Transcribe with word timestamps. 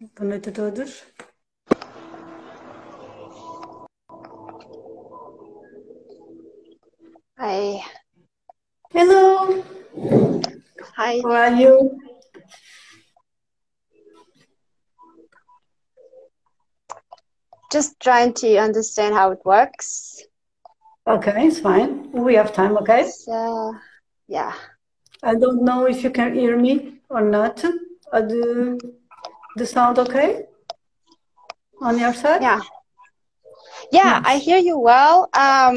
Boa 0.00 0.36
a 0.36 0.40
todos. 0.40 1.04
Hi. 7.36 7.82
Hello. 8.92 9.64
Hi. 10.96 11.20
How 11.24 11.32
are 11.32 11.54
you? 11.56 11.98
Just 17.72 17.98
trying 17.98 18.34
to 18.34 18.56
understand 18.58 19.16
how 19.16 19.32
it 19.32 19.40
works. 19.44 20.22
Okay, 21.08 21.48
it's 21.48 21.58
fine. 21.58 22.12
We 22.12 22.34
have 22.36 22.52
time, 22.52 22.76
okay? 22.78 23.10
So, 23.10 23.74
yeah. 24.28 24.54
I 25.24 25.34
don't 25.34 25.64
know 25.64 25.86
if 25.86 26.04
you 26.04 26.10
can 26.10 26.36
hear 26.36 26.56
me 26.56 27.00
or 27.10 27.22
not. 27.22 27.64
Uh, 27.64 28.20
the, 28.20 28.78
the 29.58 29.66
sound 29.66 29.98
okay? 29.98 30.44
On 31.80 31.98
your 31.98 32.14
side? 32.14 32.42
Yeah. 32.42 32.60
Yeah, 33.92 34.20
Yes. 34.20 34.22
I 34.26 34.38
hear 34.38 34.58
you 34.58 34.78
well. 34.78 35.28
Um, 35.32 35.76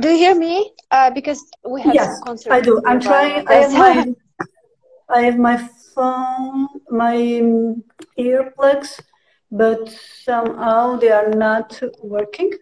do 0.00 0.08
you 0.08 0.16
hear 0.16 0.34
me? 0.34 0.72
Uh, 0.90 1.10
because 1.10 1.44
we 1.68 1.82
have 1.82 1.94
Yes, 1.94 2.22
I 2.50 2.60
do. 2.60 2.82
I'm 2.86 3.00
trying. 3.00 3.46
I 3.48 3.54
have 3.54 3.72
my 3.72 4.14
I 5.08 5.22
have 5.22 5.38
my 5.38 5.56
phone, 5.94 6.68
my 6.90 7.16
um, 7.40 7.84
earplugs, 8.18 9.00
but 9.50 9.90
somehow 10.24 10.96
they 10.96 11.10
are 11.10 11.28
not 11.30 11.80
working. 12.02 12.52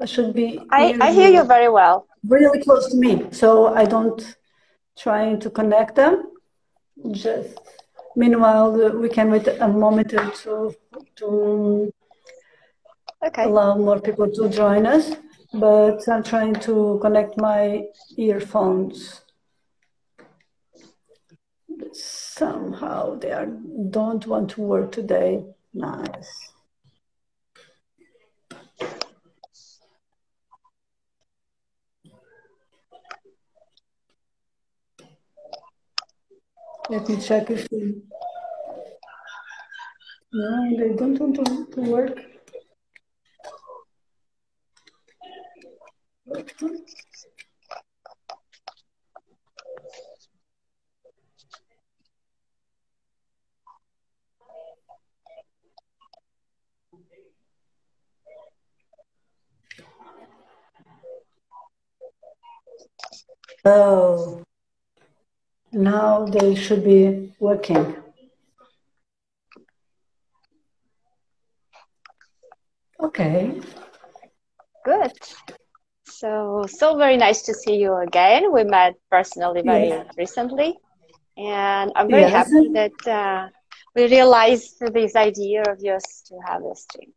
I 0.00 0.04
should 0.04 0.32
be 0.32 0.60
I, 0.70 0.96
I 1.00 1.12
hear 1.12 1.28
you 1.28 1.42
very 1.44 1.68
well. 1.68 2.06
really 2.26 2.62
close 2.62 2.90
to 2.90 2.96
me, 2.96 3.26
so 3.32 3.74
I 3.74 3.84
don't 3.84 4.36
trying 4.96 5.40
to 5.40 5.50
connect 5.50 5.96
them. 5.96 6.22
Just 7.10 7.58
meanwhile, 8.16 8.72
we 8.98 9.08
can 9.08 9.30
wait 9.30 9.46
a 9.48 9.68
moment 9.68 10.14
or 10.14 10.30
two 10.32 10.74
to 11.16 11.92
Okay. 13.24 13.44
allow 13.44 13.76
more 13.76 14.00
people 14.00 14.30
to 14.30 14.48
join 14.48 14.86
us. 14.86 15.12
But 15.52 16.00
I'm 16.08 16.22
trying 16.22 16.54
to 16.66 16.98
connect 17.00 17.36
my 17.38 17.84
earphones. 18.16 19.22
Somehow 21.92 23.14
they 23.18 23.32
are, 23.32 23.46
don't 23.46 24.26
want 24.26 24.50
to 24.50 24.60
work 24.60 24.92
today. 24.92 25.44
Nice. 25.72 26.47
Let 36.90 37.08
me 37.08 37.20
check 37.20 37.50
if 37.50 37.68
they, 37.68 37.94
no, 40.32 40.76
they 40.78 40.96
don't 40.96 41.18
want 41.20 41.34
to, 41.36 41.66
to 41.72 41.80
work. 41.82 42.18
Oh, 63.64 64.42
now 65.78 66.26
they 66.26 66.54
should 66.54 66.84
be 66.84 67.32
working. 67.38 67.94
Okay. 73.00 73.60
Good. 74.84 75.12
So, 76.04 76.64
so 76.66 76.96
very 76.96 77.16
nice 77.16 77.42
to 77.42 77.54
see 77.54 77.76
you 77.76 77.94
again. 77.96 78.52
We 78.52 78.64
met 78.64 78.94
personally 79.10 79.62
very 79.62 79.92
recently, 80.16 80.76
and 81.36 81.92
I'm 81.94 82.10
very 82.10 82.22
Yes. 82.22 82.32
happy 82.32 82.68
that 82.72 83.06
uh, 83.06 83.48
we 83.94 84.08
realized 84.08 84.80
this 84.80 85.14
idea 85.14 85.62
of 85.62 85.78
yours 85.80 86.24
to 86.26 86.34
have 86.46 86.62
this 86.62 86.82
stream. 86.82 87.12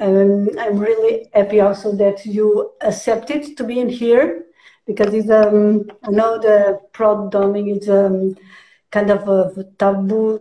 Um, 0.00 0.48
I'm 0.58 0.78
really 0.78 1.28
happy 1.32 1.60
also 1.60 1.94
that 1.96 2.26
you 2.26 2.72
accepted 2.80 3.56
to 3.56 3.62
be 3.62 3.78
in 3.78 3.88
here 3.88 4.46
because 4.86 5.12
it's 5.14 5.30
um 5.30 5.84
I 6.02 6.10
know 6.10 6.38
the 6.38 6.80
pro 6.92 7.30
doming 7.30 7.76
is 7.76 7.88
um 7.88 8.36
kind 8.90 9.10
of 9.10 9.28
a 9.28 9.64
taboo 9.78 10.40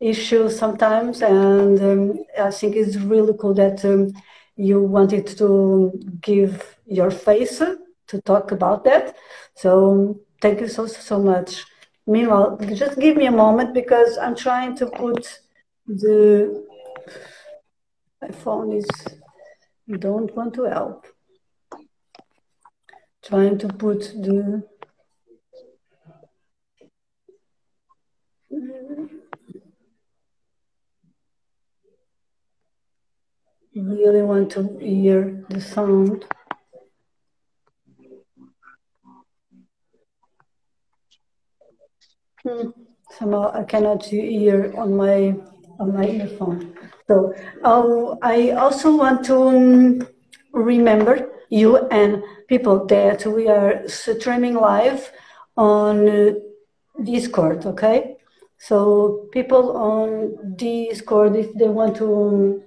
issue 0.00 0.50
sometimes 0.50 1.22
and 1.22 1.80
um, 1.80 2.24
I 2.38 2.50
think 2.50 2.76
it's 2.76 2.96
really 2.96 3.32
cool 3.38 3.54
that 3.54 3.84
um, 3.84 4.12
you 4.56 4.80
wanted 4.80 5.26
to 5.38 5.92
give 6.20 6.76
your 6.86 7.10
face 7.10 7.62
to 8.08 8.20
talk 8.22 8.52
about 8.52 8.84
that. 8.84 9.16
So 9.54 10.20
thank 10.40 10.60
you 10.60 10.68
so 10.68 10.86
so 10.86 11.18
much. 11.18 11.64
Meanwhile, 12.06 12.58
just 12.74 12.98
give 12.98 13.16
me 13.16 13.26
a 13.26 13.32
moment 13.32 13.72
because 13.72 14.18
I'm 14.18 14.36
trying 14.36 14.76
to 14.76 14.86
put 14.86 15.40
the 15.86 16.64
my 18.20 18.28
phone 18.28 18.72
is 18.72 18.86
don't 19.98 20.34
want 20.36 20.54
to 20.54 20.64
help. 20.64 21.06
Trying 23.24 23.58
to 23.58 23.68
put 23.68 24.00
the 24.22 24.62
really 33.74 34.22
want 34.22 34.50
to 34.52 34.78
hear 34.78 35.44
the 35.48 35.60
sound. 35.60 36.24
Hmm. 42.42 42.70
Somehow 43.10 43.52
I 43.54 43.64
cannot 43.64 44.04
hear 44.04 44.74
on 44.76 44.96
my 44.96 45.34
on 45.80 45.94
my 45.94 46.06
earphone. 46.06 46.74
So 47.08 47.34
I 48.22 48.50
also 48.50 48.96
want 48.96 49.24
to 49.26 49.36
um, 49.48 50.08
remember 50.52 51.30
you 51.48 51.86
and 51.88 52.22
people 52.54 52.86
that 52.86 53.20
we 53.26 53.44
are 53.48 53.72
streaming 53.88 54.54
live 54.54 55.02
on 55.56 55.96
uh, 56.08 56.32
Discord. 57.02 57.66
Okay, 57.72 58.16
so 58.68 59.28
people 59.36 59.64
on 59.76 60.08
Discord, 60.56 61.32
if 61.44 61.50
they 61.58 61.68
want 61.68 61.96
to 62.02 62.08
um, 62.28 62.62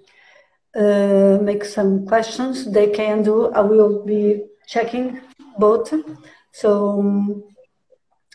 uh, 0.84 1.38
make 1.50 1.64
some 1.64 2.06
questions, 2.06 2.70
they 2.78 2.88
can 3.00 3.24
do. 3.24 3.38
I 3.60 3.62
will 3.62 4.04
be 4.06 4.24
checking 4.68 5.22
both. 5.58 5.94
So, 6.52 7.00
um, 7.00 7.44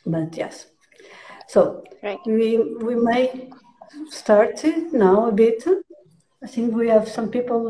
but 0.06 0.36
yes. 0.36 0.66
So 1.48 1.60
Right. 2.02 2.18
we 2.26 2.48
we 2.88 2.94
may 2.96 3.50
start 4.10 4.64
now 4.92 5.28
a 5.28 5.32
bit. 5.32 5.60
I 6.44 6.48
think 6.52 6.74
we 6.74 6.88
have 6.88 7.06
some 7.16 7.28
people 7.28 7.62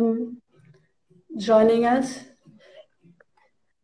joining 1.36 1.84
us. 1.96 2.31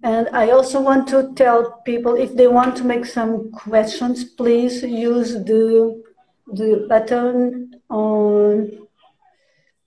And 0.03 0.29
I 0.33 0.51
also 0.51 0.81
want 0.81 1.09
to 1.09 1.33
tell 1.35 1.83
people 1.85 2.15
if 2.15 2.35
they 2.37 2.47
want 2.47 2.77
to 2.77 2.85
make 2.85 3.05
some 3.05 3.51
questions, 3.51 4.25
please 4.25 4.83
use 4.83 5.35
the 5.35 6.03
the 6.53 6.87
button 6.89 7.75
on 7.91 8.89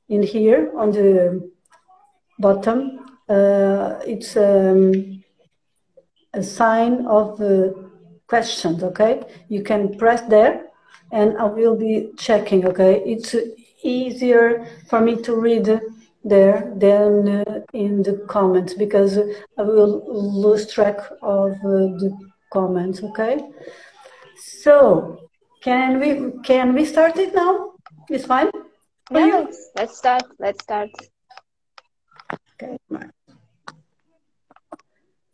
in 0.09 0.21
here 0.21 0.71
on 0.77 0.91
the 0.91 1.49
bottom. 2.39 2.99
Uh, 3.29 3.99
it's 4.05 4.35
um, 4.35 5.23
a 6.33 6.43
sign 6.43 7.05
of 7.07 7.37
the 7.37 7.89
questions, 8.27 8.83
okay? 8.83 9.21
You 9.47 9.63
can 9.63 9.97
press 9.97 10.21
there 10.23 10.65
and 11.11 11.37
I 11.37 11.45
will 11.45 11.75
be 11.77 12.11
checking, 12.17 12.65
okay? 12.67 13.01
It's 13.05 13.35
easier 13.83 14.67
for 14.89 14.99
me 14.99 15.21
to 15.23 15.35
read 15.35 15.81
there 16.23 16.71
than 16.75 17.27
uh, 17.27 17.61
in 17.73 18.03
the 18.03 18.25
comments 18.27 18.73
because 18.73 19.17
I 19.57 19.61
will 19.63 20.03
lose 20.41 20.71
track 20.71 20.97
of 21.21 21.51
uh, 21.53 21.97
the 22.01 22.17
comments, 22.51 23.01
okay? 23.03 23.39
So, 24.37 25.17
can 25.63 25.99
we 25.99 26.31
can 26.43 26.73
we 26.73 26.85
start 26.85 27.17
it 27.17 27.33
now? 27.35 27.71
It's 28.09 28.25
fine 28.25 28.49
Yeah, 29.11 29.25
you? 29.25 29.33
let's, 29.43 29.69
let's 29.75 29.97
start. 29.97 30.23
Let's 30.39 30.63
start. 30.63 30.89
Okay. 32.61 32.77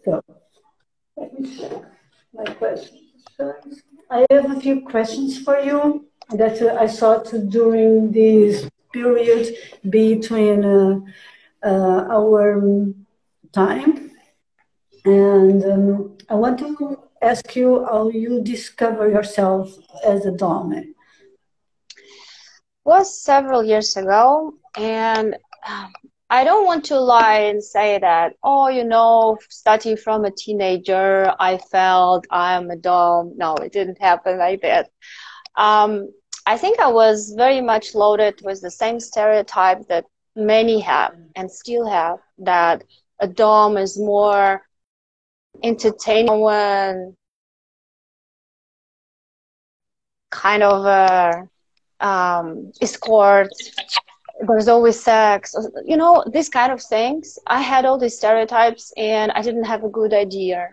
So, 0.06 0.22
let 1.18 1.40
me 1.40 1.58
check 1.58 1.72
my 2.34 2.46
questions. 2.54 3.02
I 4.10 4.26
have 4.32 4.52
a 4.58 4.60
few 4.60 4.82
questions 4.82 5.38
for 5.44 5.60
you 5.60 6.08
that 6.32 6.62
uh, 6.62 6.76
I 6.80 6.88
thought 6.88 7.26
during 7.50 8.12
this 8.12 8.68
period 8.92 9.56
between 9.90 10.66
uh, 10.66 11.00
uh, 11.64 12.06
our 12.10 12.58
um, 12.58 13.06
time. 13.52 14.12
And 15.06 15.64
um, 15.64 16.18
I 16.30 16.36
want 16.36 16.60
to 16.60 17.00
ask 17.22 17.56
you 17.56 17.86
how 17.86 18.10
you 18.10 18.42
discover 18.42 19.10
yourself 19.10 19.74
as 20.06 20.26
a 20.26 20.32
dominant. 20.32 20.96
was 22.84 23.22
several 23.22 23.64
years 23.64 23.98
ago, 23.98 24.54
and 24.78 25.36
um, 25.68 25.92
I 26.30 26.44
don't 26.44 26.66
want 26.66 26.86
to 26.86 27.00
lie 27.00 27.40
and 27.40 27.64
say 27.64 28.00
that, 28.00 28.34
oh, 28.44 28.68
you 28.70 28.84
know, 28.84 29.38
starting 29.50 29.98
from 29.98 30.26
a 30.26 30.32
teenager, 30.32 31.34
I 31.40 31.58
felt 31.58 32.26
I'm 32.30 32.70
a 32.70 32.76
dom. 32.76 33.34
No, 33.38 33.56
it 33.56 33.72
didn't 33.72 34.02
happen 34.02 34.38
like 34.38 34.62
that. 34.62 34.90
Um, 35.56 36.10
I 36.48 36.56
think 36.58 36.80
I 36.80 36.90
was 36.90 37.34
very 37.36 37.60
much 37.60 37.94
loaded 37.94 38.40
with 38.42 38.62
the 38.62 38.72
same 38.72 39.02
stereotype 39.02 39.86
that 39.90 40.06
many 40.34 40.80
have 40.80 41.14
and 41.36 41.52
still 41.52 41.86
have 41.86 42.20
that 42.38 42.86
a 43.20 43.28
dom 43.28 43.76
is 43.76 44.00
more 44.00 44.62
entertaining 45.62 46.40
when 46.40 47.18
kind 50.32 50.64
of 50.64 50.86
a 50.86 51.50
um, 52.00 52.72
escort. 52.82 53.50
There's 54.48 54.70
always 54.70 55.04
sex, 55.04 55.54
you 55.86 55.98
know, 55.98 56.24
these 56.32 56.48
kind 56.48 56.72
of 56.72 56.82
things. 56.82 57.38
I 57.46 57.60
had 57.60 57.84
all 57.84 57.98
these 57.98 58.18
stereotypes 58.18 58.94
and 58.96 59.34
I 59.34 59.42
didn't 59.42 59.66
have 59.66 59.84
a 59.84 59.90
good 59.90 60.14
idea 60.14 60.70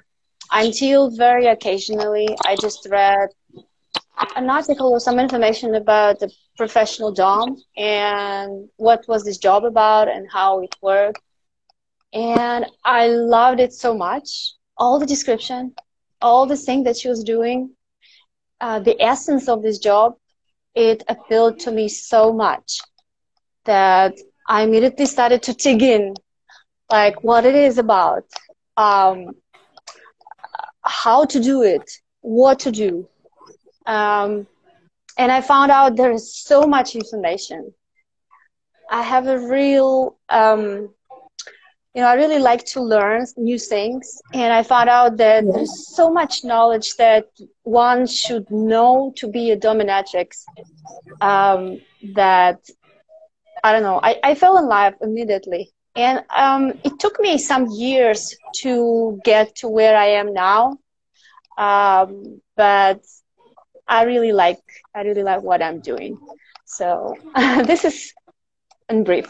until 0.52 1.10
very 1.10 1.46
occasionally 1.46 2.28
I 2.46 2.54
just 2.54 2.86
read 2.88 3.30
an 4.36 4.48
article 4.48 4.90
or 4.90 5.00
some 5.00 5.18
information 5.18 5.74
about 5.74 6.20
the 6.20 6.30
professional 6.56 7.12
dom 7.12 7.56
and 7.76 8.68
what 8.76 9.04
was 9.08 9.24
this 9.24 9.38
job 9.38 9.64
about 9.64 10.08
and 10.08 10.26
how 10.30 10.60
it 10.60 10.74
worked. 10.80 11.20
And 12.12 12.66
I 12.84 13.08
loved 13.08 13.60
it 13.60 13.72
so 13.72 13.94
much. 13.94 14.52
All 14.76 14.98
the 14.98 15.06
description, 15.06 15.74
all 16.20 16.46
the 16.46 16.56
things 16.56 16.84
that 16.84 16.96
she 16.96 17.08
was 17.08 17.24
doing, 17.24 17.70
uh, 18.60 18.78
the 18.80 19.00
essence 19.02 19.48
of 19.48 19.62
this 19.62 19.78
job, 19.78 20.14
it 20.74 21.02
appealed 21.08 21.60
to 21.60 21.72
me 21.72 21.88
so 21.88 22.32
much 22.32 22.80
that 23.64 24.14
I 24.48 24.62
immediately 24.62 25.06
started 25.06 25.42
to 25.44 25.54
dig 25.54 25.82
in, 25.82 26.14
like 26.90 27.22
what 27.22 27.44
it 27.44 27.54
is 27.54 27.78
about, 27.78 28.24
um, 28.76 29.34
how 30.82 31.24
to 31.24 31.40
do 31.40 31.62
it, 31.62 31.90
what 32.20 32.60
to 32.60 32.70
do. 32.70 33.08
Um, 33.86 34.46
and 35.16 35.30
I 35.30 35.40
found 35.40 35.70
out 35.70 35.96
there 35.96 36.12
is 36.12 36.36
so 36.36 36.62
much 36.62 36.94
information. 36.94 37.72
I 38.90 39.02
have 39.02 39.26
a 39.26 39.38
real 39.38 40.16
um, 40.28 40.90
you 41.94 42.02
know, 42.02 42.08
I 42.08 42.14
really 42.14 42.40
like 42.40 42.64
to 42.66 42.80
learn 42.82 43.24
new 43.36 43.58
things. 43.58 44.20
And 44.32 44.52
I 44.52 44.64
found 44.64 44.90
out 44.90 45.16
that 45.18 45.44
there's 45.44 45.94
so 45.94 46.10
much 46.10 46.42
knowledge 46.42 46.96
that 46.96 47.26
one 47.62 48.06
should 48.06 48.50
know 48.50 49.12
to 49.16 49.28
be 49.28 49.52
a 49.52 49.56
dominatrix 49.56 50.44
um, 51.20 51.80
that, 52.14 52.58
I 53.62 53.72
don't 53.72 53.84
know, 53.84 54.00
I, 54.02 54.18
I 54.24 54.34
fell 54.34 54.58
in 54.58 54.66
love 54.66 54.94
immediately. 55.00 55.70
And 55.94 56.24
um, 56.34 56.72
it 56.82 56.98
took 56.98 57.20
me 57.20 57.38
some 57.38 57.68
years 57.70 58.36
to 58.62 59.20
get 59.24 59.54
to 59.56 59.68
where 59.68 59.96
I 59.96 60.06
am 60.06 60.34
now. 60.34 60.78
Um, 61.56 62.40
but 62.56 63.04
I 63.86 64.04
really 64.04 64.32
like, 64.32 64.62
I 64.94 65.02
really 65.02 65.22
like 65.22 65.42
what 65.42 65.62
I'm 65.62 65.80
doing. 65.80 66.18
So 66.64 67.16
this 67.64 67.84
is 67.84 68.12
in 68.88 69.04
brief. 69.04 69.26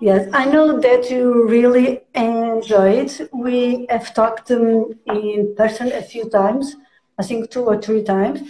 Yes, 0.00 0.28
I 0.32 0.46
know 0.46 0.80
that 0.80 1.10
you 1.10 1.46
really 1.48 2.00
enjoy 2.14 2.90
it. 3.04 3.30
We 3.32 3.86
have 3.88 4.12
talked 4.12 4.50
um, 4.50 4.98
in 5.06 5.54
person 5.56 5.92
a 5.92 6.02
few 6.02 6.28
times, 6.28 6.74
I 7.18 7.22
think 7.22 7.50
two 7.50 7.64
or 7.64 7.80
three 7.80 8.02
times, 8.02 8.40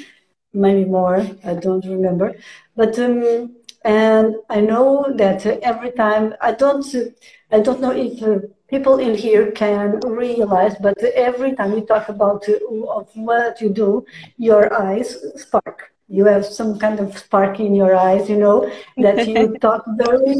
maybe 0.54 0.86
more, 0.86 1.18
I 1.44 1.54
don't 1.54 1.84
remember. 1.84 2.34
But 2.74 2.98
um, 2.98 3.54
and 3.84 4.36
I 4.48 4.60
know 4.60 5.12
that 5.16 5.44
every 5.46 5.92
time 5.92 6.34
I 6.40 6.52
don't 6.52 6.86
I 7.50 7.60
don't 7.60 7.80
know 7.80 7.92
if 7.92 8.20
people 8.68 8.98
in 8.98 9.14
here 9.14 9.50
can 9.52 10.00
realize, 10.00 10.74
but 10.80 10.96
every 11.02 11.54
time 11.54 11.72
you 11.72 11.82
talk 11.82 12.08
about 12.08 12.48
of 12.48 13.08
what 13.14 13.60
you 13.60 13.68
do, 13.68 14.04
your 14.38 14.72
eyes 14.72 15.16
spark. 15.36 15.92
You 16.08 16.24
have 16.26 16.44
some 16.44 16.78
kind 16.78 17.00
of 17.00 17.16
spark 17.16 17.60
in 17.60 17.74
your 17.74 17.94
eyes, 17.94 18.28
you 18.28 18.38
know, 18.38 18.70
that 18.98 19.26
you 19.26 19.56
talk 19.60 19.84
very 19.96 20.36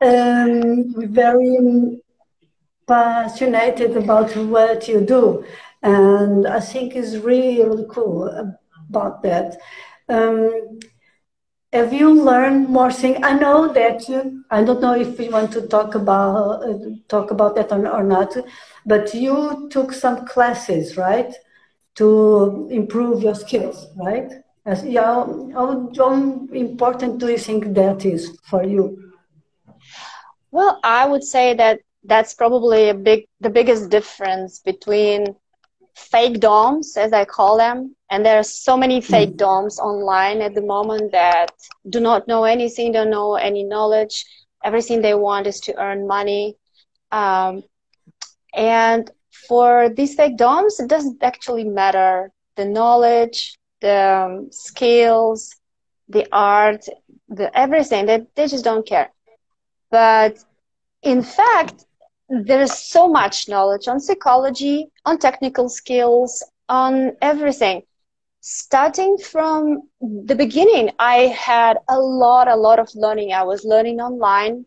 um, 0.00 0.94
very 1.12 2.00
passionate 2.86 3.80
about 3.96 4.34
what 4.36 4.88
you 4.88 5.00
do. 5.00 5.44
And 5.82 6.46
I 6.46 6.60
think 6.60 6.96
it's 6.96 7.16
really 7.16 7.86
cool 7.90 8.28
about 8.88 9.22
that. 9.22 9.58
Um, 10.08 10.80
have 11.72 11.92
you 11.92 12.12
learned 12.12 12.68
more 12.68 12.92
things? 12.92 13.18
I 13.22 13.34
know 13.34 13.72
that 13.72 14.08
you, 14.08 14.44
I 14.50 14.64
don't 14.64 14.80
know 14.80 14.94
if 14.94 15.18
you 15.20 15.30
want 15.30 15.52
to 15.52 15.66
talk 15.68 15.94
about 15.94 16.62
uh, 16.64 16.78
talk 17.08 17.30
about 17.30 17.54
that 17.54 17.70
or, 17.70 17.86
or 17.88 18.02
not, 18.02 18.36
but 18.84 19.14
you 19.14 19.68
took 19.70 19.92
some 19.92 20.26
classes, 20.26 20.96
right, 20.96 21.32
to 21.96 22.68
improve 22.70 23.22
your 23.22 23.34
skills, 23.34 23.86
right? 23.96 24.32
As, 24.66 24.84
yeah, 24.84 25.24
how, 25.54 25.90
how 25.96 26.12
important 26.52 27.18
do 27.18 27.28
you 27.28 27.38
think 27.38 27.74
that 27.74 28.04
is 28.04 28.38
for 28.44 28.62
you? 28.64 29.12
Well, 30.50 30.80
I 30.82 31.06
would 31.06 31.22
say 31.24 31.54
that 31.54 31.80
that's 32.04 32.34
probably 32.34 32.88
a 32.88 32.94
big, 32.94 33.26
the 33.40 33.50
biggest 33.50 33.90
difference 33.90 34.58
between 34.58 35.36
fake 35.94 36.40
doms, 36.40 36.96
as 36.96 37.12
I 37.12 37.24
call 37.24 37.56
them, 37.56 37.94
and 38.10 38.26
there 38.26 38.38
are 38.38 38.44
so 38.44 38.76
many 38.76 39.00
hmm. 39.00 39.06
fake 39.06 39.36
doms 39.36 39.78
online 39.78 40.42
at 40.42 40.54
the 40.54 40.62
moment 40.62 41.12
that 41.12 41.52
do 41.88 42.00
not 42.00 42.26
know 42.26 42.44
anything, 42.44 42.92
don't 42.92 43.10
know 43.10 43.36
any 43.36 43.62
knowledge. 43.62 44.24
Everything 44.62 45.00
they 45.00 45.14
want 45.14 45.46
is 45.46 45.60
to 45.60 45.80
earn 45.80 46.06
money. 46.06 46.56
Um, 47.12 47.62
and 48.52 49.10
for 49.48 49.88
these 49.88 50.14
fake 50.14 50.36
doms, 50.36 50.80
it 50.80 50.88
doesn't 50.88 51.22
actually 51.22 51.64
matter 51.64 52.30
the 52.56 52.64
knowledge, 52.64 53.56
the 53.80 54.26
um, 54.26 54.48
skills, 54.52 55.54
the 56.08 56.26
art, 56.32 56.84
the 57.28 57.56
everything. 57.56 58.06
They, 58.06 58.26
they 58.34 58.48
just 58.48 58.64
don't 58.64 58.86
care. 58.86 59.10
But 59.90 60.44
in 61.02 61.22
fact, 61.22 61.86
there's 62.28 62.72
so 62.74 63.08
much 63.08 63.48
knowledge 63.48 63.88
on 63.88 63.98
psychology, 63.98 64.88
on 65.04 65.18
technical 65.18 65.68
skills, 65.68 66.44
on 66.68 67.12
everything. 67.22 67.82
Starting 68.42 69.18
from 69.18 69.82
the 70.00 70.34
beginning, 70.34 70.90
I 70.98 71.26
had 71.26 71.76
a 71.88 71.98
lot, 71.98 72.48
a 72.48 72.56
lot 72.56 72.78
of 72.78 72.88
learning. 72.94 73.34
I 73.34 73.42
was 73.42 73.64
learning 73.64 74.00
online. 74.00 74.64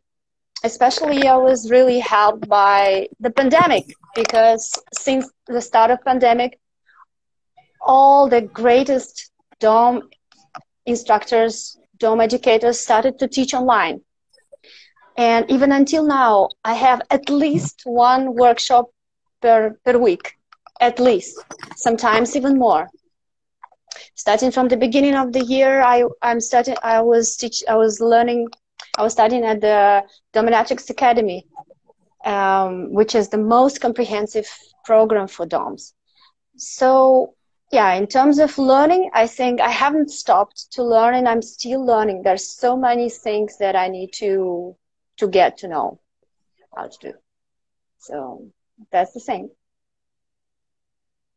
Especially, 0.64 1.28
I 1.28 1.38
was 1.38 1.72
really 1.72 2.00
helped 2.00 2.48
by 2.48 3.10
the 3.20 3.32
pandemic 3.32 3.86
because 4.16 4.80
since 4.94 5.30
the 5.48 5.60
start 5.60 5.90
of 5.90 6.04
pandemic, 6.06 6.60
all 7.82 8.30
the 8.30 8.42
greatest 8.42 9.32
DOM 9.60 10.10
instructors, 10.86 11.78
DOM 11.98 12.22
educators 12.22 12.80
started 12.80 13.18
to 13.20 13.28
teach 13.28 13.54
online. 13.54 14.02
And 15.18 15.50
even 15.50 15.72
until 15.72 16.04
now, 16.06 16.50
I 16.64 16.76
have 16.76 17.02
at 17.10 17.30
least 17.30 17.82
one 17.86 18.36
workshop 18.36 18.92
per, 19.42 19.78
per 19.84 19.98
week, 19.98 20.38
at 20.80 21.00
least, 21.00 21.44
sometimes 21.76 22.36
even 22.36 22.58
more. 22.58 22.90
Starting 24.16 24.52
from 24.52 24.68
the 24.68 24.78
beginning 24.78 25.16
of 25.16 25.34
the 25.34 25.44
year, 25.44 25.82
I, 25.82 26.04
I'm 26.22 26.40
starting, 26.40 26.76
I 26.84 27.02
was 27.02 27.36
teach, 27.36 27.64
I 27.68 27.76
was 27.76 28.00
learning, 28.00 28.48
I 28.98 29.02
was 29.02 29.14
studying 29.14 29.44
at 29.44 29.62
the 29.62 30.04
Dominatrix 30.34 30.90
Academy, 30.90 31.48
um, 32.24 32.94
which 32.94 33.16
is 33.16 33.30
the 33.30 33.38
most 33.38 33.82
comprehensive 33.82 34.48
program 34.86 35.28
for 35.28 35.46
DOMs. 35.46 35.94
So 36.58 37.34
yeah, 37.72 37.94
in 37.94 38.06
terms 38.06 38.38
of 38.38 38.56
learning, 38.60 39.10
I 39.16 39.26
think 39.26 39.60
I 39.60 39.70
haven't 39.70 40.12
stopped 40.12 40.72
to 40.74 40.84
learn 40.84 41.16
and 41.16 41.28
I'm 41.28 41.42
still 41.42 41.84
learning. 41.84 42.22
There's 42.22 42.48
so 42.48 42.78
many 42.78 43.10
things 43.10 43.58
that 43.58 43.76
I 43.76 43.88
need 43.88 44.14
to 44.14 44.76
to 45.18 45.28
get 45.28 45.58
to 45.58 45.68
know 45.68 46.00
how 46.76 46.88
to 46.88 46.98
do. 47.02 47.14
So 47.98 48.48
that's 48.92 49.14
the 49.14 49.20
same. 49.20 49.50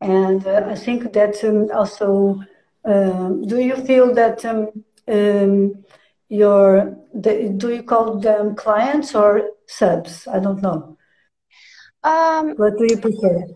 And 0.00 0.46
uh, 0.46 0.64
I 0.66 0.74
think 0.74 1.12
that 1.14 1.42
um, 1.42 1.70
also, 1.72 2.40
um, 2.86 3.46
do 3.46 3.60
you 3.60 3.76
feel 3.76 4.14
that 4.14 4.44
um, 4.44 4.70
um, 5.08 5.84
your, 6.28 6.96
the, 7.14 7.52
do 7.56 7.74
you 7.74 7.82
call 7.82 8.18
them 8.18 8.54
clients 8.54 9.14
or 9.14 9.50
subs? 9.66 10.26
I 10.28 10.38
don't 10.38 10.62
know. 10.62 10.96
Um, 12.02 12.54
what 12.56 12.78
do 12.78 12.86
you 12.88 12.98
prefer? 12.98 13.46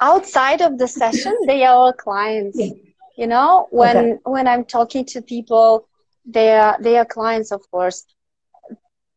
Outside 0.00 0.60
of 0.60 0.78
the 0.78 0.86
session, 0.86 1.34
they 1.46 1.64
are 1.64 1.74
all 1.74 1.92
clients. 1.92 2.58
Yeah. 2.58 2.72
You 3.16 3.26
know, 3.26 3.68
when 3.70 3.96
okay. 3.96 4.18
when 4.24 4.46
I'm 4.46 4.66
talking 4.66 5.06
to 5.06 5.22
people, 5.22 5.88
they 6.26 6.54
are 6.54 6.76
they 6.78 6.98
are 6.98 7.06
clients, 7.06 7.50
of 7.50 7.62
course. 7.70 8.04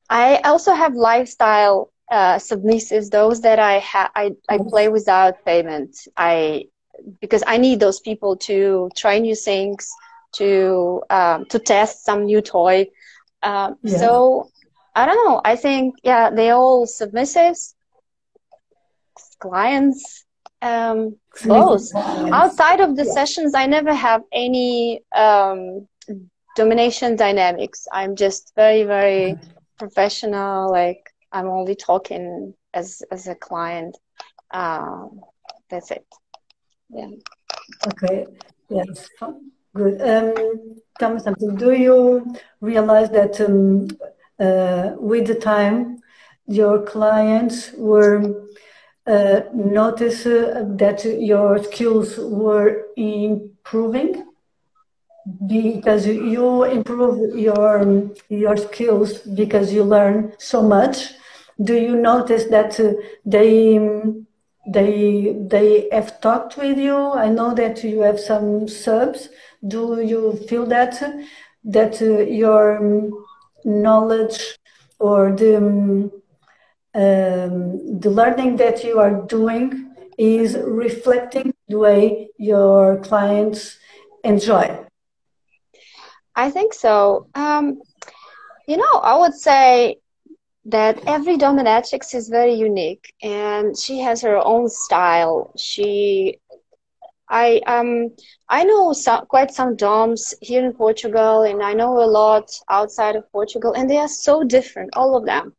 I 0.09 0.37
also 0.37 0.73
have 0.73 0.93
lifestyle 0.95 1.91
uh, 2.09 2.35
submissives, 2.35 3.09
those 3.09 3.41
that 3.41 3.59
I 3.59 3.79
ha- 3.79 4.11
I, 4.15 4.31
I 4.47 4.59
play 4.59 4.87
without 4.87 5.43
payment. 5.43 5.97
I 6.15 6.69
because 7.21 7.43
I 7.47 7.57
need 7.57 7.79
those 7.79 7.99
people 7.99 8.35
to 8.37 8.89
try 8.95 9.19
new 9.19 9.35
things, 9.35 9.89
to 10.33 11.01
um, 11.09 11.45
to 11.45 11.59
test 11.59 12.05
some 12.05 12.25
new 12.25 12.41
toy. 12.41 12.87
Um, 13.43 13.77
yeah. 13.83 13.97
So 13.97 14.49
I 14.95 15.05
don't 15.05 15.27
know. 15.27 15.41
I 15.43 15.55
think 15.55 15.95
yeah, 16.03 16.29
they 16.29 16.49
all 16.51 16.85
submissives, 16.85 17.73
clients, 19.39 20.25
um, 20.61 21.17
both. 21.45 21.89
Outside 21.95 22.81
of 22.81 22.95
the 22.95 23.05
yeah. 23.05 23.13
sessions, 23.13 23.53
I 23.55 23.65
never 23.65 23.93
have 23.93 24.23
any 24.31 25.01
um, 25.15 25.87
domination 26.55 27.15
dynamics. 27.15 27.87
I'm 27.91 28.15
just 28.15 28.53
very 28.55 28.83
very 28.83 29.37
professional. 29.77 30.71
Like 30.71 31.01
I'm 31.31 31.47
only 31.47 31.75
talking 31.75 32.53
as 32.73 33.01
as 33.11 33.27
a 33.27 33.35
client. 33.35 33.97
Um, 34.51 35.21
that's 35.69 35.91
it. 35.91 36.05
Yeah. 36.89 37.09
Okay. 37.87 38.25
Yes. 38.69 39.09
Good. 39.75 40.01
Um, 40.01 40.75
tell 40.99 41.13
me 41.13 41.19
something. 41.19 41.55
Do 41.55 41.71
you 41.71 42.35
realize 42.61 43.09
that 43.11 43.39
um, 43.41 43.87
uh, 44.39 44.95
with 44.97 45.27
the 45.27 45.35
time 45.35 45.99
your 46.47 46.81
clients 46.81 47.71
were 47.77 48.47
uh, 49.05 49.41
notice 49.53 50.25
uh, 50.25 50.63
that 50.77 51.03
your 51.05 51.63
skills 51.63 52.17
were 52.17 52.87
improving 52.97 54.25
because 55.47 56.07
you 56.07 56.63
improve 56.63 57.37
your 57.37 58.09
your 58.29 58.57
skills 58.57 59.19
because 59.19 59.71
you 59.73 59.83
learn 59.83 60.33
so 60.37 60.61
much 60.61 61.13
do 61.63 61.75
you 61.75 61.95
notice 61.95 62.45
that 62.45 62.79
uh, 62.79 62.93
they 63.25 63.79
they 64.73 65.35
they 65.47 65.87
have 65.91 66.21
talked 66.21 66.57
with 66.57 66.77
you. 66.77 66.95
I 66.95 67.29
know 67.29 67.53
that 67.55 67.83
you 67.83 68.01
have 68.01 68.19
some 68.19 68.67
subs. 68.67 69.29
Do 69.67 70.01
you 70.01 70.33
feel 70.47 70.65
that 70.67 71.01
that 71.63 72.01
uh, 72.01 72.19
your 72.21 73.09
knowledge 73.65 74.57
or 74.99 75.31
the 75.31 75.57
um, 75.57 76.11
the 76.93 78.09
learning 78.09 78.57
that 78.57 78.83
you 78.83 78.99
are 78.99 79.25
doing 79.27 79.95
is 80.17 80.57
reflecting 80.57 81.53
the 81.67 81.77
way 81.77 82.29
your 82.37 82.97
clients 82.99 83.77
enjoy? 84.23 84.85
I 86.35 86.49
think 86.49 86.73
so. 86.73 87.27
Um, 87.35 87.81
you 88.69 88.77
know 88.77 88.95
i 89.11 89.17
would 89.17 89.33
say 89.33 89.97
that 90.69 91.01
every 91.07 91.37
dominatrix 91.37 92.13
is 92.13 92.29
very 92.29 92.53
unique 92.53 93.13
and 93.23 93.77
she 93.77 93.99
has 93.99 94.21
her 94.21 94.37
own 94.37 94.69
style. 94.69 95.51
She, 95.57 96.39
I 97.29 97.61
um, 97.67 98.09
I 98.47 98.63
know 98.63 98.93
some, 98.93 99.25
quite 99.25 99.51
some 99.51 99.75
doms 99.75 100.33
here 100.41 100.65
in 100.65 100.73
Portugal, 100.73 101.43
and 101.43 101.61
I 101.61 101.73
know 101.73 102.01
a 102.01 102.05
lot 102.05 102.51
outside 102.69 103.15
of 103.15 103.31
Portugal, 103.31 103.73
and 103.73 103.89
they 103.89 103.97
are 103.97 104.07
so 104.07 104.43
different, 104.43 104.89
all 104.95 105.15
of 105.15 105.25
them. 105.25 105.53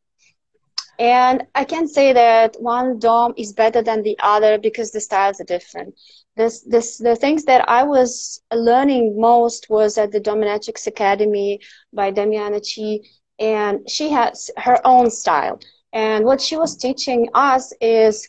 And 0.99 1.45
I 1.55 1.65
can't 1.65 1.89
say 1.89 2.13
that 2.13 2.57
one 2.61 2.99
dom 2.99 3.33
is 3.37 3.53
better 3.53 3.83
than 3.83 4.03
the 4.03 4.19
other 4.23 4.59
because 4.59 4.91
the 4.91 5.01
styles 5.01 5.41
are 5.41 5.45
different. 5.45 5.95
This, 6.37 6.61
this, 6.63 6.99
the 6.99 7.17
things 7.17 7.45
that 7.45 7.67
I 7.69 7.85
was 7.85 8.43
learning 8.53 9.19
most 9.19 9.71
was 9.71 9.97
at 9.97 10.13
the 10.13 10.21
Dominatrix 10.21 10.87
Academy 10.87 11.61
by 11.93 12.13
Damiana 12.13 12.61
Chi 12.61 13.09
and 13.41 13.89
she 13.91 14.11
has 14.11 14.51
her 14.59 14.79
own 14.87 15.11
style. 15.11 15.61
And 15.93 16.25
what 16.25 16.41
she 16.41 16.57
was 16.57 16.77
teaching 16.77 17.29
us 17.35 17.73
is 17.81 18.29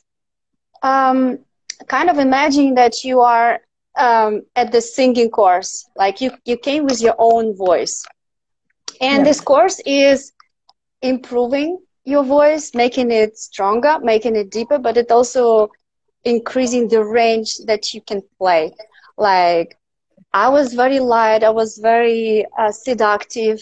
um, 0.81 1.39
kind 1.87 2.09
of 2.09 2.17
imagine 2.17 2.75
that 2.75 3.03
you 3.03 3.21
are 3.21 3.61
um, 3.97 4.43
at 4.55 4.71
the 4.71 4.81
singing 4.81 5.29
course, 5.29 5.87
like 5.95 6.21
you, 6.21 6.31
you 6.45 6.57
came 6.57 6.85
with 6.85 7.01
your 7.01 7.15
own 7.19 7.55
voice. 7.55 8.03
And 9.01 9.25
this 9.25 9.41
course 9.41 9.81
is 9.85 10.33
improving 11.01 11.79
your 12.05 12.23
voice, 12.23 12.73
making 12.73 13.11
it 13.11 13.37
stronger, 13.37 13.97
making 14.01 14.35
it 14.35 14.51
deeper, 14.51 14.79
but 14.79 14.97
it 14.97 15.11
also 15.11 15.69
increasing 16.23 16.87
the 16.87 17.03
range 17.03 17.57
that 17.65 17.93
you 17.93 18.01
can 18.01 18.21
play. 18.37 18.73
Like 19.17 19.77
I 20.33 20.49
was 20.49 20.73
very 20.73 20.99
light, 20.99 21.43
I 21.43 21.49
was 21.49 21.77
very 21.77 22.45
uh, 22.57 22.71
seductive, 22.71 23.59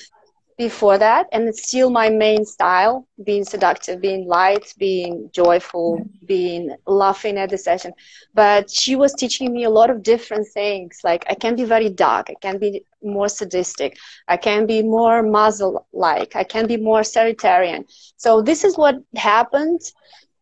before 0.60 1.00
that 1.00 1.28
and 1.34 1.50
it's 1.50 1.68
still 1.70 1.90
my 1.90 2.10
main 2.10 2.46
style 2.46 3.08
being 3.26 3.46
seductive 3.46 4.02
being 4.02 4.28
light 4.28 4.74
being 4.78 5.30
joyful 5.34 6.08
being 6.28 6.76
laughing 6.88 7.38
at 7.38 7.50
the 7.50 7.58
session. 7.58 7.94
But 8.36 8.70
she 8.70 8.96
was 8.96 9.14
teaching 9.14 9.54
me 9.54 9.64
a 9.66 9.70
lot 9.72 9.90
of 9.90 10.04
different 10.04 10.48
things. 10.54 11.00
Like 11.04 11.26
i 11.30 11.36
can 11.36 11.56
be 11.56 11.66
very 11.66 11.90
dark 11.90 12.30
i 12.30 12.36
can 12.42 12.60
be 12.60 12.84
more 13.04 13.30
sadistic 13.30 13.98
i 14.28 14.38
can 14.38 14.66
be 14.68 14.82
more 14.84 15.24
muzzle 15.24 15.88
like 15.94 16.36
i 16.36 16.44
can 16.44 16.68
be 16.68 16.78
more 16.78 17.02
authoritarian. 17.02 17.86
So 18.18 18.42
this 18.42 18.64
is 18.64 18.78
what 18.78 18.96
happened 19.16 19.82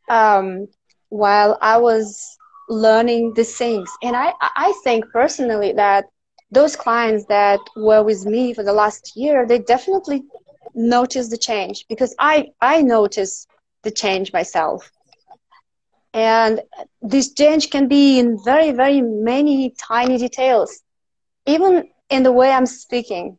um, 0.10 0.68
while 1.10 1.58
i 1.62 1.78
was 1.78 2.38
learning 2.70 3.34
these 3.36 3.58
things. 3.58 3.90
And 4.04 4.16
i 4.16 4.34
i 4.42 4.74
think 4.84 5.06
personally 5.14 5.74
that 5.74 6.06
those 6.52 6.76
clients 6.76 7.26
that 7.26 7.60
were 7.76 8.04
with 8.04 8.26
me 8.26 8.54
for 8.54 8.64
the 8.64 8.74
last 8.74 9.14
year, 9.16 9.46
they 9.46 9.60
definitely 9.60 10.24
noticed 10.74 11.32
the 11.32 11.38
change 11.38 11.86
because 11.90 12.16
I, 12.20 12.50
I 12.62 12.82
noticed 12.82 13.48
the 13.84 13.92
change 13.92 14.32
myself. 14.34 14.92
And 16.14 16.62
this 17.02 17.34
change 17.34 17.70
can 17.70 17.88
be 17.88 18.20
in 18.20 18.38
very, 18.44 18.72
very 18.72 19.02
many 19.02 19.74
tiny 19.78 20.18
details, 20.18 20.82
even 21.46 21.90
in 22.10 22.24
the 22.24 22.32
way 22.32 22.52
I'm 22.52 22.66
speaking. 22.66 23.38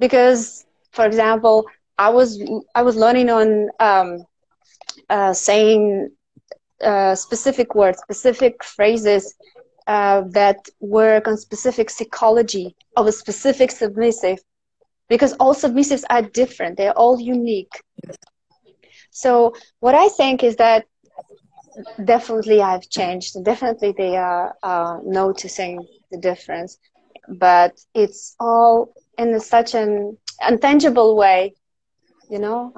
Because, 0.00 0.64
for 0.92 1.04
example, 1.06 1.66
I 1.98 2.10
was 2.10 2.42
I 2.74 2.82
was 2.82 2.96
learning 2.96 3.30
on 3.30 3.68
um, 3.78 4.24
uh, 5.08 5.32
saying 5.32 6.10
uh, 6.82 7.14
specific 7.14 7.74
words, 7.74 7.98
specific 7.98 8.64
phrases 8.64 9.34
uh, 9.86 10.22
that 10.32 10.58
work 10.80 11.26
on 11.28 11.36
specific 11.36 11.90
psychology 11.90 12.74
of 12.96 13.06
a 13.06 13.12
specific 13.12 13.70
submissive 13.70 14.38
because 15.08 15.32
all 15.34 15.54
submissives 15.54 16.04
are 16.10 16.22
different. 16.22 16.76
They're 16.76 16.96
all 16.98 17.20
unique. 17.20 17.72
So 19.10 19.54
what 19.80 19.94
i 19.94 20.08
think 20.08 20.42
is 20.42 20.56
that 20.56 20.86
definitely 22.04 22.60
i've 22.60 22.88
changed. 22.88 23.32
Definitely 23.44 23.94
they 23.96 24.16
are 24.16 24.54
uh, 24.62 24.98
noticing 25.04 25.86
the 26.10 26.18
difference. 26.18 26.78
But 27.28 27.72
it's 27.94 28.34
all 28.40 28.92
in 29.18 29.38
such 29.40 29.74
an 29.74 30.16
intangible 30.48 31.16
way 31.16 31.54
you 32.28 32.38
know? 32.38 32.72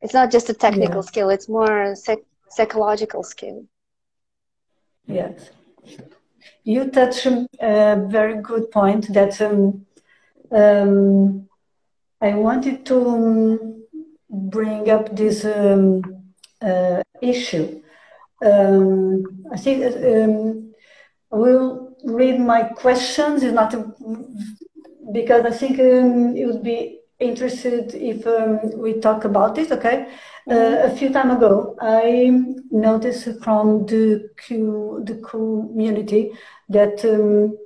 It's 0.00 0.12
not 0.14 0.30
just 0.30 0.48
a 0.48 0.54
technical 0.54 1.02
yeah. 1.02 1.02
skill. 1.02 1.28
It's 1.30 1.48
more 1.48 1.82
a 1.82 1.96
psych- 1.96 2.26
psychological 2.48 3.22
skill. 3.22 3.66
Yes 5.06 5.50
you 6.64 6.90
touch 6.90 7.26
a 7.26 8.06
very 8.08 8.40
good 8.42 8.70
point 8.70 9.12
that 9.12 9.40
um, 9.40 9.86
um, 10.50 11.48
I 12.20 12.34
wanted 12.34 12.84
to 12.86 13.08
um, 13.08 13.84
bring 14.30 14.90
up 14.90 15.14
this 15.14 15.44
um, 15.44 16.02
uh, 16.60 17.02
issue. 17.22 17.82
Um, 18.44 19.46
I 19.52 19.56
think 19.56 19.84
um, 19.84 20.72
I 21.32 21.36
will 21.36 21.96
read 22.04 22.40
my 22.40 22.62
questions. 22.62 23.42
It's 23.42 23.54
not 23.54 23.74
a, 23.74 23.92
because 25.12 25.44
I 25.44 25.50
think 25.50 25.78
it 25.78 26.46
would 26.46 26.62
be 26.62 27.00
interested 27.18 27.94
if 27.94 28.26
we 28.76 29.00
talk 29.00 29.24
about 29.24 29.54
this. 29.54 29.70
Okay. 29.70 30.08
Uh, 30.48 30.78
a 30.84 30.96
few 30.96 31.10
time 31.12 31.32
ago, 31.32 31.76
I 31.80 32.30
noticed 32.70 33.42
from 33.42 33.84
the 33.86 34.30
Q, 34.38 35.02
the 35.04 35.16
community 35.16 36.30
that 36.68 37.04
um, 37.04 37.58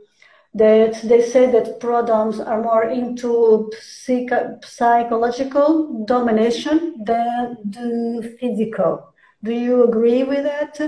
that 0.54 1.00
they 1.04 1.20
say 1.20 1.50
that 1.50 1.78
prodoms 1.78 2.40
are 2.40 2.62
more 2.62 2.84
into 2.84 3.70
psych- 3.80 4.64
psychological 4.64 6.04
domination 6.06 7.04
than 7.04 7.56
the 7.64 8.36
physical. 8.40 9.12
Do 9.42 9.52
you 9.52 9.84
agree 9.84 10.24
with 10.24 10.44
that? 10.44 10.80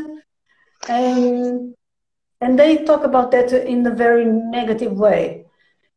Um, 0.89 1.75
and 2.41 2.59
they 2.59 2.85
talk 2.85 3.05
about 3.05 3.31
that 3.33 3.53
in 3.53 3.87
a 3.87 3.95
very 3.95 4.25
negative 4.25 4.93
way. 4.93 5.45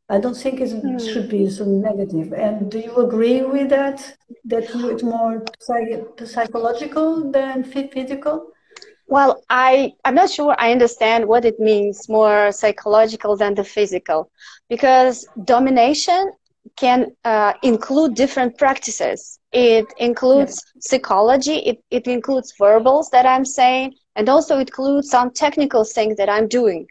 I 0.08 0.20
don't 0.20 0.38
think 0.38 0.62
it 0.62 0.72
hmm. 0.72 0.98
should 1.00 1.30
be 1.30 1.50
so 1.50 1.66
negative. 1.66 2.32
And 2.34 2.70
do 2.70 2.80
you 2.80 2.96
agree 2.98 3.42
with 3.42 3.70
that? 3.70 4.18
That 4.46 4.64
it's 4.74 5.04
more 5.04 5.44
psych- 5.60 6.20
psychological 6.26 7.32
than 7.32 7.64
physical? 7.64 8.52
Well, 9.08 9.44
I 9.50 9.94
I'm 10.04 10.16
not 10.16 10.30
sure 10.30 10.56
I 10.60 10.72
understand 10.72 11.28
what 11.28 11.46
it 11.46 11.60
means 11.60 12.08
more 12.10 12.52
psychological 12.52 13.36
than 13.36 13.56
the 13.56 13.64
physical, 13.64 14.32
because 14.70 15.28
domination 15.44 16.32
can 16.76 17.12
uh, 17.24 17.54
include 17.62 18.16
different 18.16 18.58
practices. 18.58 19.40
It 19.52 19.86
includes 19.98 20.64
yes. 20.76 20.90
psychology. 20.90 21.58
It 21.58 21.84
it 21.90 22.08
includes 22.08 22.54
verbals 22.58 23.10
that 23.12 23.26
I'm 23.26 23.46
saying, 23.46 23.94
and 24.16 24.30
also 24.30 24.58
it 24.58 24.70
includes 24.70 25.10
some 25.10 25.32
technical 25.32 25.84
things 25.84 26.16
that 26.18 26.30
I'm 26.30 26.48
doing 26.48 26.88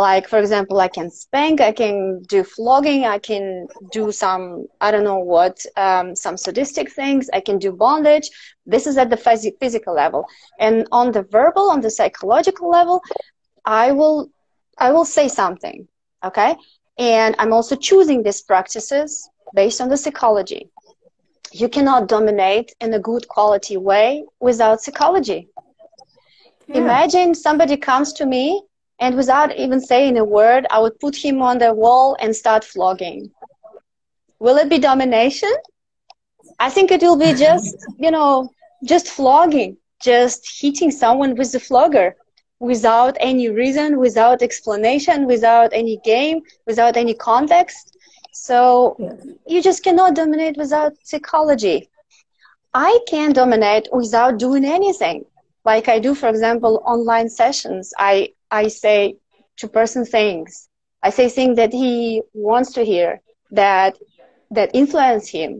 like 0.00 0.28
for 0.28 0.38
example 0.38 0.80
i 0.80 0.88
can 0.88 1.10
spank 1.10 1.60
i 1.60 1.72
can 1.72 2.22
do 2.28 2.42
flogging 2.42 3.04
i 3.04 3.18
can 3.18 3.66
do 3.90 4.10
some 4.10 4.66
i 4.80 4.90
don't 4.90 5.04
know 5.04 5.18
what 5.18 5.64
um, 5.76 6.14
some 6.14 6.36
sadistic 6.36 6.90
things 6.90 7.28
i 7.32 7.40
can 7.40 7.58
do 7.58 7.72
bondage. 7.72 8.28
This 8.66 8.86
is 8.86 8.96
at 8.98 9.10
the 9.10 9.16
phys- 9.16 9.58
physical 9.60 9.94
level. 9.94 10.26
And 10.58 10.86
on 10.92 11.12
the 11.12 11.22
verbal 11.22 11.70
on 11.70 11.80
the 11.80 11.90
psychological 11.90 12.70
level 12.70 13.02
i 13.64 13.92
will 13.92 14.28
i 14.78 14.90
will 14.92 15.04
say 15.04 15.28
something 15.28 15.86
okay? 16.24 16.56
And 16.98 17.34
i'm 17.38 17.52
also 17.52 17.76
choosing 17.76 18.22
these 18.22 18.42
practices 18.42 19.30
based 19.54 19.80
on 19.80 19.88
the 19.88 19.96
psychology. 19.96 20.70
You 21.52 21.68
cannot 21.68 22.08
dominate 22.08 22.72
in 22.80 22.92
a 22.94 22.98
good 22.98 23.28
quality 23.28 23.76
way 23.76 24.24
without 24.40 24.80
psychology. 24.82 25.48
Yeah. 26.66 26.76
imagine 26.80 27.34
somebody 27.34 27.76
comes 27.76 28.12
to 28.14 28.26
me 28.26 28.62
and 29.04 29.16
without 29.16 29.54
even 29.56 29.80
saying 29.80 30.16
a 30.16 30.24
word, 30.24 30.66
I 30.70 30.78
would 30.78 30.98
put 30.98 31.14
him 31.14 31.42
on 31.42 31.58
the 31.58 31.74
wall 31.74 32.16
and 32.20 32.34
start 32.34 32.64
flogging. 32.64 33.30
Will 34.38 34.56
it 34.56 34.70
be 34.70 34.78
domination? 34.78 35.52
I 36.58 36.70
think 36.70 36.90
it 36.90 37.02
will 37.02 37.18
be 37.18 37.34
just, 37.46 37.76
you 37.98 38.10
know, 38.10 38.48
just 38.82 39.08
flogging, 39.08 39.76
just 40.02 40.40
hitting 40.60 40.90
someone 40.90 41.34
with 41.36 41.52
the 41.52 41.60
flogger 41.60 42.16
without 42.60 43.14
any 43.20 43.50
reason, 43.50 43.98
without 43.98 44.40
explanation, 44.42 45.26
without 45.26 45.70
any 45.74 45.98
game, 46.02 46.40
without 46.66 46.96
any 46.96 47.12
context. 47.12 47.98
So 48.32 48.96
you 49.46 49.60
just 49.60 49.84
cannot 49.84 50.14
dominate 50.14 50.56
without 50.56 50.92
psychology. 51.02 51.90
I 52.72 52.98
can 53.06 53.32
dominate 53.32 53.86
without 53.92 54.38
doing 54.38 54.64
anything. 54.64 55.26
Like 55.64 55.88
I 55.88 55.98
do, 55.98 56.14
for 56.14 56.28
example, 56.28 56.82
online 56.86 57.28
sessions. 57.28 57.92
I 57.98 58.30
I 58.60 58.68
say 58.68 58.98
to 59.58 59.66
person 59.78 60.04
things. 60.16 60.68
I 61.06 61.10
say 61.10 61.26
things 61.28 61.56
that 61.56 61.72
he 61.72 62.22
wants 62.32 62.72
to 62.74 62.82
hear 62.92 63.10
that 63.60 63.92
that 64.56 64.70
influence 64.82 65.26
him. 65.38 65.50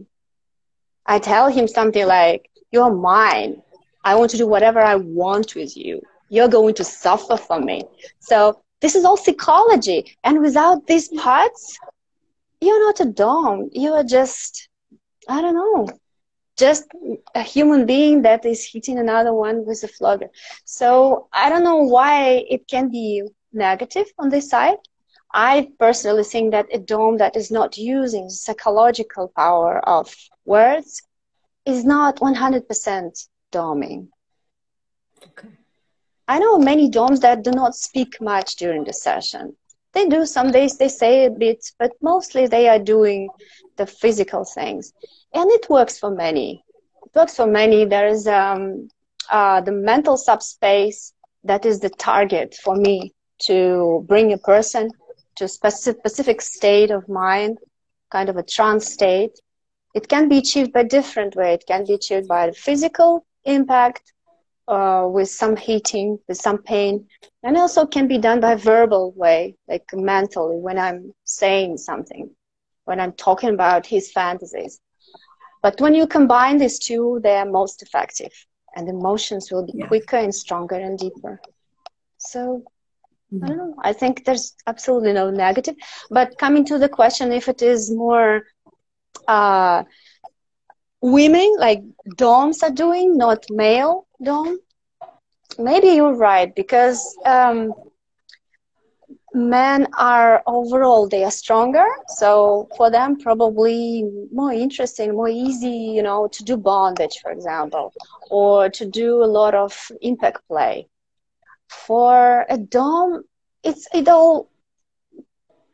I 1.13 1.17
tell 1.19 1.47
him 1.57 1.67
something 1.67 2.05
like, 2.17 2.41
"You're 2.73 2.95
mine. 3.13 3.51
I 4.09 4.11
want 4.15 4.29
to 4.31 4.41
do 4.41 4.47
whatever 4.53 4.81
I 4.93 4.95
want 5.21 5.49
with 5.59 5.73
you. 5.83 5.95
You're 6.35 6.55
going 6.57 6.75
to 6.79 6.85
suffer 7.03 7.37
for 7.47 7.59
me." 7.69 7.77
So 8.29 8.37
this 8.81 8.95
is 8.95 9.03
all 9.05 9.19
psychology, 9.25 9.99
and 10.25 10.41
without 10.47 10.87
these 10.87 11.07
parts, 11.25 11.61
you're 12.65 12.83
not 12.87 13.05
a 13.05 13.09
dom. 13.23 13.57
You 13.83 13.89
are 13.99 14.07
just, 14.17 14.51
I 15.35 15.41
don't 15.41 15.59
know, 15.61 15.81
just 16.57 16.85
a 17.33 17.41
human 17.41 17.85
being 17.85 18.21
that 18.21 18.45
is 18.45 18.67
hitting 18.71 18.97
another 18.97 19.33
one 19.33 19.65
with 19.65 19.83
a 19.83 19.87
flogger. 19.87 20.29
So 20.63 21.27
I 21.33 21.49
don't 21.49 21.63
know 21.63 21.83
why 21.83 22.45
it 22.49 22.67
can 22.67 22.89
be 22.89 23.23
negative 23.53 24.07
on 24.17 24.29
this 24.29 24.49
side. 24.49 24.77
I 25.33 25.69
personally 25.79 26.23
think 26.23 26.51
that 26.51 26.73
a 26.73 26.79
dom 26.79 27.17
that 27.17 27.35
is 27.35 27.51
not 27.51 27.77
using 27.77 28.29
psychological 28.29 29.31
power 29.35 29.79
of 29.87 30.15
words 30.45 31.01
is 31.65 31.83
not 31.83 32.17
100% 32.17 33.27
doming. 33.51 34.07
Okay. 35.27 35.49
I 36.27 36.39
know 36.39 36.57
many 36.57 36.89
doms 36.89 37.19
that 37.19 37.43
do 37.43 37.51
not 37.51 37.75
speak 37.75 38.21
much 38.21 38.55
during 38.55 38.85
the 38.85 38.93
session. 38.93 39.55
They 39.95 40.07
do 40.07 40.25
some 40.25 40.51
days 40.51 40.77
they 40.77 40.89
say 40.89 41.25
a 41.25 41.31
bit, 41.31 41.65
but 41.79 41.91
mostly 42.01 42.47
they 42.47 42.67
are 42.67 42.79
doing 42.79 43.29
the 43.77 43.87
physical 43.87 44.43
things 44.43 44.93
and 45.33 45.49
it 45.51 45.69
works 45.69 45.97
for 45.97 46.11
many. 46.11 46.63
It 47.05 47.11
works 47.15 47.35
for 47.35 47.47
many. 47.47 47.85
There 47.85 48.07
is 48.07 48.27
um, 48.27 48.89
uh, 49.31 49.61
the 49.61 49.71
mental 49.71 50.17
subspace 50.17 51.13
that 51.45 51.65
is 51.65 51.79
the 51.79 51.89
target 51.89 52.55
for 52.63 52.75
me 52.75 53.13
to 53.43 54.05
bring 54.07 54.33
a 54.33 54.37
person 54.37 54.89
to 55.37 55.45
a 55.45 55.47
specific, 55.47 56.41
state 56.41 56.91
of 56.91 57.07
mind, 57.07 57.57
kind 58.11 58.29
of 58.29 58.37
a 58.37 58.43
trance 58.43 58.91
state. 58.91 59.39
It 59.93 60.07
can 60.07 60.27
be 60.27 60.39
achieved 60.39 60.73
by 60.73 60.83
different 60.83 61.35
way. 61.35 61.53
It 61.53 61.65
can 61.67 61.85
be 61.85 61.93
achieved 61.93 62.27
by 62.27 62.51
physical 62.51 63.25
impact, 63.43 64.13
uh, 64.67 65.07
with 65.09 65.29
some 65.29 65.55
heating, 65.55 66.19
with 66.27 66.37
some 66.37 66.57
pain, 66.57 67.07
and 67.43 67.57
also 67.57 67.85
can 67.85 68.07
be 68.07 68.17
done 68.17 68.39
by 68.39 68.55
verbal 68.55 69.11
way, 69.11 69.55
like 69.67 69.85
mentally 69.93 70.57
when 70.57 70.79
I'm 70.79 71.13
saying 71.23 71.77
something, 71.77 72.29
when 72.85 72.99
I'm 72.99 73.13
talking 73.13 73.49
about 73.49 73.85
his 73.85 74.11
fantasies. 74.11 74.79
But 75.61 75.79
when 75.81 75.93
you 75.95 76.07
combine 76.07 76.57
these 76.57 76.79
two, 76.79 77.19
they 77.23 77.37
are 77.37 77.45
most 77.45 77.81
effective, 77.81 78.31
and 78.75 78.89
emotions 78.89 79.51
will 79.51 79.65
be 79.65 79.73
yeah. 79.75 79.87
quicker 79.87 80.17
and 80.17 80.33
stronger 80.33 80.75
and 80.75 80.97
deeper. 80.97 81.39
So 82.17 82.63
mm-hmm. 83.33 83.43
I 83.43 83.47
don't 83.47 83.57
know. 83.57 83.75
I 83.83 83.93
think 83.93 84.25
there's 84.25 84.55
absolutely 84.67 85.13
no 85.13 85.29
negative. 85.29 85.75
But 86.09 86.37
coming 86.37 86.65
to 86.65 86.77
the 86.79 86.89
question, 86.89 87.31
if 87.31 87.47
it 87.47 87.61
is 87.61 87.91
more 87.91 88.43
uh, 89.27 89.83
women 91.01 91.55
like 91.59 91.83
doms 92.15 92.63
are 92.63 92.71
doing, 92.71 93.17
not 93.17 93.45
male 93.49 94.04
dom, 94.23 94.59
maybe 95.57 95.87
you're 95.89 96.15
right 96.15 96.53
because 96.55 97.17
um, 97.25 97.73
men 99.33 99.87
are 99.97 100.41
overall 100.47 101.07
they 101.07 101.23
are 101.23 101.31
stronger. 101.31 101.85
So 102.07 102.67
for 102.77 102.89
them 102.89 103.17
probably 103.19 104.03
more 104.31 104.51
interesting 104.53 105.13
more 105.13 105.29
easy 105.29 105.91
you 105.95 106.01
know 106.03 106.27
to 106.31 106.43
do 106.43 106.57
bondage 106.57 107.19
for 107.21 107.31
example 107.31 107.93
or 108.29 108.69
to 108.69 108.85
do 108.85 109.23
a 109.23 109.25
lot 109.39 109.53
of 109.53 109.91
impact 110.01 110.47
play. 110.47 110.87
For 111.69 112.45
a 112.49 112.57
dom 112.57 113.23
it's 113.63 113.87
it 113.93 114.07
all 114.07 114.49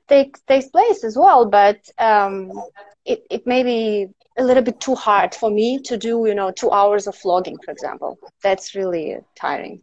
takes 0.08 0.42
takes 0.42 0.68
place 0.68 1.04
as 1.04 1.18
well 1.18 1.46
but 1.46 1.78
um, 1.98 2.52
it, 3.06 3.24
it 3.30 3.46
may 3.46 3.64
be 3.64 4.08
a 4.42 4.44
little 4.44 4.64
bit 4.64 4.80
too 4.80 4.96
hard 4.96 5.34
for 5.36 5.50
me 5.50 5.80
to 5.90 5.98
do 5.98 6.26
you 6.28 6.36
know 6.36 6.52
two 6.52 6.72
hours 6.72 7.08
of 7.08 7.16
flogging, 7.16 7.58
for 7.64 7.72
example. 7.72 8.18
That's 8.44 8.76
really 8.76 9.18
tiring. 9.36 9.82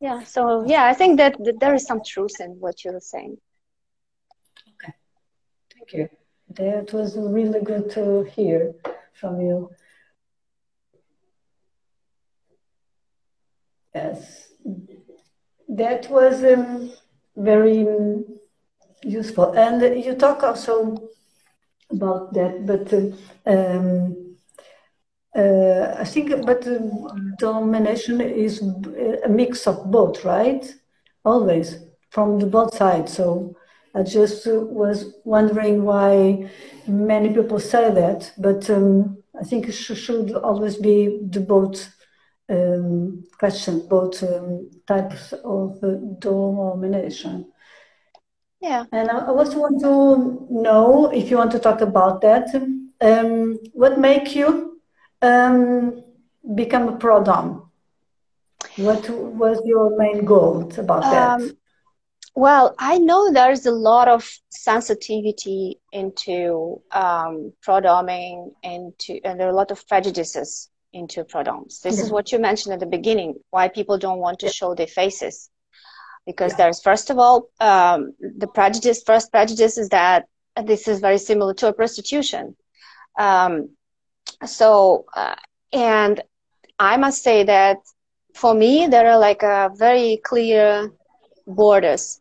Yeah 0.00 0.22
so 0.24 0.42
yeah 0.66 0.84
i 0.92 0.94
think 1.00 1.16
that, 1.20 1.34
that 1.44 1.58
there 1.62 1.74
is 1.78 1.84
some 1.90 2.00
truth 2.12 2.36
in 2.40 2.50
what 2.64 2.84
you're 2.84 3.00
saying. 3.00 3.36
Okay. 4.72 4.92
Thank 5.72 5.92
you. 5.96 6.08
That 6.60 6.92
was 6.92 7.16
really 7.16 7.62
good 7.70 7.90
to 7.96 8.22
hear 8.34 8.74
from 9.20 9.40
you. 9.40 9.70
Yes. 13.94 14.48
That 15.68 16.08
was 16.10 16.44
um, 16.44 16.92
very 17.36 17.86
useful. 19.02 19.52
And 19.52 20.04
you 20.04 20.14
talk 20.14 20.42
also 20.42 21.08
about 21.90 22.32
that 22.34 22.66
but 22.66 22.92
um, 23.46 24.26
uh, 25.36 25.94
I 25.98 26.04
think, 26.04 26.30
but 26.46 26.66
uh, 26.66 26.78
domination 27.38 28.22
is 28.22 28.62
a 28.62 29.28
mix 29.28 29.66
of 29.66 29.90
both, 29.90 30.24
right? 30.24 30.64
Always 31.26 31.78
from 32.08 32.38
the 32.38 32.46
both 32.46 32.74
sides. 32.74 33.12
So 33.12 33.54
I 33.94 34.02
just 34.02 34.46
was 34.46 35.14
wondering 35.24 35.84
why 35.84 36.50
many 36.86 37.34
people 37.34 37.60
say 37.60 37.92
that, 37.92 38.32
but 38.38 38.70
um, 38.70 39.22
I 39.38 39.44
think 39.44 39.68
it 39.68 39.72
should 39.72 40.32
always 40.32 40.76
be 40.76 41.20
the 41.28 41.40
both 41.40 41.86
um, 42.48 43.24
questions, 43.38 43.82
both 43.82 44.22
um, 44.22 44.70
types 44.86 45.34
of 45.44 45.84
uh, 45.84 45.96
domination. 46.18 47.52
Yeah. 48.60 48.84
And 48.92 49.10
I 49.10 49.26
also 49.26 49.58
want 49.60 49.80
to 49.82 50.46
know 50.50 51.10
if 51.12 51.30
you 51.30 51.36
want 51.36 51.52
to 51.52 51.58
talk 51.58 51.80
about 51.80 52.20
that. 52.22 52.54
Um, 53.00 53.58
what 53.72 53.98
make 53.98 54.34
you 54.34 54.80
um, 55.22 56.02
become 56.54 56.88
a 56.88 56.96
pro 56.96 57.22
dom? 57.22 57.70
What 58.76 59.08
was 59.10 59.60
your 59.64 59.96
main 59.96 60.24
goal 60.24 60.72
about 60.78 61.02
that? 61.02 61.40
Um, 61.40 61.56
well, 62.34 62.74
I 62.78 62.98
know 62.98 63.32
there's 63.32 63.64
a 63.64 63.70
lot 63.70 64.08
of 64.08 64.30
sensitivity 64.50 65.80
into 65.92 66.82
um, 66.92 67.52
pro 67.62 67.80
doming, 67.80 68.52
into 68.62 69.20
and 69.24 69.40
there 69.40 69.46
are 69.46 69.50
a 69.50 69.56
lot 69.56 69.70
of 69.70 69.86
prejudices 69.88 70.68
into 70.92 71.24
pro 71.24 71.42
doms. 71.42 71.80
This 71.80 71.96
yeah. 71.96 72.04
is 72.04 72.10
what 72.10 72.32
you 72.32 72.38
mentioned 72.38 72.74
at 72.74 72.80
the 72.80 72.86
beginning. 72.86 73.36
Why 73.50 73.68
people 73.68 73.96
don't 73.96 74.18
want 74.18 74.38
to 74.40 74.46
yeah. 74.46 74.52
show 74.52 74.74
their 74.74 74.86
faces, 74.86 75.48
because 76.26 76.52
yeah. 76.52 76.56
there's 76.58 76.82
first 76.82 77.10
of 77.10 77.18
all 77.18 77.48
um, 77.60 78.12
the 78.20 78.46
prejudice. 78.46 79.02
First 79.04 79.30
prejudice 79.30 79.78
is 79.78 79.88
that 79.90 80.26
this 80.64 80.88
is 80.88 81.00
very 81.00 81.18
similar 81.18 81.54
to 81.54 81.68
a 81.68 81.72
prostitution. 81.72 82.56
Um, 83.18 83.70
so 84.44 85.06
uh, 85.14 85.34
and 85.72 86.20
i 86.78 86.96
must 86.96 87.22
say 87.22 87.44
that 87.44 87.78
for 88.34 88.54
me 88.54 88.86
there 88.86 89.08
are 89.08 89.18
like 89.18 89.42
a 89.42 89.70
very 89.76 90.20
clear 90.24 90.90
borders 91.46 92.20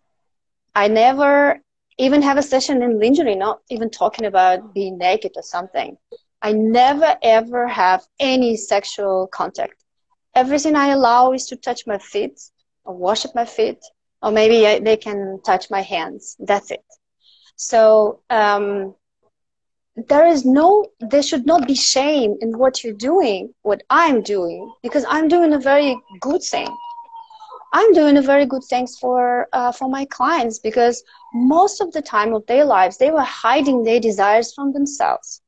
i 0.76 0.88
never 0.88 1.60
even 1.98 2.22
have 2.22 2.38
a 2.38 2.42
session 2.44 2.82
in 2.82 3.00
lingerie 3.00 3.36
not 3.36 3.60
even 3.70 3.90
talking 3.90 4.26
about 4.26 4.74
being 4.74 4.98
naked 4.98 5.32
or 5.36 5.44
something 5.44 5.98
i 6.42 6.52
never 6.52 7.16
ever 7.22 7.68
have 7.68 8.04
any 8.20 8.56
sexual 8.56 9.28
contact 9.28 9.84
everything 10.36 10.76
i 10.76 10.88
allow 10.90 11.32
is 11.34 11.46
to 11.46 11.56
touch 11.56 11.86
my 11.86 11.98
feet 11.98 12.40
or 12.86 12.96
wash 12.96 13.26
up 13.26 13.36
my 13.36 13.46
feet 13.46 13.80
or 14.26 14.32
maybe 14.32 14.66
I, 14.66 14.80
they 14.80 14.98
can 14.98 15.40
touch 15.46 15.70
my 15.70 15.82
hands. 15.82 16.36
That's 16.40 16.72
it. 16.72 16.84
So 17.56 18.22
um, 18.30 18.96
there 19.96 20.28
is 20.28 20.44
no, 20.46 20.88
there 21.00 21.24
should 21.24 21.46
not 21.46 21.68
be 21.68 21.76
shame 21.76 22.36
in 22.42 22.58
what 22.58 22.84
you're 22.84 22.94
doing, 23.12 23.54
what 23.62 23.84
I'm 23.90 24.24
doing, 24.24 24.74
because 24.82 25.06
I'm 25.08 25.28
doing 25.28 25.54
a 25.54 25.60
very 25.60 25.96
good 26.20 26.44
thing. 26.44 26.68
I'm 27.72 27.94
doing 27.94 28.18
a 28.18 28.22
very 28.22 28.46
good 28.46 28.64
things 28.64 28.98
for 28.98 29.48
uh, 29.52 29.72
for 29.74 29.90
my 29.90 30.06
clients 30.06 30.60
because 30.60 31.04
most 31.34 31.82
of 31.82 31.92
the 31.92 32.02
time 32.02 32.34
of 32.34 32.46
their 32.46 32.64
lives 32.64 32.98
they 32.98 33.12
were 33.12 33.30
hiding 33.46 33.84
their 33.84 34.00
desires 34.00 34.54
from 34.54 34.72
themselves. 34.72 35.42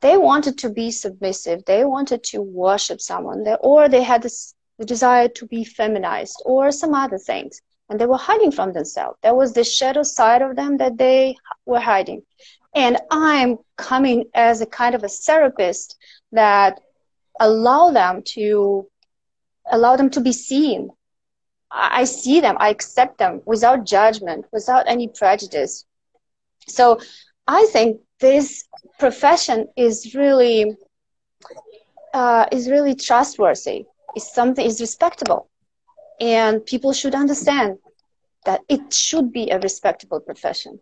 They 0.00 0.16
wanted 0.16 0.56
to 0.58 0.70
be 0.70 0.92
submissive. 0.92 1.64
They 1.64 1.84
wanted 1.84 2.22
to 2.30 2.42
worship 2.42 3.00
someone, 3.00 3.42
they, 3.42 3.56
or 3.60 3.88
they 3.88 4.04
had 4.04 4.22
this, 4.22 4.54
the 4.78 4.84
desire 4.84 5.28
to 5.28 5.46
be 5.46 5.64
feminized, 5.64 6.40
or 6.44 6.70
some 6.70 6.94
other 6.94 7.18
things, 7.18 7.60
and 7.88 8.00
they 8.00 8.06
were 8.06 8.16
hiding 8.16 8.50
from 8.50 8.72
themselves. 8.72 9.18
There 9.22 9.34
was 9.34 9.52
the 9.52 9.64
shadow 9.64 10.02
side 10.02 10.42
of 10.42 10.56
them 10.56 10.78
that 10.78 10.98
they 10.98 11.36
were 11.64 11.80
hiding, 11.80 12.22
and 12.74 12.98
I'm 13.10 13.58
coming 13.76 14.24
as 14.34 14.60
a 14.60 14.66
kind 14.66 14.94
of 14.94 15.04
a 15.04 15.08
therapist 15.08 15.96
that 16.32 16.80
allow 17.40 17.90
them 17.90 18.22
to 18.34 18.86
allow 19.70 19.96
them 19.96 20.10
to 20.10 20.20
be 20.20 20.32
seen 20.32 20.90
I 21.70 22.04
see 22.04 22.40
them, 22.40 22.56
I 22.58 22.70
accept 22.70 23.18
them 23.18 23.42
without 23.44 23.84
judgment, 23.84 24.46
without 24.52 24.84
any 24.88 25.08
prejudice. 25.08 25.84
So 26.68 27.00
I 27.46 27.66
think 27.72 28.00
this 28.20 28.66
profession 28.98 29.68
is 29.76 30.14
really 30.14 30.76
uh, 32.14 32.46
is 32.50 32.70
really 32.70 32.94
trustworthy. 32.94 33.84
It's 34.14 34.32
something 34.32 34.64
is 34.64 34.80
respectable, 34.80 35.50
and 36.20 36.64
people 36.64 36.92
should 36.92 37.14
understand 37.14 37.78
that 38.44 38.60
it 38.68 38.92
should 38.92 39.32
be 39.32 39.50
a 39.50 39.58
respectable 39.58 40.20
profession. 40.20 40.78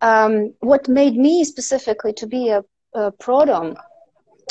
Um, 0.00 0.54
what 0.60 0.88
made 0.88 1.14
me 1.14 1.44
specifically 1.44 2.12
to 2.14 2.26
be 2.26 2.48
a, 2.48 2.64
a 2.94 3.12
pro-dom 3.12 3.76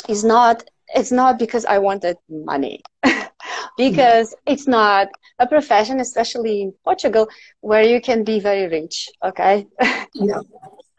is 0.08 0.24
not 0.24 0.64
it's 0.94 1.12
not 1.12 1.38
because 1.38 1.64
I 1.64 1.78
wanted 1.78 2.16
money. 2.28 2.82
because 3.76 4.34
it's 4.46 4.66
not 4.66 5.08
a 5.38 5.46
profession, 5.46 6.00
especially 6.00 6.62
in 6.62 6.72
Portugal, 6.84 7.28
where 7.60 7.82
you 7.82 8.00
can 8.00 8.24
be 8.24 8.40
very 8.40 8.66
rich. 8.68 9.08
Okay. 9.24 9.66
Yeah. 10.14 10.40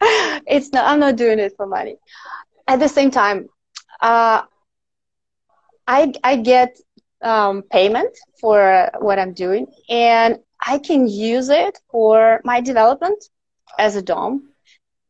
it's 0.46 0.72
not, 0.72 0.86
I'm 0.86 1.00
not 1.00 1.16
doing 1.16 1.38
it 1.38 1.52
for 1.56 1.66
money. 1.66 1.96
At 2.66 2.80
the 2.80 2.88
same 2.88 3.10
time, 3.10 3.48
uh, 4.00 4.42
I, 5.86 6.12
I 6.24 6.36
get 6.36 6.76
um, 7.22 7.62
payment 7.62 8.16
for 8.40 8.90
what 8.98 9.18
I'm 9.18 9.32
doing 9.32 9.66
and 9.88 10.38
I 10.64 10.78
can 10.78 11.08
use 11.08 11.48
it 11.48 11.78
for 11.90 12.40
my 12.44 12.60
development 12.60 13.28
as 13.78 13.96
a 13.96 14.02
DOM. 14.02 14.48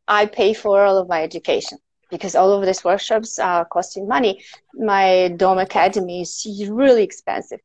I 0.08 0.26
pay 0.26 0.54
for 0.54 0.84
all 0.84 0.98
of 0.98 1.08
my 1.08 1.22
education 1.22 1.78
because 2.10 2.34
all 2.34 2.52
of 2.52 2.64
these 2.66 2.84
workshops 2.84 3.38
are 3.38 3.64
costing 3.64 4.06
money. 4.08 4.42
My 4.74 5.28
Dom 5.36 5.58
Academy 5.58 6.22
is 6.22 6.46
really 6.70 7.02
expensive. 7.02 7.60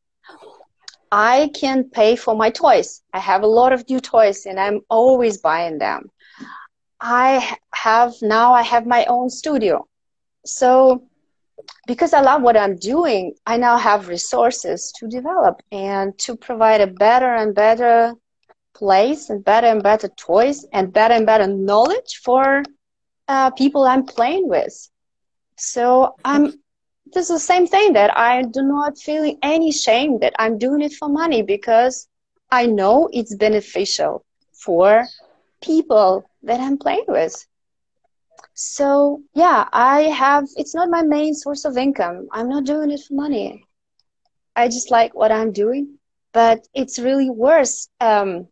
I 1.11 1.49
can 1.53 1.85
pay 1.85 2.15
for 2.15 2.35
my 2.35 2.49
toys. 2.49 3.01
I 3.13 3.19
have 3.19 3.43
a 3.43 3.47
lot 3.47 3.73
of 3.73 3.89
new 3.89 3.99
toys 3.99 4.45
and 4.45 4.59
I'm 4.59 4.81
always 4.89 5.37
buying 5.37 5.77
them. 5.77 6.11
I 6.99 7.55
have 7.73 8.13
now 8.21 8.53
I 8.53 8.63
have 8.63 8.85
my 8.85 9.05
own 9.05 9.29
studio. 9.29 9.87
So 10.45 11.03
because 11.87 12.13
I 12.13 12.21
love 12.21 12.41
what 12.41 12.57
I'm 12.57 12.75
doing, 12.75 13.33
I 13.45 13.57
now 13.57 13.77
have 13.77 14.07
resources 14.07 14.93
to 14.97 15.07
develop 15.07 15.61
and 15.71 16.17
to 16.19 16.35
provide 16.35 16.81
a 16.81 16.87
better 16.87 17.33
and 17.33 17.55
better 17.55 18.13
place 18.75 19.29
and 19.29 19.43
better 19.43 19.67
and 19.67 19.81
better 19.81 20.09
toys 20.09 20.65
and 20.73 20.93
better 20.93 21.13
and 21.15 21.25
better 21.25 21.47
knowledge 21.47 22.21
for 22.23 22.63
uh, 23.27 23.51
people 23.51 23.83
I'm 23.83 24.05
playing 24.05 24.47
with. 24.47 24.89
So 25.57 26.15
I'm 26.23 26.53
this 27.13 27.29
is 27.29 27.35
the 27.35 27.53
same 27.53 27.67
thing 27.67 27.93
that 27.93 28.17
I 28.17 28.43
do 28.43 28.61
not 28.63 28.97
feel 28.97 29.33
any 29.41 29.71
shame 29.71 30.19
that 30.19 30.33
I'm 30.37 30.57
doing 30.57 30.81
it 30.81 30.93
for 30.93 31.07
money 31.07 31.41
because 31.41 32.07
I 32.51 32.65
know 32.65 33.09
it's 33.13 33.35
beneficial 33.35 34.25
for 34.53 35.05
people 35.61 36.29
that 36.43 36.59
I'm 36.59 36.77
playing 36.77 37.05
with. 37.07 37.45
So 38.59 39.21
yeah, 39.35 39.69
I 39.71 40.01
have 40.09 40.45
it's 40.55 40.73
not 40.73 40.89
my 40.89 41.03
main 41.03 41.35
source 41.35 41.63
of 41.63 41.77
income. 41.77 42.27
I'm 42.31 42.49
not 42.49 42.65
doing 42.65 42.89
it 42.89 43.01
for 43.07 43.13
money. 43.13 43.63
I 44.55 44.67
just 44.67 44.89
like 44.89 45.13
what 45.13 45.31
I'm 45.31 45.51
doing, 45.51 45.99
but 46.33 46.67
it's 46.73 46.97
really 46.97 47.29
worse 47.29 47.87
um, 48.01 48.47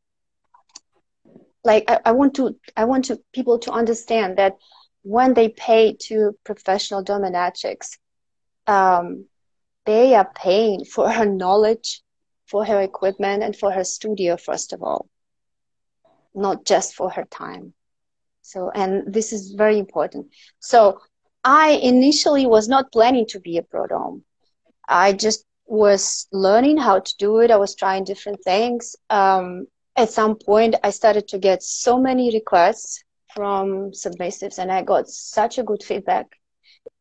like 1.63 1.85
I, 1.89 2.01
I 2.05 2.11
want 2.11 2.35
to 2.35 2.55
I 2.77 2.85
want 2.85 3.05
to 3.05 3.19
people 3.33 3.57
to 3.59 3.71
understand 3.71 4.37
that 4.37 4.57
when 5.01 5.33
they 5.33 5.49
pay 5.49 5.95
to 6.01 6.37
professional 6.43 7.03
dominatrix, 7.03 7.97
um, 8.67 9.25
they 9.87 10.13
are 10.13 10.29
paying 10.35 10.85
for 10.85 11.09
her 11.09 11.25
knowledge, 11.25 12.03
for 12.45 12.63
her 12.63 12.79
equipment, 12.79 13.41
and 13.41 13.55
for 13.55 13.71
her 13.71 13.83
studio 13.83 14.37
first 14.37 14.71
of 14.71 14.83
all, 14.83 15.07
not 16.35 16.63
just 16.63 16.93
for 16.93 17.09
her 17.09 17.25
time. 17.25 17.73
So, 18.45 18.69
and 18.71 19.13
this 19.13 19.33
is 19.33 19.51
very 19.51 19.79
important. 19.79 20.27
So, 20.59 20.99
I 21.43 21.71
initially 21.81 22.45
was 22.45 22.67
not 22.67 22.91
planning 22.91 23.25
to 23.29 23.39
be 23.39 23.57
a 23.57 23.61
pro 23.63 23.87
dom. 23.87 24.23
I 24.87 25.13
just 25.13 25.45
was 25.67 26.27
learning 26.31 26.77
how 26.77 26.99
to 26.99 27.13
do 27.17 27.39
it. 27.39 27.51
I 27.51 27.57
was 27.57 27.75
trying 27.75 28.03
different 28.03 28.43
things. 28.43 28.95
Um, 29.09 29.67
at 29.95 30.09
some 30.09 30.35
point 30.35 30.75
I 30.83 30.89
started 30.91 31.27
to 31.29 31.39
get 31.39 31.63
so 31.63 31.99
many 31.99 32.31
requests 32.33 33.03
from 33.33 33.91
submissives 33.91 34.57
and 34.59 34.71
I 34.71 34.81
got 34.83 35.09
such 35.09 35.57
a 35.57 35.63
good 35.63 35.83
feedback. 35.83 36.27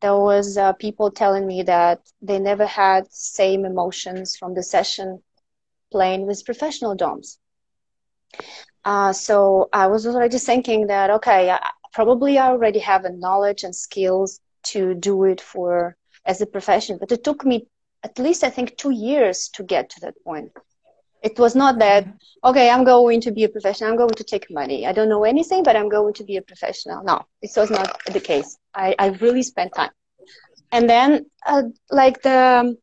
There 0.01 0.17
was 0.17 0.57
uh, 0.57 0.73
people 0.73 1.11
telling 1.11 1.47
me 1.47 1.63
that 1.63 1.99
they 2.21 2.39
never 2.39 2.65
had 2.65 3.11
same 3.11 3.65
emotions 3.65 4.35
from 4.35 4.53
the 4.53 4.63
session 4.63 5.21
playing 5.91 6.25
with 6.27 6.45
professional 6.45 6.95
DOMs. 6.95 7.39
Uh, 8.85 9.11
so 9.11 9.67
I 9.73 9.87
was 9.87 10.05
already 10.05 10.37
thinking 10.37 10.87
that, 10.87 11.09
okay, 11.09 11.49
I, 11.49 11.59
probably 11.91 12.37
I 12.37 12.49
already 12.49 12.79
have 12.79 13.03
a 13.03 13.09
knowledge 13.09 13.63
and 13.63 13.75
skills 13.75 14.39
to 14.65 14.93
do 14.93 15.23
it 15.23 15.41
for 15.41 15.97
as 16.25 16.39
a 16.41 16.45
profession, 16.45 16.97
but 16.99 17.11
it 17.11 17.23
took 17.23 17.43
me 17.45 17.67
at 18.03 18.19
least 18.19 18.43
I 18.43 18.51
think 18.51 18.77
two 18.77 18.91
years 18.91 19.49
to 19.53 19.63
get 19.63 19.89
to 19.89 20.01
that 20.01 20.13
point. 20.23 20.51
It 21.23 21.39
was 21.39 21.55
not 21.55 21.79
that, 21.79 22.05
okay, 22.43 22.69
I'm 22.69 22.83
going 22.83 23.19
to 23.21 23.31
be 23.31 23.45
a 23.45 23.49
professional, 23.49 23.89
I'm 23.89 23.97
going 23.97 24.09
to 24.21 24.23
take 24.23 24.51
money. 24.51 24.85
I 24.85 24.91
don't 24.91 25.09
know 25.09 25.23
anything, 25.23 25.63
but 25.63 25.75
I'm 25.75 25.89
going 25.89 26.13
to 26.13 26.23
be 26.23 26.37
a 26.37 26.41
professional. 26.43 27.03
No, 27.03 27.25
this 27.41 27.55
was 27.57 27.71
not 27.71 27.99
the 28.13 28.19
case. 28.19 28.57
I, 28.75 28.93
I 28.99 29.07
really 29.07 29.41
spent 29.41 29.73
time. 29.73 29.89
And 30.71 30.87
then, 30.87 31.25
uh, 31.47 31.63
like 31.89 32.21
the, 32.21 32.77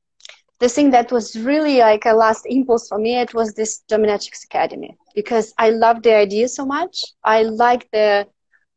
the 0.58 0.68
thing 0.68 0.90
that 0.90 1.12
was 1.12 1.36
really 1.36 1.78
like 1.78 2.04
a 2.06 2.12
last 2.12 2.44
impulse 2.46 2.88
for 2.88 2.98
me, 2.98 3.20
it 3.20 3.32
was 3.32 3.54
this 3.54 3.84
Dominatrix 3.88 4.44
Academy 4.44 4.96
because 5.14 5.52
I 5.58 5.70
loved 5.70 6.04
the 6.04 6.14
idea 6.14 6.48
so 6.48 6.64
much. 6.64 7.02
I 7.24 7.42
liked 7.42 7.88
the, 7.92 8.26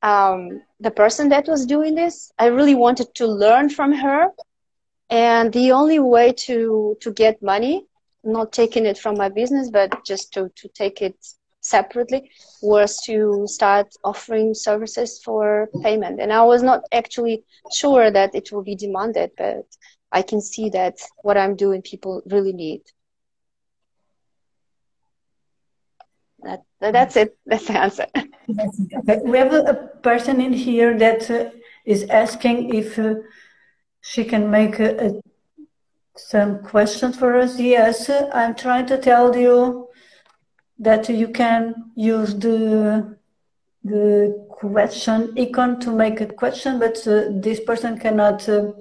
um, 0.01 0.61
the 0.79 0.91
person 0.91 1.29
that 1.29 1.47
was 1.47 1.65
doing 1.65 1.95
this. 1.95 2.31
I 2.37 2.47
really 2.47 2.75
wanted 2.75 3.13
to 3.15 3.27
learn 3.27 3.69
from 3.69 3.93
her. 3.93 4.27
And 5.09 5.53
the 5.53 5.71
only 5.71 5.99
way 5.99 6.33
to, 6.47 6.97
to 7.01 7.11
get 7.13 7.41
money 7.41 7.85
not 8.25 8.51
taking 8.51 8.85
it 8.85 8.97
from 8.97 9.17
my 9.17 9.29
business, 9.29 9.69
but 9.69 10.03
just 10.05 10.33
to, 10.33 10.49
to 10.55 10.67
take 10.69 11.01
it 11.01 11.15
separately 11.61 12.29
was 12.61 13.01
to 13.05 13.43
start 13.47 13.87
offering 14.03 14.53
services 14.53 15.21
for 15.23 15.69
payment. 15.81 16.19
And 16.19 16.33
I 16.33 16.43
was 16.43 16.63
not 16.63 16.81
actually 16.91 17.43
sure 17.73 18.11
that 18.11 18.35
it 18.35 18.51
will 18.51 18.63
be 18.63 18.75
demanded, 18.75 19.31
but 19.37 19.65
I 20.11 20.21
can 20.21 20.41
see 20.41 20.69
that 20.69 20.95
what 21.21 21.37
I'm 21.37 21.55
doing 21.55 21.81
people 21.81 22.21
really 22.27 22.53
need. 22.53 22.81
That, 26.45 26.61
that's 26.79 27.17
it. 27.17 27.37
That's 27.45 27.65
the 27.65 27.79
answer. 27.79 28.05
Okay. 28.15 29.19
We 29.23 29.37
have 29.37 29.53
a, 29.53 29.89
person 30.03 30.39
in 30.39 30.53
here 30.53 30.95
that 30.99 31.31
uh, 31.31 31.49
is 31.83 32.03
asking 32.11 32.75
if 32.75 32.99
uh, 32.99 33.15
she 34.01 34.23
can 34.23 34.51
make 34.51 34.79
a, 34.79 35.07
a 35.07 35.21
some 36.17 36.59
questions 36.63 37.17
for 37.17 37.37
us? 37.37 37.59
Yes, 37.59 38.09
I'm 38.09 38.55
trying 38.55 38.85
to 38.87 38.97
tell 38.97 39.35
you 39.35 39.89
that 40.79 41.09
you 41.09 41.29
can 41.29 41.91
use 41.95 42.35
the 42.35 43.17
the 43.83 44.47
question 44.49 45.33
icon 45.37 45.79
to 45.79 45.91
make 45.91 46.19
a 46.19 46.25
question, 46.25 46.79
but 46.79 46.97
uh, 47.07 47.25
this 47.29 47.59
person 47.59 47.99
cannot 47.99 48.47
uh, 48.49 48.71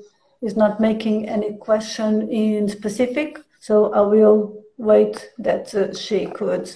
is 0.40 0.56
not 0.56 0.80
making 0.80 1.28
any 1.28 1.56
question 1.58 2.28
in 2.30 2.68
specific. 2.68 3.38
So 3.60 3.92
I 3.92 4.00
will 4.00 4.62
wait 4.78 5.30
that 5.38 5.74
uh, 5.74 5.94
she 5.94 6.26
could 6.26 6.70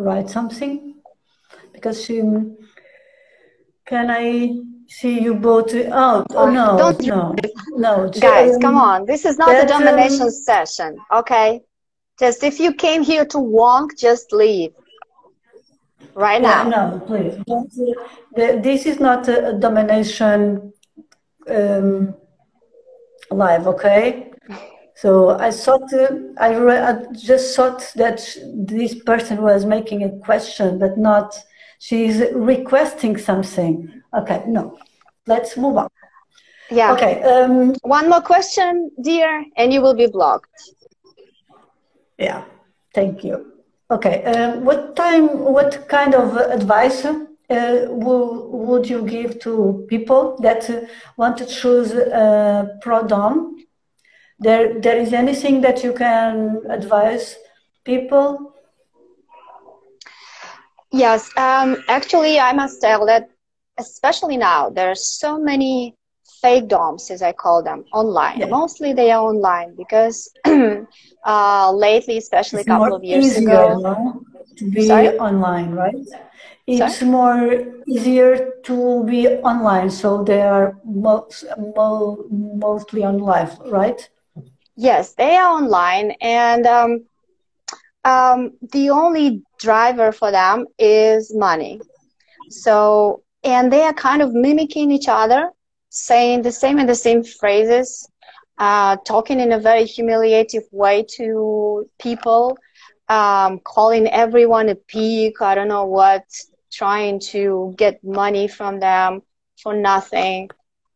write 0.00 0.28
something 0.30 0.94
because 1.72 2.04
she 2.04 2.20
can 3.86 4.10
I 4.10 4.54
See 4.90 5.20
you 5.20 5.36
both. 5.36 5.72
Oh, 5.72 6.24
oh 6.30 6.50
no, 6.50 6.76
Don't 6.76 7.00
no, 7.02 7.34
no. 7.76 8.10
Guys, 8.10 8.58
come 8.60 8.76
on. 8.76 9.06
This 9.06 9.24
is 9.24 9.38
not 9.38 9.50
that, 9.50 9.66
a 9.66 9.68
domination 9.68 10.22
um, 10.22 10.30
session, 10.30 10.98
okay? 11.12 11.60
Just 12.18 12.42
if 12.42 12.58
you 12.58 12.74
came 12.74 13.04
here 13.04 13.24
to 13.26 13.38
wonk, 13.38 13.96
just 13.96 14.32
leave 14.32 14.72
right 16.14 16.42
now. 16.42 16.64
No, 16.64 17.02
please. 17.06 17.38
This 18.34 18.84
is 18.84 18.98
not 18.98 19.28
a 19.28 19.56
domination 19.60 20.72
um, 21.48 22.14
live, 23.30 23.68
okay? 23.68 24.29
So 25.00 25.30
I 25.30 25.50
thought, 25.50 25.90
uh, 25.94 26.08
I, 26.36 26.54
re- 26.56 26.84
I 26.90 26.92
just 27.12 27.56
thought 27.56 27.90
that 27.96 28.20
this 28.54 28.94
person 28.94 29.40
was 29.40 29.64
making 29.64 30.02
a 30.02 30.10
question, 30.18 30.78
but 30.78 30.98
not, 30.98 31.34
she's 31.78 32.22
requesting 32.34 33.16
something. 33.16 34.02
Okay, 34.12 34.42
no, 34.46 34.78
let's 35.26 35.56
move 35.56 35.78
on. 35.78 35.88
Yeah. 36.70 36.92
Okay. 36.92 37.22
Um, 37.22 37.74
One 37.80 38.10
more 38.10 38.20
question, 38.20 38.90
dear, 39.00 39.46
and 39.56 39.72
you 39.72 39.80
will 39.80 39.94
be 39.94 40.06
blocked. 40.06 40.60
Yeah, 42.18 42.44
thank 42.94 43.24
you. 43.24 43.54
Okay, 43.90 44.22
um, 44.24 44.66
what 44.66 44.96
time, 44.96 45.26
what 45.38 45.88
kind 45.88 46.14
of 46.14 46.36
advice 46.36 47.06
uh, 47.06 47.86
will, 47.88 48.50
would 48.50 48.86
you 48.86 49.00
give 49.02 49.40
to 49.40 49.86
people 49.88 50.36
that 50.42 50.68
uh, 50.68 50.82
want 51.16 51.38
to 51.38 51.46
choose 51.46 51.90
uh, 51.92 52.66
ProDom? 52.84 53.54
There, 54.40 54.80
there 54.80 54.96
is 54.98 55.12
anything 55.12 55.60
that 55.62 55.84
you 55.84 55.92
can 55.92 56.62
advise 56.70 57.36
people? 57.84 58.52
Yes, 60.92 61.30
um, 61.36 61.82
actually, 61.88 62.38
I 62.38 62.52
must 62.52 62.80
tell 62.80 63.06
that, 63.06 63.28
especially 63.78 64.36
now, 64.36 64.70
there 64.70 64.90
are 64.90 64.94
so 64.96 65.38
many 65.38 65.94
fake 66.42 66.68
DOMs, 66.68 67.10
as 67.10 67.22
I 67.22 67.32
call 67.32 67.62
them, 67.62 67.84
online. 67.92 68.40
Yeah. 68.40 68.46
Mostly 68.46 68.92
they 68.92 69.10
are 69.10 69.22
online 69.22 69.74
because 69.76 70.32
uh, 71.26 71.72
lately, 71.72 72.18
especially 72.18 72.60
it's 72.60 72.62
a 72.62 72.64
couple 72.72 72.94
of 72.94 73.04
years 73.04 73.26
easier, 73.26 73.42
ago, 73.42 73.78
no? 73.78 74.22
to 74.56 74.70
be 74.70 74.86
Sorry? 74.86 75.18
online, 75.18 75.72
right? 75.72 75.94
It's 76.66 77.00
Sorry? 77.00 77.10
more 77.10 77.64
easier 77.86 78.52
to 78.64 79.04
be 79.04 79.28
online, 79.28 79.90
so 79.90 80.22
they 80.24 80.40
are 80.42 80.76
most, 80.84 81.44
mo- 81.58 82.24
mostly 82.30 83.04
on 83.04 83.18
live, 83.18 83.58
right? 83.70 84.08
Yes, 84.80 85.14
they 85.14 85.36
are 85.36 85.56
online, 85.62 86.12
and 86.20 86.66
um, 86.66 87.06
um, 88.04 88.52
the 88.72 88.90
only 88.90 89.42
driver 89.58 90.12
for 90.12 90.30
them 90.30 90.66
is 90.78 91.32
money. 91.34 91.80
So, 92.48 93.22
and 93.44 93.72
they 93.72 93.82
are 93.82 93.92
kind 93.94 94.22
of 94.22 94.32
mimicking 94.34 94.90
each 94.90 95.08
other 95.08 95.50
saying 95.90 96.42
the 96.42 96.52
same 96.52 96.78
and 96.78 96.88
the 96.88 96.94
same 96.94 97.22
phrases, 97.24 98.08
uh, 98.58 98.96
talking 99.06 99.40
in 99.40 99.52
a 99.52 99.58
very 99.58 99.84
humiliative 99.84 100.64
way 100.72 101.04
to 101.16 101.86
people, 102.00 102.56
um, 103.08 103.60
calling 103.64 104.06
everyone 104.08 104.68
a 104.68 104.74
pig, 104.76 105.34
I 105.40 105.54
don't 105.54 105.68
know 105.68 105.84
what, 105.86 106.24
trying 106.72 107.20
to 107.32 107.74
get 107.76 108.02
money 108.04 108.48
from 108.48 108.80
them 108.80 109.22
for 109.62 109.74
nothing. 109.74 110.50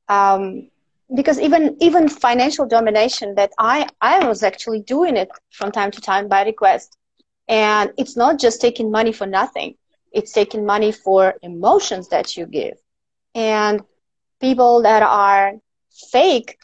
Um, 0.08 0.68
because 1.14 1.40
even 1.40 1.76
even 1.80 2.08
financial 2.08 2.66
domination 2.66 3.34
that 3.36 3.52
I 3.58 3.86
I 4.00 4.26
was 4.26 4.42
actually 4.42 4.80
doing 4.80 5.16
it 5.16 5.28
from 5.50 5.72
time 5.72 5.90
to 5.92 6.00
time 6.00 6.28
by 6.28 6.44
request, 6.44 6.96
and 7.48 7.92
it's 7.96 8.16
not 8.16 8.38
just 8.38 8.60
taking 8.60 8.90
money 8.90 9.12
for 9.12 9.26
nothing; 9.26 9.74
it's 10.12 10.32
taking 10.32 10.64
money 10.66 10.92
for 10.92 11.34
emotions 11.42 12.08
that 12.08 12.36
you 12.36 12.46
give, 12.46 12.76
and 13.34 13.82
people 14.40 14.82
that 14.82 15.02
are 15.02 15.52
fake, 16.12 16.58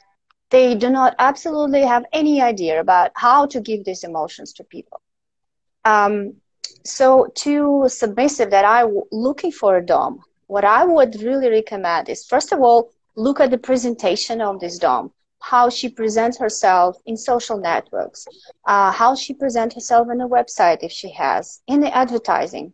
they 0.50 0.74
do 0.74 0.90
not 0.90 1.14
absolutely 1.18 1.82
have 1.82 2.04
any 2.12 2.40
idea 2.42 2.80
about 2.80 3.10
how 3.14 3.46
to 3.46 3.60
give 3.60 3.84
these 3.84 4.04
emotions 4.04 4.52
to 4.54 4.64
people. 4.64 5.00
Um, 5.84 6.34
so 6.84 7.28
to 7.36 7.84
submissive 7.88 8.50
that 8.50 8.64
I 8.64 8.84
looking 9.12 9.52
for 9.52 9.76
a 9.76 9.84
dom, 9.84 10.20
what 10.46 10.64
I 10.64 10.84
would 10.84 11.22
really 11.22 11.48
recommend 11.50 12.08
is 12.08 12.26
first 12.26 12.52
of 12.52 12.60
all, 12.60 12.90
look 13.20 13.38
at 13.40 13.50
the 13.50 13.58
presentation 13.58 14.40
of 14.40 14.60
this 14.60 14.78
dom, 14.78 15.12
how 15.40 15.68
she 15.68 15.88
presents 15.88 16.38
herself 16.38 16.96
in 17.06 17.16
social 17.16 17.58
networks, 17.58 18.26
uh, 18.66 18.90
how 18.90 19.14
she 19.14 19.34
presents 19.34 19.74
herself 19.74 20.08
on 20.08 20.20
a 20.20 20.28
website 20.28 20.78
if 20.82 20.92
she 20.92 21.10
has, 21.10 21.60
in 21.66 21.80
the 21.80 21.94
advertising. 21.94 22.72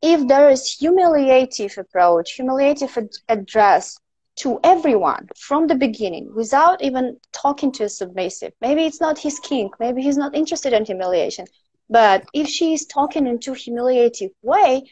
If 0.00 0.26
there 0.28 0.48
is 0.50 0.76
humiliative 0.80 1.78
approach, 1.78 2.36
humiliative 2.36 2.96
ad- 2.96 3.18
address 3.28 3.98
to 4.36 4.58
everyone 4.64 5.28
from 5.36 5.66
the 5.66 5.74
beginning 5.74 6.32
without 6.34 6.82
even 6.82 7.18
talking 7.32 7.70
to 7.72 7.84
a 7.84 7.88
submissive. 7.88 8.52
Maybe 8.60 8.84
it's 8.86 9.00
not 9.00 9.18
his 9.18 9.38
kink. 9.40 9.74
Maybe 9.78 10.02
he's 10.02 10.16
not 10.16 10.34
interested 10.34 10.72
in 10.72 10.84
humiliation. 10.84 11.46
But 11.90 12.24
if 12.32 12.48
she's 12.48 12.86
talking 12.86 13.26
in 13.26 13.38
too 13.38 13.52
humiliative 13.52 14.30
way 14.42 14.90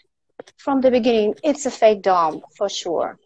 from 0.59 0.81
the 0.81 0.91
beginning, 0.91 1.35
it's 1.43 1.65
a 1.67 1.71
fake 1.71 2.03
dom 2.03 2.43
for 2.57 2.69
sure. 2.69 3.19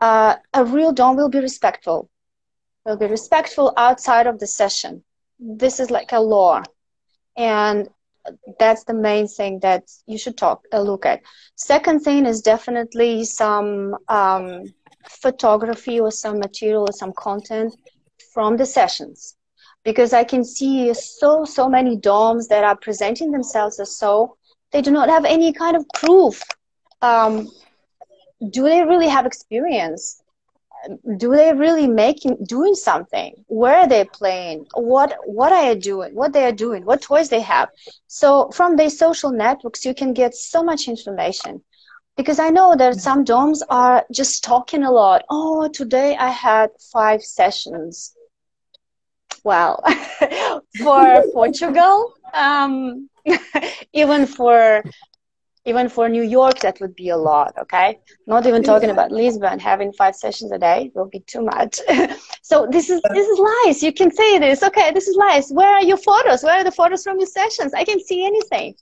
Uh, 0.00 0.36
a 0.54 0.64
real 0.64 0.92
dom 0.92 1.16
will 1.16 1.28
be 1.28 1.40
respectful. 1.40 2.08
Will 2.84 2.96
be 2.96 3.06
respectful 3.06 3.72
outside 3.76 4.26
of 4.26 4.38
the 4.38 4.46
session. 4.46 5.04
This 5.38 5.80
is 5.80 5.90
like 5.90 6.12
a 6.12 6.20
law, 6.20 6.62
and 7.36 7.88
that's 8.58 8.84
the 8.84 8.94
main 8.94 9.26
thing 9.26 9.58
that 9.60 9.84
you 10.06 10.18
should 10.18 10.36
talk 10.36 10.64
uh, 10.72 10.80
look 10.80 11.04
at 11.06 11.20
second 11.56 12.00
thing 12.00 12.26
is 12.26 12.40
definitely 12.40 13.24
some 13.24 13.96
um, 14.08 14.64
photography 15.08 15.98
or 16.00 16.10
some 16.10 16.38
material 16.38 16.82
or 16.82 16.92
some 16.92 17.12
content 17.16 17.74
from 18.32 18.56
the 18.56 18.66
sessions 18.66 19.36
because 19.84 20.12
i 20.12 20.22
can 20.22 20.44
see 20.44 20.92
so 20.94 21.44
so 21.44 21.68
many 21.68 21.96
doms 21.96 22.48
that 22.48 22.64
are 22.64 22.76
presenting 22.76 23.32
themselves 23.32 23.80
as 23.80 23.96
so 23.96 24.36
they 24.70 24.80
do 24.80 24.90
not 24.90 25.08
have 25.08 25.24
any 25.24 25.52
kind 25.52 25.76
of 25.76 25.84
proof 25.94 26.42
um, 27.02 27.48
do 28.50 28.62
they 28.64 28.82
really 28.84 29.08
have 29.08 29.26
experience? 29.26 30.22
Do 31.16 31.30
they 31.36 31.52
really 31.52 31.86
making 31.86 32.44
doing 32.44 32.74
something? 32.74 33.44
Where 33.46 33.78
are 33.80 33.88
they 33.88 34.04
playing? 34.04 34.66
What 34.74 35.16
what 35.24 35.52
are 35.52 35.74
they 35.74 35.80
doing? 35.80 36.14
What 36.14 36.32
they 36.32 36.44
are 36.44 36.52
doing? 36.66 36.84
What 36.84 37.02
toys 37.02 37.28
they 37.28 37.40
have? 37.40 37.68
So 38.08 38.50
from 38.50 38.76
these 38.76 38.98
social 38.98 39.30
networks 39.30 39.84
you 39.84 39.94
can 39.94 40.12
get 40.12 40.34
so 40.34 40.62
much 40.62 40.88
information. 40.88 41.62
Because 42.16 42.38
i 42.38 42.50
know 42.50 42.74
that 42.76 43.00
some 43.00 43.24
doms 43.24 43.62
are 43.70 44.04
just 44.12 44.42
talking 44.44 44.82
a 44.82 44.90
lot. 44.90 45.22
Oh 45.30 45.68
today 45.68 46.16
i 46.16 46.30
had 46.30 46.70
five 46.92 47.22
sessions. 47.22 48.14
Well 49.44 49.82
for 50.82 51.22
portugal 51.32 52.14
um, 52.32 53.08
even 53.92 54.26
for 54.26 54.82
even 55.64 55.88
for 55.88 56.08
New 56.08 56.22
York, 56.22 56.58
that 56.60 56.80
would 56.80 56.94
be 56.96 57.10
a 57.10 57.16
lot, 57.16 57.54
okay? 57.56 57.98
Not 58.26 58.46
even 58.46 58.62
talking 58.62 58.90
about 58.90 59.12
Lisbon, 59.12 59.60
having 59.60 59.92
five 59.92 60.16
sessions 60.16 60.50
a 60.50 60.58
day 60.58 60.90
will 60.94 61.08
be 61.08 61.20
too 61.20 61.42
much. 61.42 61.78
so 62.42 62.66
this 62.70 62.90
is 62.90 63.00
this 63.14 63.28
is 63.28 63.38
lies. 63.38 63.82
You 63.82 63.92
can 63.92 64.10
say 64.10 64.38
this, 64.38 64.62
okay? 64.62 64.90
This 64.90 65.06
is 65.06 65.16
lies. 65.16 65.50
Where 65.50 65.72
are 65.72 65.84
your 65.84 65.98
photos? 65.98 66.42
Where 66.42 66.60
are 66.60 66.64
the 66.64 66.72
photos 66.72 67.04
from 67.04 67.18
your 67.18 67.28
sessions? 67.28 67.74
I 67.74 67.84
can 67.84 68.00
see 68.00 68.26
anything. 68.26 68.74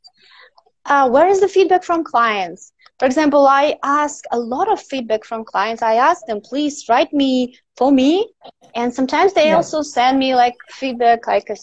Uh, 0.86 1.10
where 1.10 1.28
is 1.28 1.40
the 1.40 1.48
feedback 1.48 1.84
from 1.84 2.02
clients? 2.02 2.72
For 2.98 3.04
example, 3.04 3.46
I 3.46 3.76
ask 3.82 4.24
a 4.30 4.38
lot 4.38 4.70
of 4.72 4.80
feedback 4.80 5.24
from 5.24 5.44
clients. 5.44 5.82
I 5.82 5.94
ask 5.94 6.24
them, 6.26 6.40
please 6.40 6.86
write 6.88 7.12
me 7.12 7.58
for 7.76 7.92
me, 7.92 8.30
and 8.74 8.92
sometimes 8.92 9.34
they 9.34 9.48
yeah. 9.48 9.56
also 9.56 9.82
send 9.82 10.18
me 10.18 10.34
like 10.34 10.54
feedback, 10.70 11.26
like 11.26 11.48
a, 11.50 11.56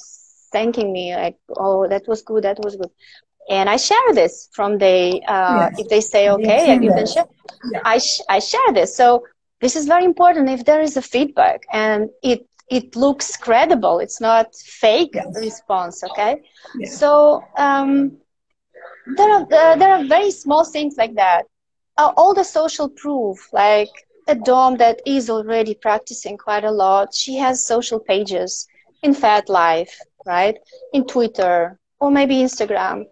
thanking 0.51 0.91
me, 0.91 1.15
like, 1.15 1.37
oh, 1.57 1.87
that 1.87 2.07
was 2.07 2.21
good, 2.21 2.43
that 2.43 2.59
was 2.63 2.75
good 2.75 2.89
and 3.49 3.69
I 3.69 3.77
share 3.77 4.13
this 4.13 4.49
from 4.51 4.77
the 4.77 5.21
uh, 5.27 5.69
yes. 5.69 5.79
if 5.79 5.87
they 5.89 6.01
say 6.01 6.29
okay, 6.29 6.75
you 6.75 6.91
can 6.91 7.07
share. 7.07 7.25
Yeah. 7.71 7.81
I 7.83 7.97
sh- 7.97 8.21
I 8.29 8.39
share 8.39 8.73
this. 8.73 8.95
So 8.95 9.23
this 9.61 9.75
is 9.75 9.85
very 9.85 10.05
important. 10.05 10.49
If 10.49 10.65
there 10.65 10.81
is 10.81 10.97
a 10.97 11.01
feedback 11.01 11.61
and 11.71 12.09
it 12.23 12.45
it 12.69 12.95
looks 12.95 13.37
credible, 13.37 13.99
it's 13.99 14.19
not 14.19 14.53
fake 14.55 15.11
yes. 15.13 15.25
response. 15.39 16.03
Okay, 16.03 16.41
yes. 16.77 16.97
so 16.97 17.43
um, 17.57 18.17
there 19.15 19.31
are 19.31 19.43
uh, 19.43 19.75
there 19.75 19.93
are 19.93 20.03
very 20.03 20.31
small 20.31 20.65
things 20.65 20.95
like 20.97 21.15
that. 21.15 21.45
Uh, 21.97 22.11
all 22.17 22.33
the 22.33 22.43
social 22.43 22.89
proof, 22.89 23.37
like 23.53 23.89
a 24.27 24.35
dom 24.35 24.77
that 24.77 25.01
is 25.05 25.29
already 25.29 25.73
practicing 25.73 26.37
quite 26.37 26.65
a 26.65 26.71
lot. 26.71 27.15
She 27.15 27.37
has 27.37 27.65
social 27.65 27.99
pages 27.99 28.67
in 29.01 29.15
FetLife, 29.15 29.93
right? 30.25 30.57
In 30.93 31.05
Twitter 31.07 31.79
or 31.99 32.11
maybe 32.11 32.35
Instagram 32.35 33.05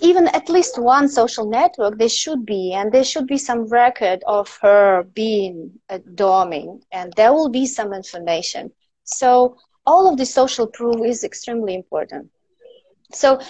even 0.00 0.28
at 0.28 0.48
least 0.48 0.78
one 0.78 1.08
social 1.08 1.48
network 1.48 1.98
there 1.98 2.08
should 2.08 2.46
be 2.46 2.72
and 2.72 2.92
there 2.92 3.04
should 3.04 3.26
be 3.26 3.38
some 3.38 3.66
record 3.66 4.22
of 4.26 4.56
her 4.62 5.02
being 5.14 5.72
a 5.88 5.98
doming 5.98 6.80
and 6.92 7.12
there 7.16 7.32
will 7.32 7.48
be 7.48 7.66
some 7.66 7.92
information. 7.92 8.70
So 9.04 9.56
all 9.86 10.08
of 10.10 10.16
the 10.18 10.26
social 10.26 10.66
proof 10.66 11.04
is 11.04 11.24
extremely 11.24 11.74
important. 11.74 12.30
So 13.12 13.40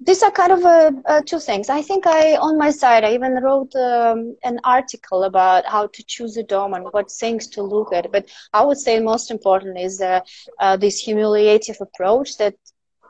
these 0.00 0.22
are 0.22 0.30
kind 0.30 0.52
of 0.52 0.64
uh, 0.64 0.90
uh, 1.06 1.20
two 1.24 1.38
things. 1.38 1.68
I 1.68 1.82
think 1.82 2.06
i 2.06 2.36
on 2.36 2.58
my 2.58 2.70
side 2.70 3.04
i 3.04 3.14
even 3.14 3.34
wrote 3.34 3.74
um, 3.76 4.36
an 4.42 4.58
article 4.64 5.24
about 5.24 5.64
how 5.66 5.86
to 5.86 6.04
choose 6.06 6.36
a 6.36 6.42
dom 6.42 6.74
and 6.74 6.86
what 6.90 7.10
things 7.10 7.46
to 7.48 7.62
look 7.62 7.92
at. 7.92 8.10
But 8.10 8.30
i 8.52 8.64
would 8.64 8.78
say 8.78 8.98
most 8.98 9.30
important 9.30 9.78
is 9.78 10.00
uh, 10.00 10.20
uh 10.58 10.76
this 10.76 11.00
humiliative 11.06 11.80
approach 11.80 12.36
that 12.38 12.54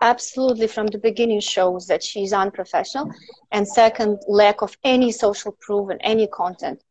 absolutely 0.03 0.67
from 0.67 0.89
the 0.89 0.99
beginning 0.99 1.41
shows 1.41 1.87
that 1.87 2.03
she's 2.03 2.33
unprofessional. 2.33 3.11
And 3.53 3.67
second 3.67 4.19
lack 4.29 4.61
of 4.61 4.77
any 4.85 5.13
social 5.13 5.53
proof 5.61 5.89
and 5.91 6.01
any 6.05 6.27
content. 6.27 6.83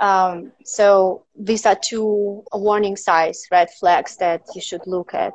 Um, 0.00 0.50
so 0.64 1.24
these 1.38 1.66
are 1.66 1.76
two 1.76 2.42
warning 2.52 2.96
signs 2.96 3.46
red 3.52 3.70
flags 3.78 4.16
that 4.16 4.42
you 4.54 4.60
should 4.60 4.84
look 4.86 5.14
at. 5.14 5.32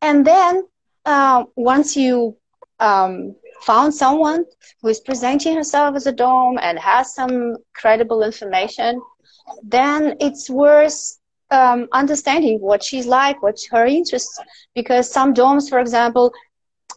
And 0.00 0.26
then 0.26 0.66
uh, 1.04 1.44
once 1.56 1.94
you 1.94 2.36
um, 2.80 3.36
found 3.60 3.94
someone 3.94 4.46
who 4.80 4.88
is 4.88 5.00
presenting 5.00 5.54
herself 5.54 5.96
as 5.96 6.06
a 6.06 6.12
dom 6.12 6.58
and 6.62 6.78
has 6.78 7.14
some 7.14 7.56
credible 7.74 8.22
information 8.22 9.00
then 9.62 10.16
it's 10.20 10.48
worth 10.48 11.18
um, 11.50 11.88
understanding 11.92 12.60
what 12.60 12.82
she's 12.82 13.06
like, 13.06 13.42
what's 13.42 13.68
her 13.68 13.86
interests, 13.86 14.38
because 14.74 15.10
some 15.10 15.32
doms, 15.32 15.68
for 15.68 15.78
example, 15.78 16.32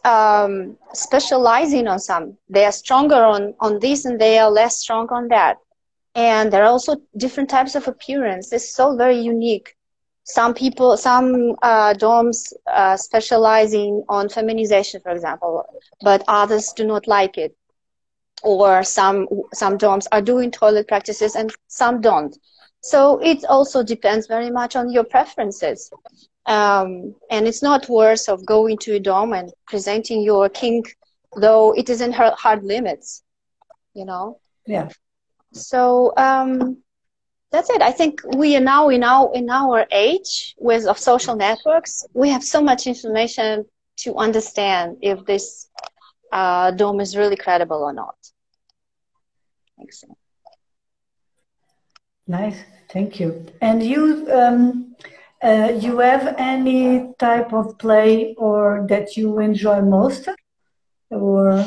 um, 0.04 0.76
specializing 0.92 1.88
on 1.88 1.98
some, 1.98 2.36
they 2.48 2.64
are 2.64 2.72
stronger 2.72 3.22
on 3.24 3.54
on 3.60 3.78
this 3.80 4.04
and 4.04 4.20
they 4.20 4.38
are 4.38 4.50
less 4.50 4.76
strong 4.78 5.08
on 5.10 5.28
that, 5.28 5.58
and 6.14 6.52
there 6.52 6.62
are 6.64 6.70
also 6.70 6.96
different 7.16 7.48
types 7.50 7.74
of 7.74 7.86
appearance. 7.88 8.52
It's 8.52 8.74
so 8.74 8.96
very 8.96 9.18
unique. 9.18 9.74
Some 10.24 10.54
people, 10.54 10.96
some 10.96 11.56
uh, 11.62 11.94
doms 11.94 12.52
uh, 12.66 12.96
specializing 12.96 14.04
on 14.08 14.28
feminization, 14.28 15.00
for 15.00 15.10
example, 15.10 15.64
but 16.02 16.22
others 16.28 16.72
do 16.76 16.84
not 16.84 17.06
like 17.06 17.38
it 17.38 17.54
or 18.42 18.82
some 18.82 19.26
some 19.52 19.76
doms 19.76 20.06
are 20.12 20.22
doing 20.22 20.50
toilet 20.50 20.86
practices 20.88 21.34
and 21.34 21.50
some 21.66 22.00
don't 22.00 22.36
so 22.80 23.18
it 23.18 23.44
also 23.44 23.82
depends 23.82 24.26
very 24.26 24.50
much 24.50 24.76
on 24.76 24.90
your 24.90 25.04
preferences. 25.04 25.90
Um, 26.46 27.14
and 27.30 27.46
it's 27.46 27.62
not 27.62 27.88
worse 27.88 28.28
of 28.28 28.46
going 28.46 28.78
to 28.78 28.94
a 28.94 29.00
dom 29.00 29.32
and 29.34 29.52
presenting 29.66 30.22
your 30.22 30.48
kink, 30.48 30.96
though 31.36 31.74
it 31.76 31.90
is 31.90 32.00
in 32.00 32.12
her 32.12 32.32
hard 32.36 32.64
limits, 32.64 33.22
you 33.94 34.04
know? 34.04 34.40
Yeah. 34.66 34.88
So, 35.52 36.14
um, 36.16 36.78
that's 37.50 37.70
it. 37.70 37.82
I 37.82 37.92
think 37.92 38.20
we 38.36 38.56
are 38.56 38.60
now 38.60 38.88
in 38.90 39.02
our, 39.02 39.30
in 39.34 39.50
our 39.50 39.86
age 39.90 40.54
with 40.58 40.86
of 40.86 40.98
social 40.98 41.34
networks, 41.34 42.04
we 42.14 42.28
have 42.30 42.44
so 42.44 42.62
much 42.62 42.86
information 42.86 43.64
to 43.98 44.14
understand 44.16 44.98
if 45.02 45.24
this, 45.24 45.68
uh, 46.32 46.70
dom 46.72 47.00
is 47.00 47.16
really 47.16 47.36
credible 47.36 47.82
or 47.82 47.92
not. 47.92 48.16
Thanks. 49.76 50.04
Nice, 52.28 52.62
thank 52.92 53.18
you. 53.18 53.46
And 53.60 53.82
you, 53.82 54.28
um, 54.30 54.94
uh, 55.42 55.72
you 55.80 55.98
have 55.98 56.34
any 56.38 57.14
type 57.18 57.52
of 57.52 57.78
play 57.78 58.34
or 58.36 58.86
that 58.88 59.16
you 59.16 59.38
enjoy 59.40 59.80
most, 59.80 60.28
or? 61.10 61.64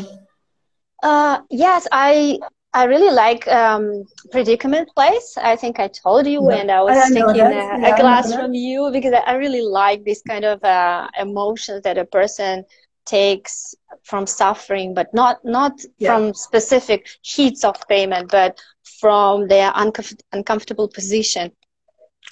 Uh, 1.02 1.42
yes, 1.50 1.88
I 1.92 2.40
I 2.74 2.86
really 2.86 3.14
like 3.14 3.48
um, 3.50 4.06
predicament 4.32 4.90
plays. 4.96 5.38
I 5.42 5.56
think 5.58 5.80
I 5.80 5.90
told 5.90 6.26
you 6.26 6.50
yeah. 6.50 6.58
and 6.58 6.72
I 6.72 6.82
was 6.82 6.98
I 6.98 7.10
taking 7.10 7.42
a, 7.42 7.50
yeah, 7.50 8.20
a 8.20 8.24
from 8.24 8.54
you 8.54 8.90
because 8.92 9.14
I 9.26 9.34
really 9.34 9.62
like 9.62 10.06
this 10.06 10.22
kind 10.22 10.46
of 10.46 10.64
uh, 10.64 11.10
emotions 11.20 11.82
that 11.84 11.98
a 11.98 12.06
person 12.06 12.64
takes 13.06 13.76
from 14.04 14.26
suffering, 14.26 14.94
but 14.94 15.14
not 15.14 15.44
not 15.44 15.82
yeah. 15.98 16.16
from 16.16 16.34
specific 16.34 17.08
heats 17.24 17.66
of 17.66 17.76
payment, 17.90 18.32
but 18.32 18.58
from 19.02 19.48
their 19.48 19.72
uncomf- 19.72 20.22
uncomfortable 20.32 20.88
position. 20.88 21.52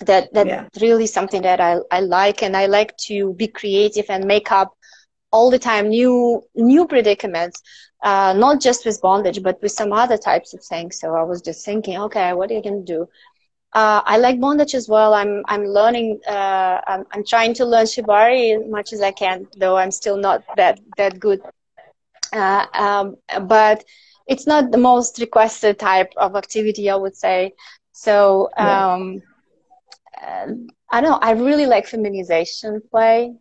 That 0.06 0.34
that 0.34 0.48
yeah. 0.48 0.68
really 0.80 1.08
something 1.08 1.42
that 1.42 1.60
I, 1.60 1.80
I 1.92 2.00
like, 2.02 2.44
and 2.44 2.56
I 2.56 2.68
like 2.68 2.96
to 3.10 3.34
be 3.34 3.48
creative 3.48 4.06
and 4.10 4.24
make 4.26 4.50
up 4.52 4.70
all 5.32 5.50
the 5.50 5.60
time 5.60 5.90
new 5.90 6.42
new 6.56 6.88
predicaments, 6.88 7.62
uh, 8.04 8.34
not 8.38 8.62
just 8.62 8.86
with 8.86 9.02
bondage, 9.02 9.42
but 9.44 9.62
with 9.62 9.74
some 9.74 9.92
other 9.92 10.18
types 10.18 10.54
of 10.54 10.64
things. 10.64 11.00
So 11.00 11.16
I 11.16 11.24
was 11.24 11.42
just 11.42 11.66
thinking, 11.66 11.98
okay, 12.06 12.34
what 12.34 12.50
are 12.50 12.54
you 12.54 12.64
gonna 12.64 12.82
do? 12.82 13.08
Uh, 13.74 14.02
I 14.06 14.18
like 14.18 14.40
bondage 14.40 14.74
as 14.74 14.88
well. 14.90 15.14
I'm 15.14 15.44
I'm 15.48 15.66
learning. 15.66 16.20
Uh, 16.28 16.82
I'm 16.88 17.06
I'm 17.12 17.24
trying 17.26 17.54
to 17.56 17.66
learn 17.66 17.86
shibari 17.86 18.56
as 18.58 18.70
much 18.70 18.94
as 18.94 19.02
I 19.02 19.12
can, 19.12 19.48
though 19.58 19.78
I'm 19.78 19.92
still 19.92 20.18
not 20.18 20.44
that 20.56 20.80
that 20.98 21.20
good. 21.20 21.42
Uh, 22.32 22.66
um, 22.74 23.18
but 23.48 23.84
it's 24.30 24.48
not 24.48 24.72
the 24.72 24.78
most 24.78 25.20
requested 25.20 25.80
type 25.80 26.14
of 26.18 26.36
activity, 26.36 26.90
I 26.90 26.96
would 26.96 27.18
say. 27.18 27.54
So 27.94 28.50
um, 28.58 29.22
yeah. 30.22 30.46
I 30.92 31.02
don't 31.02 31.12
know. 31.12 31.20
I 31.22 31.32
really 31.32 31.66
like 31.68 31.88
feminization 31.88 32.82
play, 32.92 33.34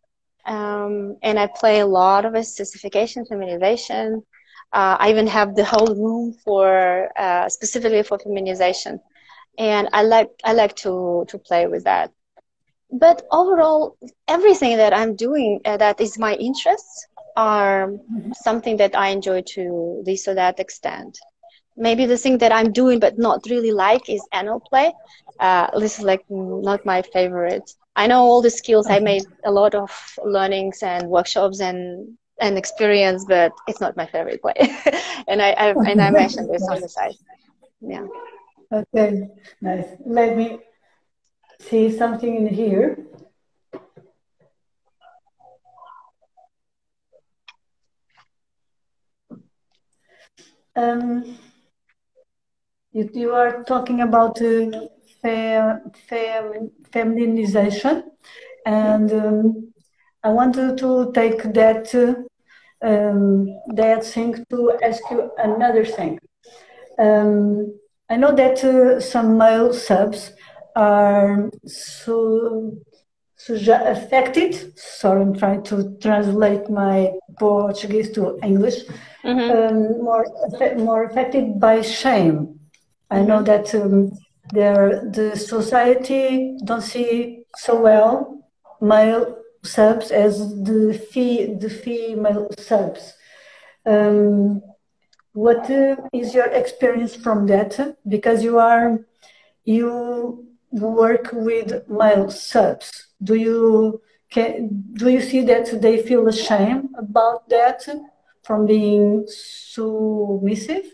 um, 0.46 1.16
and 1.22 1.38
I 1.38 1.46
play 1.46 1.81
a 1.81 1.87
lot 1.87 2.24
of 2.24 2.35
sissification 2.44 3.24
feminization. 3.27 4.22
Uh, 4.72 4.96
I 4.98 5.11
even 5.11 5.27
have 5.29 5.55
the 5.55 5.64
whole 5.64 5.94
room 5.94 6.35
for 6.44 7.09
uh, 7.18 7.48
specifically 7.48 8.03
for 8.03 8.18
feminization 8.18 9.01
and 9.59 9.88
I 9.92 10.03
like 10.03 10.31
I 10.44 10.53
like 10.53 10.77
to 10.85 11.24
to 11.29 11.38
play 11.38 11.66
with 11.66 11.85
that. 11.85 12.12
But 12.90 13.22
overall, 13.33 13.96
everything 14.29 14.77
that 14.79 14.92
I'm 14.94 15.16
doing 15.16 15.61
uh, 15.64 15.77
that 15.79 16.01
is 16.01 16.18
my 16.18 16.35
interests 16.35 17.07
are 17.38 17.92
something 18.35 18.77
that 18.79 18.94
I 18.96 19.09
enjoy 19.11 19.42
to 19.55 20.03
this 20.05 20.27
or 20.29 20.35
that 20.35 20.59
extent. 20.59 21.18
Maybe 21.77 22.05
the 22.05 22.18
thing 22.18 22.38
that 22.38 22.53
I'm 22.53 22.72
doing 22.72 22.98
but 22.98 23.18
not 23.18 23.46
really 23.48 23.70
like 23.70 24.11
is 24.11 24.20
anal 24.35 24.61
play. 24.61 24.92
Uh, 25.38 25.68
this 25.79 25.98
is 25.98 26.05
like 26.05 26.24
not 26.29 26.85
my 26.85 27.01
favorite. 27.01 27.70
I 27.94 28.09
know 28.09 28.22
all 28.22 28.42
the 28.42 28.51
skills. 28.51 28.90
I 28.90 28.98
made 28.98 29.24
a 29.44 29.53
lot 29.53 29.74
of 29.74 29.90
learnings 30.24 30.83
and 30.83 31.09
workshops 31.09 31.61
and 31.61 32.18
and 32.40 32.59
experience, 32.59 33.24
but 33.29 33.53
it's 33.68 33.81
not 33.81 33.96
my 33.96 34.07
favorite 34.07 34.42
play. 34.42 34.55
and 35.29 35.40
I, 35.40 35.51
I 35.51 35.68
and 35.90 36.01
I 36.01 36.11
mentioned 36.11 36.48
this 36.53 36.66
on 36.68 36.81
the 36.81 36.88
side. 36.88 37.14
Yeah. 37.81 38.07
Okay, 38.72 39.29
nice. 39.61 39.87
Let 40.05 40.37
me 40.37 40.59
see 41.61 41.90
something 41.96 42.35
in 42.37 42.48
here. 42.48 42.98
Um, 50.78 51.36
you, 52.92 53.10
you 53.12 53.34
are 53.34 53.64
talking 53.64 54.00
about 54.00 54.40
uh, 54.40 54.70
fem, 55.20 55.90
fem, 56.08 56.70
feminization, 56.92 58.04
and 58.64 59.12
um, 59.12 59.72
I 60.22 60.28
wanted 60.28 60.78
to 60.78 61.10
take 61.12 61.42
that 61.54 61.92
uh, 61.96 62.86
um, 62.88 63.48
that 63.74 64.04
thing 64.04 64.44
to 64.50 64.78
ask 64.80 65.02
you 65.10 65.32
another 65.38 65.84
thing. 65.84 66.20
Um, 66.96 67.74
I 68.08 68.16
know 68.16 68.32
that 68.36 68.62
uh, 68.62 69.00
some 69.00 69.36
male 69.36 69.72
subs 69.72 70.32
are 70.76 71.50
so, 71.66 72.78
so 73.34 73.54
affected. 73.84 74.78
Sorry, 74.78 75.22
I'm 75.22 75.34
trying 75.36 75.64
to 75.64 75.96
translate 76.00 76.70
my 76.70 77.10
Portuguese 77.38 78.10
to 78.12 78.38
English. 78.42 78.84
Mm-hmm. 79.24 79.50
Um, 79.50 80.02
more 80.02 80.26
more 80.76 81.04
affected 81.04 81.60
by 81.60 81.82
shame. 81.82 82.60
I 83.10 83.22
know 83.22 83.42
that 83.42 83.74
um, 83.74 84.10
the 84.52 85.32
society 85.34 86.56
don't 86.64 86.82
see 86.82 87.44
so 87.56 87.80
well 87.80 88.38
male 88.80 89.38
subs 89.62 90.10
as 90.10 90.38
the 90.62 90.94
fee, 91.10 91.54
the 91.54 91.70
female 91.70 92.48
subs. 92.58 93.14
Um, 93.84 94.62
what 95.32 95.70
uh, 95.70 95.96
is 96.12 96.34
your 96.34 96.46
experience 96.46 97.14
from 97.16 97.46
that? 97.46 97.96
Because 98.06 98.42
you 98.42 98.58
are 98.58 99.00
you 99.64 100.46
work 100.70 101.30
with 101.32 101.88
male 101.88 102.30
subs. 102.30 103.08
Do 103.22 103.34
you 103.34 104.00
can, 104.31 104.85
do 104.94 105.08
you 105.08 105.20
see 105.20 105.42
that 105.42 105.81
they 105.81 106.02
feel 106.02 106.29
ashamed 106.29 106.90
about 106.96 107.48
that 107.48 107.87
from 108.42 108.66
being 108.66 109.24
submissive? 109.26 110.85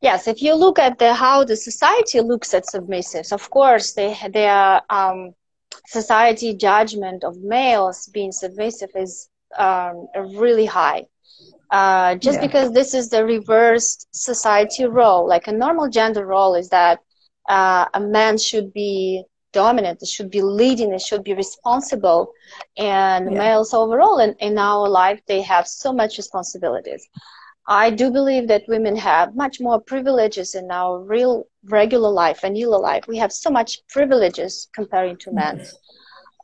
Yes, 0.00 0.26
if 0.26 0.42
you 0.42 0.54
look 0.54 0.78
at 0.78 0.98
the, 0.98 1.14
how 1.14 1.44
the 1.44 1.56
society 1.56 2.20
looks 2.20 2.54
at 2.54 2.64
submissives, 2.64 3.32
of 3.32 3.48
course, 3.50 3.92
they, 3.92 4.16
their 4.32 4.80
um, 4.90 5.34
society 5.86 6.54
judgment 6.54 7.22
of 7.22 7.36
males 7.42 8.08
being 8.12 8.32
submissive 8.32 8.90
is 8.94 9.28
um, 9.58 10.06
really 10.16 10.66
high. 10.66 11.04
Uh, 11.70 12.16
just 12.16 12.40
yeah. 12.40 12.46
because 12.46 12.72
this 12.72 12.94
is 12.94 13.10
the 13.10 13.24
reversed 13.24 14.08
society 14.12 14.86
role. 14.86 15.28
Like 15.28 15.46
a 15.46 15.52
normal 15.52 15.88
gender 15.88 16.26
role 16.26 16.54
is 16.54 16.70
that 16.70 16.98
uh, 17.48 17.86
a 17.94 18.00
man 18.00 18.38
should 18.38 18.72
be 18.72 19.24
dominant, 19.52 20.00
they 20.00 20.06
should 20.06 20.30
be 20.30 20.42
leading, 20.42 20.90
they 20.90 20.98
should 20.98 21.24
be 21.24 21.34
responsible. 21.34 22.32
And 22.76 23.32
yeah. 23.32 23.38
males 23.38 23.74
overall 23.74 24.18
in, 24.18 24.34
in 24.40 24.58
our 24.58 24.88
life, 24.88 25.20
they 25.26 25.42
have 25.42 25.66
so 25.66 25.92
much 25.92 26.16
responsibilities. 26.16 27.08
I 27.66 27.90
do 27.90 28.10
believe 28.10 28.48
that 28.48 28.64
women 28.66 28.96
have 28.96 29.36
much 29.36 29.60
more 29.60 29.80
privileges 29.80 30.54
in 30.54 30.70
our 30.70 30.98
real 30.98 31.46
regular 31.64 32.10
life, 32.10 32.40
vanilla 32.40 32.76
life. 32.76 33.04
We 33.06 33.18
have 33.18 33.32
so 33.32 33.50
much 33.50 33.86
privileges 33.88 34.68
comparing 34.74 35.16
to 35.18 35.30
men. 35.30 35.64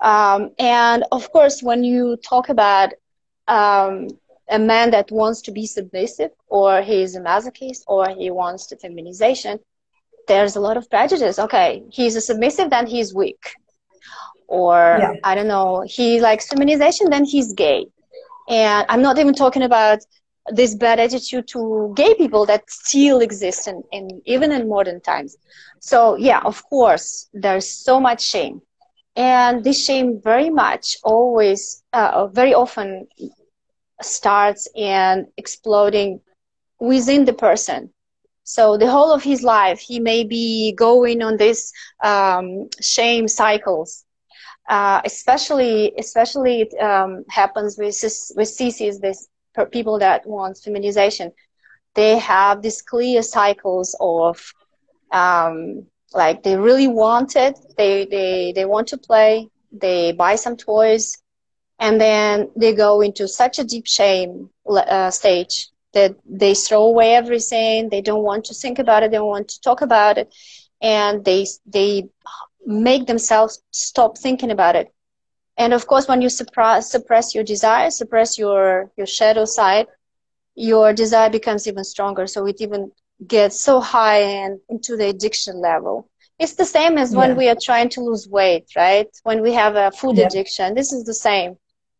Um, 0.00 0.50
and 0.58 1.04
of 1.10 1.32
course, 1.32 1.62
when 1.62 1.82
you 1.82 2.16
talk 2.18 2.48
about 2.48 2.92
um, 3.48 4.08
a 4.48 4.58
man 4.58 4.90
that 4.90 5.10
wants 5.10 5.40
to 5.42 5.50
be 5.50 5.66
submissive 5.66 6.30
or 6.48 6.82
he 6.82 7.02
is 7.02 7.16
a 7.16 7.20
masochist 7.20 7.82
or 7.86 8.08
he 8.10 8.30
wants 8.30 8.66
the 8.66 8.76
feminization, 8.76 9.58
there's 10.26 10.56
a 10.56 10.60
lot 10.60 10.76
of 10.76 10.88
prejudice. 10.90 11.38
Okay, 11.38 11.82
he's 11.90 12.16
a 12.16 12.20
submissive, 12.20 12.70
then 12.70 12.86
he's 12.86 13.14
weak. 13.14 13.54
Or, 14.48 14.98
yeah. 15.00 15.12
I 15.24 15.34
don't 15.34 15.48
know, 15.48 15.84
he 15.86 16.20
likes 16.20 16.48
feminization, 16.48 17.10
then 17.10 17.24
he's 17.24 17.52
gay. 17.52 17.86
And 18.48 18.86
I'm 18.88 19.02
not 19.02 19.18
even 19.18 19.34
talking 19.34 19.62
about 19.62 19.98
this 20.48 20.74
bad 20.74 21.00
attitude 21.00 21.48
to 21.48 21.92
gay 21.96 22.14
people 22.14 22.46
that 22.46 22.70
still 22.70 23.20
exist 23.20 23.66
in, 23.66 23.82
in 23.90 24.22
even 24.26 24.52
in 24.52 24.68
modern 24.68 25.00
times. 25.00 25.36
So 25.80 26.16
yeah, 26.16 26.40
of 26.44 26.62
course, 26.68 27.28
there's 27.32 27.68
so 27.68 27.98
much 27.98 28.22
shame. 28.22 28.62
And 29.16 29.64
this 29.64 29.84
shame 29.84 30.20
very 30.22 30.50
much 30.50 30.96
always, 31.02 31.82
uh, 31.92 32.28
very 32.28 32.54
often 32.54 33.08
starts 34.02 34.68
and 34.76 35.26
exploding 35.36 36.20
within 36.78 37.24
the 37.24 37.32
person. 37.32 37.90
So 38.46 38.78
the 38.78 38.88
whole 38.88 39.12
of 39.12 39.24
his 39.24 39.42
life, 39.42 39.80
he 39.80 39.98
may 39.98 40.22
be 40.22 40.72
going 40.72 41.20
on 41.20 41.36
this 41.36 41.72
um, 42.02 42.68
shame 42.80 43.26
cycles. 43.28 44.04
Uh, 44.68 45.00
especially, 45.04 45.92
especially 45.98 46.62
it 46.62 46.82
um, 46.82 47.24
happens 47.28 47.76
with 47.76 47.96
with 48.36 48.48
sissies, 48.48 49.00
this 49.00 49.28
people 49.72 49.98
that 49.98 50.26
want 50.26 50.58
feminization. 50.58 51.32
They 51.94 52.18
have 52.18 52.62
these 52.62 52.82
clear 52.82 53.22
cycles 53.22 53.96
of 54.00 54.52
um, 55.12 55.86
like 56.14 56.42
they 56.42 56.56
really 56.56 56.88
want 56.88 57.36
it. 57.36 57.58
They 57.76 58.06
they 58.06 58.52
they 58.54 58.64
want 58.64 58.88
to 58.88 58.96
play. 58.98 59.48
They 59.72 60.12
buy 60.12 60.36
some 60.36 60.56
toys 60.56 61.18
and 61.78 62.00
then 62.00 62.50
they 62.56 62.74
go 62.74 63.00
into 63.00 63.28
such 63.28 63.58
a 63.58 63.64
deep 63.64 63.86
shame 63.86 64.50
uh, 64.68 65.10
stage 65.10 65.68
that 65.92 66.16
they 66.24 66.54
throw 66.54 66.82
away 66.84 67.14
everything. 67.14 67.88
They 67.88 68.02
don't 68.02 68.22
want 68.22 68.44
to 68.46 68.54
think 68.54 68.78
about 68.78 69.02
it. 69.02 69.10
They 69.10 69.16
don't 69.16 69.28
want 69.28 69.48
to 69.48 69.60
talk 69.60 69.80
about 69.82 70.18
it. 70.18 70.34
And 70.80 71.24
they 71.24 71.46
they 71.66 72.08
make 72.64 73.06
themselves 73.06 73.62
stop 73.70 74.18
thinking 74.18 74.50
about 74.50 74.76
it. 74.76 74.92
And 75.56 75.72
of 75.72 75.86
course 75.86 76.08
when 76.08 76.20
you 76.20 76.28
suppress 76.28 76.90
suppress 76.90 77.34
your 77.34 77.44
desire 77.44 77.90
suppress 77.90 78.38
your 78.38 78.90
your 78.96 79.06
shadow 79.06 79.44
side 79.44 79.86
your 80.54 80.92
desire 80.92 81.30
becomes 81.30 81.66
even 81.66 81.84
stronger. 81.84 82.26
So 82.26 82.46
it 82.46 82.60
even 82.60 82.90
gets 83.26 83.60
so 83.60 83.80
high 83.80 84.20
and 84.20 84.60
into 84.68 84.96
the 84.96 85.08
addiction 85.08 85.60
level. 85.60 86.08
It's 86.38 86.54
the 86.54 86.66
same 86.66 86.98
as 86.98 87.12
yeah. 87.12 87.18
when 87.18 87.36
we 87.36 87.48
are 87.48 87.56
trying 87.60 87.88
to 87.90 88.00
lose 88.00 88.28
weight 88.28 88.66
right? 88.76 89.08
When 89.22 89.42
we 89.42 89.52
have 89.54 89.76
a 89.76 89.90
food 89.90 90.18
yeah. 90.18 90.26
addiction 90.26 90.74
this 90.74 90.92
is 90.92 91.04
the 91.04 91.14
same 91.14 91.56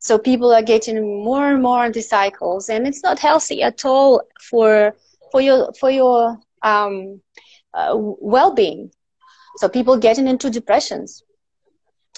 so 0.06 0.18
people 0.18 0.54
are 0.54 0.62
getting 0.62 1.24
more 1.24 1.50
and 1.52 1.60
more 1.60 1.84
into 1.84 2.00
cycles, 2.00 2.68
and 2.68 2.86
it's 2.86 3.02
not 3.02 3.18
healthy 3.18 3.60
at 3.62 3.84
all 3.84 4.22
for 4.40 4.94
for 5.32 5.40
your 5.40 5.72
for 5.80 5.90
your 5.90 6.38
um, 6.62 7.20
uh, 7.74 7.92
well-being. 7.96 8.92
So 9.56 9.68
people 9.68 9.96
getting 9.98 10.28
into 10.28 10.48
depressions. 10.48 11.24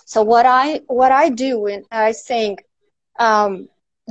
So 0.05 0.23
what 0.23 0.45
I 0.45 0.83
what 0.87 1.13
I 1.13 1.31
do, 1.31 1.67
and 1.67 1.87
I 1.91 2.13
think 2.13 2.63
um, 3.19 3.69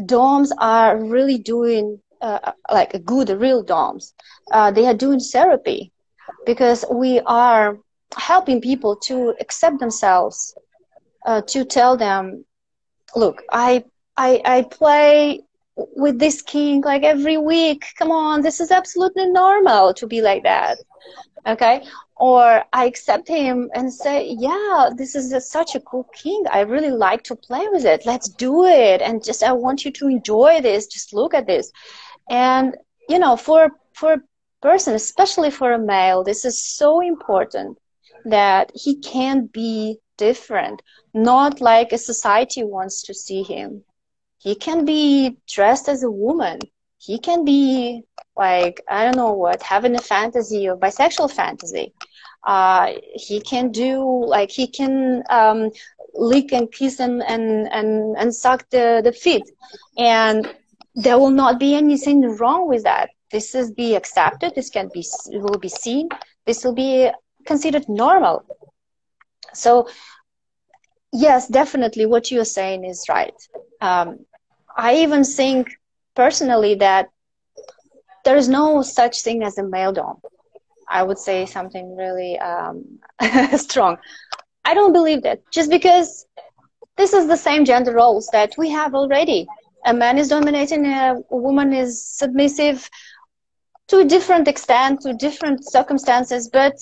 DOMs 0.07 0.51
are 0.57 0.97
really 0.97 1.37
doing 1.37 1.99
uh, 2.19 2.53
like 2.71 2.95
a 2.95 2.99
good 3.13 3.29
real 3.29 3.61
DOMs. 3.61 4.13
Uh, 4.51 4.71
they 4.71 4.87
are 4.87 4.97
doing 5.05 5.19
therapy 5.19 5.91
because 6.47 6.83
we 6.91 7.19
are 7.27 7.77
helping 8.17 8.59
people 8.59 8.95
to 8.95 9.35
accept 9.39 9.79
themselves, 9.79 10.55
uh, 11.27 11.41
to 11.41 11.63
tell 11.63 11.95
them 11.95 12.43
look, 13.15 13.43
I 13.51 13.83
I 14.15 14.41
I 14.45 14.61
play 14.63 15.41
with 15.75 16.19
this 16.19 16.41
kink 16.41 16.85
like 16.85 17.03
every 17.03 17.37
week. 17.37 17.85
Come 17.97 18.11
on, 18.11 18.41
this 18.41 18.59
is 18.59 18.71
absolutely 18.71 19.27
normal 19.27 19.93
to 19.93 20.07
be 20.07 20.21
like 20.21 20.43
that. 20.43 20.79
Okay? 21.45 21.83
Or 22.17 22.65
I 22.73 22.85
accept 22.85 23.27
him 23.27 23.69
and 23.73 23.93
say, 23.93 24.35
yeah, 24.37 24.89
this 24.95 25.15
is 25.15 25.31
a, 25.31 25.39
such 25.39 25.75
a 25.75 25.79
cool 25.79 26.09
kink. 26.13 26.47
I 26.51 26.61
really 26.61 26.89
like 26.89 27.23
to 27.25 27.35
play 27.35 27.67
with 27.71 27.85
it. 27.85 28.05
Let's 28.05 28.27
do 28.27 28.65
it. 28.65 29.01
And 29.01 29.23
just, 29.23 29.43
I 29.43 29.53
want 29.53 29.85
you 29.85 29.91
to 29.91 30.07
enjoy 30.07 30.61
this. 30.61 30.87
Just 30.87 31.13
look 31.13 31.33
at 31.33 31.45
this. 31.45 31.71
And, 32.29 32.75
you 33.07 33.19
know, 33.19 33.37
for, 33.37 33.69
for 33.93 34.13
a 34.13 34.21
person, 34.61 34.95
especially 34.95 35.51
for 35.51 35.71
a 35.71 35.79
male, 35.79 36.23
this 36.23 36.43
is 36.43 36.61
so 36.61 37.01
important 37.01 37.77
that 38.25 38.71
he 38.73 38.99
can 38.99 39.45
be 39.45 39.99
different, 40.17 40.81
not 41.17 41.61
like 41.61 41.91
a 41.91 41.97
society 41.97 42.63
wants 42.63 43.03
to 43.03 43.13
see 43.13 43.43
him. 43.43 43.83
He 44.37 44.55
can 44.55 44.85
be 44.85 45.37
dressed 45.47 45.89
as 45.89 46.03
a 46.03 46.11
woman. 46.11 46.59
He 46.97 47.17
can 47.19 47.43
be 47.43 48.03
like, 48.35 48.81
I 48.89 49.03
don't 49.03 49.17
know 49.17 49.33
what, 49.33 49.61
having 49.63 49.95
a 49.95 50.01
fantasy 50.01 50.69
or 50.69 50.77
bisexual 50.77 51.31
fantasy. 51.31 51.93
Uh, 52.43 52.93
he 53.13 53.41
can 53.41 53.71
do 53.71 54.25
like 54.25 54.51
he 54.51 54.67
can 54.67 55.23
um, 55.29 55.71
lick 56.13 56.53
and 56.53 56.71
kiss 56.71 56.99
and 56.99 57.23
and 57.23 57.67
and, 57.71 58.15
and 58.17 58.33
suck 58.33 58.69
the, 58.69 59.01
the 59.03 59.11
feet 59.11 59.43
and 59.97 60.53
there 60.95 61.19
will 61.19 61.31
not 61.43 61.59
be 61.59 61.75
anything 61.75 62.21
wrong 62.37 62.67
with 62.67 62.83
that 62.83 63.09
this 63.31 63.53
is 63.53 63.71
be 63.71 63.95
accepted 63.95 64.53
this 64.55 64.69
can 64.69 64.89
be 64.93 65.03
will 65.31 65.59
be 65.59 65.69
seen 65.69 66.07
this 66.45 66.63
will 66.63 66.73
be 66.73 67.09
considered 67.45 67.87
normal 67.89 68.45
so, 69.57 69.87
yes, 71.17 71.47
definitely 71.47 72.05
what 72.05 72.31
you're 72.31 72.45
saying 72.45 72.85
is 72.85 73.05
right. 73.09 73.33
Um, 73.81 74.19
I 74.75 74.97
even 74.97 75.23
think 75.23 75.69
personally 76.15 76.75
that 76.75 77.09
there 78.25 78.37
is 78.37 78.47
no 78.49 78.81
such 78.81 79.21
thing 79.21 79.43
as 79.43 79.57
a 79.57 79.63
male 79.63 79.91
dom. 79.93 80.17
I 80.89 81.03
would 81.03 81.17
say 81.17 81.45
something 81.45 81.95
really 81.95 82.39
um, 82.39 82.99
strong. 83.57 83.97
I 84.65 84.73
don't 84.73 84.93
believe 84.93 85.23
that 85.23 85.41
just 85.51 85.69
because 85.69 86.25
this 86.97 87.13
is 87.13 87.27
the 87.27 87.37
same 87.37 87.65
gender 87.65 87.93
roles 87.93 88.27
that 88.33 88.53
we 88.57 88.69
have 88.71 88.93
already. 88.95 89.47
A 89.85 89.93
man 89.93 90.17
is 90.17 90.29
dominating, 90.29 90.85
a 90.85 91.15
woman 91.29 91.73
is 91.73 92.05
submissive 92.05 92.89
to 93.87 93.99
a 93.99 94.05
different 94.05 94.47
extent, 94.47 95.01
to 95.01 95.13
different 95.13 95.63
circumstances, 95.69 96.49
but 96.49 96.73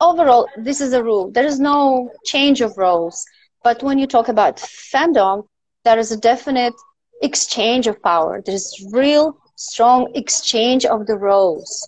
overall, 0.00 0.46
this 0.56 0.80
is 0.80 0.92
a 0.92 1.02
rule. 1.02 1.30
There 1.30 1.46
is 1.46 1.58
no 1.60 2.10
change 2.24 2.60
of 2.60 2.76
roles. 2.76 3.24
But 3.62 3.82
when 3.82 3.98
you 3.98 4.06
talk 4.06 4.28
about 4.28 4.56
femdom, 4.56 5.46
there 5.84 5.98
is 5.98 6.12
a 6.12 6.16
definite 6.16 6.74
exchange 7.22 7.86
of 7.86 8.02
power. 8.02 8.42
There 8.44 8.54
is 8.54 8.88
real 8.92 9.36
strong 9.56 10.10
exchange 10.14 10.84
of 10.84 11.06
the 11.06 11.16
roles. 11.16 11.86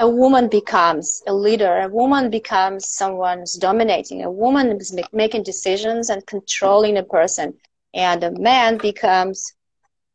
A 0.00 0.08
woman 0.08 0.48
becomes 0.48 1.22
a 1.26 1.34
leader. 1.34 1.80
A 1.80 1.88
woman 1.88 2.30
becomes 2.30 2.86
someone 2.86 3.40
who's 3.40 3.54
dominating. 3.54 4.22
A 4.22 4.30
woman 4.30 4.72
is 4.72 4.92
make, 4.92 5.12
making 5.12 5.42
decisions 5.42 6.10
and 6.10 6.24
controlling 6.26 6.98
a 6.98 7.02
person. 7.02 7.54
And 7.94 8.22
a 8.22 8.30
man 8.30 8.76
becomes 8.78 9.52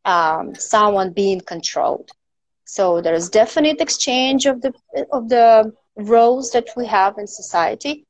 um, 0.05 0.55
someone 0.55 1.11
being 1.11 1.41
controlled. 1.41 2.09
So 2.65 3.01
there 3.01 3.13
is 3.13 3.29
definite 3.29 3.81
exchange 3.81 4.45
of 4.45 4.61
the 4.61 4.73
of 5.11 5.29
the 5.29 5.73
roles 5.95 6.51
that 6.51 6.69
we 6.75 6.85
have 6.87 7.17
in 7.17 7.27
society. 7.27 8.05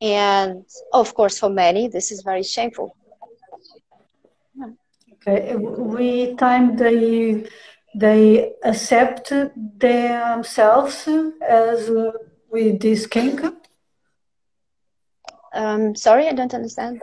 And 0.00 0.64
of 0.92 1.14
course, 1.14 1.38
for 1.38 1.50
many, 1.50 1.88
this 1.88 2.12
is 2.12 2.22
very 2.22 2.42
shameful. 2.42 2.96
Okay, 5.14 5.56
we 5.56 6.34
time 6.36 6.76
they 6.76 7.44
they 7.94 8.52
accept 8.62 9.32
themselves 9.78 11.08
as 11.46 11.90
with 12.50 12.80
this 12.80 13.06
kink. 13.06 13.40
Um, 15.52 15.96
sorry, 15.96 16.28
I 16.28 16.32
don't 16.32 16.54
understand. 16.54 17.02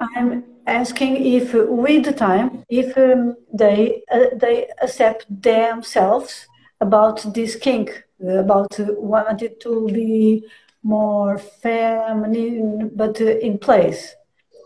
I'm 0.00 0.44
asking 0.66 1.24
if, 1.24 1.54
with 1.54 2.04
the 2.04 2.12
time, 2.12 2.64
if 2.68 2.96
um, 2.98 3.36
they 3.52 4.02
uh, 4.10 4.34
they 4.34 4.68
accept 4.82 5.26
themselves 5.42 6.46
about 6.80 7.32
this 7.32 7.56
kink 7.56 8.04
about 8.20 8.74
wanted 8.78 9.60
to 9.60 9.86
be 9.88 10.44
more 10.86 11.38
feminine, 11.38 12.90
but 12.94 13.20
in 13.20 13.58
place. 13.58 14.14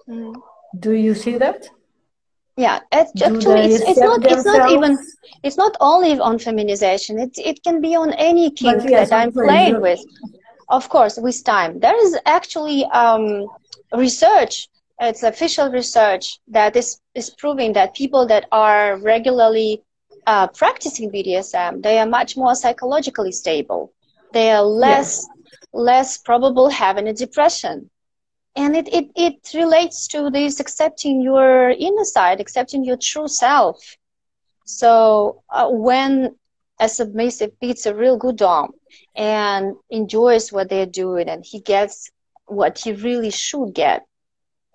Mm. 0.08 0.34
Do 0.78 0.92
you 0.92 1.14
see 1.14 1.36
that? 1.38 1.68
Yeah, 2.56 2.80
it's, 2.92 3.22
actually, 3.22 3.72
it's, 3.74 3.84
it's 3.88 3.98
not. 3.98 4.20
Themselves? 4.20 4.46
It's 4.46 4.58
not 4.58 4.70
even. 4.70 4.98
It's 5.42 5.56
not 5.56 5.76
only 5.80 6.18
on 6.20 6.38
feminization. 6.38 7.18
It 7.18 7.32
it 7.38 7.62
can 7.64 7.80
be 7.80 7.94
on 7.96 8.12
any 8.14 8.50
kink 8.50 8.82
yes, 8.84 9.08
that 9.08 9.16
I'm 9.18 9.32
playing 9.32 9.80
with. 9.80 10.00
Of 10.68 10.88
course, 10.88 11.18
with 11.18 11.42
time, 11.42 11.80
there 11.80 11.98
is 12.06 12.18
actually 12.26 12.84
um, 13.02 13.46
research. 13.94 14.68
It's 15.00 15.22
official 15.22 15.70
research 15.70 16.38
that 16.48 16.76
is 16.76 17.00
is 17.14 17.30
proving 17.30 17.72
that 17.72 17.94
people 17.94 18.26
that 18.26 18.44
are 18.52 18.98
regularly 18.98 19.82
uh, 20.26 20.46
practicing 20.48 21.10
BDSM, 21.10 21.82
they 21.82 21.98
are 21.98 22.06
much 22.06 22.36
more 22.36 22.54
psychologically 22.54 23.32
stable. 23.32 23.92
They 24.32 24.50
are 24.50 24.62
less 24.62 25.26
less 25.72 26.18
probable 26.18 26.68
having 26.68 27.08
a 27.08 27.12
depression. 27.12 27.90
And 28.56 28.76
it, 28.76 28.88
it, 28.92 29.10
it 29.14 29.50
relates 29.54 30.08
to 30.08 30.30
this 30.30 30.60
accepting 30.60 31.22
your 31.22 31.70
inner 31.70 32.04
side, 32.04 32.40
accepting 32.40 32.84
your 32.84 32.96
true 32.96 33.28
self. 33.28 33.96
So 34.64 35.42
uh, 35.48 35.68
when 35.68 36.34
a 36.80 36.88
submissive 36.88 37.58
beats 37.60 37.86
a 37.86 37.94
real 37.94 38.16
good 38.16 38.36
dom 38.36 38.72
and 39.14 39.76
enjoys 39.90 40.50
what 40.50 40.68
they're 40.68 40.86
doing 40.86 41.28
and 41.28 41.44
he 41.44 41.60
gets 41.60 42.10
what 42.46 42.78
he 42.78 42.92
really 42.92 43.30
should 43.30 43.74
get 43.74 44.06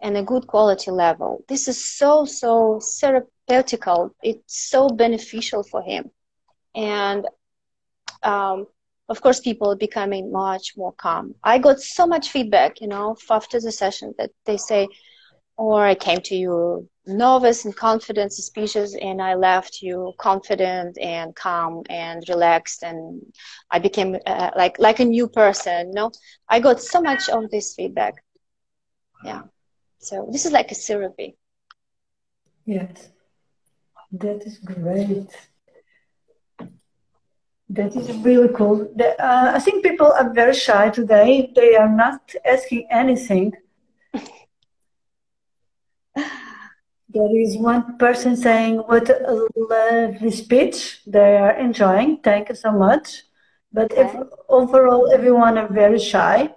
and 0.01 0.15
a 0.15 0.23
good 0.23 0.45
quality 0.45 0.91
level. 0.91 1.43
This 1.47 1.67
is 1.67 1.83
so, 1.83 2.25
so 2.25 2.79
therapeutical. 2.79 4.11
It's 4.21 4.69
so 4.69 4.87
beneficial 4.87 5.63
for 5.63 5.81
him. 5.81 6.11
And, 6.75 7.25
um, 8.21 8.67
of 9.09 9.21
course, 9.21 9.39
people 9.39 9.75
becoming 9.75 10.31
much 10.31 10.73
more 10.77 10.93
calm. 10.93 11.35
I 11.43 11.57
got 11.59 11.79
so 11.79 12.05
much 12.07 12.29
feedback, 12.29 12.81
you 12.81 12.87
know, 12.87 13.15
after 13.29 13.59
the 13.59 13.71
session 13.71 14.13
that 14.17 14.31
they 14.45 14.57
say, 14.57 14.87
or 15.57 15.85
I 15.85 15.95
came 15.95 16.19
to 16.21 16.35
you 16.35 16.89
novice 17.05 17.65
and 17.65 17.75
confident, 17.75 18.33
suspicious, 18.33 18.95
and 18.95 19.21
I 19.21 19.35
left 19.35 19.81
you 19.81 20.13
confident 20.17 20.97
and 20.99 21.35
calm 21.35 21.83
and 21.89 22.23
relaxed, 22.27 22.83
and 22.83 23.21
I 23.71 23.79
became 23.79 24.17
uh, 24.25 24.51
like 24.55 24.77
like 24.79 24.99
a 24.99 25.05
new 25.05 25.27
person. 25.27 25.89
You 25.89 25.93
know, 25.93 26.11
I 26.49 26.59
got 26.59 26.81
so 26.81 27.01
much 27.01 27.29
of 27.29 27.49
this 27.51 27.73
feedback. 27.75 28.15
Yeah, 29.23 29.43
so 29.99 30.27
this 30.31 30.45
is 30.45 30.51
like 30.51 30.71
a 30.71 30.75
therapy. 30.75 31.37
Yes, 32.65 33.09
that 34.11 34.43
is 34.45 34.57
great. 34.59 35.29
That 37.69 37.95
is 37.95 38.11
really 38.17 38.49
cool. 38.53 38.87
The, 38.95 39.19
uh, 39.19 39.51
I 39.55 39.59
think 39.59 39.83
people 39.83 40.11
are 40.11 40.31
very 40.33 40.53
shy 40.53 40.89
today. 40.89 41.51
They 41.55 41.75
are 41.75 41.89
not 41.89 42.33
asking 42.45 42.87
anything 42.91 43.53
There 47.09 47.37
is 47.37 47.57
one 47.57 47.97
person 47.97 48.35
saying, 48.35 48.77
What 48.77 49.09
a 49.09 49.47
lovely 49.55 50.31
speech. 50.31 51.01
They 51.07 51.37
are 51.37 51.57
enjoying. 51.57 52.17
Thank 52.17 52.49
you 52.49 52.55
so 52.55 52.71
much. 52.71 53.23
But 53.71 53.91
okay. 53.91 54.01
if 54.01 54.15
overall 54.49 55.11
everyone 55.11 55.57
are 55.57 55.67
very 55.71 55.99
shy, 55.99 56.53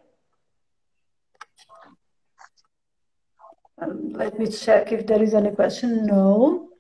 um, 3.81 4.13
let 4.15 4.39
me 4.39 4.47
check 4.51 4.93
if 4.93 5.07
there 5.07 5.23
is 5.23 5.35
any 5.35 5.51
question. 5.51 6.07
No. 6.07 6.71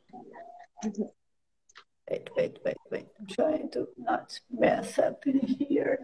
Wait, 2.11 2.31
wait, 2.37 2.59
wait, 2.65 2.77
wait. 2.91 3.07
I'm 3.21 3.27
trying 3.27 3.71
to 3.73 3.89
not 3.99 4.39
mess 4.51 4.99
up 4.99 5.27
in 5.27 5.41
here. 5.41 5.99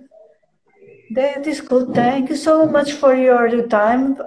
That 1.15 1.47
is 1.47 1.61
good. 1.61 1.95
Thank 1.95 2.29
you 2.29 2.37
so 2.37 2.67
much 2.67 2.93
for 2.93 3.15
your 3.15 3.67
time. 3.69 4.19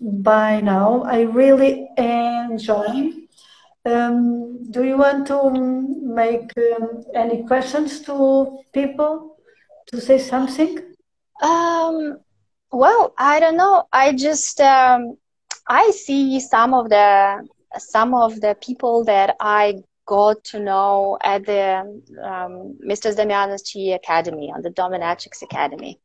By 0.00 0.60
now, 0.60 1.02
I 1.04 1.22
really 1.22 1.88
enjoy. 1.96 3.12
Um, 3.84 4.70
do 4.70 4.84
you 4.84 4.96
want 4.96 5.26
to 5.28 5.50
make 5.50 6.52
um, 6.56 7.02
any 7.14 7.44
questions 7.46 8.00
to 8.02 8.58
people 8.72 9.36
to 9.86 10.00
say 10.00 10.18
something? 10.18 10.78
Um, 11.42 12.18
well, 12.70 13.14
I 13.18 13.40
don't 13.40 13.56
know. 13.56 13.84
I 13.92 14.12
just 14.12 14.60
um, 14.60 15.16
I 15.66 15.90
see 15.90 16.40
some 16.40 16.74
of 16.74 16.90
the 16.90 17.48
some 17.78 18.14
of 18.14 18.40
the 18.40 18.56
people 18.60 19.04
that 19.04 19.36
I 19.40 19.82
got 20.12 20.44
to 20.44 20.58
know 20.60 21.16
at 21.22 21.46
the 21.46 21.62
um, 22.30 22.78
Mr. 22.86 23.16
Damiana's 23.16 23.64
Academy, 24.00 24.52
on 24.54 24.60
the 24.60 24.70
Dominatrix 24.70 25.40
Academy. 25.40 25.98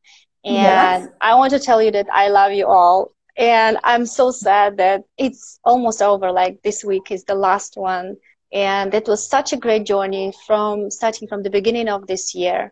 And 0.45 1.03
yes. 1.03 1.09
I 1.19 1.35
want 1.35 1.51
to 1.51 1.59
tell 1.59 1.81
you 1.81 1.91
that 1.91 2.07
I 2.11 2.29
love 2.29 2.53
you 2.53 2.67
all. 2.67 3.11
And 3.35 3.77
I'm 3.83 4.05
so 4.05 4.31
sad 4.31 4.77
that 4.77 5.03
it's 5.17 5.59
almost 5.65 6.01
over. 6.01 6.31
Like 6.31 6.61
this 6.63 6.85
week 6.85 7.11
is 7.11 7.25
the 7.25 7.35
last 7.35 7.75
one. 7.75 8.15
And 8.53 8.93
it 8.93 9.07
was 9.09 9.29
such 9.29 9.51
a 9.51 9.57
great 9.65 9.85
journey 9.85 10.33
from 10.47 10.89
starting 10.89 11.27
from 11.27 11.43
the 11.43 11.49
beginning 11.49 11.89
of 11.89 12.07
this 12.07 12.33
year. 12.33 12.71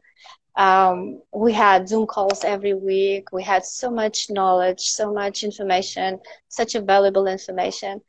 Um, 0.56 1.22
we 1.34 1.52
had 1.52 1.90
Zoom 1.90 2.08
calls 2.08 2.46
every 2.46 2.76
week. 2.76 3.34
We 3.34 3.44
had 3.44 3.66
so 3.66 3.92
much 3.92 4.30
knowledge, 4.30 4.80
so 4.80 5.12
much 5.12 5.44
information, 5.44 6.20
such 6.48 6.76
a 6.76 6.82
valuable 6.82 7.28
information. 7.28 8.00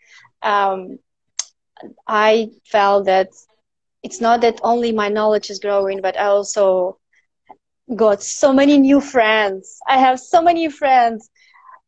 Um, 0.42 1.00
I 2.06 2.50
felt 2.64 3.06
that 3.06 3.30
it's 4.02 4.20
not 4.20 4.40
that 4.42 4.60
only 4.62 4.92
my 4.92 5.08
knowledge 5.08 5.50
is 5.50 5.58
growing, 5.58 6.00
but 6.00 6.18
I 6.18 6.26
also 6.26 6.98
got 7.94 8.22
so 8.22 8.52
many 8.52 8.78
new 8.78 9.00
friends. 9.00 9.78
I 9.86 9.98
have 9.98 10.18
so 10.20 10.42
many 10.42 10.68
friends. 10.70 11.30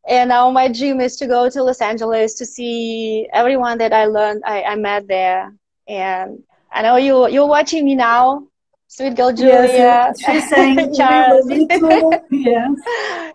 And 0.09 0.29
now 0.31 0.51
my 0.51 0.69
dream 0.69 1.01
is 1.01 1.17
to 1.17 1.27
go 1.27 1.51
to 1.51 1.63
Los 1.63 1.81
Angeles 1.81 2.35
to 2.35 2.47
see 2.47 3.29
everyone 3.33 3.79
that 3.79 3.93
I 3.93 4.07
learned, 4.07 4.43
I, 4.47 4.63
I 4.63 4.75
met 4.77 5.07
there. 5.07 5.53
And 5.87 6.43
I 6.73 6.83
know 6.83 6.97
you, 6.97 7.29
you're 7.29 7.47
watching 7.47 7.85
me 7.85 7.95
now. 7.95 8.47
Sweet 8.87 9.17
girl 9.17 9.33
Julia. 9.33 9.69
Yes, 9.69 10.21
she's 10.21 10.49
saying 10.49 10.95
Charles. 10.97 11.47
yes. 12.31 12.71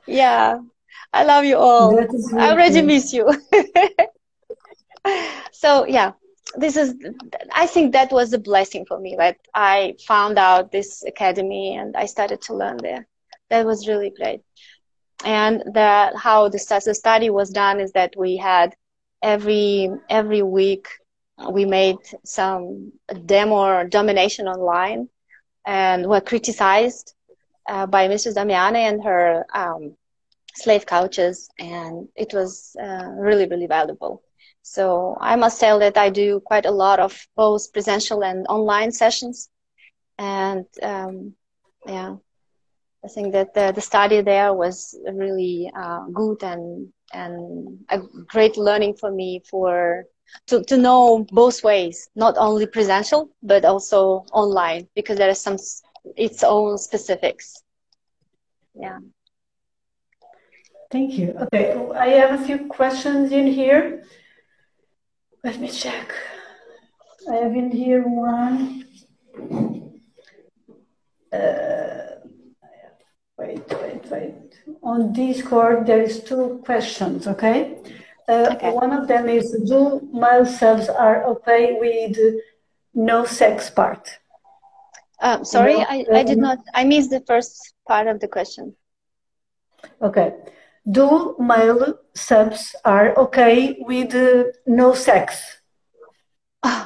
Yeah. 0.08 0.60
I 1.14 1.24
love 1.24 1.46
you 1.46 1.58
all. 1.58 1.96
I 2.40 2.52
already 2.52 2.82
miss 2.82 3.14
you. 3.14 3.30
so 5.52 5.86
yeah, 5.86 6.14
this 6.58 6.76
is 6.78 6.96
i 7.54 7.66
think 7.66 7.94
that 7.94 8.12
was 8.12 8.34
a 8.34 8.38
blessing 8.38 8.86
for 8.86 9.00
me 9.00 9.16
that 9.18 9.38
i 9.54 9.96
found 10.08 10.38
out 10.38 10.72
this 10.72 11.04
academy 11.04 11.76
and 11.76 11.96
i 11.96 12.06
started 12.06 12.42
to 12.42 12.54
learn 12.56 12.78
there. 12.78 13.08
That 13.50 13.66
was 13.66 13.88
really 13.88 14.10
great. 14.10 14.42
And 15.24 15.64
that 15.74 16.16
how 16.16 16.50
the, 16.50 16.60
study 16.60 17.30
was 17.30 17.50
done 17.52 17.80
is 17.80 17.92
that 17.94 18.16
we 18.18 18.38
had 18.38 18.76
every 19.22 19.90
every 20.10 20.42
week 20.42 20.88
we 21.50 21.66
made 21.66 21.98
some 22.26 22.92
demo 23.26 23.56
or 23.56 23.84
domination 23.86 24.48
online 24.48 25.08
and 25.66 26.08
were 26.08 26.20
criticized 26.20 27.16
uh, 27.70 27.86
by 27.86 28.08
mrs 28.10 28.36
damiana 28.36 28.82
and 28.90 29.04
her 29.04 29.46
um, 29.54 29.96
slave 30.56 30.86
coaches 30.86 31.50
and 31.58 32.10
it 32.16 32.34
was 32.34 32.76
uh, 32.82 33.08
really 33.16 33.48
really 33.48 33.68
valuable 33.68 34.22
so 34.64 35.18
I 35.20 35.36
must 35.36 35.60
tell 35.60 35.78
that 35.80 35.98
I 35.98 36.10
do 36.10 36.40
quite 36.40 36.66
a 36.66 36.72
lot 36.72 37.00
of 37.00 37.28
both 37.36 37.72
presential 37.74 38.24
and 38.24 38.48
online 38.48 38.92
sessions. 38.92 39.50
And 40.18 40.66
um, 40.82 41.34
yeah, 41.86 42.16
I 43.04 43.08
think 43.10 43.34
that 43.34 43.54
the, 43.54 43.74
the 43.76 43.82
study 43.82 44.22
there 44.22 44.54
was 44.54 44.98
really 45.14 45.70
uh, 45.76 46.06
good 46.14 46.44
and 46.44 46.94
and 47.14 47.80
a 47.90 48.00
great 48.28 48.58
learning 48.58 48.96
for 48.96 49.12
me 49.12 49.44
for 49.48 50.06
to, 50.48 50.64
to 50.64 50.78
know 50.78 51.28
both 51.32 51.64
ways, 51.64 52.10
not 52.16 52.36
only 52.38 52.66
presential 52.66 53.30
but 53.44 53.66
also 53.66 54.26
online 54.32 54.88
because 54.96 55.18
there 55.18 55.30
are 55.30 55.36
some 55.36 55.58
its 56.16 56.42
own 56.42 56.78
specifics. 56.78 57.62
Yeah. 58.74 59.00
Thank 60.90 61.18
you. 61.18 61.36
Okay, 61.42 61.76
I 61.96 62.08
have 62.10 62.40
a 62.40 62.46
few 62.46 62.68
questions 62.68 63.32
in 63.34 63.48
here. 63.48 64.04
Let 65.44 65.60
me 65.60 65.70
check. 65.70 66.14
I 67.30 67.36
have 67.36 67.54
in 67.54 67.70
here 67.70 68.04
one. 68.04 68.86
Uh, 71.34 72.20
wait, 73.38 73.64
wait, 73.82 74.06
wait. 74.10 74.36
On 74.82 75.12
Discord, 75.12 75.86
there 75.86 76.02
is 76.02 76.24
two 76.24 76.62
questions, 76.64 77.28
okay? 77.28 77.78
Uh, 78.30 78.52
okay. 78.54 78.72
One 78.72 78.94
of 78.94 79.10
them 79.10 79.28
is, 79.28 79.52
do 79.68 80.08
male 80.14 80.46
subs 80.46 80.88
are 80.88 81.26
okay 81.26 81.78
with 81.78 82.18
no 82.94 83.26
sex 83.26 83.70
part? 83.70 84.10
Um, 85.20 85.44
sorry, 85.44 85.76
I, 85.76 86.06
I 86.14 86.24
did 86.24 86.38
not, 86.38 86.60
I 86.74 86.86
missed 86.86 87.10
the 87.10 87.24
first 87.28 87.74
part 87.86 88.08
of 88.08 88.22
the 88.22 88.30
question. 88.30 88.76
Okay 90.02 90.34
do 90.90 91.36
male 91.40 92.00
subs 92.14 92.76
are 92.84 93.18
okay 93.18 93.78
with 93.80 94.14
uh, 94.14 94.44
no 94.68 94.94
sex? 94.94 95.60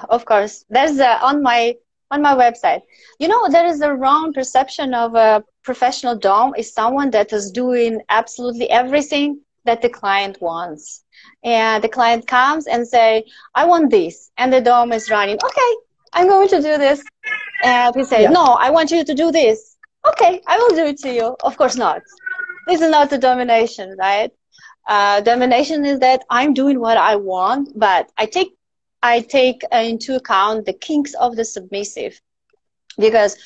of 0.10 0.26
course, 0.26 0.66
there's 0.70 1.00
uh, 1.00 1.20
on 1.22 1.42
my 1.42 1.76
on 2.12 2.22
my 2.22 2.34
website. 2.34 2.82
You 3.20 3.28
know, 3.28 3.50
there 3.50 3.66
is 3.66 3.82
a 3.82 3.94
wrong 3.94 4.34
perception 4.34 4.94
of 4.94 5.16
a 5.16 5.44
professional 5.64 6.18
dom 6.18 6.54
is 6.58 6.74
someone 6.74 7.10
that 7.12 7.34
is 7.34 7.52
doing 7.52 8.02
absolutely 8.10 8.70
everything 8.70 9.42
that 9.66 9.82
the 9.82 9.90
client 9.90 10.38
wants. 10.40 11.04
And 11.44 11.84
the 11.84 11.90
client 11.90 12.26
comes 12.26 12.68
and 12.68 12.88
say, 12.88 13.26
I 13.54 13.66
want 13.66 13.92
this. 13.92 14.32
And 14.38 14.54
the 14.54 14.62
dom 14.62 14.94
is 14.94 15.10
running, 15.10 15.38
okay, 15.44 15.72
I'm 16.14 16.28
going 16.28 16.48
to 16.48 16.62
do 16.62 16.78
this. 16.78 17.04
And 17.66 17.94
we 17.94 18.06
say, 18.06 18.22
yeah. 18.22 18.30
no, 18.30 18.46
I 18.46 18.70
want 18.70 18.92
you 18.92 19.04
to 19.04 19.14
do 19.14 19.30
this. 19.30 19.76
Okay, 20.08 20.42
I 20.48 20.58
will 20.58 20.70
do 20.70 20.86
it 20.86 21.00
to 21.00 21.14
you. 21.14 21.36
Of 21.44 21.58
course 21.58 21.76
not 21.76 22.02
this 22.68 22.82
is 22.82 22.92
not 22.92 23.10
the 23.10 23.18
domination, 23.18 23.96
right? 23.98 24.32
Uh, 24.88 25.22
domination 25.22 25.86
is 25.86 26.00
that 26.00 26.24
I'm 26.30 26.54
doing 26.54 26.80
what 26.80 26.98
I 26.98 27.16
want, 27.16 27.70
but 27.76 28.12
I 28.18 28.26
take 28.26 28.54
I 29.04 29.22
take 29.22 29.62
into 29.72 30.16
account 30.16 30.66
the 30.66 30.74
kinks 30.74 31.14
of 31.16 31.36
the 31.36 31.46
submissive, 31.46 32.20
because 32.98 33.38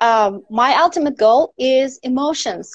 um, 0.00 0.42
my 0.50 0.74
ultimate 0.74 1.16
goal 1.16 1.54
is 1.58 1.98
emotions, 2.02 2.72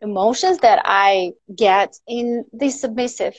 emotions 0.00 0.58
that 0.58 0.80
I 0.84 1.32
get 1.54 1.96
in 2.06 2.44
this 2.52 2.80
submissive, 2.80 3.34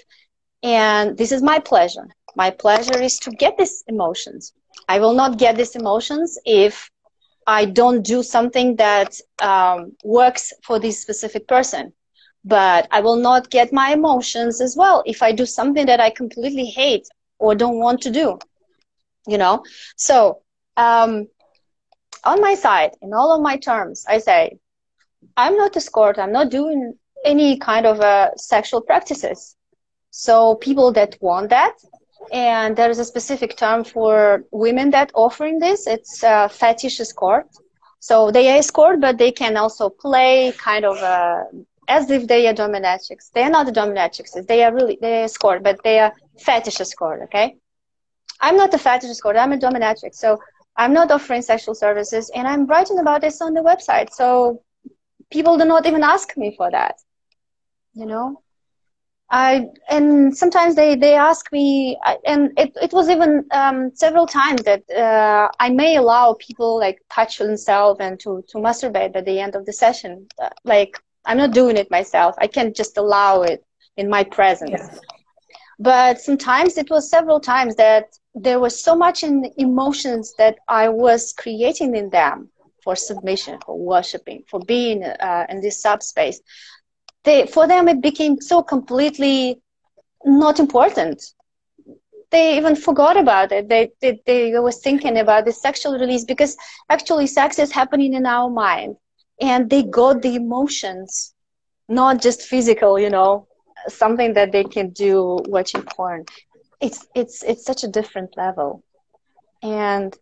and 0.63 1.17
this 1.17 1.31
is 1.31 1.41
my 1.41 1.59
pleasure. 1.59 2.07
My 2.35 2.49
pleasure 2.51 3.01
is 3.01 3.17
to 3.19 3.31
get 3.31 3.57
these 3.57 3.83
emotions, 3.87 4.53
I 4.87 4.99
will 4.99 5.13
not 5.13 5.37
get 5.37 5.55
these 5.55 5.75
emotions 5.75 6.37
if 6.45 6.89
I 7.47 7.65
don't 7.65 8.01
do 8.01 8.23
something 8.23 8.75
that 8.77 9.19
um, 9.39 9.93
works 10.03 10.53
for 10.63 10.79
this 10.79 11.01
specific 11.01 11.47
person. 11.47 11.93
But 12.45 12.87
I 12.91 13.01
will 13.01 13.15
not 13.17 13.49
get 13.49 13.73
my 13.73 13.91
emotions 13.91 14.61
as 14.61 14.77
well 14.77 15.03
if 15.05 15.23
I 15.23 15.31
do 15.31 15.45
something 15.45 15.85
that 15.87 15.99
I 15.99 16.11
completely 16.11 16.65
hate 16.65 17.07
or 17.39 17.55
don't 17.55 17.79
want 17.79 18.01
to 18.01 18.11
do. 18.11 18.39
You 19.27 19.37
know? 19.37 19.63
So, 19.97 20.41
um, 20.77 21.27
on 22.23 22.41
my 22.41 22.55
side, 22.55 22.91
in 23.01 23.13
all 23.13 23.35
of 23.35 23.41
my 23.41 23.57
terms, 23.57 24.05
I 24.07 24.19
say, 24.19 24.59
I'm 25.37 25.57
not 25.57 25.75
a 25.75 25.77
escort. 25.77 26.19
I'm 26.19 26.31
not 26.31 26.49
doing 26.49 26.93
any 27.23 27.57
kind 27.57 27.85
of 27.85 27.99
uh, 27.99 28.29
sexual 28.35 28.81
practices. 28.81 29.55
So 30.11 30.55
people 30.55 30.91
that 30.93 31.17
want 31.19 31.49
that, 31.49 31.73
and 32.31 32.75
there 32.75 32.89
is 32.89 32.99
a 32.99 33.05
specific 33.05 33.57
term 33.57 33.83
for 33.83 34.43
women 34.51 34.89
that 34.91 35.11
offering 35.13 35.59
this. 35.59 35.87
It's 35.87 36.23
uh, 36.23 36.47
fetish 36.47 36.99
escort. 36.99 37.47
So 37.99 38.31
they 38.31 38.51
are 38.51 38.57
escort, 38.57 39.01
but 39.01 39.17
they 39.17 39.31
can 39.31 39.57
also 39.57 39.89
play 39.89 40.53
kind 40.57 40.85
of 40.85 40.97
uh, 40.97 41.43
as 41.87 42.09
if 42.09 42.27
they 42.27 42.47
are 42.47 42.53
dominatrix. 42.53 43.31
They 43.33 43.43
are 43.43 43.49
not 43.49 43.67
dominatrixes. 43.67 44.47
They 44.47 44.63
are 44.63 44.73
really 44.73 44.97
they 45.01 45.21
are 45.21 45.25
escort, 45.25 45.63
but 45.63 45.83
they 45.83 45.99
are 45.99 46.13
fetish 46.39 46.79
escort. 46.81 47.21
Okay, 47.23 47.55
I'm 48.41 48.57
not 48.57 48.73
a 48.73 48.77
fetish 48.77 49.09
escort. 49.09 49.37
I'm 49.37 49.53
a 49.53 49.57
dominatrix. 49.57 50.15
So 50.15 50.39
I'm 50.77 50.93
not 50.93 51.11
offering 51.11 51.41
sexual 51.41 51.75
services, 51.75 52.31
and 52.35 52.47
I'm 52.47 52.65
writing 52.65 52.99
about 52.99 53.21
this 53.21 53.41
on 53.41 53.53
the 53.53 53.61
website. 53.61 54.11
So 54.11 54.61
people 55.31 55.57
do 55.57 55.65
not 55.65 55.85
even 55.85 56.03
ask 56.03 56.35
me 56.37 56.53
for 56.57 56.71
that. 56.71 56.95
You 57.93 58.05
know, 58.05 58.41
I 59.29 59.67
and 59.89 60.35
sometimes 60.35 60.75
they 60.75 60.95
they 60.95 61.15
ask 61.15 61.51
me, 61.51 61.97
and 62.25 62.51
it 62.57 62.73
it 62.81 62.93
was 62.93 63.09
even 63.09 63.45
um, 63.51 63.91
several 63.95 64.27
times 64.27 64.63
that 64.63 64.83
uh, 64.91 65.49
I 65.59 65.69
may 65.69 65.97
allow 65.97 66.35
people 66.39 66.77
like 66.79 67.01
touch 67.09 67.37
themselves 67.39 67.99
and 68.01 68.19
to 68.19 68.43
to 68.49 68.57
masturbate 68.57 69.15
at 69.15 69.25
the 69.25 69.39
end 69.39 69.55
of 69.55 69.65
the 69.65 69.73
session. 69.73 70.27
Uh, 70.41 70.49
like 70.63 70.99
I'm 71.25 71.37
not 71.37 71.51
doing 71.51 71.77
it 71.77 71.91
myself. 71.91 72.35
I 72.37 72.47
can't 72.47 72.75
just 72.75 72.97
allow 72.97 73.41
it 73.41 73.63
in 73.97 74.09
my 74.09 74.23
presence. 74.23 74.71
Yes. 74.71 74.99
But 75.79 76.21
sometimes 76.21 76.77
it 76.77 76.89
was 76.89 77.09
several 77.09 77.39
times 77.39 77.75
that 77.75 78.17
there 78.33 78.59
was 78.59 78.81
so 78.81 78.95
much 78.95 79.23
in 79.23 79.51
emotions 79.57 80.33
that 80.37 80.57
I 80.67 80.89
was 80.89 81.33
creating 81.33 81.95
in 81.95 82.09
them 82.09 82.49
for 82.83 82.95
submission, 82.95 83.59
for 83.65 83.77
worshiping, 83.77 84.43
for 84.47 84.59
being 84.59 85.03
uh, 85.03 85.45
in 85.49 85.61
this 85.61 85.81
subspace 85.81 86.39
they 87.25 87.45
for 87.45 87.67
them 87.67 87.89
it 87.89 88.01
became 88.01 88.39
so 88.39 88.63
completely 88.63 89.59
not 90.23 90.59
important 90.59 91.21
they 92.31 92.57
even 92.57 92.75
forgot 92.75 93.17
about 93.17 93.51
it 93.51 93.67
they, 93.67 93.91
they 94.01 94.21
they 94.25 94.57
was 94.59 94.79
thinking 94.79 95.17
about 95.17 95.43
the 95.45 95.51
sexual 95.51 95.99
release 95.99 96.23
because 96.23 96.55
actually 96.89 97.27
sex 97.27 97.59
is 97.59 97.71
happening 97.71 98.13
in 98.13 98.25
our 98.25 98.49
mind 98.49 98.95
and 99.41 99.69
they 99.69 99.83
got 99.83 100.21
the 100.21 100.35
emotions 100.35 101.33
not 101.87 102.21
just 102.21 102.41
physical 102.41 102.99
you 102.99 103.09
know 103.09 103.47
something 103.87 104.33
that 104.33 104.51
they 104.51 104.63
can 104.63 104.89
do 104.89 105.37
watching 105.47 105.81
porn. 105.83 106.25
It's 106.81 107.07
it's 107.15 107.43
it's 107.43 107.65
such 107.65 107.83
a 107.83 107.87
different 107.87 108.35
level. 108.37 108.83
And 109.61 110.17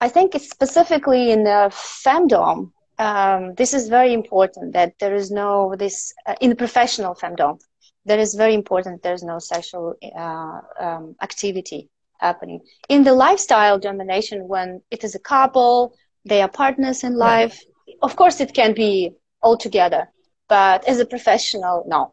i 0.00 0.08
think 0.08 0.34
it's 0.34 0.50
specifically 0.50 1.30
in 1.30 1.44
the 1.44 1.70
femdom 2.04 2.70
um, 2.98 3.54
this 3.54 3.74
is 3.74 3.88
very 3.88 4.12
important 4.12 4.72
that 4.72 4.92
there 4.98 5.14
is 5.14 5.30
no 5.30 5.74
this 5.78 6.12
uh, 6.26 6.34
in 6.40 6.50
the 6.50 6.56
professional 6.56 7.14
femdom 7.14 7.60
that 8.04 8.18
is 8.18 8.34
very 8.34 8.54
important 8.54 9.02
there's 9.02 9.22
no 9.22 9.38
sexual 9.38 9.94
uh, 10.18 10.60
um, 10.80 11.14
activity 11.22 11.88
happening. 12.20 12.60
In 12.88 13.04
the 13.04 13.12
lifestyle 13.12 13.78
domination 13.78 14.48
when 14.48 14.82
it 14.90 15.04
is 15.04 15.14
a 15.14 15.20
couple 15.20 15.94
they 16.24 16.42
are 16.42 16.48
partners 16.48 17.04
in 17.04 17.14
life 17.14 17.56
right. 17.58 17.77
Of 18.02 18.16
course 18.16 18.40
it 18.40 18.52
can 18.54 18.74
be 18.74 19.12
all 19.42 19.56
together 19.56 20.08
but 20.48 20.86
as 20.88 20.98
a 20.98 21.06
professional 21.06 21.84
no 21.86 22.10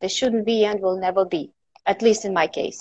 there 0.00 0.08
shouldn't 0.08 0.46
be 0.46 0.64
and 0.64 0.80
will 0.80 1.00
never 1.00 1.24
be 1.24 1.52
at 1.86 2.02
least 2.02 2.24
in 2.24 2.32
my 2.32 2.46
case 2.46 2.80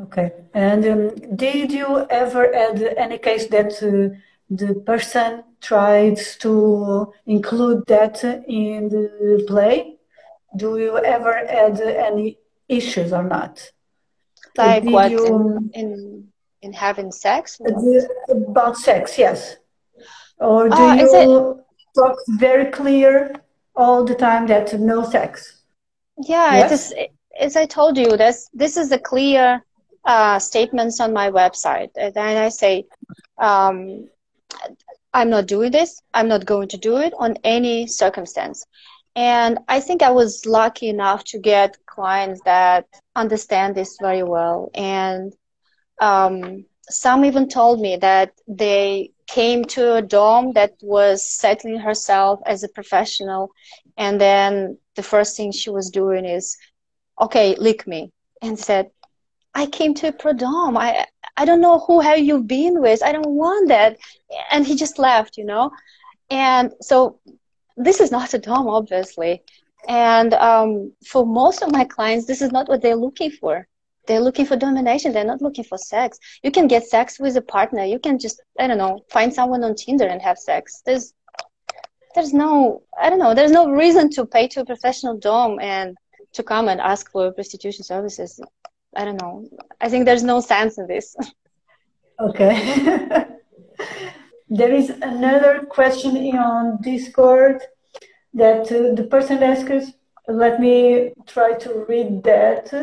okay 0.00 0.32
and 0.54 0.84
um, 0.86 1.36
did 1.36 1.72
you 1.72 2.06
ever 2.10 2.54
add 2.54 2.82
any 2.96 3.18
case 3.18 3.46
that 3.48 3.72
uh, 3.82 4.14
the 4.50 4.74
person 4.86 5.44
tried 5.60 6.16
to 6.40 7.12
include 7.26 7.84
that 7.86 8.24
in 8.24 8.88
the 8.88 9.44
play? 9.46 9.96
Do 10.56 10.78
you 10.78 10.98
ever 10.98 11.34
add 11.34 11.80
any 11.80 12.38
issues 12.68 13.12
or 13.12 13.22
not? 13.22 13.70
Like 14.56 14.84
what 14.84 15.10
you, 15.10 15.26
in, 15.26 15.70
in, 15.74 16.28
in 16.62 16.72
having 16.72 17.12
sex? 17.12 17.60
about 18.30 18.76
sex, 18.76 19.18
yes. 19.18 19.56
Or 20.40 20.68
do 20.68 20.76
uh, 20.76 20.94
you 20.94 21.64
talk 21.94 22.16
very 22.28 22.70
clear 22.70 23.34
all 23.74 24.04
the 24.04 24.14
time 24.14 24.46
that 24.46 24.78
no 24.78 25.04
sex? 25.04 25.62
Yeah, 26.18 26.56
yes? 26.56 26.92
it 26.92 26.98
is. 26.98 27.08
As 27.40 27.56
I 27.56 27.66
told 27.66 27.96
you, 27.96 28.16
this 28.16 28.50
this 28.52 28.76
is 28.76 28.90
a 28.90 28.98
clear 28.98 29.62
uh, 30.04 30.38
statements 30.40 30.98
on 30.98 31.12
my 31.12 31.30
website, 31.30 31.90
and 31.96 32.16
I 32.18 32.48
say 32.48 32.86
um, 33.38 34.08
I'm 35.14 35.30
not 35.30 35.46
doing 35.46 35.70
this. 35.70 36.02
I'm 36.12 36.28
not 36.28 36.44
going 36.44 36.68
to 36.68 36.76
do 36.76 36.96
it 36.98 37.12
on 37.18 37.36
any 37.44 37.86
circumstance. 37.86 38.66
And 39.16 39.58
I 39.68 39.80
think 39.80 40.02
I 40.02 40.10
was 40.10 40.46
lucky 40.46 40.88
enough 40.88 41.24
to 41.24 41.38
get 41.38 41.76
clients 41.86 42.40
that 42.44 42.86
understand 43.16 43.74
this 43.74 43.96
very 44.00 44.22
well. 44.22 44.70
And 44.74 45.32
um, 46.00 46.66
some 46.88 47.24
even 47.24 47.48
told 47.48 47.80
me 47.80 47.96
that 47.96 48.32
they 48.46 49.10
came 49.28 49.64
to 49.66 49.94
a 49.94 50.02
dom 50.02 50.52
that 50.54 50.72
was 50.82 51.24
settling 51.24 51.78
herself 51.78 52.40
as 52.46 52.64
a 52.64 52.68
professional. 52.68 53.50
And 53.96 54.20
then 54.20 54.78
the 54.96 55.02
first 55.02 55.36
thing 55.36 55.52
she 55.52 55.70
was 55.70 55.90
doing 55.90 56.24
is, 56.24 56.56
okay, 57.20 57.54
lick 57.56 57.86
me. 57.86 58.12
And 58.42 58.58
said, 58.58 58.90
I 59.54 59.66
came 59.66 59.94
to 59.94 60.08
a 60.08 60.12
Prodom. 60.12 60.76
I 60.76 61.06
I 61.36 61.44
don't 61.44 61.60
know 61.60 61.78
who 61.78 62.00
have 62.00 62.18
you 62.18 62.42
been 62.42 62.80
with. 62.80 63.02
I 63.02 63.12
don't 63.12 63.34
want 63.44 63.68
that. 63.68 63.96
And 64.50 64.66
he 64.66 64.74
just 64.74 64.98
left, 64.98 65.36
you 65.36 65.44
know. 65.44 65.70
And 66.30 66.72
so 66.80 67.20
this 67.76 68.00
is 68.00 68.10
not 68.10 68.34
a 68.34 68.38
dom, 68.38 68.68
obviously. 68.68 69.42
And 69.88 70.34
um, 70.34 70.92
for 71.06 71.24
most 71.24 71.62
of 71.62 71.70
my 71.70 71.84
clients, 71.84 72.26
this 72.26 72.42
is 72.42 72.50
not 72.50 72.68
what 72.68 72.82
they're 72.82 72.96
looking 72.96 73.30
for. 73.30 73.66
They're 74.08 74.20
looking 74.20 74.46
for 74.46 74.56
domination. 74.56 75.12
They're 75.12 75.32
not 75.32 75.42
looking 75.42 75.64
for 75.64 75.76
sex. 75.76 76.18
You 76.42 76.50
can 76.50 76.66
get 76.66 76.88
sex 76.88 77.20
with 77.20 77.36
a 77.36 77.42
partner. 77.42 77.84
You 77.84 77.98
can 77.98 78.18
just, 78.18 78.40
I 78.58 78.66
don't 78.66 78.78
know, 78.78 79.04
find 79.10 79.32
someone 79.32 79.62
on 79.62 79.74
Tinder 79.74 80.06
and 80.06 80.20
have 80.22 80.38
sex. 80.38 80.82
There's, 80.86 81.12
there's 82.14 82.32
no, 82.32 82.82
I 83.00 83.10
don't 83.10 83.18
know, 83.18 83.34
there's 83.34 83.52
no 83.52 83.70
reason 83.70 84.08
to 84.12 84.24
pay 84.24 84.48
to 84.48 84.62
a 84.62 84.64
professional 84.64 85.18
dom 85.18 85.60
and 85.60 85.94
to 86.32 86.42
come 86.42 86.68
and 86.68 86.80
ask 86.80 87.12
for 87.12 87.30
prostitution 87.32 87.84
services. 87.84 88.40
I 88.96 89.04
don't 89.04 89.20
know. 89.20 89.46
I 89.78 89.90
think 89.90 90.06
there's 90.06 90.24
no 90.24 90.40
sense 90.40 90.78
in 90.78 90.88
this. 90.88 91.14
Okay. 92.20 92.52
there 94.48 94.74
is 94.74 94.90
another 94.90 95.64
question 95.70 96.16
on 96.36 96.82
Discord 96.82 97.62
that 98.34 98.62
uh, 98.72 98.92
the 98.96 99.06
person 99.08 99.40
asks. 99.40 99.92
Let 100.26 100.58
me 100.58 101.12
try 101.28 101.52
to 101.52 101.86
read 101.88 102.24
that. 102.24 102.74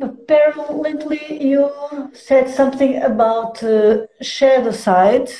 Apparently, 0.00 1.42
you 1.42 1.70
said 2.12 2.48
something 2.48 3.02
about 3.02 3.62
uh, 3.62 4.06
shadow 4.20 4.72
side. 4.72 5.30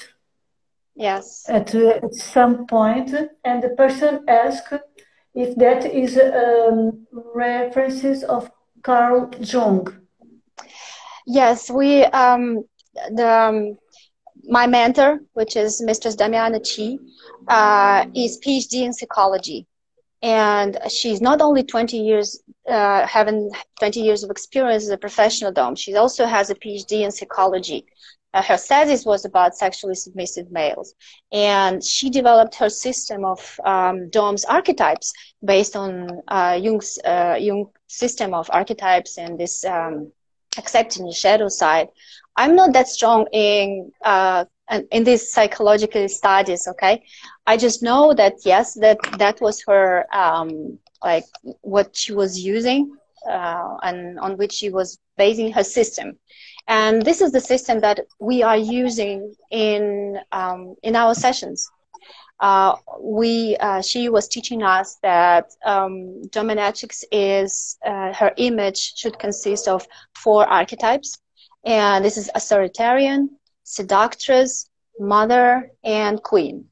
Yes. 0.95 1.45
At, 1.49 1.75
uh, 1.75 1.89
at 1.89 2.15
some 2.15 2.67
point, 2.67 3.15
and 3.45 3.63
the 3.63 3.71
person 3.71 4.25
asked 4.29 4.75
if 5.35 5.57
that 5.57 5.85
is 5.87 6.19
um, 6.19 7.07
references 7.35 8.23
of 8.25 8.51
Carl 8.83 9.31
Jung. 9.41 9.87
Yes, 11.27 11.71
we 11.71 12.05
um, 12.05 12.65
the 13.15 13.29
um, 13.29 13.79
my 14.45 14.67
mentor, 14.67 15.21
which 15.35 15.57
is 15.57 15.81
Mistress 15.81 16.17
Damiana 16.17 16.61
Chi, 16.61 16.99
uh, 17.49 18.07
is 18.15 18.39
PhD 18.45 18.83
in 18.83 18.93
psychology, 18.93 19.67
and 20.23 20.79
she's 20.89 21.21
not 21.21 21.41
only 21.41 21.63
20 21.63 21.97
years 21.97 22.43
uh, 22.69 23.07
having 23.07 23.51
20 23.81 24.01
years 24.01 24.23
of 24.23 24.31
experience 24.31 24.85
as 24.85 24.91
a 24.91 24.97
professional 24.97 25.53
dom. 25.53 25.75
She 25.75 25.97
also 25.97 26.27
has 26.27 26.51
a 26.51 26.55
PhD 26.55 27.03
in 27.03 27.11
psychology 27.11 27.87
uh, 28.35 28.43
her 28.43 28.57
thesis 28.57 29.05
was 29.05 29.25
about 29.25 29.57
sexually 29.57 29.95
submissive 29.95 30.51
males. 30.51 30.95
And 31.33 31.85
she 31.85 32.09
developed 32.11 32.55
her 32.57 32.71
system 32.71 33.25
of 33.25 33.61
um, 33.65 34.09
DOMS 34.11 34.45
archetypes 34.47 35.13
based 35.45 35.77
on 35.77 36.23
uh, 36.29 36.59
Jung's 36.61 36.99
uh, 37.05 37.37
Jung 37.39 37.67
system 37.89 38.33
of 38.33 38.49
archetypes 38.53 39.19
and 39.19 39.39
this 39.39 39.65
um, 39.65 40.13
accepting 40.57 41.07
the 41.07 41.13
shadow 41.13 41.49
side. 41.49 41.89
I'm 42.37 42.57
not 42.57 42.73
that 42.73 42.89
strong 42.89 43.27
in 43.33 43.93
uh, 44.03 44.47
in 44.91 45.05
these 45.05 45.33
psychological 45.33 46.09
studies. 46.09 46.67
Okay, 46.69 47.03
I 47.47 47.57
just 47.57 47.83
know 47.83 48.15
that 48.15 48.35
yes, 48.45 48.75
that 48.75 48.99
that 49.19 49.41
was 49.41 49.63
her 49.67 50.07
um, 50.15 50.79
like 51.03 51.25
what 51.61 51.97
she 51.97 52.13
was 52.13 52.39
using 52.39 52.97
uh, 53.29 53.77
and 53.83 54.19
on 54.21 54.37
which 54.37 54.53
she 54.53 54.71
was 54.71 54.99
basing 55.17 55.53
her 55.53 55.65
system. 55.65 56.19
And 56.69 57.03
this 57.03 57.21
is 57.21 57.33
the 57.33 57.41
system 57.41 57.81
that 57.81 58.01
we 58.21 58.43
are 58.43 58.57
using 58.57 59.35
in 59.51 60.19
um, 60.31 60.77
in 60.83 60.97
our 60.97 61.15
sessions. 61.15 61.71
Uh, 62.41 62.75
we 63.01 63.57
uh, 63.61 63.81
she 63.83 64.09
was 64.09 64.29
teaching 64.29 64.63
us 64.63 64.97
that 65.03 65.53
um, 65.65 66.23
dominatrix 66.31 67.05
is 67.13 67.79
uh, 67.87 68.13
her 68.15 68.33
image 68.37 68.95
should 68.97 69.19
consist 69.19 69.69
of 69.69 69.87
four 70.15 70.47
archetypes, 70.47 71.19
and 71.65 72.05
this 72.05 72.17
is 72.17 72.31
authoritarian, 72.35 73.31
seductress, 73.73 74.69
mother, 74.99 75.71
and 75.83 76.23
queen. 76.23 76.67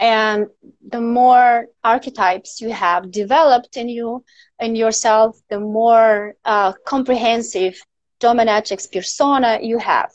And 0.00 0.46
the 0.94 1.00
more 1.00 1.66
archetypes 1.82 2.60
you 2.60 2.70
have 2.70 3.10
developed 3.10 3.76
in 3.76 3.88
you 3.88 4.24
in 4.60 4.76
yourself, 4.76 5.36
the 5.48 5.60
more 5.60 6.34
uh, 6.44 6.72
comprehensive 6.86 7.74
dominatrix 8.20 8.90
persona 8.92 9.58
you 9.62 9.78
have. 9.78 10.10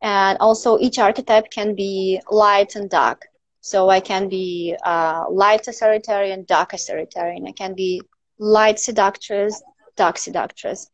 And 0.00 0.38
also 0.38 0.78
each 0.78 0.98
archetype 0.98 1.50
can 1.50 1.74
be 1.74 2.20
light 2.30 2.76
and 2.76 2.88
dark. 2.90 3.26
So 3.60 3.88
I 3.90 4.00
can 4.00 4.28
be 4.28 4.76
uh, 4.84 5.24
light 5.30 5.66
authoritarian, 5.68 6.44
dark 6.44 6.72
authoritarian. 6.72 7.46
I 7.46 7.52
can 7.52 7.74
be 7.74 8.02
light 8.38 8.78
seductress, 8.78 9.62
dark 9.96 10.16
seductress. 10.18 10.88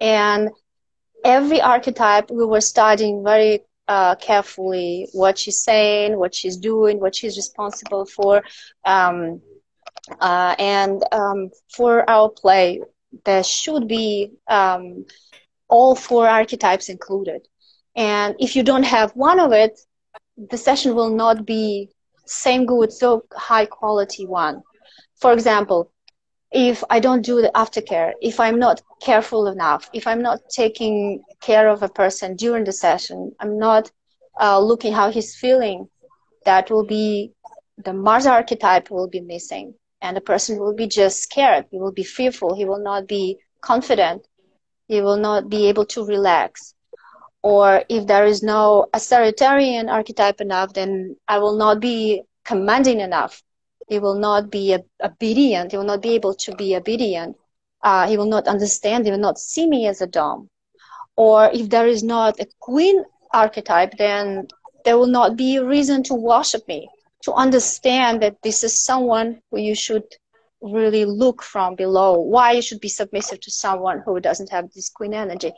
And 0.00 0.50
every 1.24 1.60
archetype 1.60 2.30
we 2.30 2.44
were 2.44 2.60
studying 2.60 3.24
very 3.24 3.64
uh, 3.88 4.14
carefully 4.16 5.08
what 5.12 5.38
she's 5.38 5.62
saying, 5.62 6.18
what 6.18 6.34
she's 6.34 6.56
doing, 6.56 7.00
what 7.00 7.14
she's 7.16 7.36
responsible 7.36 8.04
for. 8.06 8.42
Um, 8.84 9.40
uh, 10.20 10.54
and 10.58 11.02
um, 11.12 11.50
for 11.74 12.08
our 12.08 12.28
play, 12.28 12.80
there 13.24 13.42
should 13.44 13.88
be 13.88 14.32
um, 14.48 15.06
all 15.68 15.94
four 15.94 16.28
archetypes 16.28 16.88
included. 16.88 17.46
And 17.96 18.34
if 18.38 18.54
you 18.56 18.62
don't 18.62 18.84
have 18.84 19.12
one 19.12 19.40
of 19.40 19.52
it, 19.52 19.80
the 20.50 20.56
session 20.56 20.94
will 20.94 21.10
not 21.14 21.46
be 21.46 21.90
same 22.26 22.66
good, 22.66 22.92
so 22.92 23.24
high 23.32 23.66
quality 23.66 24.26
one. 24.26 24.62
For 25.20 25.32
example, 25.32 25.90
if 26.50 26.82
I 26.88 27.00
don't 27.00 27.22
do 27.24 27.40
the 27.42 27.50
aftercare, 27.54 28.12
if 28.20 28.40
I'm 28.40 28.58
not 28.58 28.82
careful 29.00 29.46
enough, 29.48 29.88
if 29.92 30.06
I'm 30.06 30.22
not 30.22 30.40
taking 30.50 31.22
care 31.40 31.68
of 31.68 31.82
a 31.82 31.88
person 31.88 32.36
during 32.36 32.64
the 32.64 32.72
session, 32.72 33.32
I'm 33.40 33.58
not 33.58 33.90
uh, 34.40 34.58
looking 34.60 34.92
how 34.92 35.10
he's 35.10 35.36
feeling, 35.36 35.88
that 36.44 36.70
will 36.70 36.84
be 36.84 37.32
the 37.84 37.92
Mars 37.92 38.26
archetype 38.26 38.90
will 38.90 39.08
be 39.08 39.20
missing, 39.20 39.74
and 40.00 40.16
the 40.16 40.20
person 40.20 40.58
will 40.58 40.74
be 40.74 40.86
just 40.86 41.22
scared. 41.22 41.66
He 41.70 41.78
will 41.78 41.92
be 41.92 42.04
fearful. 42.04 42.54
He 42.54 42.64
will 42.64 42.82
not 42.82 43.06
be 43.06 43.38
confident 43.60 44.26
he 44.88 45.02
will 45.02 45.18
not 45.18 45.48
be 45.48 45.68
able 45.68 45.84
to 45.84 46.04
relax. 46.04 46.74
Or 47.42 47.84
if 47.88 48.06
there 48.06 48.24
is 48.24 48.42
no 48.42 48.86
authoritarian 48.92 49.88
archetype 49.88 50.40
enough, 50.40 50.72
then 50.72 51.16
I 51.28 51.38
will 51.38 51.56
not 51.56 51.78
be 51.78 52.22
commanding 52.44 53.00
enough. 53.00 53.42
He 53.88 53.98
will 53.98 54.18
not 54.18 54.50
be 54.50 54.76
obedient. 55.02 55.72
He 55.72 55.78
will 55.78 55.84
not 55.84 56.02
be 56.02 56.14
able 56.14 56.34
to 56.34 56.54
be 56.56 56.76
obedient. 56.76 57.36
Uh, 57.82 58.06
he 58.08 58.16
will 58.16 58.26
not 58.26 58.46
understand. 58.46 59.04
He 59.04 59.10
will 59.10 59.18
not 59.18 59.38
see 59.38 59.66
me 59.68 59.86
as 59.86 60.00
a 60.00 60.06
dom. 60.06 60.48
Or 61.16 61.50
if 61.52 61.68
there 61.68 61.86
is 61.86 62.02
not 62.02 62.38
a 62.40 62.46
queen 62.60 63.04
archetype, 63.32 63.96
then 63.98 64.48
there 64.84 64.98
will 64.98 65.06
not 65.06 65.36
be 65.36 65.56
a 65.56 65.64
reason 65.64 66.02
to 66.04 66.14
worship 66.14 66.66
me, 66.68 66.88
to 67.22 67.32
understand 67.32 68.22
that 68.22 68.36
this 68.42 68.62
is 68.62 68.84
someone 68.84 69.40
who 69.50 69.58
you 69.58 69.74
should 69.74 70.04
really 70.60 71.04
look 71.04 71.42
from 71.42 71.74
below 71.76 72.18
why 72.18 72.52
you 72.52 72.62
should 72.62 72.80
be 72.80 72.88
submissive 72.88 73.40
to 73.40 73.50
someone 73.50 74.02
who 74.04 74.18
doesn't 74.20 74.50
have 74.50 74.68
this 74.72 74.88
queen 74.88 75.14
energy 75.14 75.52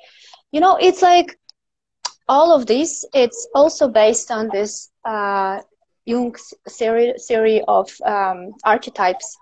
you 0.53 0.61
know 0.61 0.77
it's 0.77 1.03
like 1.03 1.39
all 2.29 2.55
of 2.55 2.67
this 2.67 3.05
it's 3.15 3.49
also 3.55 3.89
based 3.89 4.31
on 4.31 4.49
this 4.53 4.91
uh, 5.05 5.61
jung's 6.07 6.55
theory, 6.69 7.63
of 7.69 7.91
um, 8.05 8.53
archetypes 8.65 9.37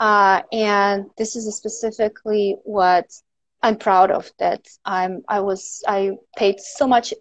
uh, 0.00 0.42
and 0.52 1.06
this 1.16 1.36
is 1.36 1.54
specifically 1.56 2.56
what 2.64 3.06
i'm 3.62 3.76
proud 3.76 4.10
of 4.10 4.30
that 4.38 4.66
i'm 4.84 5.22
i 5.28 5.38
was 5.40 5.82
i 5.86 6.10
paid 6.36 6.58
so 6.60 6.86
much 6.86 7.14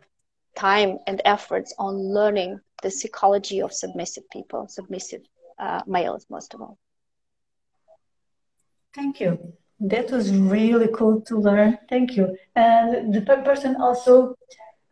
time 0.55 0.97
and 1.07 1.21
efforts 1.25 1.73
on 1.77 1.95
learning 1.95 2.59
the 2.82 2.89
psychology 2.89 3.61
of 3.61 3.71
submissive 3.71 4.23
people 4.32 4.67
submissive 4.67 5.21
uh, 5.59 5.82
males 5.86 6.25
most 6.29 6.53
of 6.53 6.61
all 6.61 6.77
Thank 8.93 9.21
you. 9.21 9.53
That 9.79 10.11
was 10.11 10.34
really 10.36 10.89
cool 10.93 11.21
to 11.21 11.38
learn. 11.38 11.77
Thank 11.89 12.17
you. 12.17 12.38
And 12.55 13.13
the 13.13 13.21
person 13.21 13.77
also, 13.77 14.36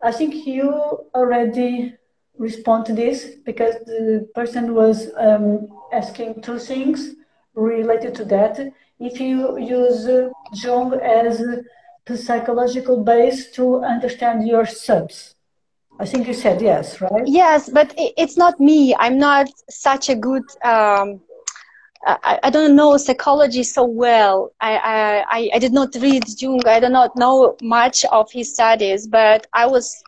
I 0.02 0.12
think 0.12 0.48
you 0.48 0.72
already 1.14 1.96
respond 2.40 2.86
to 2.88 2.94
this 2.94 3.36
because 3.46 3.76
the 3.86 4.28
person 4.34 4.74
was 4.74 5.12
um, 5.18 5.68
asking 5.94 6.42
two 6.42 6.58
things 6.58 7.16
related 7.54 8.16
to 8.16 8.26
that. 8.26 8.74
If 9.00 9.20
you 9.20 9.60
use 9.60 10.08
uh, 10.08 10.30
Jung 10.54 10.94
as 10.94 11.44
the 12.06 12.18
psychological 12.18 13.04
base 13.04 13.52
to 13.52 13.84
understand 13.84 14.48
your 14.48 14.66
subs, 14.66 15.36
I 16.00 16.06
think 16.06 16.28
you 16.28 16.34
said 16.34 16.62
yes, 16.62 17.02
right? 17.02 17.24
Yes, 17.26 17.70
but 17.70 17.94
it's 17.98 18.38
not 18.38 18.60
me. 18.60 18.96
I'm 18.96 19.18
not 19.20 19.48
such 19.70 20.10
a 20.10 20.16
good 20.16 20.44
um, 20.64 21.20
I, 22.06 22.40
I 22.44 22.50
don't 22.50 22.76
know 22.76 22.96
psychology 22.98 23.64
so 23.64 23.84
well. 23.84 24.54
I, 24.62 25.26
I, 25.30 25.50
I 25.56 25.60
did 25.60 25.74
not 25.74 25.94
read 25.96 26.24
Jung. 26.42 26.66
I 26.66 26.80
do 26.80 26.88
not 26.88 27.16
know 27.18 27.58
much 27.62 28.06
of 28.06 28.32
his 28.32 28.54
studies, 28.54 29.06
but 29.06 29.48
I 29.52 29.66
was 29.66 30.02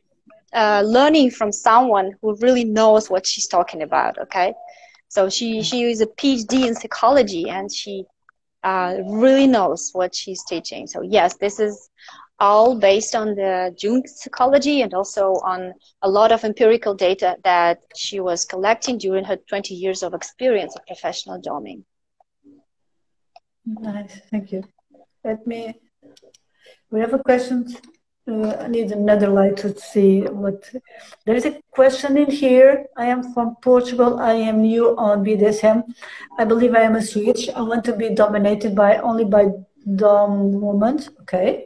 uh, 0.53 0.83
learning 0.85 1.31
from 1.31 1.51
someone 1.51 2.13
who 2.21 2.35
really 2.37 2.65
knows 2.65 3.09
what 3.09 3.25
she's 3.25 3.47
talking 3.47 3.81
about. 3.81 4.17
Okay, 4.17 4.53
so 5.07 5.29
she 5.29 5.61
she 5.61 5.83
is 5.83 6.01
a 6.01 6.07
PhD 6.07 6.67
in 6.67 6.75
psychology 6.75 7.49
and 7.49 7.71
she 7.71 8.05
uh, 8.63 8.97
really 9.07 9.47
knows 9.47 9.89
what 9.93 10.13
she's 10.13 10.43
teaching. 10.45 10.87
So 10.87 11.01
yes, 11.01 11.37
this 11.37 11.59
is 11.59 11.89
all 12.39 12.79
based 12.79 13.15
on 13.15 13.35
the 13.35 13.73
Jung 13.79 14.05
psychology 14.07 14.81
and 14.81 14.93
also 14.93 15.33
on 15.43 15.73
a 16.01 16.09
lot 16.09 16.31
of 16.31 16.43
empirical 16.43 16.95
data 16.95 17.37
that 17.43 17.79
she 17.95 18.19
was 18.19 18.45
collecting 18.45 18.97
during 18.97 19.23
her 19.25 19.37
20 19.47 19.75
years 19.75 20.01
of 20.01 20.13
experience 20.13 20.75
of 20.75 20.85
professional 20.87 21.39
doming. 21.39 21.83
Nice, 23.65 24.19
thank 24.31 24.51
you. 24.51 24.63
Let 25.23 25.45
me, 25.45 25.79
we 26.89 26.99
have 26.99 27.13
a 27.13 27.19
question. 27.19 27.67
Uh, 28.31 28.55
I 28.61 28.67
need 28.67 28.91
another 28.91 29.27
light 29.27 29.57
to 29.57 29.77
see 29.77 30.21
what, 30.21 30.69
there 31.25 31.35
is 31.35 31.45
a 31.45 31.59
question 31.71 32.17
in 32.17 32.31
here. 32.31 32.85
I 32.95 33.07
am 33.07 33.33
from 33.33 33.57
Portugal. 33.61 34.19
I 34.19 34.33
am 34.33 34.61
new 34.61 34.95
on 34.97 35.25
BDSM. 35.25 35.83
I 36.37 36.45
believe 36.45 36.73
I 36.73 36.83
am 36.83 36.95
a 36.95 37.01
switch. 37.01 37.49
I 37.49 37.61
want 37.61 37.83
to 37.85 37.95
be 37.95 38.15
dominated 38.15 38.73
by 38.73 38.97
only 38.97 39.25
by 39.25 39.49
dom 39.95 40.61
women. 40.61 41.03
Okay. 41.21 41.65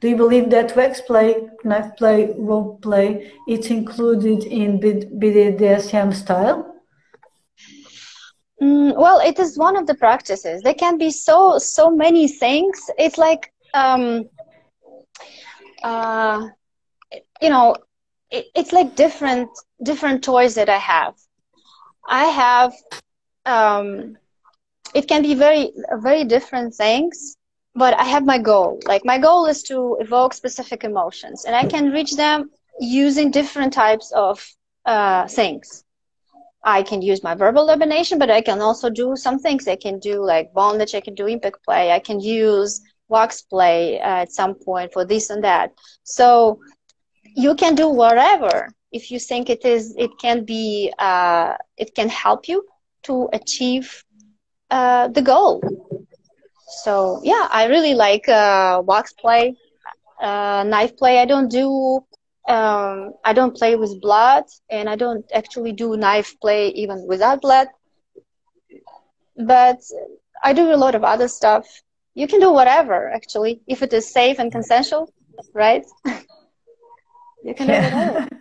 Do 0.00 0.08
you 0.08 0.16
believe 0.16 0.50
that 0.50 0.74
wax 0.74 1.00
play, 1.02 1.48
knife 1.62 1.96
play, 1.96 2.34
role 2.36 2.78
play, 2.82 3.30
it's 3.46 3.68
included 3.68 4.42
in 4.42 4.80
BDSM 4.80 6.12
style? 6.12 6.74
Mm, 8.60 8.96
well, 8.96 9.20
it 9.20 9.38
is 9.38 9.56
one 9.56 9.76
of 9.76 9.86
the 9.86 9.94
practices. 9.94 10.62
There 10.62 10.74
can 10.74 10.98
be 10.98 11.10
so 11.10 11.58
so 11.58 11.90
many 11.90 12.26
things. 12.26 12.90
It's 12.98 13.18
like 13.18 13.52
um, 13.74 14.28
uh, 15.82 16.48
you 17.40 17.50
know, 17.50 17.76
it, 18.30 18.46
it's 18.54 18.72
like 18.72 18.96
different 18.96 19.48
different 19.82 20.22
toys 20.24 20.54
that 20.54 20.68
I 20.68 20.78
have. 20.78 21.14
I 22.08 22.24
have 22.26 22.72
um, 23.46 24.16
it 24.94 25.08
can 25.08 25.22
be 25.22 25.34
very 25.34 25.72
very 26.02 26.24
different 26.24 26.74
things 26.74 27.36
but 27.74 27.98
I 27.98 28.04
have 28.04 28.24
my 28.24 28.38
goal. 28.38 28.80
Like 28.86 29.04
my 29.04 29.18
goal 29.18 29.46
is 29.46 29.62
to 29.64 29.96
evoke 30.00 30.34
specific 30.34 30.84
emotions, 30.84 31.44
and 31.44 31.54
I 31.56 31.64
can 31.64 31.90
reach 31.90 32.16
them 32.16 32.50
using 32.80 33.30
different 33.30 33.72
types 33.72 34.12
of 34.12 34.44
uh, 34.84 35.26
things. 35.28 35.84
I 36.64 36.82
can 36.82 37.02
use 37.02 37.22
my 37.24 37.34
verbal 37.34 37.66
domination, 37.66 38.18
but 38.18 38.30
I 38.30 38.40
can 38.40 38.60
also 38.60 38.88
do 38.88 39.16
some 39.16 39.38
things. 39.38 39.66
I 39.66 39.76
can 39.76 39.98
do 39.98 40.24
like 40.24 40.52
bondage. 40.52 40.94
I 40.94 41.00
can 41.00 41.14
do 41.14 41.26
impact 41.26 41.64
play. 41.64 41.90
I 41.90 41.98
can 41.98 42.20
use 42.20 42.80
wax 43.12 43.42
play 43.42 44.00
uh, 44.00 44.22
at 44.24 44.32
some 44.32 44.54
point 44.54 44.92
for 44.92 45.04
this 45.04 45.30
and 45.30 45.44
that. 45.44 45.70
So 46.04 46.58
you 47.36 47.54
can 47.54 47.74
do 47.74 47.88
whatever 47.88 48.68
if 48.92 49.10
you 49.10 49.18
think 49.18 49.50
it 49.50 49.64
is. 49.64 49.94
It 49.98 50.10
can 50.20 50.44
be. 50.44 50.92
Uh, 50.98 51.54
it 51.76 51.94
can 51.94 52.08
help 52.08 52.48
you 52.48 52.64
to 53.04 53.28
achieve 53.32 54.04
uh, 54.70 55.08
the 55.08 55.22
goal 55.22 55.60
so 56.84 57.20
yeah, 57.24 57.48
I 57.50 57.66
really 57.66 57.94
like 57.94 58.28
uh, 58.28 58.82
play, 59.20 59.56
uh, 60.20 60.64
knife 60.66 60.96
play. 60.96 61.18
I 61.18 61.26
don't 61.26 61.50
do 61.50 62.00
um, 62.48 63.12
I 63.24 63.32
don't 63.34 63.56
play 63.56 63.76
with 63.76 64.00
blood, 64.00 64.44
and 64.70 64.88
I 64.88 64.96
don't 64.96 65.24
actually 65.34 65.72
do 65.72 65.96
knife 65.96 66.34
play 66.40 66.68
even 66.68 67.06
without 67.06 67.40
blood. 67.42 67.68
But 69.46 69.80
I 70.42 70.52
do 70.52 70.72
a 70.72 70.76
lot 70.76 70.94
of 70.94 71.04
other 71.04 71.28
stuff. 71.28 71.66
You 72.14 72.26
can 72.26 72.40
do 72.40 72.52
whatever 72.52 73.10
actually 73.10 73.60
if 73.66 73.82
it 73.82 73.92
is 73.92 74.10
safe 74.10 74.38
and 74.38 74.52
consensual, 74.52 75.12
right? 75.54 75.84
you 77.44 77.54
can 77.54 77.68
yeah. 77.68 77.90
do 77.90 77.96
whatever. 77.96 78.28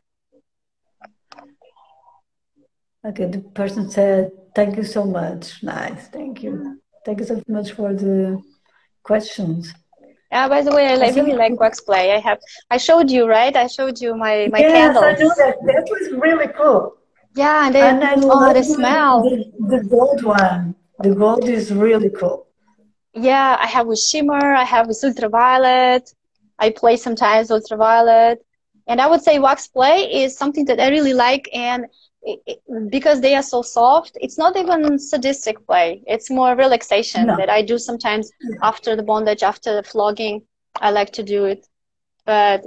Okay, 3.03 3.25
the 3.25 3.39
person 3.39 3.89
said, 3.89 4.29
"Thank 4.53 4.77
you 4.77 4.83
so 4.83 5.03
much. 5.03 5.63
Nice, 5.63 6.07
thank 6.09 6.43
you. 6.43 6.79
Thank 7.03 7.19
you 7.19 7.25
so 7.25 7.41
much 7.47 7.71
for 7.71 7.95
the 7.95 8.39
questions." 9.01 9.73
Yeah. 10.31 10.47
By 10.47 10.61
the 10.61 10.69
way, 10.69 10.85
I, 10.85 11.09
really 11.09 11.33
like 11.33 11.59
wax 11.59 11.81
play. 11.81 12.13
I 12.13 12.19
have. 12.19 12.37
I 12.69 12.77
showed 12.77 13.09
you, 13.09 13.27
right? 13.27 13.55
I 13.55 13.65
showed 13.65 13.99
you 13.99 14.15
my 14.15 14.49
my 14.51 14.59
yes, 14.59 14.71
candles. 14.71 15.03
I 15.03 15.13
know 15.13 15.33
that. 15.35 15.55
That 15.65 15.87
was 15.89 16.11
really 16.25 16.49
cool. 16.49 16.95
Yeah, 17.33 17.65
and, 17.65 17.73
they, 17.73 17.81
and 17.81 18.03
I 18.03 18.13
oh, 18.17 18.53
the 18.53 18.63
smell. 18.63 19.23
The, 19.23 19.51
the 19.77 19.83
gold 19.83 20.23
one. 20.23 20.75
The 20.99 21.15
gold 21.15 21.49
is 21.49 21.73
really 21.73 22.11
cool. 22.11 22.50
Yeah, 23.13 23.57
I 23.59 23.67
have 23.67 23.87
with 23.87 23.99
shimmer. 23.99 24.53
I 24.53 24.63
have 24.63 24.87
with 24.87 25.03
ultraviolet. 25.03 26.13
I 26.59 26.69
play 26.69 26.95
sometimes 26.95 27.49
ultraviolet, 27.51 28.45
and 28.87 29.01
I 29.01 29.07
would 29.07 29.21
say 29.21 29.39
wax 29.39 29.67
play 29.67 30.23
is 30.23 30.37
something 30.37 30.65
that 30.65 30.79
I 30.79 30.89
really 30.89 31.13
like. 31.13 31.49
And 31.53 31.87
it, 32.21 32.39
it, 32.45 32.91
because 32.91 33.19
they 33.19 33.35
are 33.35 33.41
so 33.41 33.63
soft, 33.63 34.15
it's 34.21 34.37
not 34.37 34.55
even 34.55 34.99
sadistic 34.99 35.65
play. 35.65 36.03
It's 36.05 36.29
more 36.29 36.55
relaxation 36.55 37.27
no. 37.27 37.37
that 37.37 37.49
I 37.49 37.63
do 37.63 37.79
sometimes 37.79 38.31
after 38.61 38.95
the 38.95 39.01
bondage, 39.01 39.41
after 39.41 39.75
the 39.75 39.83
flogging. 39.83 40.43
I 40.79 40.91
like 40.91 41.11
to 41.13 41.23
do 41.23 41.45
it, 41.45 41.67
but 42.25 42.63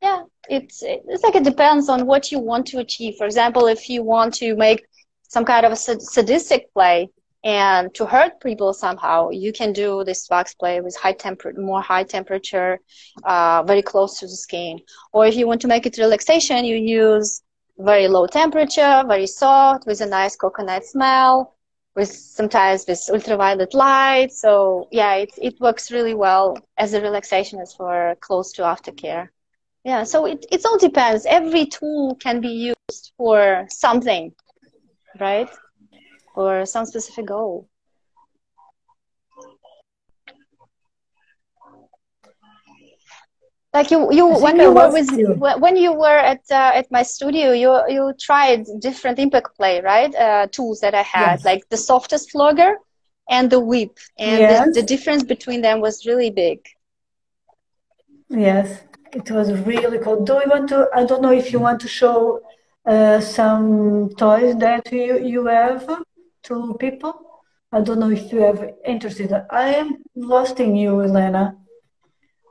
yeah, 0.00 0.22
it's 0.48 0.82
it's 0.82 1.22
like 1.22 1.34
it 1.34 1.44
depends 1.44 1.88
on 1.88 2.06
what 2.06 2.30
you 2.32 2.38
want 2.38 2.66
to 2.68 2.78
achieve. 2.78 3.16
For 3.16 3.26
example, 3.26 3.66
if 3.66 3.90
you 3.90 4.02
want 4.02 4.34
to 4.34 4.56
make 4.56 4.86
some 5.28 5.44
kind 5.44 5.66
of 5.66 5.72
a 5.72 5.76
sadistic 5.76 6.72
play 6.72 7.10
and 7.44 7.94
to 7.94 8.06
hurt 8.06 8.40
people 8.40 8.72
somehow, 8.72 9.28
you 9.28 9.52
can 9.52 9.72
do 9.74 10.02
this 10.02 10.26
wax 10.30 10.54
play 10.54 10.80
with 10.80 10.96
high 10.96 11.12
temperature, 11.12 11.60
more 11.60 11.82
high 11.82 12.04
temperature, 12.04 12.80
uh, 13.24 13.62
very 13.64 13.82
close 13.82 14.18
to 14.20 14.26
the 14.26 14.36
skin. 14.36 14.80
Or 15.12 15.26
if 15.26 15.36
you 15.36 15.46
want 15.46 15.60
to 15.60 15.68
make 15.68 15.84
it 15.84 15.98
relaxation, 15.98 16.64
you 16.64 16.76
use 16.76 17.42
very 17.78 18.08
low 18.08 18.26
temperature, 18.26 19.04
very 19.06 19.26
soft, 19.26 19.86
with 19.86 20.00
a 20.00 20.06
nice 20.06 20.36
coconut 20.36 20.86
smell, 20.86 21.54
with 21.94 22.10
sometimes 22.10 22.86
with 22.88 23.00
ultraviolet 23.12 23.74
light. 23.74 24.32
So 24.32 24.88
yeah, 24.90 25.14
it, 25.16 25.30
it 25.36 25.60
works 25.60 25.90
really 25.90 26.14
well 26.14 26.56
as 26.78 26.94
a 26.94 27.00
relaxation 27.02 27.60
as 27.60 27.74
for 27.74 28.16
close 28.20 28.52
to 28.52 28.62
aftercare. 28.62 29.28
Yeah, 29.84 30.04
so 30.04 30.24
it, 30.24 30.46
it 30.50 30.64
all 30.64 30.78
depends. 30.78 31.26
Every 31.26 31.66
tool 31.66 32.14
can 32.14 32.40
be 32.40 32.72
used 32.88 33.12
for 33.18 33.66
something, 33.68 34.32
right? 35.20 35.50
Or 36.34 36.66
some 36.66 36.86
specific 36.86 37.26
goal. 37.26 37.68
like 43.74 43.90
you 43.90 44.10
you 44.12 44.26
when 44.28 44.56
you 44.58 44.72
were 44.72 44.90
with 44.90 45.10
you. 45.18 45.34
when 45.64 45.76
you 45.76 45.92
were 45.92 46.20
at 46.32 46.42
uh, 46.50 46.80
at 46.80 46.86
my 46.90 47.02
studio 47.02 47.52
you 47.52 47.70
you 47.88 48.14
tried 48.18 48.64
different 48.78 49.18
impact 49.18 49.50
play 49.56 49.80
right 49.80 50.14
uh, 50.14 50.46
tools 50.56 50.78
that 50.80 50.94
i 50.94 51.02
had 51.02 51.34
yes. 51.34 51.44
like 51.44 51.68
the 51.68 51.76
softest 51.76 52.30
flogger 52.30 52.72
and 53.28 53.50
the 53.50 53.60
whip 53.60 53.98
and 54.18 54.38
yes. 54.38 54.66
the, 54.66 54.80
the, 54.80 54.86
difference 54.86 55.22
between 55.22 55.60
them 55.60 55.80
was 55.80 56.06
really 56.06 56.30
big 56.30 56.58
yes 58.28 58.82
it 59.12 59.30
was 59.30 59.46
really 59.70 59.98
cool 59.98 60.24
do 60.24 60.34
you 60.34 60.50
want 60.54 60.68
to 60.68 60.88
i 60.94 61.04
don't 61.04 61.22
know 61.22 61.32
if 61.32 61.52
you 61.52 61.58
want 61.58 61.80
to 61.80 61.88
show 61.88 62.40
uh, 62.86 63.18
some 63.18 64.10
toys 64.24 64.54
that 64.56 64.92
you 64.92 65.18
you 65.32 65.46
have 65.46 65.82
to 66.44 66.76
people 66.78 67.12
i 67.72 67.80
don't 67.80 67.98
know 67.98 68.10
if 68.10 68.32
you 68.32 68.40
have 68.40 68.62
interested 68.86 69.32
i 69.50 69.66
am 69.82 69.96
lost 70.14 70.60
in 70.60 70.76
you 70.76 71.02
elena 71.02 71.44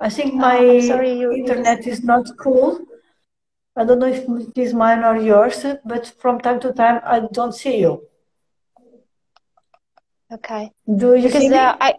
I 0.04 0.10
think 0.10 0.34
my 0.34 0.58
oh, 0.58 0.82
sorry, 0.82 1.14
you, 1.18 1.32
internet 1.32 1.88
is 1.88 2.04
not 2.04 2.26
cool. 2.38 2.80
I 3.76 3.86
don't 3.86 4.00
know 4.00 4.08
if 4.08 4.28
it 4.28 4.58
is 4.58 4.74
mine 4.74 5.02
or 5.02 5.16
yours, 5.16 5.66
but 5.86 6.06
from 6.20 6.42
time 6.42 6.60
to 6.60 6.74
time 6.74 7.00
I 7.06 7.22
don't 7.32 7.56
see 7.56 7.80
you. 7.80 8.04
Okay. 10.32 10.72
Do 10.98 11.16
you 11.16 11.28
because? 11.28 11.52
Uh, 11.52 11.78
I, 11.80 11.96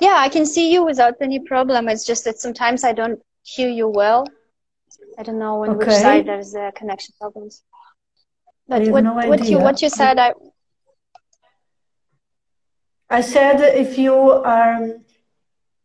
yeah, 0.00 0.16
I 0.18 0.30
can 0.30 0.46
see 0.46 0.72
you 0.72 0.84
without 0.84 1.16
any 1.20 1.38
problem. 1.38 1.88
It's 1.88 2.06
just 2.06 2.24
that 2.24 2.38
sometimes 2.38 2.82
I 2.82 2.94
don't 2.94 3.20
hear 3.42 3.68
you 3.68 3.88
well. 3.88 4.26
I 5.18 5.22
don't 5.22 5.38
know 5.38 5.62
on 5.64 5.70
okay. 5.70 5.86
which 5.86 5.96
side 5.96 6.26
there's 6.26 6.54
uh, 6.54 6.70
connection 6.74 7.14
problems. 7.20 7.62
But 8.66 8.88
what, 8.88 9.04
no 9.04 9.12
what 9.12 9.44
you 9.44 9.58
what 9.58 9.82
you 9.82 9.90
said, 9.90 10.18
I 10.18 10.32
I 13.10 13.20
said 13.20 13.60
if 13.60 13.98
you 13.98 14.14
are 14.14 14.98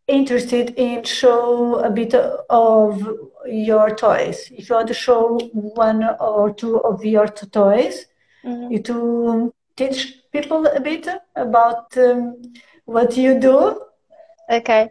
interested 0.09 0.71
in 0.75 1.03
show 1.03 1.75
a 1.75 1.89
bit 1.89 2.13
of 2.13 3.17
your 3.45 3.95
toys. 3.95 4.49
If 4.51 4.69
you 4.69 4.75
want 4.75 4.87
to 4.87 4.93
show 4.93 5.39
one 5.53 6.03
or 6.19 6.53
two 6.53 6.79
of 6.81 7.05
your 7.05 7.27
toys, 7.27 8.05
mm-hmm. 8.43 8.71
you 8.71 8.79
to 8.83 9.53
teach 9.75 10.15
people 10.31 10.65
a 10.65 10.79
bit 10.79 11.07
about 11.35 11.95
um, 11.97 12.41
what 12.85 13.15
you 13.15 13.39
do. 13.39 13.81
Okay. 14.49 14.89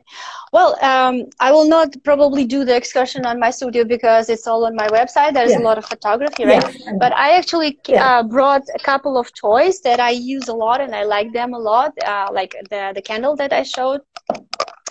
Well, 0.52 0.76
um, 0.84 1.24
I 1.40 1.50
will 1.50 1.68
not 1.68 1.92
probably 2.04 2.44
do 2.44 2.64
the 2.64 2.76
excursion 2.76 3.26
on 3.26 3.40
my 3.40 3.50
studio 3.50 3.84
because 3.84 4.28
it's 4.28 4.46
all 4.46 4.64
on 4.66 4.76
my 4.76 4.86
website. 4.88 5.34
There's 5.34 5.50
yeah. 5.50 5.58
a 5.58 5.64
lot 5.68 5.78
of 5.78 5.84
photography, 5.84 6.44
right? 6.44 6.62
Yeah. 6.78 6.92
But 6.98 7.12
I 7.12 7.36
actually 7.36 7.78
yeah. 7.88 8.18
uh, 8.18 8.22
brought 8.22 8.62
a 8.74 8.78
couple 8.78 9.18
of 9.18 9.34
toys 9.34 9.80
that 9.80 9.98
I 9.98 10.10
use 10.10 10.46
a 10.46 10.54
lot 10.54 10.80
and 10.80 10.94
I 10.94 11.02
like 11.02 11.32
them 11.32 11.54
a 11.54 11.58
lot, 11.58 11.92
uh, 12.04 12.28
like 12.32 12.54
the, 12.70 12.92
the 12.94 13.02
candle 13.02 13.34
that 13.36 13.52
I 13.52 13.64
showed 13.64 14.00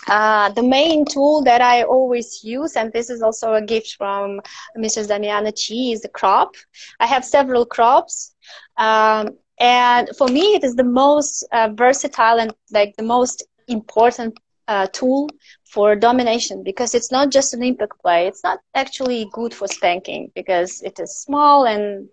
uh, 0.07 0.49
the 0.51 0.63
main 0.63 1.05
tool 1.05 1.43
that 1.43 1.61
I 1.61 1.83
always 1.83 2.43
use, 2.43 2.75
and 2.75 2.91
this 2.93 3.09
is 3.09 3.21
also 3.21 3.53
a 3.53 3.61
gift 3.61 3.95
from 3.97 4.39
Mrs. 4.77 5.07
Damiana 5.07 5.51
Chi, 5.51 5.93
is 5.93 6.01
the 6.01 6.09
crop. 6.09 6.55
I 6.99 7.07
have 7.07 7.25
several 7.25 7.65
crops. 7.65 8.33
Um, 8.77 9.37
and 9.59 10.09
for 10.17 10.27
me, 10.27 10.55
it 10.55 10.63
is 10.63 10.75
the 10.75 10.83
most 10.83 11.45
uh, 11.51 11.69
versatile 11.73 12.39
and 12.39 12.53
like 12.71 12.95
the 12.95 13.03
most 13.03 13.43
important 13.67 14.37
uh, 14.67 14.87
tool 14.93 15.29
for 15.65 15.95
domination 15.95 16.63
because 16.63 16.93
it's 16.93 17.11
not 17.11 17.31
just 17.31 17.53
an 17.53 17.63
impact 17.63 17.93
play. 18.01 18.27
It's 18.27 18.43
not 18.43 18.59
actually 18.75 19.29
good 19.33 19.53
for 19.53 19.67
spanking 19.67 20.31
because 20.35 20.81
it 20.81 20.99
is 20.99 21.17
small 21.17 21.65
and 21.65 22.07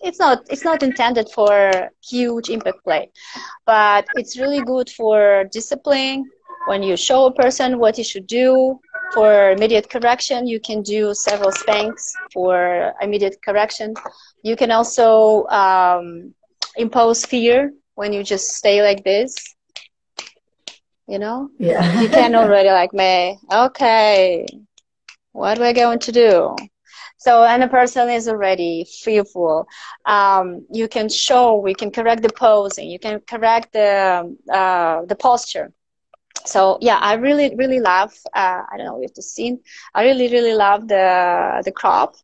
it's 0.00 0.18
not 0.18 0.42
it's 0.50 0.64
not 0.64 0.82
intended 0.82 1.28
for 1.34 1.70
huge 2.08 2.48
impact 2.50 2.82
play, 2.84 3.10
but 3.66 4.06
it's 4.14 4.38
really 4.38 4.62
good 4.62 4.88
for 4.90 5.44
discipline, 5.52 6.24
when 6.66 6.82
you 6.82 6.96
show 6.96 7.26
a 7.26 7.32
person 7.32 7.78
what 7.78 7.96
he 7.96 8.02
should 8.02 8.26
do 8.26 8.78
for 9.14 9.50
immediate 9.50 9.88
correction, 9.90 10.46
you 10.46 10.60
can 10.60 10.82
do 10.82 11.14
several 11.14 11.52
spanks 11.52 12.14
for 12.32 12.92
immediate 13.00 13.36
correction. 13.44 13.94
You 14.42 14.56
can 14.56 14.70
also 14.70 15.44
um, 15.46 16.34
impose 16.76 17.24
fear 17.24 17.72
when 17.94 18.12
you 18.12 18.22
just 18.22 18.50
stay 18.50 18.82
like 18.82 19.04
this. 19.04 19.34
You 21.06 21.18
know? 21.18 21.50
Yeah. 21.58 22.00
you 22.00 22.08
can 22.08 22.34
already 22.42 22.70
like 22.70 22.92
me, 22.92 23.38
okay, 23.52 24.46
what 25.32 25.58
we're 25.58 25.68
we 25.68 25.72
going 25.72 25.98
to 26.00 26.12
do? 26.12 26.54
So, 27.18 27.44
and 27.44 27.62
a 27.62 27.68
person 27.68 28.08
is 28.10 28.28
already 28.28 28.84
fearful. 28.84 29.66
Um, 30.04 30.66
you 30.72 30.88
can 30.88 31.08
show, 31.08 31.56
we 31.56 31.74
can 31.74 31.90
correct 31.90 32.22
the 32.22 32.30
posing, 32.32 32.90
you 32.90 32.98
can 32.98 33.20
correct 33.20 33.72
the, 33.72 34.36
uh, 34.52 35.04
the 35.06 35.14
posture 35.16 35.72
so 36.44 36.78
yeah 36.80 36.98
i 36.98 37.14
really 37.14 37.54
really 37.56 37.80
love 37.80 38.12
uh, 38.34 38.62
i 38.70 38.76
don't 38.76 38.86
know 38.86 39.00
if 39.02 39.12
you've 39.16 39.24
seen 39.24 39.60
i 39.94 40.02
really 40.02 40.28
really 40.28 40.54
love 40.54 40.88
the 40.88 41.62
the 41.64 41.72
crop 41.72 42.16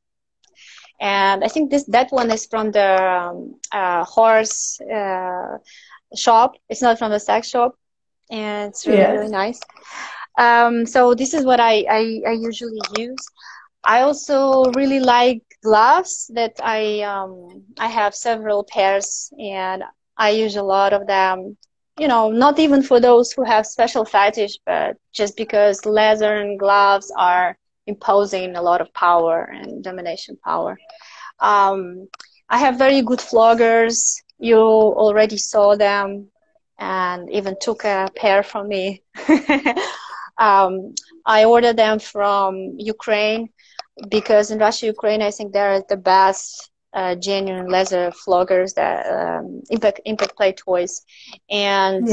and 1.00 1.44
i 1.44 1.48
think 1.48 1.70
this 1.70 1.84
that 1.84 2.10
one 2.10 2.30
is 2.30 2.46
from 2.46 2.70
the 2.72 3.02
um, 3.02 3.54
uh, 3.72 4.04
horse 4.04 4.80
uh, 4.80 5.58
shop 6.16 6.54
it's 6.68 6.82
not 6.82 6.98
from 6.98 7.10
the 7.10 7.20
sex 7.20 7.48
shop 7.48 7.76
and 8.30 8.70
it's 8.70 8.86
really 8.86 8.98
yes. 8.98 9.10
really 9.10 9.28
nice 9.30 9.60
um, 10.38 10.86
so 10.86 11.14
this 11.14 11.34
is 11.34 11.44
what 11.44 11.60
I, 11.60 11.84
I, 11.90 12.20
I 12.28 12.32
usually 12.32 12.80
use 12.98 13.24
i 13.84 14.02
also 14.02 14.64
really 14.72 15.00
like 15.00 15.42
gloves 15.62 16.30
that 16.34 16.54
i 16.62 17.00
um, 17.00 17.64
i 17.78 17.88
have 17.88 18.14
several 18.14 18.64
pairs 18.64 19.32
and 19.38 19.82
i 20.16 20.30
use 20.30 20.56
a 20.56 20.62
lot 20.62 20.92
of 20.92 21.06
them 21.06 21.56
you 21.98 22.06
know, 22.06 22.30
not 22.30 22.58
even 22.58 22.82
for 22.82 23.00
those 23.00 23.32
who 23.32 23.42
have 23.44 23.66
special 23.66 24.04
fetish, 24.04 24.58
but 24.64 24.96
just 25.12 25.36
because 25.36 25.84
leather 25.84 26.36
and 26.36 26.58
gloves 26.58 27.12
are 27.16 27.58
imposing 27.86 28.54
a 28.54 28.62
lot 28.62 28.80
of 28.80 28.92
power 28.94 29.42
and 29.52 29.82
domination 29.82 30.38
power. 30.44 30.78
Um, 31.40 32.08
I 32.48 32.58
have 32.58 32.78
very 32.78 33.02
good 33.02 33.18
floggers. 33.18 34.14
You 34.38 34.58
already 34.58 35.38
saw 35.38 35.74
them 35.76 36.28
and 36.78 37.30
even 37.30 37.56
took 37.60 37.84
a 37.84 38.08
pair 38.16 38.42
from 38.42 38.68
me. 38.68 39.02
um, 40.38 40.94
I 41.26 41.44
ordered 41.44 41.76
them 41.76 41.98
from 41.98 42.74
Ukraine 42.78 43.50
because 44.08 44.50
in 44.50 44.58
Russia, 44.58 44.86
Ukraine, 44.86 45.22
I 45.22 45.30
think 45.30 45.52
they're 45.52 45.82
the 45.88 45.96
best 45.96 46.70
uh, 46.94 47.14
genuine 47.16 47.68
leather 47.68 48.10
floggers 48.10 48.74
that 48.74 49.06
um, 49.06 49.62
impact 49.70 50.00
impact 50.04 50.36
play 50.36 50.52
toys, 50.52 51.02
and 51.50 52.08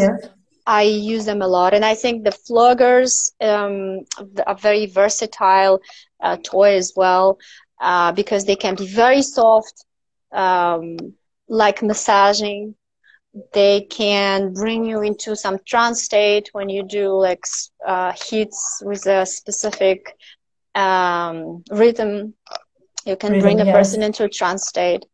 I 0.66 0.84
use 0.84 1.26
them 1.26 1.42
a 1.42 1.48
lot, 1.48 1.74
and 1.74 1.86
I 1.86 1.96
think 1.96 2.24
the 2.24 2.32
floggers 2.32 3.32
um, 3.42 4.02
are 4.46 4.56
very 4.56 4.86
versatile 4.88 5.80
uh, 6.22 6.38
toy 6.44 6.76
as 6.76 6.94
well 6.96 7.38
uh, 7.80 8.12
because 8.12 8.46
they 8.46 8.56
can 8.56 8.76
be 8.76 8.88
very 8.88 9.22
soft, 9.22 9.86
um, 10.32 10.98
like 11.48 11.82
massaging. 11.84 12.76
They 13.54 13.82
can 13.82 14.54
bring 14.54 14.86
you 14.86 15.02
into 15.02 15.36
some 15.36 15.60
trance 15.66 16.04
state 16.04 16.50
when 16.54 16.70
you 16.70 16.84
do 16.84 17.10
like 17.14 17.44
uh, 17.86 18.14
hits 18.30 18.82
with 18.84 19.06
a 19.08 19.26
specific 19.26 20.16
um, 20.76 21.64
rhythm. 21.72 22.34
You 23.06 23.16
can 23.16 23.34
rhythm, 23.34 23.42
bring 23.42 23.62
a 23.62 23.66
yes. 23.66 23.74
person 23.74 24.04
into 24.04 24.24
a 24.24 24.30
trance 24.30 24.68
state, 24.68 25.06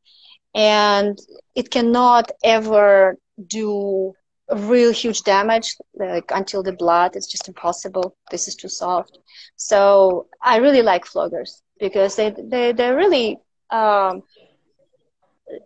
and 0.53 1.17
it 1.55 1.71
cannot 1.71 2.31
ever 2.43 3.17
do 3.47 4.13
real 4.51 4.91
huge 4.91 5.23
damage 5.23 5.75
like 5.95 6.29
until 6.31 6.61
the 6.61 6.73
blood 6.73 7.15
it's 7.15 7.27
just 7.31 7.47
impossible 7.47 8.15
this 8.31 8.47
is 8.47 8.55
too 8.55 8.67
soft 8.67 9.17
so 9.55 10.27
i 10.41 10.57
really 10.57 10.81
like 10.81 11.05
floggers 11.05 11.61
because 11.79 12.15
they, 12.15 12.29
they 12.49 12.71
they're 12.73 12.95
really 12.95 13.37
um, 13.69 14.21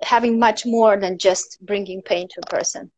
having 0.02 0.40
much 0.40 0.66
more 0.66 0.98
than 0.98 1.18
just 1.18 1.58
bringing 1.66 2.02
pain 2.02 2.28
to 2.28 2.42
a 2.44 2.50
person 2.50 2.92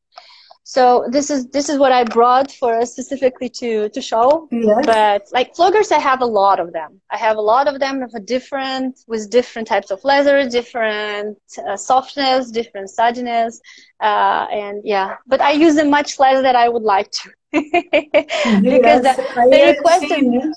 so 0.69 1.05
this 1.09 1.29
is 1.29 1.47
this 1.47 1.69
is 1.69 1.77
what 1.79 1.93
I 1.93 2.03
brought 2.03 2.51
for 2.51 2.77
us 2.77 2.91
specifically 2.91 3.47
to 3.61 3.87
to 3.87 4.01
show. 4.01 4.49
Yes. 4.51 4.85
But 4.85 5.23
like 5.31 5.55
floggers, 5.55 5.93
I 5.93 5.99
have 5.99 6.19
a 6.19 6.25
lot 6.25 6.59
of 6.59 6.73
them. 6.73 6.99
I 7.09 7.15
have 7.15 7.37
a 7.37 7.45
lot 7.53 7.69
of 7.69 7.79
them 7.79 8.03
of 8.03 8.11
a 8.13 8.19
different 8.19 8.99
with 9.07 9.29
different 9.29 9.69
types 9.69 9.91
of 9.91 10.03
leather, 10.03 10.37
different 10.49 11.37
uh, 11.65 11.77
softness, 11.77 12.51
different 12.51 12.89
sturdiness, 12.89 13.61
uh, 14.01 14.45
and 14.51 14.81
yeah. 14.83 15.15
But 15.25 15.39
I 15.39 15.51
use 15.51 15.75
them 15.75 15.89
much 15.89 16.19
less 16.19 16.41
than 16.41 16.57
I 16.57 16.67
would 16.67 16.83
like 16.83 17.11
to 17.11 17.29
because 17.53 19.03
yes, 19.07 19.15
the, 19.15 19.47
they 19.49 19.67
requested 19.71 20.51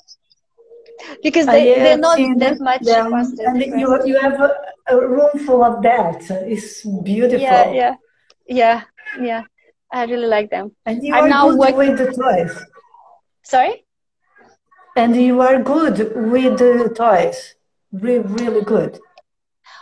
because 1.23 1.45
they, 1.45 1.75
they're 1.75 1.97
not 1.97 2.17
that 2.39 2.59
much 2.59 2.81
them, 2.81 3.13
and 3.13 3.79
you 3.79 3.87
you 4.05 4.19
have 4.19 4.37
a, 4.87 4.97
room 4.97 5.45
full 5.45 5.63
of 5.63 5.81
that. 5.83 6.21
It's 6.29 6.85
beautiful. 7.03 7.39
Yeah, 7.39 7.71
yeah, 7.71 7.95
yeah, 8.47 8.83
yeah. 9.19 9.43
I 9.91 10.05
really 10.05 10.27
like 10.27 10.49
them. 10.49 10.75
And 10.85 11.03
you 11.03 11.13
I'm 11.13 11.25
are 11.25 11.29
now 11.29 11.49
good 11.49 11.59
working... 11.59 11.77
with 11.77 11.97
the 11.97 12.11
toys. 12.11 12.65
Sorry? 13.43 13.85
And 14.95 15.15
you 15.15 15.41
are 15.41 15.61
good 15.61 15.97
with 16.15 16.57
the 16.59 16.93
toys. 16.95 17.55
Re- 17.91 18.19
really 18.19 18.63
good. 18.63 18.99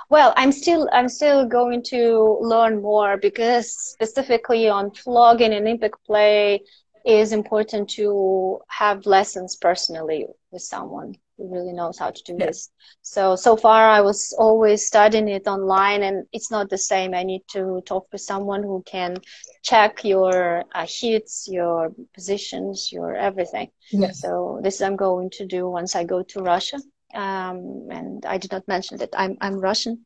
Well, 0.09 0.33
I'm 0.35 0.51
still 0.51 0.89
I'm 0.91 1.07
still 1.07 1.45
going 1.45 1.83
to 1.89 2.39
learn 2.41 2.81
more 2.81 3.17
because 3.17 3.75
specifically 3.77 4.67
on 4.67 4.91
flogging 4.91 5.53
and 5.53 5.67
impact 5.67 6.03
play 6.05 6.63
is 7.05 7.31
important 7.31 7.89
to 7.91 8.59
have 8.67 9.05
lessons 9.05 9.55
personally 9.55 10.25
with 10.51 10.63
someone 10.63 11.15
who 11.39 11.47
really 11.51 11.71
knows 11.73 11.97
how 11.97 12.11
to 12.11 12.23
do 12.23 12.35
yeah. 12.37 12.47
this. 12.47 12.69
So, 13.01 13.35
so 13.35 13.55
far 13.55 13.89
I 13.89 14.01
was 14.01 14.35
always 14.37 14.85
studying 14.85 15.29
it 15.29 15.47
online 15.47 16.03
and 16.03 16.27
it's 16.33 16.51
not 16.51 16.69
the 16.69 16.77
same. 16.77 17.13
I 17.13 17.23
need 17.23 17.43
to 17.53 17.81
talk 17.85 18.07
with 18.11 18.21
someone 18.21 18.61
who 18.61 18.83
can 18.85 19.17
check 19.63 20.03
your 20.03 20.65
uh, 20.75 20.85
hits, 20.87 21.47
your 21.49 21.91
positions, 22.13 22.91
your 22.91 23.15
everything. 23.15 23.69
So 24.11 24.59
this 24.61 24.81
I'm 24.81 24.97
going 24.97 25.29
to 25.31 25.45
do 25.45 25.69
once 25.69 25.95
I 25.95 26.03
go 26.03 26.21
to 26.23 26.41
Russia. 26.41 26.77
Um, 27.15 27.87
and 27.89 28.25
I 28.25 28.37
did 28.37 28.51
not 28.51 28.67
mention 28.67 28.97
that 28.97 29.09
I'm, 29.13 29.37
I'm 29.41 29.59
Russian. 29.59 30.05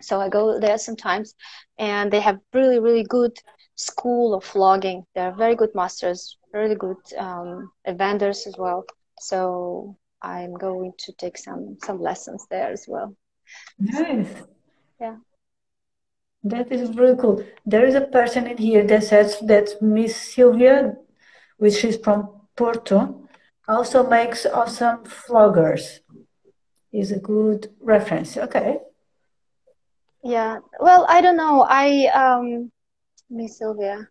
So 0.00 0.20
I 0.20 0.28
go 0.28 0.58
there 0.58 0.78
sometimes 0.78 1.34
and 1.78 2.10
they 2.10 2.20
have 2.20 2.38
really, 2.52 2.80
really 2.80 3.04
good 3.04 3.38
school 3.76 4.34
of 4.34 4.44
flogging. 4.44 5.04
They're 5.14 5.34
very 5.34 5.54
good 5.54 5.74
masters, 5.74 6.36
really 6.52 6.74
good 6.74 6.96
um, 7.18 7.70
vendors 7.86 8.46
as 8.46 8.56
well. 8.58 8.84
So 9.20 9.96
I'm 10.24 10.54
going 10.54 10.94
to 10.98 11.12
take 11.12 11.36
some 11.36 11.76
some 11.84 12.00
lessons 12.00 12.46
there 12.50 12.72
as 12.72 12.86
well. 12.88 13.14
Nice. 13.78 14.32
Yeah. 14.98 15.16
That 16.44 16.72
is 16.72 16.96
really 16.96 17.16
cool. 17.20 17.44
There 17.66 17.84
is 17.84 17.94
a 17.94 18.08
person 18.18 18.46
in 18.46 18.56
here 18.56 18.84
that 18.86 19.04
says 19.04 19.38
that 19.40 19.82
Miss 19.82 20.16
Sylvia, 20.16 20.96
which 21.58 21.84
is 21.84 21.96
from 21.96 22.40
Porto, 22.56 23.28
also 23.68 24.08
makes 24.08 24.46
awesome 24.46 25.04
floggers. 25.04 26.00
Is 26.92 27.12
a 27.12 27.18
good 27.18 27.72
reference. 27.80 28.36
Okay. 28.36 28.78
Yeah. 30.22 30.60
Well, 30.80 31.04
I 31.08 31.20
don't 31.20 31.36
know. 31.36 31.66
I 31.68 32.06
um 32.24 32.72
Miss 33.28 33.58
Sylvia. 33.58 34.08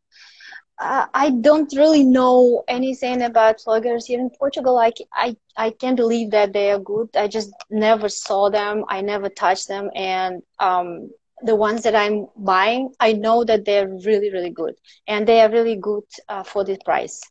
I 1.13 1.29
don't 1.29 1.71
really 1.75 2.03
know 2.03 2.63
anything 2.67 3.21
about 3.21 3.59
floggers 3.59 4.05
here 4.05 4.19
in 4.19 4.29
Portugal. 4.29 4.77
I, 4.77 4.91
I, 5.13 5.35
I 5.57 5.69
can't 5.71 5.95
believe 5.95 6.31
that 6.31 6.53
they 6.53 6.71
are 6.71 6.79
good. 6.79 7.09
I 7.15 7.27
just 7.27 7.51
never 7.69 8.09
saw 8.09 8.49
them. 8.49 8.83
I 8.89 9.01
never 9.01 9.29
touched 9.29 9.67
them. 9.67 9.89
And 9.95 10.41
um, 10.59 11.09
the 11.41 11.55
ones 11.55 11.83
that 11.83 11.95
I'm 11.95 12.27
buying, 12.35 12.93
I 12.99 13.13
know 13.13 13.43
that 13.45 13.65
they're 13.65 13.87
really, 14.05 14.31
really 14.31 14.49
good. 14.51 14.75
And 15.07 15.27
they 15.27 15.41
are 15.41 15.49
really 15.49 15.75
good 15.75 16.03
uh, 16.27 16.43
for 16.43 16.63
the 16.63 16.77
price. 16.83 17.21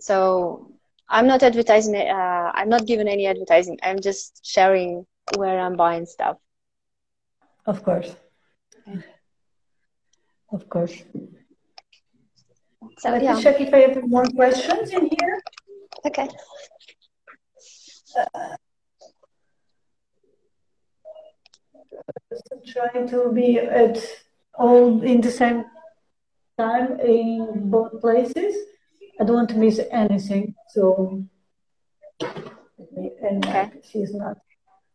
So 0.00 0.72
I'm 1.08 1.26
not 1.26 1.42
advertising, 1.42 1.96
uh, 1.96 2.52
I'm 2.54 2.68
not 2.68 2.86
giving 2.86 3.08
any 3.08 3.26
advertising. 3.26 3.78
I'm 3.82 4.00
just 4.00 4.40
sharing 4.44 5.06
where 5.36 5.58
I'm 5.60 5.76
buying 5.76 6.06
stuff. 6.06 6.36
Of 7.66 7.82
course. 7.84 8.16
Of 10.50 10.68
course. 10.68 11.04
So, 12.98 13.10
Let 13.10 13.22
yeah. 13.22 13.34
me 13.34 13.42
check 13.42 13.60
if 13.60 13.72
I 13.72 13.78
have 13.78 14.08
more 14.08 14.24
questions 14.24 14.90
in 14.90 15.08
here. 15.08 15.40
Okay. 16.04 16.28
Uh, 18.18 18.56
trying 22.66 23.08
to 23.08 23.32
be 23.32 23.58
at 23.58 23.98
all 24.54 25.02
in 25.02 25.20
the 25.20 25.30
same 25.30 25.64
time 26.58 26.98
in 27.00 27.70
both 27.70 28.00
places. 28.00 28.54
I 29.20 29.24
don't 29.24 29.36
want 29.36 29.50
to 29.50 29.56
miss 29.56 29.80
anything, 29.90 30.54
so 30.68 31.24
and 32.20 33.46
okay. 33.46 33.70
she's 33.90 34.14
not 34.14 34.38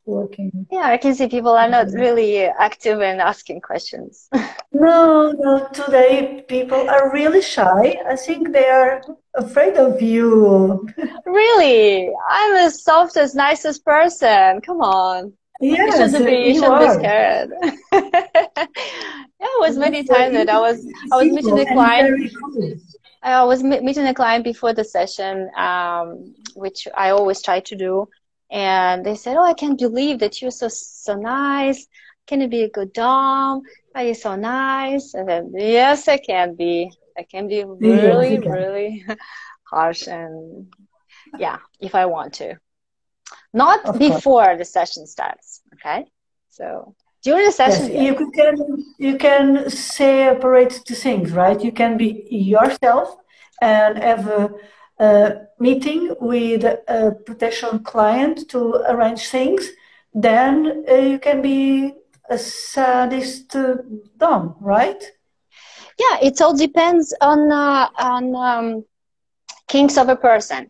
working. 0.06 0.68
Yeah, 0.72 0.88
I 0.88 0.98
can 0.98 1.16
see 1.16 1.28
people 1.28 1.52
are 1.52 1.70
not 1.70 1.88
really 1.94 2.44
active 2.44 3.02
in 3.02 3.20
asking 3.20 3.62
questions. 3.62 4.30
no, 4.74 5.32
no, 5.32 5.68
today 5.74 6.44
people 6.48 6.90
are 6.90 7.12
really 7.14 7.42
shy. 7.42 7.98
I 8.08 8.16
think 8.16 8.52
they 8.52 8.68
are 8.68 9.02
afraid 9.36 9.78
of 9.78 10.02
you. 10.02 10.88
really? 11.26 12.10
I'm 12.30 12.54
the 12.66 12.70
softest, 12.72 13.36
nicest 13.36 13.86
person. 13.86 14.62
Come 14.62 14.82
on. 14.82 15.34
Yes, 15.62 15.80
you 15.80 16.06
shouldn't 16.06 16.26
be, 16.26 16.36
you 16.50 16.54
shouldn't 16.56 16.80
be 16.80 16.90
scared. 16.90 17.50
yeah, 17.94 18.68
it 19.40 19.60
was 19.60 19.78
many 19.78 20.04
times 20.04 20.34
that 20.34 20.50
I 20.50 20.60
was 20.60 20.86
I 21.12 21.24
was 21.24 21.32
meeting 21.32 21.56
the 21.56 21.66
client. 21.68 22.32
I 23.22 23.44
was 23.46 23.64
meeting 23.64 24.06
a 24.08 24.14
client 24.14 24.44
before 24.44 24.74
the 24.74 24.84
session, 24.84 25.50
um, 25.56 26.36
which 26.56 26.88
I 26.96 27.12
always 27.12 27.42
try 27.42 27.62
to 27.62 27.76
do 27.76 28.10
and 28.54 29.04
they 29.04 29.16
said, 29.16 29.36
"Oh, 29.36 29.44
I 29.44 29.54
can't 29.54 29.80
believe 29.80 30.20
that 30.20 30.42
you're 30.42 30.52
so 30.52 30.68
so 30.70 31.16
nice. 31.16 31.88
Can 32.28 32.40
you 32.40 32.48
be 32.48 32.64
a 32.64 32.70
good 32.70 32.94
dom? 32.94 33.64
Are 33.96 34.04
you 34.04 34.14
so 34.14 34.36
nice?" 34.36 35.14
And 35.14 35.28
then, 35.28 35.52
yes, 35.56 36.08
I 36.08 36.18
can 36.18 36.56
be. 36.56 36.92
I 37.18 37.24
can 37.24 37.48
be 37.48 37.64
really, 37.64 38.34
yes, 38.34 38.46
really 38.46 39.06
harsh 39.72 40.08
and 40.08 40.74
yeah, 41.38 41.60
if 41.80 41.94
I 41.94 42.06
want 42.08 42.34
to. 42.36 42.58
Not 43.54 43.86
of 43.86 44.00
before 44.00 44.46
course. 44.46 44.58
the 44.58 44.66
session 44.66 45.06
starts. 45.06 45.62
Okay, 45.76 46.06
so 46.50 46.96
during 47.22 47.46
the 47.46 47.52
session, 47.52 47.92
yes, 47.92 48.02
you 48.04 48.32
can 48.32 48.56
you 48.98 49.18
can 49.18 49.70
separate 49.70 50.82
the 50.88 50.96
things, 50.96 51.32
right? 51.32 51.64
You 51.64 51.72
can 51.72 51.98
be 51.98 52.26
yourself 52.30 53.16
and 53.62 53.98
have 53.98 54.28
a 55.00 55.48
meeting 55.60 56.16
with 56.20 56.64
a 56.64 57.16
potential 57.26 57.80
client 57.80 58.50
to 58.50 58.76
arrange 58.88 59.28
things, 59.28 59.70
then 60.14 60.86
uh, 60.90 60.96
you 60.96 61.20
can 61.20 61.42
be 61.42 61.94
a 62.34 62.38
sadist 62.38 63.56
dom, 64.18 64.56
right? 64.60 65.02
Yeah, 65.98 66.18
it 66.22 66.42
all 66.42 66.56
depends 66.56 67.14
on 67.22 67.52
uh, 67.52 67.88
on 67.98 68.36
um, 68.36 68.86
kinks 69.68 69.98
of 69.98 70.10
a 70.10 70.16
person. 70.16 70.70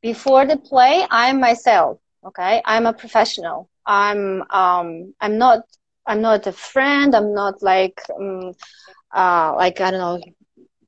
Before 0.00 0.46
the 0.46 0.56
play, 0.56 1.06
I'm 1.10 1.40
myself. 1.40 1.98
Okay, 2.24 2.62
I'm 2.64 2.86
a 2.86 2.92
professional. 2.92 3.68
I'm 3.86 4.42
um, 4.50 5.14
I'm 5.20 5.36
not 5.38 5.60
I'm 6.06 6.20
not 6.20 6.46
a 6.46 6.52
friend. 6.52 7.14
I'm 7.14 7.34
not 7.34 7.62
like 7.62 8.00
um, 8.18 8.52
uh, 9.14 9.54
like 9.56 9.80
I 9.80 9.90
don't 9.90 10.00
know 10.00 10.20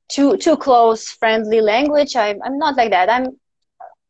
too 0.07 0.37
too 0.37 0.57
close 0.57 1.09
friendly 1.09 1.61
language 1.61 2.15
i'm 2.15 2.41
i'm 2.43 2.57
not 2.57 2.75
like 2.75 2.91
that 2.91 3.09
i'm 3.09 3.25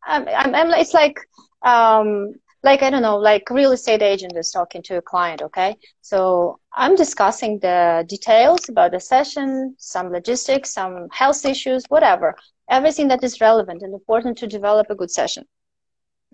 i'm 0.06 0.28
i'm, 0.28 0.54
I'm 0.54 0.72
it's 0.72 0.94
like 0.94 1.18
um 1.62 2.36
like 2.66 2.82
i 2.84 2.90
don't 2.90 3.02
know 3.02 3.18
like 3.18 3.50
real 3.50 3.72
estate 3.72 4.02
agent 4.02 4.36
is 4.36 4.52
talking 4.52 4.82
to 4.82 4.98
a 4.98 5.02
client 5.02 5.42
okay 5.42 5.78
so 6.02 6.60
i'm 6.74 6.96
discussing 6.96 7.60
the 7.60 8.04
details 8.10 8.68
about 8.68 8.92
the 8.92 9.00
session 9.00 9.76
some 9.78 10.12
logistics 10.12 10.74
some 10.74 11.08
health 11.12 11.46
issues 11.46 11.84
whatever 11.88 12.36
everything 12.70 13.08
that 13.10 13.24
is 13.24 13.42
relevant 13.42 13.82
and 13.82 13.94
important 13.94 14.38
to 14.40 14.48
develop 14.48 14.88
a 14.90 14.96
good 14.96 15.12
session. 15.12 15.46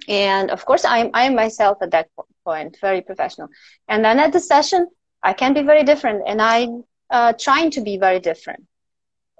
And 0.08 0.50
of 0.50 0.66
course, 0.66 0.86
I'm 0.86 1.12
I 1.14 1.30
myself 1.30 1.78
at 1.82 1.92
that 1.92 2.10
point 2.46 2.78
very 2.82 3.02
professional. 3.02 3.50
And 3.88 4.04
then 4.04 4.20
at 4.20 4.32
the 4.32 4.40
session, 4.40 4.88
I 5.22 5.34
can 5.34 5.54
be 5.54 5.62
very 5.62 5.84
different, 5.84 6.24
and 6.26 6.42
I'm 6.42 6.84
uh, 7.10 7.34
trying 7.34 7.72
to 7.72 7.82
be 7.82 7.98
very 7.98 8.20
different. 8.20 8.66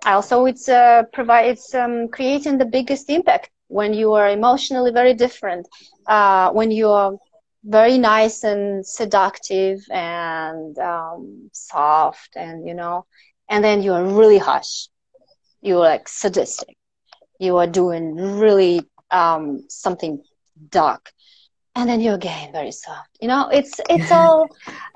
Also, 0.06 0.46
it's 0.46 0.68
uh, 0.68 1.04
provides 1.14 1.74
um, 1.74 2.10
creating 2.10 2.58
the 2.58 2.66
biggest 2.66 3.10
impact 3.10 3.50
when 3.72 3.94
you 3.94 4.14
are 4.14 4.30
emotionally 4.30 4.92
very 4.92 5.14
different, 5.14 5.68
uh, 6.08 6.52
when 6.52 6.72
you 6.72 6.90
are 6.90 7.14
very 7.64 7.98
nice 7.98 8.44
and 8.44 8.86
seductive 8.86 9.80
and 9.92 10.78
um, 10.80 11.50
soft, 11.54 12.36
and 12.36 12.68
you 12.68 12.74
know, 12.74 13.06
and 13.50 13.64
then 13.64 13.82
you 13.82 13.94
are 13.94 14.04
really 14.04 14.38
harsh. 14.38 14.88
You're 15.62 15.80
like 15.80 16.08
sadistic. 16.08 16.76
You 17.40 17.58
are 17.58 17.68
doing 17.68 18.16
really 18.16 18.82
um, 19.12 19.66
something 19.70 20.22
dark 20.70 21.12
and 21.76 21.90
then 21.90 22.02
you're 22.02 22.16
again 22.16 22.52
very 22.52 22.72
soft 22.72 23.10
you 23.22 23.28
know 23.28 23.48
it's 23.50 23.80
it's 23.90 24.12
all 24.20 24.48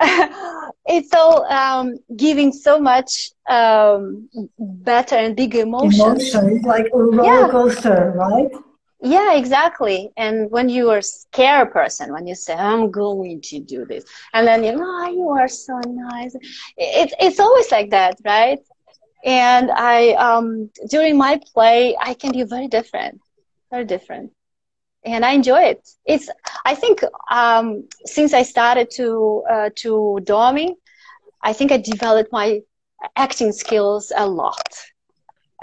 it's 0.86 1.12
all 1.14 1.44
um, 1.44 1.96
giving 2.16 2.52
so 2.52 2.78
much 2.78 3.30
um, 3.48 4.28
better 4.58 5.16
and 5.16 5.36
bigger 5.36 5.60
emotions 5.60 6.34
emotion 6.34 6.60
like 6.62 6.86
a 6.92 6.98
roller 6.98 7.24
yeah. 7.24 7.48
coaster 7.50 8.12
right 8.16 8.50
yeah 9.00 9.34
exactly 9.34 10.10
and 10.16 10.50
when 10.50 10.68
you 10.68 10.90
are 10.90 10.98
a 10.98 11.02
scared 11.02 11.72
person 11.72 12.12
when 12.12 12.26
you 12.26 12.34
say 12.34 12.54
i'm 12.54 12.90
going 12.90 13.40
to 13.40 13.60
do 13.60 13.84
this 13.84 14.04
and 14.32 14.46
then 14.46 14.64
you 14.64 14.72
know 14.72 14.84
oh, 14.84 15.08
you 15.10 15.28
are 15.28 15.48
so 15.48 15.78
nice 15.86 16.34
it's 16.76 17.14
it's 17.20 17.38
always 17.38 17.70
like 17.70 17.90
that 17.90 18.16
right 18.24 18.60
and 19.24 19.70
i 19.70 20.12
um 20.14 20.70
during 20.88 21.16
my 21.16 21.40
play 21.52 21.96
i 22.00 22.14
can 22.14 22.32
be 22.32 22.42
very 22.42 22.68
different 22.68 23.20
very 23.70 23.84
different 23.84 24.32
and 25.04 25.24
I 25.24 25.32
enjoy 25.32 25.62
it. 25.62 25.88
It's 26.04 26.28
I 26.64 26.74
think 26.74 27.00
um, 27.30 27.88
since 28.04 28.34
I 28.34 28.42
started 28.42 28.90
to 28.96 29.44
uh, 29.50 29.70
to 29.76 30.18
doming, 30.24 30.74
I 31.42 31.52
think 31.52 31.72
I 31.72 31.78
developed 31.78 32.32
my 32.32 32.60
acting 33.16 33.52
skills 33.52 34.12
a 34.16 34.26
lot. 34.26 34.68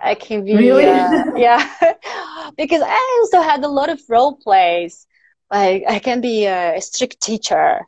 I 0.03 0.15
can 0.15 0.45
be 0.45 0.57
really 0.57 0.85
uh, 0.85 1.13
yeah 1.35 1.63
because 2.57 2.81
I 2.85 3.19
also 3.21 3.41
had 3.41 3.63
a 3.63 3.67
lot 3.69 3.89
of 3.89 4.01
role 4.09 4.35
plays. 4.37 5.07
Like 5.51 5.83
I 5.87 5.99
can 5.99 6.21
be 6.21 6.45
a 6.45 6.79
strict 6.81 7.21
teacher 7.21 7.81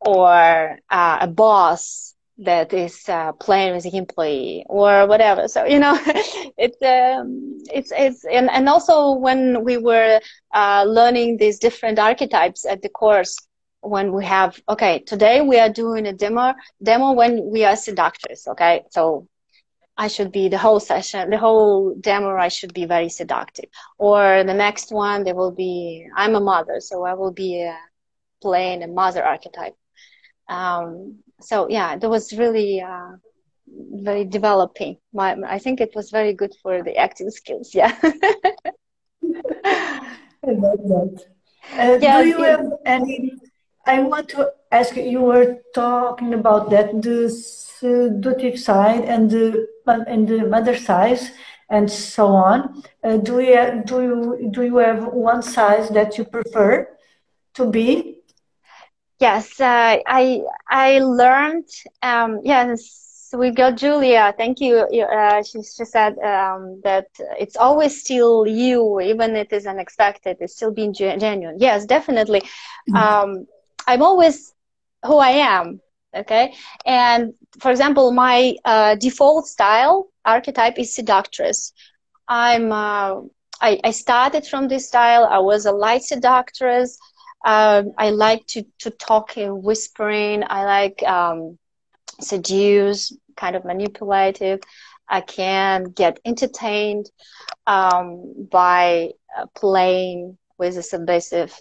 or 0.00 0.78
uh, 0.90 1.18
a 1.20 1.26
boss 1.28 2.14
that 2.38 2.72
is 2.72 3.08
uh, 3.08 3.32
playing 3.32 3.74
with 3.74 3.84
the 3.84 3.96
employee 3.96 4.64
or 4.68 5.06
whatever. 5.06 5.48
So 5.48 5.64
you 5.64 5.78
know, 5.78 5.98
it's 6.58 6.80
um, 6.82 7.58
it's 7.72 7.92
it's 7.96 8.24
and 8.24 8.50
and 8.50 8.68
also 8.68 9.12
when 9.12 9.64
we 9.64 9.76
were 9.78 10.20
uh, 10.54 10.84
learning 10.86 11.38
these 11.38 11.58
different 11.58 11.98
archetypes 11.98 12.64
at 12.66 12.82
the 12.82 12.88
course, 12.88 13.36
when 13.80 14.12
we 14.12 14.24
have 14.24 14.60
okay, 14.68 15.00
today 15.00 15.40
we 15.40 15.58
are 15.58 15.70
doing 15.70 16.06
a 16.06 16.12
demo 16.12 16.54
demo 16.82 17.12
when 17.12 17.50
we 17.50 17.64
are 17.64 17.76
seductress. 17.76 18.46
Okay, 18.48 18.82
so 18.90 19.26
I 19.96 20.08
should 20.08 20.32
be 20.32 20.48
the 20.48 20.58
whole 20.58 20.80
session, 20.80 21.30
the 21.30 21.38
whole 21.38 21.94
demo. 21.94 22.36
I 22.36 22.48
should 22.48 22.74
be 22.74 22.84
very 22.84 23.08
seductive. 23.08 23.66
Or 23.98 24.42
the 24.44 24.54
next 24.54 24.90
one, 24.90 25.22
there 25.24 25.36
will 25.36 25.52
be 25.52 26.06
I'm 26.16 26.34
a 26.34 26.40
mother, 26.40 26.80
so 26.80 27.04
I 27.04 27.14
will 27.14 27.30
be 27.32 27.64
uh, 27.64 27.76
playing 28.42 28.82
a 28.82 28.88
mother 28.88 29.22
archetype. 29.24 29.74
Um, 30.48 31.20
so 31.40 31.68
yeah, 31.68 31.96
that 31.96 32.10
was 32.10 32.32
really 32.32 32.80
uh, 32.80 33.12
very 33.68 34.24
developing. 34.24 34.96
My, 35.12 35.36
I 35.46 35.58
think 35.58 35.80
it 35.80 35.94
was 35.94 36.10
very 36.10 36.32
good 36.32 36.54
for 36.62 36.82
the 36.82 36.96
acting 36.96 37.30
skills. 37.30 37.74
Yeah. 37.74 37.96
I 39.64 40.50
love 40.50 40.82
that. 40.92 41.24
Uh, 41.72 41.98
yeah, 42.00 42.22
do 42.22 42.28
you 42.28 42.42
have 42.42 42.72
any? 42.84 43.32
I 43.86 44.00
want 44.00 44.28
to 44.30 44.52
ask 44.70 44.96
you. 44.96 45.02
You 45.04 45.20
were 45.22 45.58
talking 45.74 46.34
about 46.34 46.70
that 46.70 47.00
the 47.80 48.08
seductive 48.10 48.58
side 48.58 49.04
and 49.04 49.30
the 49.30 49.66
and 49.86 50.28
the 50.28 50.46
mother 50.46 50.76
size 50.76 51.30
and 51.70 51.90
so 51.90 52.26
on. 52.26 52.82
Uh, 53.02 53.16
do 53.16 53.40
you 53.40 53.82
do 53.86 54.02
you 54.02 54.48
do 54.50 54.62
you 54.62 54.76
have 54.76 55.04
one 55.06 55.42
size 55.42 55.88
that 55.90 56.18
you 56.18 56.24
prefer 56.24 56.88
to 57.54 57.70
be? 57.70 58.20
Yes, 59.20 59.60
uh, 59.60 59.98
I 60.06 60.42
I 60.68 60.98
learned. 60.98 61.68
Um, 62.02 62.40
yes, 62.44 63.30
we 63.32 63.50
got 63.50 63.76
Julia. 63.76 64.34
Thank 64.36 64.60
you. 64.60 64.78
Uh, 64.78 65.42
she, 65.42 65.62
she 65.62 65.84
said 65.84 66.18
um, 66.18 66.80
that 66.84 67.06
it's 67.38 67.56
always 67.56 68.00
still 68.00 68.46
you, 68.46 69.00
even 69.00 69.36
it 69.36 69.52
is 69.52 69.66
unexpected. 69.66 70.36
It's 70.40 70.56
still 70.56 70.72
being 70.72 70.92
genuine. 70.92 71.56
Yes, 71.58 71.86
definitely. 71.86 72.40
Mm-hmm. 72.40 72.96
Um, 72.96 73.46
I'm 73.86 74.02
always 74.02 74.52
who 75.04 75.18
I 75.18 75.30
am. 75.30 75.80
Okay, 76.16 76.54
and 76.86 77.34
for 77.60 77.70
example, 77.70 78.12
my 78.12 78.54
uh, 78.64 78.94
default 78.94 79.46
style 79.46 80.08
archetype 80.24 80.78
is 80.78 80.94
seductress. 80.94 81.72
I'm. 82.28 82.72
Uh, 82.72 83.22
I, 83.60 83.80
I 83.84 83.90
started 83.92 84.46
from 84.46 84.68
this 84.68 84.88
style. 84.88 85.24
I 85.24 85.38
was 85.38 85.64
a 85.64 85.72
light 85.72 86.02
seductress. 86.02 86.98
Um, 87.44 87.92
I 87.98 88.10
like 88.10 88.46
to, 88.48 88.64
to 88.80 88.90
talk 88.90 89.36
in 89.36 89.62
whispering. 89.62 90.42
I 90.46 90.64
like 90.64 91.02
um, 91.04 91.58
seduce, 92.20 93.16
kind 93.36 93.54
of 93.56 93.64
manipulative. 93.64 94.60
I 95.08 95.20
can 95.20 95.84
get 95.84 96.18
entertained 96.24 97.10
um, 97.66 98.48
by 98.50 99.10
uh, 99.36 99.46
playing 99.54 100.38
with 100.58 100.76
a 100.76 100.82
submissive, 100.82 101.54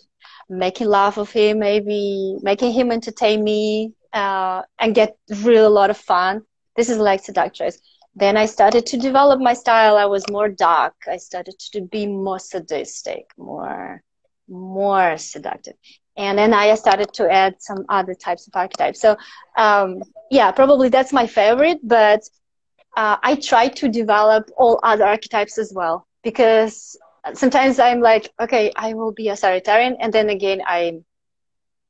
making 0.50 0.88
love 0.88 1.18
of 1.18 1.32
him, 1.32 1.60
maybe 1.60 2.38
making 2.42 2.72
him 2.72 2.92
entertain 2.92 3.44
me, 3.44 3.94
uh, 4.14 4.62
and 4.80 4.96
get 4.96 5.18
really 5.42 5.58
a 5.58 5.70
lot 5.70 5.90
of 5.90 5.98
fun. 5.98 6.44
This 6.76 6.90
is 6.90 6.98
like 6.98 7.24
seductress. 7.24 7.80
Then 8.16 8.38
I 8.38 8.46
started 8.46 8.86
to 8.88 8.98
develop 8.98 9.40
my 9.40 9.54
style. 9.54 9.98
I 9.98 10.06
was 10.06 10.24
more 10.30 10.50
dark. 10.50 10.94
I 11.08 11.18
started 11.18 11.58
to 11.74 11.82
be 11.82 12.06
more 12.06 12.40
sadistic, 12.40 13.32
more 13.38 14.04
more 14.48 15.18
seductive. 15.18 15.76
And 16.16 16.38
then 16.38 16.54
I 16.54 16.76
started 16.76 17.12
to 17.14 17.32
add 17.32 17.56
some 17.60 17.86
other 17.90 18.14
types 18.14 18.48
of 18.48 18.56
archetypes. 18.56 19.00
So, 19.00 19.18
um, 19.58 20.04
yeah, 20.30 20.52
probably 20.52 20.90
that's 20.90 21.12
my 21.12 21.26
favorite, 21.26 21.80
but 21.82 22.22
uh, 22.96 23.18
I 23.24 23.36
try 23.36 23.70
to 23.70 23.90
develop 23.90 24.52
all 24.58 24.80
other 24.84 25.06
archetypes 25.06 25.58
as 25.58 25.74
well 25.74 26.06
because 26.24 26.96
sometimes 27.34 27.80
I'm 27.80 28.02
like, 28.02 28.32
okay, 28.40 28.72
I 28.76 28.94
will 28.94 29.12
be 29.12 29.30
a 29.30 29.34
Sagittarian, 29.34 29.96
and 30.00 30.14
then 30.14 30.30
again, 30.30 30.62
I'm 30.68 31.04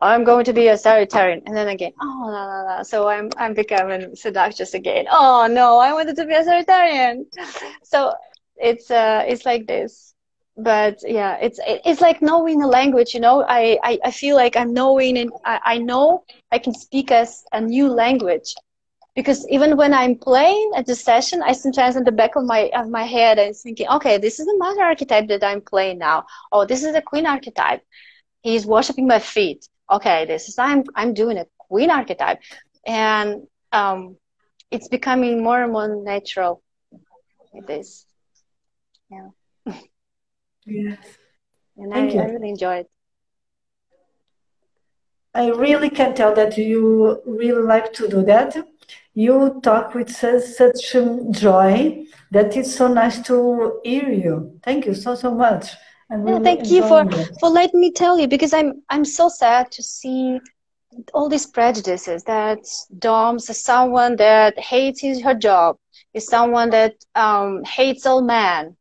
I'm 0.04 0.24
going 0.26 0.46
to 0.46 0.54
be 0.54 0.68
a 0.68 0.74
Sagittarian, 0.76 1.44
and 1.46 1.56
then 1.56 1.70
again, 1.70 1.94
oh 2.02 2.26
la 2.28 2.46
la 2.46 2.62
la. 2.64 2.84
So 2.84 3.08
I'm 3.08 3.30
I'm 3.38 3.54
becoming 3.54 4.16
seductress 4.16 4.74
again. 4.74 5.06
Oh 5.10 5.48
no, 5.50 5.80
I 5.80 5.94
wanted 5.94 6.16
to 6.18 6.26
be 6.26 6.34
a 6.34 6.44
Sagittarian. 6.44 7.26
So 7.84 8.14
it's 8.58 8.92
uh 8.92 9.24
it's 9.28 9.46
like 9.46 9.68
this. 9.68 10.14
But 10.58 11.00
yeah 11.08 11.38
it's 11.42 11.60
it's 11.66 12.02
like 12.02 12.22
knowing 12.22 12.62
a 12.62 12.68
language 12.68 13.14
you 13.14 13.20
know? 13.20 13.44
I 13.48 13.80
i, 13.84 14.00
I 14.06 14.12
feel 14.12 14.36
like 14.36 14.56
i'm 14.56 14.74
knowing 14.74 15.18
and 15.18 15.32
I, 15.46 15.60
I 15.74 15.78
know 15.80 16.24
i 16.52 16.60
can 16.60 16.74
speak 16.76 17.12
as 17.12 17.44
a 17.52 17.62
new 17.62 17.88
language. 17.88 18.54
Because 19.16 19.48
even 19.50 19.78
when 19.78 19.94
i'm 19.94 20.16
playing 20.16 20.72
at 20.76 20.86
the 20.86 20.96
session 20.96 21.42
i 21.44 21.54
sometimes 21.54 21.96
in 21.96 22.04
the 22.04 22.12
back 22.12 22.36
of 22.36 22.46
my 22.46 22.70
of 22.76 22.90
my 22.90 23.04
head 23.04 23.40
i'm 23.40 23.54
thinking 23.54 23.88
okay 23.90 24.18
this 24.18 24.40
is 24.40 24.46
the 24.46 24.58
mother 24.58 24.84
archetype 24.84 25.28
that 25.30 25.44
i'm 25.44 25.62
playing 25.62 25.98
now. 26.00 26.26
Oh 26.52 26.66
this 26.66 26.84
is 26.84 26.94
the 26.94 27.02
queen 27.02 27.26
archetype. 27.26 27.82
He's 28.44 28.66
worshiping 28.66 29.08
my 29.08 29.20
feet 29.20 29.68
okay 29.92 30.26
this 30.26 30.50
is 30.50 30.58
i'm 30.58 30.84
i'm 30.96 31.14
doing 31.14 31.38
a 31.38 31.46
queen 31.58 31.90
archetype 31.90 32.40
and 32.86 33.48
um 33.72 34.18
it's 34.72 34.88
becoming 34.88 35.44
more 35.44 35.64
and 35.64 35.72
more 35.72 36.04
natural 36.04 36.62
it 37.54 37.70
is 37.70 38.06
yeah 39.10 39.30
Yes. 40.66 40.98
And 41.76 41.92
I, 41.92 42.02
I, 42.02 42.26
really 42.26 42.50
enjoy 42.50 42.76
it. 42.76 42.90
I 45.34 45.48
really 45.50 45.90
can 45.90 46.14
tell 46.14 46.36
that 46.36 46.56
you 46.56 47.20
really 47.26 47.64
like 47.64 47.94
to 47.94 48.08
do 48.08 48.24
that. 48.26 48.56
You 49.16 49.60
talk 49.64 49.96
with 49.96 50.12
such, 50.12 50.44
such 50.44 50.94
joy 51.32 52.06
that 52.30 52.56
it's 52.56 52.76
so 52.76 52.88
nice 52.88 53.24
to 53.24 53.80
hear 53.84 54.08
you. 54.12 54.60
Thank 54.64 54.86
you 54.86 54.94
so 54.94 55.16
so 55.16 55.32
much. 55.32 55.72
Yeah, 56.26 56.40
thank 56.40 56.70
you 56.70 56.84
for 56.84 57.02
it. 57.02 57.14
for 57.40 57.50
letting 57.50 57.80
me 57.80 57.92
tell 57.92 58.20
you 58.20 58.28
because 58.28 58.54
I'm 58.54 58.84
I'm 58.90 59.06
so 59.06 59.28
sad 59.30 59.72
to 59.72 59.84
see 59.84 60.40
all 61.14 61.30
these 61.30 61.46
prejudices 61.48 62.24
that 62.24 62.60
Doms 62.98 63.50
is 63.50 63.64
someone 63.64 64.16
that 64.18 64.58
hates 64.60 65.02
his, 65.02 65.22
her 65.24 65.34
job, 65.36 65.78
is 66.14 66.28
someone 66.28 66.70
that 66.72 66.96
um, 67.16 67.64
hates 67.64 68.06
all 68.06 68.22
men, 68.22 68.76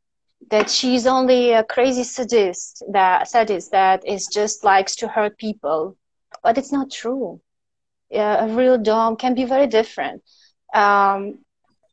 that 0.50 0.70
she's 0.70 1.06
only 1.06 1.52
a 1.52 1.64
crazy 1.64 2.04
sadist 2.04 2.82
that 2.92 3.28
sadist 3.28 3.70
that 3.72 4.06
is 4.06 4.26
just 4.26 4.64
likes 4.64 4.96
to 4.96 5.08
hurt 5.08 5.38
people. 5.38 5.96
But 6.42 6.58
it's 6.58 6.72
not 6.72 6.90
true. 6.90 7.40
Yeah, 8.10 8.44
a 8.44 8.48
real 8.54 8.78
dom 8.78 9.16
can 9.16 9.34
be 9.34 9.44
very 9.44 9.66
different. 9.66 10.22
Um, 10.74 11.38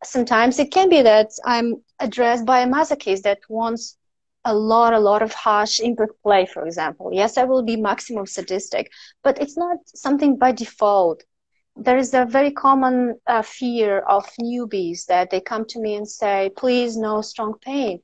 sometimes 0.03 0.59
it 0.59 0.71
can 0.71 0.89
be 0.89 1.01
that 1.01 1.29
i'm 1.45 1.83
addressed 1.99 2.45
by 2.45 2.61
a 2.61 2.67
masochist 2.67 3.23
that 3.23 3.39
wants 3.49 3.97
a 4.45 4.53
lot, 4.53 4.93
a 4.93 4.99
lot 4.99 5.21
of 5.21 5.33
harsh 5.33 5.79
impact 5.79 6.13
play, 6.23 6.45
for 6.45 6.65
example. 6.65 7.09
Yes, 7.13 7.37
I 7.37 7.43
will 7.43 7.63
be 7.63 7.75
maximum 7.75 8.25
sadistic, 8.25 8.91
but 9.23 9.39
it's 9.41 9.57
not 9.57 9.77
something 9.85 10.37
by 10.37 10.51
default. 10.51 11.23
There 11.75 11.97
is 11.97 12.13
a 12.13 12.25
very 12.25 12.51
common 12.51 13.19
uh, 13.27 13.41
fear 13.41 13.99
of 13.99 14.25
newbies 14.41 15.05
that 15.05 15.29
they 15.29 15.39
come 15.39 15.65
to 15.65 15.79
me 15.79 15.95
and 15.95 16.07
say, 16.07 16.51
please, 16.57 16.97
no 16.97 17.21
strong 17.21 17.53
pain. 17.61 18.01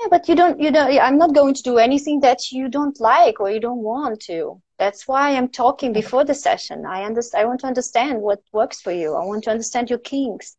Yeah, 0.00 0.08
but 0.10 0.28
you 0.28 0.34
don't, 0.34 0.58
you 0.58 0.70
don't, 0.70 0.98
I'm 0.98 1.18
not 1.18 1.34
going 1.34 1.54
to 1.54 1.62
do 1.62 1.78
anything 1.78 2.20
that 2.20 2.50
you 2.50 2.68
don't 2.68 2.98
like 3.00 3.38
or 3.38 3.50
you 3.50 3.60
don't 3.60 3.82
want 3.82 4.20
to. 4.22 4.60
That's 4.78 5.06
why 5.06 5.36
I'm 5.36 5.48
talking 5.48 5.92
before 5.92 6.24
the 6.24 6.34
session. 6.34 6.86
I 6.86 7.04
understand, 7.04 7.42
I 7.42 7.46
want 7.46 7.60
to 7.60 7.66
understand 7.66 8.22
what 8.22 8.40
works 8.52 8.80
for 8.80 8.92
you. 8.92 9.14
I 9.14 9.24
want 9.24 9.44
to 9.44 9.50
understand 9.50 9.90
your 9.90 9.98
kinks 9.98 10.56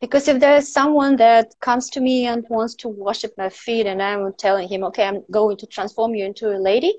because 0.00 0.28
if 0.28 0.38
there's 0.40 0.72
someone 0.72 1.16
that 1.16 1.52
comes 1.60 1.90
to 1.90 2.00
me 2.00 2.26
and 2.26 2.44
wants 2.48 2.74
to 2.74 2.88
worship 2.88 3.32
my 3.38 3.48
feet 3.48 3.86
and 3.86 4.02
i'm 4.02 4.32
telling 4.34 4.68
him 4.68 4.84
okay 4.84 5.04
i'm 5.04 5.22
going 5.30 5.56
to 5.56 5.66
transform 5.66 6.14
you 6.14 6.24
into 6.24 6.48
a 6.54 6.58
lady 6.58 6.94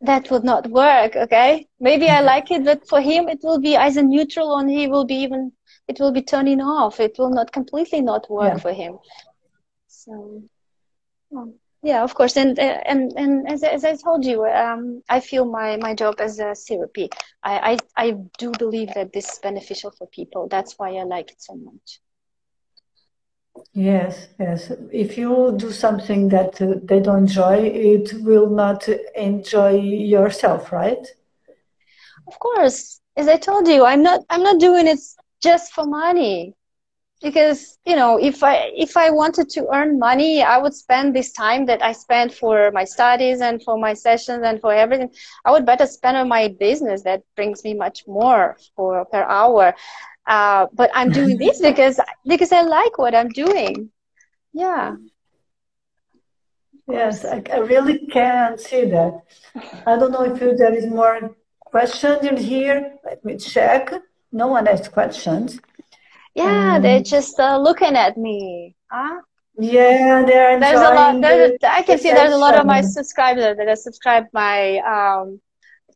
that 0.00 0.30
would 0.30 0.44
not 0.44 0.64
work 0.70 1.16
okay? 1.16 1.66
Maybe 1.80 2.06
i 2.06 2.16
mm-hmm. 2.16 2.26
like 2.26 2.50
it 2.50 2.64
but 2.64 2.88
for 2.88 3.00
him 3.00 3.28
it 3.28 3.40
will 3.42 3.58
be 3.58 3.76
either 3.76 4.02
neutral 4.02 4.56
and 4.58 4.70
he 4.70 4.86
will 4.86 5.04
be 5.04 5.16
even 5.16 5.52
it 5.88 5.98
will 5.98 6.12
be 6.12 6.22
turning 6.22 6.60
off. 6.60 7.00
It 7.00 7.16
will 7.18 7.30
not 7.30 7.50
completely 7.50 8.02
not 8.02 8.30
work 8.30 8.54
yeah. 8.54 8.58
for 8.58 8.72
him. 8.72 8.98
So 9.88 10.42
well 11.30 11.54
yeah 11.82 12.02
of 12.02 12.14
course. 12.14 12.36
And 12.36 12.58
and 12.58 13.12
and 13.16 13.48
as, 13.48 13.62
as 13.62 13.84
i 13.84 13.94
told 13.94 14.24
you 14.24 14.44
um, 14.46 15.02
i 15.08 15.20
feel 15.20 15.44
my 15.44 15.76
my 15.76 15.94
job 15.94 16.16
as 16.20 16.38
a 16.38 16.54
therapy 16.54 17.08
I, 17.42 17.78
I 17.96 18.04
i 18.04 18.10
do 18.38 18.50
believe 18.58 18.94
that 18.94 19.12
this 19.12 19.32
is 19.32 19.38
beneficial 19.38 19.92
for 19.96 20.06
people. 20.08 20.48
That's 20.48 20.78
why 20.78 20.90
i 20.96 21.04
like 21.04 21.30
it 21.30 21.40
so 21.40 21.54
much. 21.54 22.00
Yes 23.74 24.28
yes. 24.38 24.72
If 24.92 25.16
you 25.18 25.54
do 25.56 25.70
something 25.72 26.28
that 26.30 26.60
uh, 26.60 26.74
they 26.84 27.00
don't 27.00 27.28
enjoy 27.28 27.58
it 27.58 28.12
will 28.22 28.50
not 28.50 28.88
enjoy 29.14 29.72
yourself 29.78 30.72
right? 30.72 31.06
Of 32.26 32.38
course. 32.38 33.00
As 33.16 33.26
i 33.26 33.36
told 33.36 33.66
you 33.66 33.84
i'm 33.84 34.02
not 34.02 34.20
i'm 34.30 34.42
not 34.42 34.60
doing 34.60 34.86
it 34.86 35.00
just 35.42 35.72
for 35.72 35.84
money 35.86 36.54
because 37.22 37.78
you 37.84 37.96
know 37.96 38.16
if 38.16 38.42
i 38.42 38.70
if 38.76 38.96
i 38.96 39.10
wanted 39.10 39.48
to 39.48 39.66
earn 39.74 39.98
money 39.98 40.42
i 40.42 40.56
would 40.56 40.74
spend 40.74 41.14
this 41.14 41.32
time 41.32 41.66
that 41.66 41.82
i 41.82 41.92
spend 41.92 42.32
for 42.32 42.70
my 42.72 42.84
studies 42.84 43.40
and 43.40 43.62
for 43.62 43.76
my 43.78 43.92
sessions 43.94 44.42
and 44.44 44.60
for 44.60 44.72
everything. 44.72 45.10
I 45.44 45.50
would 45.50 45.66
better 45.66 45.86
spend 45.86 46.16
on 46.16 46.28
my 46.28 46.48
business 46.48 47.02
that 47.02 47.22
brings 47.34 47.64
me 47.64 47.74
much 47.74 48.04
more 48.06 48.56
for 48.76 49.04
per 49.06 49.22
hour. 49.22 49.74
Uh, 50.26 50.66
but 50.72 50.90
i'm 50.94 51.10
doing 51.10 51.36
this 51.44 51.60
because 51.60 51.98
because 52.26 52.52
i 52.52 52.62
like 52.62 52.98
what 52.98 53.14
i'm 53.14 53.30
doing. 53.30 53.90
Yeah. 54.52 54.96
Yes 56.88 57.24
i, 57.24 57.42
I 57.52 57.58
really 57.58 58.06
can 58.06 58.58
see 58.58 58.84
that. 58.86 59.20
I 59.86 59.96
don't 59.96 60.12
know 60.12 60.24
if 60.24 60.38
there 60.38 60.74
is 60.74 60.86
more 60.86 61.34
questions 61.60 62.24
in 62.24 62.36
here. 62.36 62.94
Let 63.04 63.24
me 63.24 63.36
check. 63.38 63.92
No 64.30 64.46
one 64.48 64.66
has 64.66 64.88
questions 64.88 65.58
yeah, 66.38 66.76
um, 66.76 66.82
they're 66.82 67.02
just 67.02 67.38
uh, 67.38 67.58
looking 67.58 67.94
at 67.96 68.16
me. 68.16 68.74
Huh? 68.90 69.20
Yeah, 69.58 70.24
they're 70.24 70.60
there's 70.60 70.80
a 70.80 70.94
lot. 70.94 71.20
There's, 71.20 71.58
I 71.64 71.82
can 71.82 71.98
see 71.98 72.12
there's 72.12 72.32
a 72.32 72.36
lot 72.46 72.54
of 72.54 72.64
my 72.64 72.80
subscribers 72.80 73.56
that 73.56 73.66
have 73.66 73.78
subscribed 73.78 74.28
my 74.32 74.78
um 74.94 75.40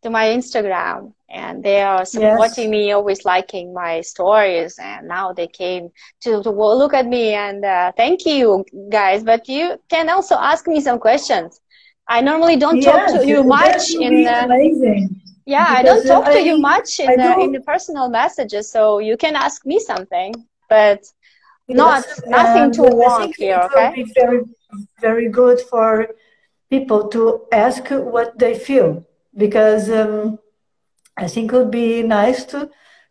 to 0.02 0.10
my 0.10 0.27
Instagram, 0.27 1.12
and 1.31 1.62
they 1.62 1.81
are 1.81 2.05
supporting 2.05 2.64
yes. 2.64 2.70
me, 2.70 2.93
always 2.93 3.24
liking 3.24 3.73
my 3.73 4.01
stories. 4.01 4.78
And 4.81 5.06
now 5.06 5.32
they 5.32 5.47
came 5.47 5.90
to, 6.23 6.43
to 6.43 6.51
look 6.51 6.93
at 6.93 7.06
me 7.06 7.35
and 7.35 7.64
uh, 7.64 7.93
thank 7.97 8.27
you 8.27 8.64
guys. 8.90 9.23
But 9.23 9.48
you 9.48 9.78
can 9.89 10.09
also 10.09 10.35
ask 10.35 10.66
me 10.66 10.81
some 10.81 10.98
questions. 10.98 11.60
I 12.09 12.20
normally 12.20 12.56
don't 12.56 12.82
yes, 12.82 13.12
talk 13.12 13.20
to 13.20 13.27
you 13.27 13.44
much 13.44 13.93
in. 13.93 14.27
Uh, 14.27 14.43
amazing 14.47 15.23
yeah, 15.47 15.82
because 15.82 16.05
I 16.05 16.09
don't 16.09 16.23
talk 16.23 16.28
I, 16.28 16.35
to 16.35 16.43
you 16.43 16.59
much 16.59 17.01
in 17.01 17.16
the, 17.16 17.39
in 17.40 17.52
the 17.52 17.60
personal 17.60 18.09
messages, 18.09 18.70
so 18.70 18.98
you 18.98 19.16
can 19.16 19.36
ask 19.36 19.66
me 19.66 19.78
something, 19.78 20.35
but 20.69 21.05
yes, 21.69 21.77
not 21.77 22.05
nothing 22.27 22.73
too 22.73 22.90
long 22.90 23.32
here. 23.36 23.60
Okay. 23.64 23.93
Be 23.94 24.12
very 24.14 24.40
very 25.01 25.28
good 25.28 25.60
for 25.60 26.09
people 26.70 27.09
to 27.09 27.43
ask 27.52 27.90
what 27.90 28.39
they 28.39 28.55
feel 28.55 29.05
because 29.36 29.90
um, 29.90 30.39
I 31.16 31.28
think 31.28 31.52
it 31.52 31.56
would 31.56 31.70
be 31.70 32.02
nice 32.02 32.44
to 32.47 32.70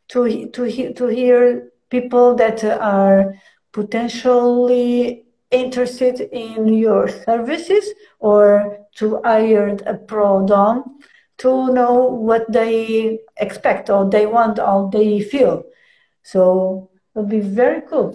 to 0.10 0.48
to 0.50 0.94
to 0.94 1.08
hear 1.08 1.72
people 1.90 2.36
that 2.36 2.64
are 2.64 3.36
potentially 3.72 5.26
interested 5.52 6.22
in 6.32 6.74
your 6.74 7.08
services 7.08 7.86
or 8.20 8.80
to 8.96 9.22
hire 9.24 9.78
a 9.86 9.96
pro 9.96 10.46
dom 10.48 11.00
to 11.42 11.74
know 11.74 11.94
what 12.04 12.52
they 12.52 13.20
expect 13.38 13.90
or 13.90 14.10
they 14.10 14.26
want 14.26 14.60
or 14.60 14.90
they 14.92 15.22
feel. 15.22 15.64
So 16.24 16.92
it'll 17.16 17.28
be 17.28 17.40
very 17.40 17.82
cool. 17.82 18.14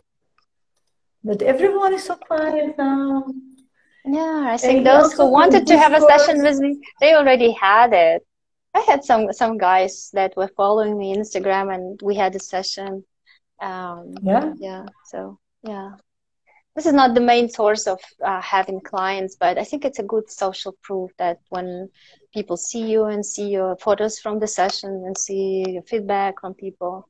But 1.25 1.43
everyone 1.43 1.93
is 1.95 2.05
so 2.05 2.15
quiet 2.17 2.79
now. 2.79 3.27
Yeah, 4.05 4.45
I 4.47 4.57
think 4.57 4.79
and 4.79 4.87
those 4.87 5.13
who 5.13 5.27
wanted 5.27 5.67
to 5.67 5.77
have 5.77 5.93
a 5.93 6.01
session 6.01 6.41
with 6.43 6.59
me, 6.61 6.81
they 7.01 7.15
already 7.15 7.51
had 7.51 7.93
it. 7.93 8.25
I 8.73 8.81
had 8.81 9.03
some 9.03 9.33
some 9.33 9.59
guys 9.59 10.11
that 10.13 10.37
were 10.37 10.51
following 10.57 10.97
me 10.97 11.17
Instagram, 11.17 11.75
and 11.75 12.01
we 12.03 12.15
had 12.15 12.37
a 12.37 12.39
session. 12.39 13.05
Um, 13.61 14.15
yeah, 14.23 14.53
yeah. 14.59 14.85
So 15.07 15.41
yeah, 15.63 15.93
this 16.77 16.87
is 16.87 16.93
not 16.93 17.15
the 17.15 17.21
main 17.33 17.49
source 17.49 17.87
of 17.87 17.99
uh, 18.23 18.41
having 18.41 18.81
clients, 18.81 19.35
but 19.35 19.59
I 19.59 19.65
think 19.65 19.85
it's 19.85 19.99
a 19.99 20.11
good 20.13 20.31
social 20.31 20.77
proof 20.83 21.11
that 21.19 21.39
when 21.49 21.89
people 22.37 22.57
see 22.59 22.85
you 22.93 23.05
and 23.07 23.25
see 23.25 23.49
your 23.59 23.77
photos 23.77 24.19
from 24.21 24.39
the 24.41 24.47
session 24.47 24.91
and 25.07 25.17
see 25.17 25.65
your 25.75 25.83
feedback 25.83 26.35
from 26.41 26.55
people, 26.55 27.09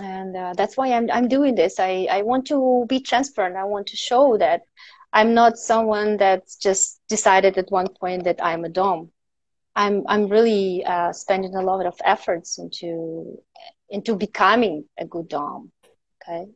and 0.00 0.36
uh, 0.36 0.52
that's 0.56 0.76
why 0.76 0.88
I'm 0.92 1.10
I'm 1.10 1.28
doing 1.28 1.54
this. 1.56 1.80
I 1.80 2.06
I 2.10 2.22
want 2.22 2.46
to 2.52 2.86
be 2.88 3.00
transparent. 3.00 3.56
I 3.56 3.64
want 3.64 3.86
to 3.88 3.96
show 3.96 4.38
that 4.38 4.60
I'm 5.12 5.34
not 5.34 5.58
someone 5.58 6.16
that's 6.16 6.56
just 6.56 7.00
decided 7.08 7.58
at 7.58 7.70
one 7.70 7.88
point 8.00 8.24
that 8.24 8.38
I'm 8.42 8.64
a 8.64 8.68
dom. 8.68 9.10
I'm 9.74 10.04
I'm 10.06 10.28
really 10.28 10.84
uh, 10.84 11.12
spending 11.12 11.54
a 11.56 11.62
lot 11.70 11.84
of 11.86 11.96
efforts 12.04 12.58
into 12.58 13.38
into 13.88 14.14
becoming 14.16 14.84
a 14.98 15.04
good 15.06 15.28
dom. 15.28 15.72
Okay, 16.22 16.46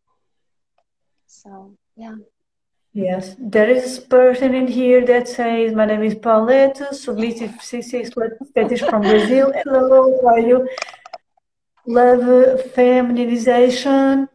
so 1.26 1.76
yeah. 1.96 2.16
Yes, 2.96 3.34
there 3.40 3.68
is 3.68 3.98
a 3.98 4.02
person 4.02 4.54
in 4.54 4.68
here 4.68 5.04
that 5.04 5.26
says, 5.26 5.74
My 5.74 5.84
name 5.84 6.04
is 6.04 6.14
Paulette, 6.14 6.94
submissive 6.94 7.50
sissy 7.58 8.08
fetish 8.54 8.82
from 8.82 9.02
Brazil. 9.02 9.52
Hello, 9.64 10.16
how 10.22 10.28
are 10.28 10.38
you? 10.38 10.68
Love 11.86 12.62
feminization. 12.70 14.28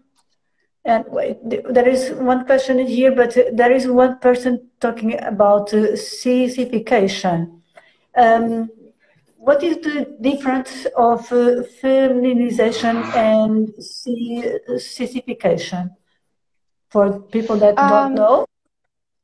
And 0.83 1.05
wait, 1.07 1.37
there 1.41 1.87
is 1.87 2.11
one 2.11 2.45
question 2.45 2.79
in 2.79 2.87
here, 2.87 3.15
but 3.15 3.33
there 3.53 3.71
is 3.71 3.87
one 3.87 4.19
person 4.19 4.69
talking 4.81 5.17
about 5.23 5.73
uh, 5.73 5.95
Um, 8.17 8.69
what 9.37 9.63
is 9.63 9.77
the 9.77 10.17
difference 10.19 10.85
of 10.97 11.31
uh, 11.31 11.63
feminization 11.79 12.97
and 13.15 13.73
sissification? 13.79 15.91
for 16.89 17.19
people 17.19 17.55
that 17.57 17.77
um, 17.77 17.89
don't 17.89 18.15
know 18.15 18.48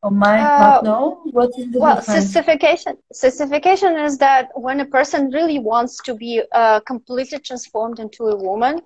or 0.06 0.12
might 0.12 0.40
uh, 0.42 0.60
not 0.60 0.84
know? 0.84 1.22
What 1.32 1.50
is 1.58 1.72
the 1.72 1.80
well, 1.80 1.96
difference? 1.96 2.26
sissification. 2.26 2.94
Sissification 3.12 3.98
is 3.98 4.18
that 4.20 4.50
when 4.54 4.80
a 4.80 4.86
person 4.86 5.32
really 5.32 5.58
wants 5.58 5.98
to 6.04 6.14
be 6.14 6.44
uh, 6.52 6.80
completely 6.82 7.40
transformed 7.40 8.00
into 8.00 8.26
a 8.26 8.36
woman, 8.36 8.82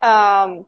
um, 0.00 0.66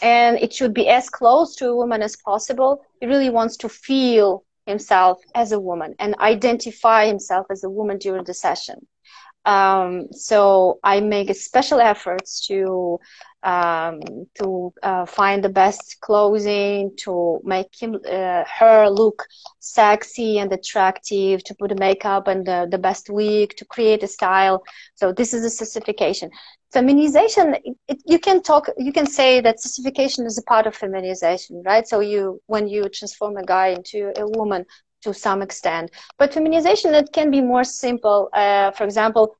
and 0.00 0.38
it 0.38 0.52
should 0.54 0.72
be 0.72 0.88
as 0.88 1.10
close 1.10 1.54
to 1.56 1.68
a 1.68 1.76
woman 1.76 2.00
as 2.02 2.16
possible. 2.16 2.82
He 3.00 3.06
really 3.06 3.28
wants 3.28 3.58
to 3.58 3.68
feel 3.68 4.44
himself 4.64 5.18
as 5.34 5.52
a 5.52 5.60
woman 5.60 5.94
and 5.98 6.16
identify 6.18 7.06
himself 7.06 7.46
as 7.50 7.62
a 7.62 7.70
woman 7.70 7.98
during 7.98 8.24
the 8.24 8.34
session. 8.34 8.86
Um, 9.44 10.08
so 10.12 10.80
I 10.82 11.00
make 11.00 11.28
a 11.30 11.34
special 11.34 11.80
efforts 11.80 12.46
to 12.48 12.98
um, 13.46 14.00
to 14.38 14.72
uh, 14.82 15.06
find 15.06 15.42
the 15.44 15.48
best 15.48 15.98
clothing, 16.00 16.90
to 17.04 17.40
make 17.44 17.72
him, 17.80 17.94
uh, 18.10 18.44
her 18.58 18.88
look 18.90 19.24
sexy 19.60 20.38
and 20.38 20.52
attractive, 20.52 21.44
to 21.44 21.54
put 21.54 21.78
makeup 21.78 22.26
and 22.26 22.44
the, 22.44 22.66
the 22.70 22.78
best 22.78 23.08
wig, 23.08 23.56
to 23.56 23.64
create 23.64 24.02
a 24.02 24.08
style. 24.08 24.62
So 24.96 25.12
this 25.12 25.32
is 25.32 25.44
a 25.44 25.50
sissification. 25.50 26.30
Feminization, 26.72 27.54
it, 27.64 27.76
it, 27.88 27.98
you 28.04 28.18
can 28.18 28.42
talk, 28.42 28.68
you 28.76 28.92
can 28.92 29.06
say 29.06 29.40
that 29.40 29.60
sissification 29.60 30.26
is 30.26 30.36
a 30.38 30.42
part 30.42 30.66
of 30.66 30.74
feminization, 30.74 31.62
right? 31.64 31.86
So 31.86 32.00
you, 32.00 32.40
when 32.46 32.68
you 32.68 32.88
transform 32.88 33.36
a 33.36 33.44
guy 33.44 33.68
into 33.68 34.12
a 34.16 34.26
woman 34.36 34.64
to 35.02 35.14
some 35.14 35.40
extent, 35.40 35.90
but 36.18 36.34
feminization, 36.34 36.94
it 36.94 37.10
can 37.12 37.30
be 37.30 37.40
more 37.40 37.64
simple. 37.64 38.28
Uh, 38.32 38.72
for 38.72 38.84
example, 38.84 39.36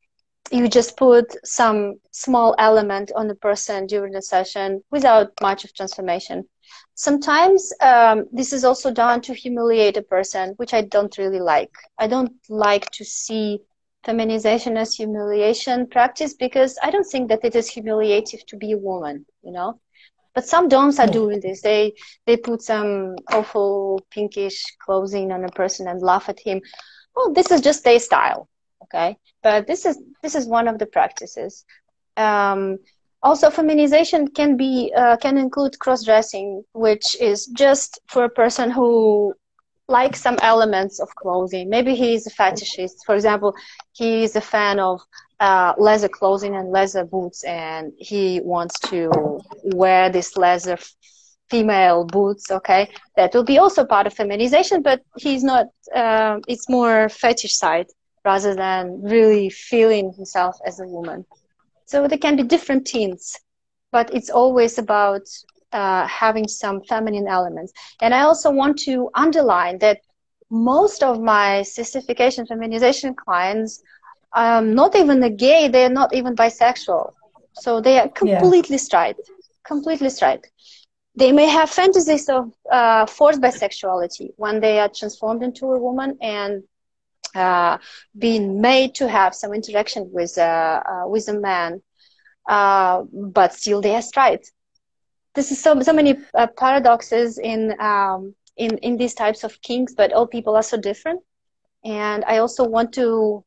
you 0.50 0.68
just 0.68 0.96
put 0.96 1.26
some 1.44 1.94
small 2.12 2.54
element 2.58 3.10
on 3.16 3.28
the 3.28 3.34
person 3.34 3.86
during 3.86 4.12
the 4.12 4.22
session 4.22 4.82
without 4.90 5.32
much 5.40 5.64
of 5.64 5.74
transformation. 5.74 6.44
Sometimes 6.94 7.72
um, 7.80 8.24
this 8.32 8.52
is 8.52 8.64
also 8.64 8.90
done 8.92 9.20
to 9.22 9.34
humiliate 9.34 9.96
a 9.96 10.02
person, 10.02 10.54
which 10.56 10.72
I 10.74 10.82
don't 10.82 11.16
really 11.18 11.40
like. 11.40 11.72
I 11.98 12.06
don't 12.06 12.32
like 12.48 12.90
to 12.92 13.04
see 13.04 13.60
feminization 14.04 14.76
as 14.76 14.94
humiliation 14.94 15.86
practice 15.86 16.34
because 16.34 16.78
I 16.82 16.90
don't 16.90 17.04
think 17.06 17.28
that 17.28 17.44
it 17.44 17.54
is 17.54 17.70
humiliative 17.70 18.44
to 18.46 18.56
be 18.56 18.72
a 18.72 18.78
woman, 18.78 19.26
you 19.42 19.52
know. 19.52 19.80
But 20.34 20.46
some 20.46 20.68
doms 20.68 20.98
are 20.98 21.06
doing 21.06 21.40
this. 21.40 21.62
They 21.62 21.94
they 22.26 22.36
put 22.36 22.62
some 22.62 23.16
awful 23.32 24.00
pinkish 24.10 24.64
clothing 24.84 25.32
on 25.32 25.44
a 25.44 25.48
person 25.48 25.88
and 25.88 26.00
laugh 26.02 26.28
at 26.28 26.40
him. 26.40 26.60
Well, 27.14 27.32
this 27.32 27.50
is 27.50 27.60
just 27.60 27.84
their 27.84 27.98
style, 27.98 28.48
okay? 28.82 29.16
But 29.42 29.66
this 29.66 29.86
is 29.86 29.98
this 30.22 30.34
is 30.34 30.46
one 30.46 30.68
of 30.68 30.78
the 30.78 30.86
practices. 30.86 31.64
Um, 32.16 32.78
also, 33.22 33.50
feminization 33.50 34.28
can 34.28 34.56
be 34.56 34.92
uh, 34.96 35.16
can 35.16 35.38
include 35.38 35.78
cross 35.78 36.04
dressing, 36.04 36.62
which 36.72 37.16
is 37.20 37.46
just 37.46 38.00
for 38.08 38.24
a 38.24 38.30
person 38.30 38.70
who 38.70 39.34
likes 39.88 40.20
some 40.20 40.38
elements 40.42 41.00
of 41.00 41.14
clothing. 41.14 41.68
Maybe 41.68 41.94
he's 41.94 42.26
a 42.26 42.30
fetishist. 42.30 43.04
For 43.04 43.14
example, 43.14 43.54
he 43.92 44.24
is 44.24 44.36
a 44.36 44.40
fan 44.40 44.78
of 44.78 45.00
uh, 45.40 45.74
leather 45.78 46.08
clothing 46.08 46.56
and 46.56 46.70
leather 46.70 47.04
boots, 47.04 47.44
and 47.44 47.92
he 47.98 48.40
wants 48.42 48.78
to 48.90 49.40
wear 49.64 50.10
this 50.10 50.36
leather 50.36 50.78
female 51.50 52.04
boots. 52.04 52.50
Okay, 52.50 52.90
that 53.16 53.34
will 53.34 53.44
be 53.44 53.58
also 53.58 53.84
part 53.84 54.06
of 54.06 54.14
feminization, 54.14 54.82
but 54.82 55.02
he's 55.16 55.42
not. 55.42 55.66
Uh, 55.94 56.38
it's 56.48 56.68
more 56.68 57.08
fetish 57.08 57.56
side 57.56 57.86
rather 58.26 58.54
than 58.54 59.00
really 59.02 59.48
feeling 59.48 60.12
himself 60.12 60.54
as 60.66 60.80
a 60.80 60.86
woman. 60.96 61.24
So 61.86 62.08
there 62.08 62.18
can 62.18 62.36
be 62.36 62.42
different 62.42 62.86
tints, 62.86 63.38
but 63.92 64.12
it's 64.12 64.30
always 64.30 64.78
about 64.78 65.22
uh, 65.72 66.06
having 66.06 66.48
some 66.48 66.82
feminine 66.82 67.28
elements. 67.28 67.72
And 68.02 68.12
I 68.12 68.22
also 68.22 68.50
want 68.50 68.78
to 68.88 69.08
underline 69.14 69.78
that 69.78 70.00
most 70.50 71.02
of 71.02 71.14
my 71.20 71.62
sissification 71.62 72.46
feminization 72.46 73.14
clients, 73.14 73.82
um, 74.32 74.74
not 74.74 74.96
even 74.96 75.18
gay, 75.36 75.68
they're 75.68 75.98
not 76.02 76.12
even 76.12 76.34
bisexual. 76.34 77.12
So 77.64 77.80
they 77.80 77.98
are 77.98 78.08
completely 78.08 78.76
yeah. 78.76 78.88
straight, 78.88 79.16
completely 79.64 80.10
straight. 80.10 80.44
They 81.22 81.32
may 81.32 81.48
have 81.58 81.70
fantasies 81.70 82.28
of 82.28 82.52
uh, 82.70 83.06
forced 83.06 83.40
bisexuality 83.40 84.26
when 84.36 84.60
they 84.60 84.78
are 84.78 84.90
transformed 85.00 85.42
into 85.42 85.64
a 85.66 85.78
woman 85.78 86.18
and 86.20 86.62
uh, 87.36 87.78
being 88.18 88.60
made 88.60 88.94
to 88.96 89.08
have 89.08 89.34
some 89.34 89.52
interaction 89.52 90.10
with 90.12 90.38
uh, 90.38 90.82
uh 90.90 91.06
with 91.06 91.28
a 91.28 91.34
man, 91.34 91.82
uh, 92.48 93.02
but 93.12 93.52
still 93.54 93.80
they 93.80 93.94
are 93.94 94.02
straight 94.02 94.50
this 95.36 95.52
is 95.52 95.62
so 95.62 95.80
so 95.80 95.92
many 95.92 96.14
paradoxes 96.56 97.38
in 97.38 97.78
um, 97.80 98.34
in 98.56 98.78
in 98.78 98.96
these 98.96 99.14
types 99.14 99.44
of 99.44 99.60
kinks, 99.62 99.94
but 99.94 100.12
all 100.12 100.26
people 100.26 100.56
are 100.56 100.62
so 100.62 100.78
different. 100.78 101.20
And 101.84 102.24
I 102.24 102.38
also 102.38 102.64
want 102.64 102.92
to 102.94 103.44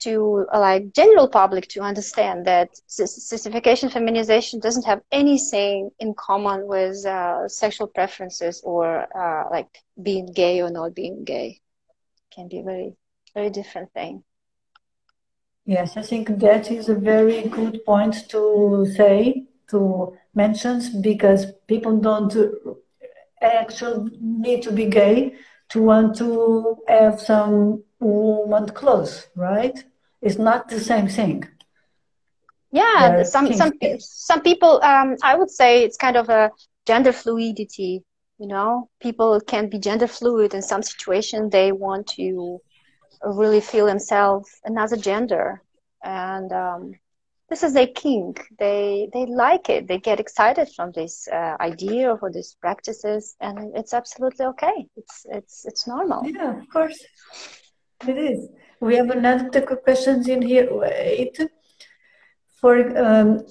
to 0.00 0.46
like 0.52 0.92
general 0.92 1.28
public 1.28 1.66
to 1.68 1.80
understand 1.80 2.44
that 2.44 2.68
sissification 2.86 3.88
feminization 3.88 4.60
doesn't 4.60 4.84
have 4.84 5.00
anything 5.10 5.90
in 5.98 6.14
common 6.14 6.66
with 6.66 7.06
uh, 7.06 7.48
sexual 7.48 7.86
preferences 7.86 8.60
or 8.64 9.06
uh, 9.16 9.48
like 9.50 9.70
being 10.02 10.26
gay 10.26 10.60
or 10.60 10.70
not 10.70 10.94
being 10.94 11.24
gay 11.24 11.60
it 12.18 12.34
can 12.34 12.48
be 12.48 12.60
very 12.60 12.92
very 13.34 13.50
different 13.50 13.92
thing 13.92 14.22
yes 15.66 15.96
i 15.96 16.02
think 16.02 16.28
that 16.38 16.70
is 16.70 16.88
a 16.88 16.94
very 16.94 17.42
good 17.48 17.84
point 17.84 18.28
to 18.28 18.86
say 18.96 19.46
to 19.68 20.16
mention, 20.34 20.80
because 21.00 21.46
people 21.66 21.96
don't 21.98 22.34
actually 23.40 24.10
need 24.20 24.62
to 24.62 24.72
be 24.72 24.86
gay 24.86 25.34
to 25.70 25.82
want 25.82 26.16
to 26.16 26.76
have 26.88 27.20
some 27.20 27.82
woman 28.00 28.68
clothes, 28.68 29.26
right? 29.34 29.82
It's 30.20 30.38
not 30.38 30.68
the 30.68 30.80
same 30.80 31.08
thing. 31.08 31.44
Yeah, 32.70 33.22
some 33.22 33.52
some 33.52 33.72
some 33.98 34.42
people. 34.42 34.82
Um, 34.82 35.16
I 35.22 35.36
would 35.36 35.50
say 35.50 35.84
it's 35.84 35.96
kind 35.96 36.16
of 36.16 36.28
a 36.28 36.50
gender 36.86 37.12
fluidity. 37.12 38.04
You 38.38 38.48
know, 38.48 38.88
people 39.00 39.40
can 39.40 39.68
be 39.68 39.78
gender 39.78 40.08
fluid 40.08 40.54
in 40.54 40.62
some 40.62 40.82
situation. 40.82 41.50
They 41.50 41.72
want 41.72 42.08
to 42.18 42.60
really 43.24 43.60
feel 43.60 43.86
themselves 43.86 44.48
another 44.64 44.96
gender, 44.96 45.62
and 46.02 46.52
um, 46.52 46.94
this 47.48 47.62
is 47.62 47.76
a 47.76 47.86
kink. 47.86 48.46
They 48.58 49.08
they 49.12 49.26
like 49.26 49.68
it. 49.68 49.86
They 49.86 49.98
get 49.98 50.20
excited 50.20 50.68
from 50.74 50.92
this 50.92 51.28
uh, 51.28 51.56
idea 51.60 52.14
or 52.20 52.30
these 52.30 52.56
practices, 52.60 53.36
and 53.40 53.72
it's 53.74 53.94
absolutely 53.94 54.46
okay. 54.46 54.86
It's 54.96 55.26
it's 55.30 55.64
it's 55.64 55.86
normal. 55.86 56.22
Yeah, 56.24 56.58
of 56.58 56.68
course, 56.70 56.98
it 58.06 58.18
is. 58.18 58.48
We 58.80 58.96
have 58.96 59.10
another 59.10 59.60
questions 59.60 60.28
in 60.28 60.42
here. 60.42 60.68
Wait, 60.70 61.38
for 62.60 62.76
um, 62.98 63.46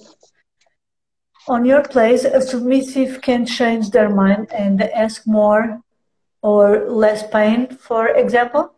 on 1.48 1.64
your 1.64 1.82
place, 1.82 2.24
a 2.24 2.40
submissive 2.40 3.20
can 3.20 3.46
change 3.46 3.90
their 3.90 4.08
mind 4.08 4.52
and 4.52 4.82
ask 4.82 5.26
more 5.26 5.80
or 6.42 6.88
less 6.88 7.26
pain, 7.30 7.68
for 7.68 8.08
example. 8.08 8.74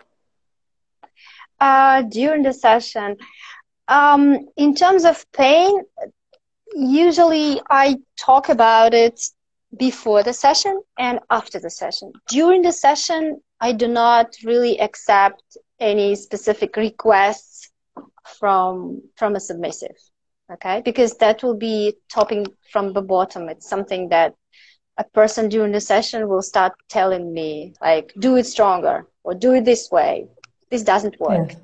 Uh, 1.61 2.03
during 2.03 2.43
the 2.43 2.53
session, 2.53 3.17
um, 3.89 4.49
in 4.57 4.75
terms 4.75 5.05
of 5.05 5.25
pain, 5.33 5.81
usually 6.75 7.61
I 7.71 7.99
talk 8.19 8.49
about 8.49 8.95
it 8.95 9.21
before 9.77 10.23
the 10.23 10.33
session 10.33 10.81
and 10.99 11.21
after 11.31 11.59
the 11.59 11.71
session. 11.71 12.13
During 12.29 12.63
the 12.63 12.73
session, 12.73 13.41
I 13.61 13.73
do 13.73 13.89
not 13.89 14.35
really 14.45 14.81
accept 14.81 15.57
any 15.81 16.15
specific 16.15 16.77
requests 16.77 17.71
from 18.39 19.03
from 19.17 19.35
a 19.37 19.41
submissive. 19.41 19.97
Okay, 20.53 20.83
because 20.85 21.15
that 21.19 21.43
will 21.43 21.57
be 21.57 21.97
topping 22.09 22.47
from 22.71 22.93
the 22.93 23.03
bottom. 23.03 23.49
It's 23.49 23.69
something 23.69 24.09
that 24.11 24.35
a 24.99 25.05
person 25.05 25.49
during 25.49 25.73
the 25.73 25.81
session 25.81 26.29
will 26.29 26.43
start 26.43 26.73
telling 26.89 27.33
me, 27.33 27.75
like, 27.81 28.13
do 28.19 28.37
it 28.37 28.47
stronger 28.47 29.07
or 29.25 29.35
do 29.35 29.53
it 29.55 29.65
this 29.65 29.91
way. 29.91 30.29
This 30.71 30.83
doesn't 30.83 31.19
work. 31.21 31.53
Yeah. 31.53 31.59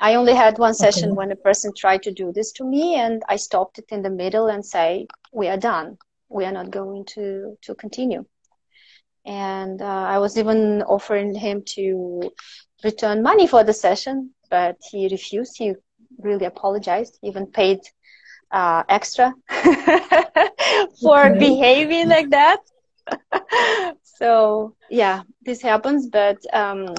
I 0.00 0.14
only 0.14 0.34
had 0.34 0.58
one 0.58 0.74
session 0.74 1.10
okay. 1.10 1.16
when 1.16 1.30
a 1.30 1.36
person 1.36 1.72
tried 1.76 2.02
to 2.04 2.12
do 2.12 2.32
this 2.32 2.52
to 2.52 2.64
me, 2.64 2.94
and 2.94 3.22
I 3.28 3.36
stopped 3.36 3.78
it 3.78 3.86
in 3.90 4.02
the 4.02 4.10
middle 4.10 4.48
and 4.48 4.64
say, 4.64 5.06
"We 5.32 5.48
are 5.48 5.58
done. 5.58 5.98
We 6.28 6.44
are 6.44 6.52
not 6.52 6.70
going 6.70 7.04
to 7.16 7.58
to 7.62 7.74
continue." 7.74 8.24
And 9.26 9.82
uh, 9.82 10.04
I 10.14 10.18
was 10.18 10.38
even 10.38 10.82
offering 10.82 11.34
him 11.34 11.62
to 11.76 12.32
return 12.82 13.22
money 13.22 13.46
for 13.46 13.62
the 13.62 13.74
session, 13.74 14.30
but 14.48 14.76
he 14.90 15.08
refused. 15.08 15.58
He 15.58 15.74
really 16.18 16.46
apologized, 16.46 17.18
he 17.20 17.28
even 17.28 17.46
paid 17.46 17.80
uh, 18.50 18.82
extra 18.88 19.34
for 21.00 21.34
behaving 21.34 22.08
like 22.08 22.30
that. 22.30 22.60
so 24.02 24.74
yeah, 24.90 25.22
this 25.42 25.62
happens, 25.62 26.08
but 26.08 26.38
um, 26.52 26.94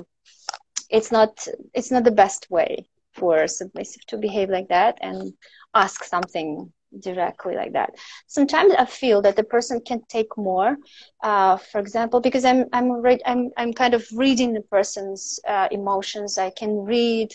it's 0.91 1.11
not 1.11 1.47
it's 1.73 1.91
not 1.91 2.03
the 2.03 2.11
best 2.11 2.49
way 2.49 2.87
for 3.13 3.47
submissive 3.47 4.05
to 4.07 4.17
behave 4.17 4.49
like 4.49 4.69
that 4.69 4.97
and 5.01 5.33
ask 5.73 6.03
something 6.03 6.71
directly 6.99 7.55
like 7.55 7.73
that. 7.73 7.91
Sometimes 8.27 8.73
I 8.77 8.85
feel 8.85 9.21
that 9.23 9.35
the 9.35 9.43
person 9.43 9.81
can 9.81 10.01
take 10.09 10.37
more. 10.37 10.77
Uh, 11.23 11.57
for 11.57 11.79
example, 11.79 12.21
because 12.21 12.45
I'm 12.45 12.65
I'm 12.73 12.91
re- 12.91 13.21
I'm 13.25 13.51
I'm 13.57 13.73
kind 13.73 13.93
of 13.93 14.05
reading 14.13 14.53
the 14.53 14.61
person's 14.61 15.39
uh, 15.47 15.67
emotions. 15.71 16.37
I 16.37 16.51
can 16.51 16.83
read 16.83 17.29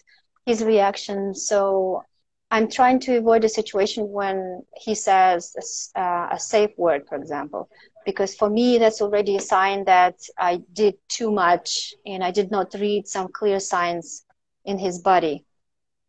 his 0.46 0.62
reaction. 0.62 1.34
So 1.34 2.02
I'm 2.50 2.68
trying 2.70 3.00
to 3.00 3.16
avoid 3.18 3.44
a 3.44 3.48
situation 3.48 4.08
when 4.10 4.62
he 4.76 4.94
says 4.94 5.90
a, 5.96 6.00
uh, 6.00 6.28
a 6.32 6.38
safe 6.38 6.70
word, 6.76 7.06
for 7.08 7.16
example, 7.16 7.68
because 8.06 8.34
for 8.34 8.48
me 8.48 8.78
that's 8.78 9.02
already 9.02 9.36
a 9.36 9.40
sign 9.40 9.84
that 9.84 10.16
I 10.38 10.62
did 10.72 10.94
too 11.08 11.30
much 11.32 11.94
and 12.06 12.24
I 12.24 12.30
did 12.30 12.50
not 12.50 12.74
read 12.74 13.06
some 13.06 13.28
clear 13.28 13.60
signs 13.60 14.24
in 14.64 14.78
his 14.78 15.00
body 15.00 15.44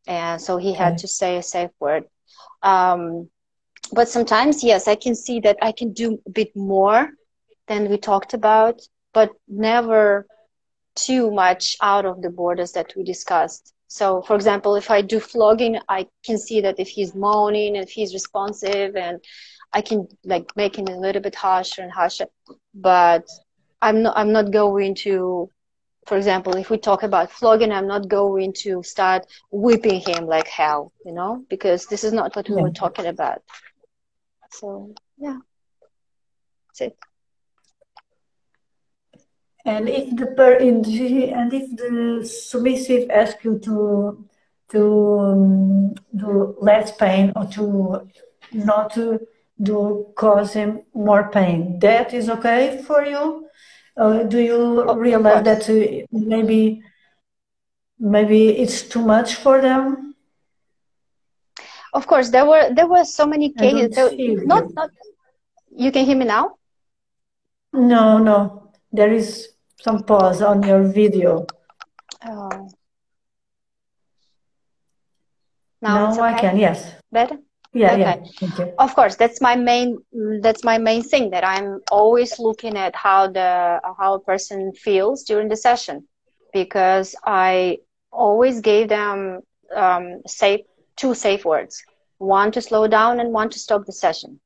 and 0.07 0.41
so 0.41 0.57
he 0.57 0.73
had 0.73 0.97
to 0.99 1.07
say 1.07 1.37
a 1.37 1.43
safe 1.43 1.71
word. 1.79 2.05
Um, 2.63 3.29
but 3.91 4.09
sometimes, 4.09 4.63
yes, 4.63 4.87
I 4.87 4.95
can 4.95 5.15
see 5.15 5.39
that 5.41 5.57
I 5.61 5.71
can 5.71 5.93
do 5.93 6.19
a 6.25 6.29
bit 6.29 6.55
more 6.55 7.09
than 7.67 7.89
we 7.89 7.97
talked 7.97 8.33
about, 8.33 8.81
but 9.13 9.31
never 9.47 10.27
too 10.95 11.31
much 11.31 11.75
out 11.81 12.05
of 12.05 12.21
the 12.21 12.29
borders 12.29 12.71
that 12.73 12.93
we 12.95 13.03
discussed. 13.03 13.73
So, 13.87 14.21
for 14.21 14.35
example, 14.35 14.75
if 14.75 14.91
I 14.91 15.01
do 15.01 15.19
flogging, 15.19 15.79
I 15.87 16.07
can 16.25 16.37
see 16.37 16.61
that 16.61 16.79
if 16.79 16.89
he's 16.89 17.15
moaning, 17.15 17.75
if 17.75 17.89
he's 17.89 18.13
responsive, 18.13 18.95
and 18.95 19.19
I 19.73 19.81
can 19.81 20.07
like 20.23 20.55
make 20.55 20.77
him 20.77 20.87
a 20.87 20.97
little 20.97 21.21
bit 21.21 21.35
harsher 21.35 21.81
and 21.81 21.91
harsher. 21.91 22.27
But 22.73 23.27
I'm 23.81 24.03
not. 24.03 24.17
I'm 24.17 24.31
not 24.31 24.51
going 24.51 24.95
to 25.05 25.49
for 26.07 26.15
example, 26.17 26.55
if 26.55 26.69
we 26.69 26.77
talk 26.77 27.03
about 27.03 27.31
flogging, 27.31 27.71
I'm 27.71 27.87
not 27.87 28.07
going 28.07 28.53
to 28.63 28.81
start 28.81 29.25
whipping 29.51 29.99
him 29.99 30.25
like 30.25 30.47
hell, 30.47 30.93
you 31.05 31.11
know, 31.11 31.43
because 31.49 31.85
this 31.87 32.05
is 32.05 32.13
not 32.13 32.33
what 32.35 32.47
we 32.49 32.55
Yeah. 32.55 32.61
were 32.61 32.69
talking 32.71 33.05
about. 33.07 33.43
So, 34.51 34.93
yeah, 35.17 35.39
that's 36.69 36.81
it. 36.81 36.97
And 39.65 39.89
if 39.89 40.15
the 40.15 40.27
per 40.27 40.53
in 40.53 40.85
and 41.33 41.53
if 41.53 41.75
the 41.75 42.25
submissive 42.25 43.09
asks 43.09 43.43
you 43.43 43.59
to 43.59 44.25
to 44.71 45.19
um, 45.19 45.93
do 46.15 46.55
less 46.61 46.95
pain 46.95 47.33
or 47.35 47.45
to 47.47 48.07
not 48.53 48.93
to 48.93 49.19
do 49.61 50.13
cause 50.15 50.53
him 50.53 50.81
more 50.93 51.29
pain, 51.31 51.79
that 51.79 52.13
is 52.13 52.29
okay 52.29 52.81
for 52.85 53.03
you? 53.03 53.47
Uh, 53.95 54.23
do 54.23 54.39
you 54.39 54.93
realize 54.93 55.43
that 55.43 55.69
uh, 55.69 56.05
maybe 56.11 56.83
maybe 57.99 58.49
it's 58.49 58.83
too 58.83 59.01
much 59.01 59.35
for 59.35 59.59
them? 59.61 60.15
Of 61.93 62.05
course, 62.05 62.29
there 62.29 62.45
were 62.45 62.69
there 62.73 62.87
were 62.87 63.03
so 63.03 63.25
many 63.25 63.53
cases. 63.53 63.95
There, 63.95 64.11
not 64.45 64.69
you. 64.69 64.73
not. 64.75 64.91
You 65.75 65.91
can 65.91 66.05
hear 66.05 66.17
me 66.17 66.25
now? 66.25 66.57
No, 67.73 68.17
no. 68.17 68.71
There 68.91 69.11
is 69.11 69.49
some 69.81 70.03
pause 70.03 70.41
on 70.41 70.63
your 70.63 70.83
video. 70.83 71.45
Oh, 72.25 72.69
now 75.81 76.13
Now 76.13 76.21
I 76.21 76.33
okay. 76.33 76.41
can, 76.41 76.57
yes. 76.57 76.93
Better? 77.11 77.37
Yeah, 77.77 77.93
yeah. 77.93 78.15
Okay. 78.15 78.67
You. 78.67 78.73
Of 78.77 78.95
course, 78.95 79.15
that's 79.15 79.41
my 79.41 79.55
main 79.55 79.97
that's 80.41 80.63
my 80.63 80.77
main 80.77 81.03
thing 81.03 81.31
that 81.31 81.45
I'm 81.45 81.81
always 81.91 82.39
looking 82.39 82.77
at 82.77 82.95
how 82.95 83.27
the 83.27 83.79
how 83.99 84.15
a 84.15 84.19
person 84.19 84.73
feels 84.73 85.23
during 85.23 85.49
the 85.49 85.57
session 85.57 86.05
because 86.53 87.15
I 87.25 87.77
always 88.11 88.61
gave 88.61 88.89
them 88.89 89.41
um, 89.75 90.21
safe 90.27 90.61
two 90.97 91.13
safe 91.13 91.45
words, 91.45 91.83
one 92.17 92.51
to 92.51 92.61
slow 92.61 92.87
down 92.87 93.19
and 93.19 93.31
one 93.33 93.49
to 93.49 93.59
stop 93.59 93.85
the 93.85 93.93
session. 93.93 94.39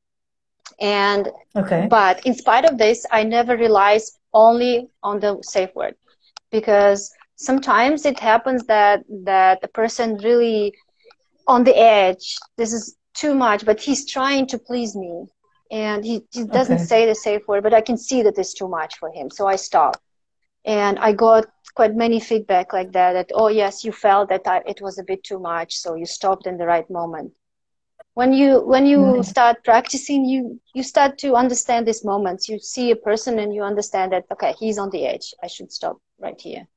And 0.79 1.29
Okay. 1.55 1.89
but 1.89 2.25
in 2.25 2.33
spite 2.35 2.65
of 2.65 2.77
this, 2.77 3.05
I 3.11 3.23
never 3.23 3.55
relies 3.57 4.11
only 4.33 4.89
on 5.03 5.19
the 5.19 5.39
safe 5.41 5.73
word 5.75 5.95
because 6.51 7.11
sometimes 7.35 8.05
it 8.05 8.19
happens 8.19 8.65
that 8.65 9.03
that 9.25 9.61
the 9.61 9.67
person 9.67 10.17
really 10.17 10.73
on 11.47 11.63
the 11.63 11.75
edge. 11.77 12.37
This 12.57 12.73
is 12.73 12.95
too 13.13 13.33
much, 13.35 13.65
but 13.65 13.79
he's 13.81 14.09
trying 14.09 14.47
to 14.47 14.57
please 14.57 14.95
me, 14.95 15.25
and 15.71 16.03
he, 16.05 16.23
he 16.31 16.43
doesn't 16.45 16.79
Okay. 16.79 16.79
say 16.79 17.05
the 17.05 17.15
safe 17.15 17.47
word, 17.47 17.63
but 17.63 17.73
I 17.73 17.81
can 17.81 17.97
see 17.97 18.21
that 18.23 18.37
it's 18.37 18.53
too 18.53 18.67
much 18.67 18.97
for 18.97 19.11
him. 19.11 19.29
So 19.29 19.47
I 19.47 19.55
stop, 19.55 20.01
and 20.65 20.97
I 20.99 21.13
got 21.13 21.45
quite 21.75 21.95
many 21.95 22.19
feedback 22.19 22.73
like 22.73 22.91
that. 22.93 23.13
That 23.13 23.31
oh 23.33 23.47
yes, 23.49 23.83
you 23.83 23.91
felt 23.91 24.29
that 24.29 24.47
I, 24.47 24.61
it 24.65 24.81
was 24.81 24.97
a 24.99 25.03
bit 25.03 25.23
too 25.23 25.39
much, 25.39 25.75
so 25.77 25.95
you 25.95 26.05
stopped 26.05 26.47
in 26.47 26.57
the 26.57 26.65
right 26.65 26.89
moment. 26.89 27.31
When 28.13 28.33
you 28.33 28.61
when 28.61 28.85
you 28.85 29.21
Nice. 29.21 29.23
start 29.23 29.63
practicing, 29.63 30.25
you 30.25 30.59
you 30.73 30.83
start 30.83 31.17
to 31.19 31.35
understand 31.35 31.87
these 31.87 32.03
moments. 32.05 32.47
You 32.49 32.59
see 32.59 32.91
a 32.91 32.95
person 32.95 33.39
and 33.39 33.53
you 33.53 33.63
understand 33.63 34.11
that 34.13 34.25
okay, 34.31 34.53
he's 34.59 34.77
on 34.77 34.89
the 34.91 35.05
edge. 35.05 35.33
I 35.43 35.47
should 35.47 35.71
stop 35.71 35.97
right 36.19 36.39
here. 36.39 36.67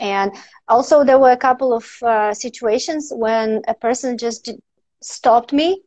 And 0.00 0.32
also, 0.68 1.04
there 1.04 1.18
were 1.18 1.30
a 1.32 1.36
couple 1.36 1.72
of 1.74 1.86
uh, 2.02 2.32
situations 2.34 3.12
when 3.14 3.62
a 3.68 3.74
person 3.74 4.16
just 4.18 4.44
did, 4.44 4.60
stopped 5.04 5.52
me, 5.52 5.82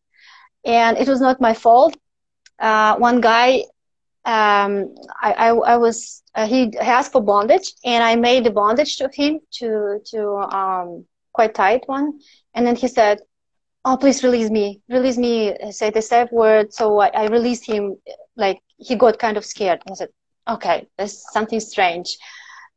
and 0.66 0.98
it 0.98 1.08
was 1.08 1.22
not 1.22 1.42
my 1.42 1.54
fault. 1.54 1.96
Uh, 2.60 2.96
one 2.98 3.22
guy, 3.22 3.64
um, 4.26 4.96
I, 5.22 5.34
I, 5.38 5.48
I 5.50 5.78
was 5.78 6.24
uh, 6.36 6.48
he 6.48 6.78
asked 6.78 7.12
for 7.12 7.22
bondage, 7.22 7.74
and 7.84 8.04
I 8.04 8.16
made 8.16 8.44
the 8.44 8.52
bondage 8.52 8.98
to 8.98 9.10
him 9.14 9.40
to 9.60 10.00
to 10.12 10.22
um, 10.56 11.06
quite 11.34 11.54
tight 11.54 11.84
one, 11.88 12.20
and 12.54 12.66
then 12.66 12.76
he 12.76 12.88
said, 12.88 13.20
"Oh, 13.84 13.98
please 13.98 14.24
release 14.24 14.50
me, 14.50 14.82
release 14.90 15.18
me." 15.18 15.56
Say 15.72 15.90
the 15.92 16.02
safe 16.02 16.32
word. 16.32 16.74
So 16.74 17.00
I, 17.00 17.08
I 17.08 17.28
released 17.28 17.66
him. 17.66 17.98
Like 18.36 18.60
he 18.78 18.96
got 18.96 19.20
kind 19.20 19.38
of 19.38 19.46
scared. 19.46 19.82
I 19.90 19.94
said, 19.94 20.10
"Okay, 20.50 20.88
there's 20.98 21.24
something 21.32 21.60
strange." 21.60 22.18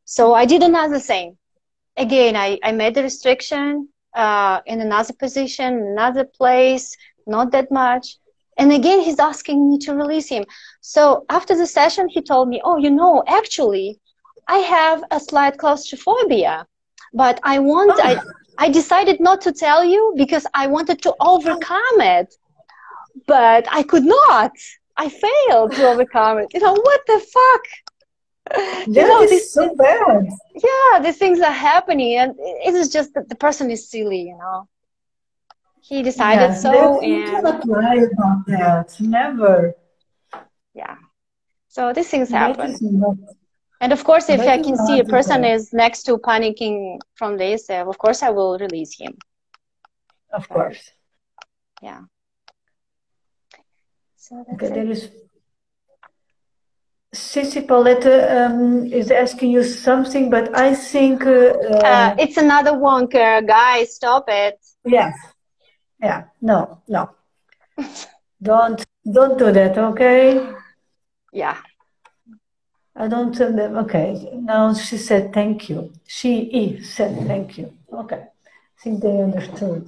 So 0.05 0.33
I 0.33 0.45
did 0.45 0.63
another 0.63 0.99
thing. 0.99 1.37
Again, 1.97 2.35
I, 2.35 2.57
I 2.63 2.71
made 2.71 2.95
the 2.95 3.03
restriction 3.03 3.89
uh, 4.13 4.59
in 4.65 4.81
another 4.81 5.13
position, 5.13 5.73
another 5.93 6.25
place, 6.25 6.95
not 7.27 7.51
that 7.51 7.71
much. 7.71 8.17
And 8.57 8.71
again, 8.71 9.01
he's 9.01 9.19
asking 9.19 9.69
me 9.69 9.77
to 9.79 9.93
release 9.95 10.27
him. 10.29 10.45
So 10.81 11.25
after 11.29 11.55
the 11.55 11.65
session, 11.67 12.07
he 12.09 12.21
told 12.21 12.49
me, 12.49 12.61
Oh, 12.63 12.77
you 12.77 12.89
know, 12.91 13.23
actually, 13.27 13.99
I 14.47 14.57
have 14.57 15.03
a 15.11 15.19
slight 15.19 15.57
claustrophobia, 15.57 16.65
but 17.13 17.39
I 17.43 17.59
want, 17.59 17.93
Oh. 17.95 18.01
I, 18.03 18.17
I 18.57 18.69
decided 18.69 19.19
not 19.19 19.41
to 19.41 19.51
tell 19.51 19.83
you 19.83 20.13
because 20.17 20.45
I 20.53 20.67
wanted 20.67 21.01
to 21.03 21.13
overcome 21.21 21.99
it, 22.01 22.35
but 23.27 23.67
I 23.71 23.83
could 23.83 24.03
not. 24.05 24.51
I 24.97 25.09
failed 25.09 25.73
to 25.73 25.87
overcome 25.87 26.39
it. 26.39 26.47
You 26.53 26.59
know, 26.59 26.73
what 26.73 27.01
the 27.07 27.19
fuck? 27.19 27.63
you 28.87 28.93
That 28.93 29.07
know, 29.07 29.21
is 29.23 29.29
this, 29.29 29.53
so 29.53 29.75
bad. 29.75 30.27
yeah, 30.55 30.99
these 31.01 31.17
things 31.17 31.39
are 31.41 31.51
happening, 31.51 32.15
and 32.17 32.35
it 32.37 32.73
is 32.73 32.89
just 32.89 33.13
that 33.13 33.29
the 33.29 33.35
person 33.35 33.69
is 33.71 33.89
silly, 33.89 34.21
you 34.21 34.37
know. 34.37 34.67
He 35.81 36.03
decided 36.03 36.51
Yes, 36.51 36.61
so, 36.61 37.01
you 37.01 37.15
and 37.15 37.25
cannot 37.25 37.67
lie 37.67 37.95
about 38.13 38.45
that. 38.47 38.95
Never. 38.99 39.73
yeah. 40.73 40.95
So 41.67 41.93
these 41.93 42.09
things 42.09 42.29
happen. 42.29 42.75
not. 42.81 43.15
And 43.81 43.93
of 43.93 44.03
course, 44.03 44.29
if 44.29 44.39
That 44.39 44.49
I 44.49 44.57
can 44.63 44.75
see 44.77 44.99
a 44.99 45.03
person 45.05 45.43
is 45.45 45.71
next 45.73 46.03
to 46.03 46.17
panicking 46.17 46.99
from 47.15 47.37
this, 47.37 47.69
uh, 47.69 47.85
of 47.87 47.97
course 47.97 48.21
I 48.23 48.29
will 48.29 48.57
release 48.57 48.99
him. 48.99 49.17
Of 50.33 50.49
course. 50.49 50.91
Yeah. 51.81 52.01
So 54.17 54.43
that's 54.47 54.63
Okay, 54.63 54.67
it. 54.67 54.73
there 54.73 54.89
is. 54.91 55.09
Sissy 57.13 57.67
Paulette 57.67 58.05
um, 58.05 58.85
is 58.85 59.09
asking 59.09 59.51
you 59.51 59.63
something, 59.63 60.29
but 60.29 60.55
I 60.55 60.75
think, 60.75 61.25
uh, 61.25 61.53
Uh, 61.57 61.81
uh, 61.83 62.15
it's 62.19 62.37
another 62.37 62.73
wonker, 62.73 63.45
guys. 63.47 63.95
Stop 63.95 64.25
it. 64.27 64.59
yes, 64.85 65.15
yeah, 66.01 66.25
no, 66.41 66.81
no, 66.87 67.09
don't, 68.41 68.85
don't 69.11 69.37
do 69.39 69.51
that, 69.51 69.77
okay? 69.77 70.53
Yeah. 71.33 71.57
I 72.95 73.07
don't 73.07 73.33
tell 73.33 73.53
them, 73.55 73.77
okay. 73.77 74.29
Now 74.33 74.73
she 74.73 74.97
said 74.97 75.33
thank 75.33 75.69
you. 75.69 75.93
She 76.05 76.45
he 76.51 76.83
said 76.83 77.15
thank 77.27 77.57
you. 77.57 77.71
Okay. 77.93 78.23
I 78.79 78.81
think 78.83 79.01
they 79.01 79.21
understood. 79.21 79.87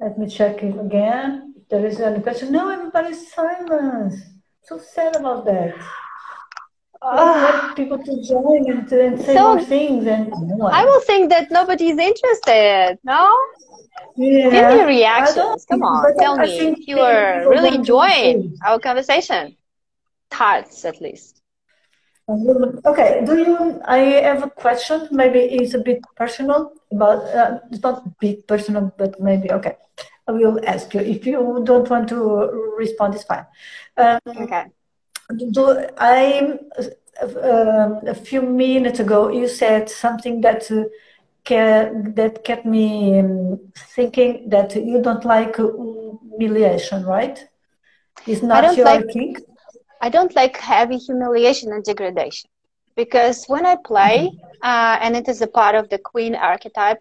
Let 0.00 0.18
me 0.18 0.26
check 0.28 0.62
it 0.62 0.78
again. 0.78 1.54
If 1.58 1.68
there 1.68 1.84
is 1.84 2.00
any 2.00 2.20
question. 2.20 2.52
No, 2.52 2.70
everybody's 2.70 3.30
silent. 3.32 4.14
So 4.62 4.78
sad 4.78 5.16
about 5.16 5.44
that. 5.46 5.74
Like 7.02 7.76
people 7.76 7.98
to 7.98 8.22
join 8.22 8.70
and, 8.70 8.88
to, 8.88 9.00
and 9.06 9.20
say 9.20 9.34
So- 9.34 9.54
more 9.54 9.62
things 9.64 10.06
and 10.06 10.32
one. 10.58 10.72
I 10.74 10.84
will 10.84 11.00
think 11.02 11.30
that 11.30 11.50
nobody 11.50 11.88
is 11.90 11.98
interested. 11.98 12.98
No? 13.04 13.34
yeah. 14.16 14.50
Give 14.50 14.80
me 14.80 14.84
reactions. 14.86 15.64
Come 15.70 15.82
on. 15.82 16.16
Tell 16.18 16.38
I 16.40 16.44
me 16.46 16.58
think 16.58 16.78
if 16.80 16.88
you 16.88 16.98
are 17.00 17.48
really 17.48 17.74
enjoying 17.74 18.56
our 18.66 18.78
conversation. 18.78 19.56
Thoughts, 20.30 20.84
at 20.84 21.00
least. 21.00 21.40
Okay, 22.28 23.22
do 23.24 23.38
you? 23.38 23.80
I 23.86 23.98
have 24.28 24.42
a 24.42 24.50
question. 24.50 25.08
Maybe 25.10 25.38
it's 25.38 25.72
a 25.72 25.78
bit 25.78 26.00
personal, 26.14 26.72
but 26.92 27.20
uh, 27.34 27.60
it's 27.70 27.82
not 27.82 28.18
big 28.20 28.46
personal, 28.46 28.92
but 28.98 29.18
maybe 29.18 29.50
okay. 29.50 29.76
I 30.26 30.32
will 30.32 30.60
ask 30.66 30.92
you. 30.92 31.00
If 31.00 31.24
you 31.26 31.62
don't 31.64 31.88
want 31.88 32.10
to 32.10 32.18
respond, 32.76 33.14
it's 33.14 33.24
fine. 33.24 33.46
Um, 33.96 34.18
Okay. 34.26 34.66
Do 35.36 35.86
I? 35.98 36.58
Um, 37.20 38.00
a 38.06 38.14
few 38.14 38.42
minutes 38.42 39.00
ago, 39.00 39.28
you 39.28 39.48
said 39.48 39.90
something 39.90 40.40
that 40.42 40.70
uh, 40.70 40.84
that 42.14 42.44
kept 42.44 42.64
me 42.64 43.18
um, 43.18 43.58
thinking 43.76 44.48
that 44.50 44.76
you 44.76 45.02
don't 45.02 45.24
like 45.24 45.56
humiliation, 45.56 47.04
right? 47.04 47.44
It's 48.26 48.42
not 48.42 48.76
your 48.76 48.86
like- 48.86 49.12
thing. 49.12 49.36
I 50.00 50.10
don't 50.10 50.34
like 50.36 50.56
heavy 50.56 50.96
humiliation 50.96 51.72
and 51.72 51.82
degradation 51.82 52.48
because 52.94 53.44
when 53.46 53.66
I 53.66 53.76
play, 53.84 54.30
uh, 54.62 54.98
and 55.00 55.16
it 55.16 55.28
is 55.28 55.42
a 55.42 55.48
part 55.48 55.74
of 55.74 55.88
the 55.88 55.98
queen 55.98 56.36
archetype, 56.36 56.98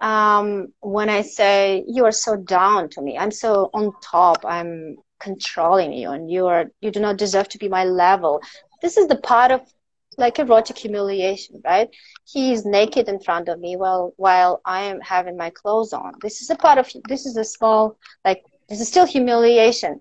um, 0.00 0.68
when 0.80 1.08
I 1.08 1.22
say 1.22 1.82
you 1.88 2.04
are 2.04 2.12
so 2.12 2.36
down 2.36 2.90
to 2.90 3.00
me, 3.00 3.16
I'm 3.16 3.30
so 3.30 3.70
on 3.72 3.92
top, 4.02 4.44
I'm 4.44 4.98
controlling 5.20 5.92
you, 5.92 6.10
and 6.10 6.30
you 6.30 6.46
are 6.46 6.66
you 6.80 6.90
do 6.90 7.00
not 7.00 7.16
deserve 7.18 7.48
to 7.50 7.58
be 7.58 7.68
my 7.68 7.84
level. 7.84 8.40
This 8.82 8.96
is 8.96 9.08
the 9.08 9.16
part 9.16 9.50
of 9.52 9.60
like 10.18 10.38
erotic 10.38 10.78
humiliation, 10.78 11.60
right? 11.64 11.88
He 12.24 12.52
is 12.52 12.64
naked 12.64 13.08
in 13.08 13.20
front 13.20 13.48
of 13.48 13.58
me 13.60 13.76
while 13.76 14.12
while 14.16 14.60
I 14.64 14.82
am 14.82 15.00
having 15.00 15.36
my 15.36 15.50
clothes 15.50 15.92
on. 15.92 16.12
This 16.22 16.40
is 16.42 16.50
a 16.50 16.56
part 16.56 16.78
of 16.78 16.90
this 17.08 17.26
is 17.26 17.36
a 17.36 17.44
small 17.44 17.96
like 18.24 18.42
this 18.68 18.80
is 18.80 18.88
still 18.88 19.06
humiliation, 19.06 20.00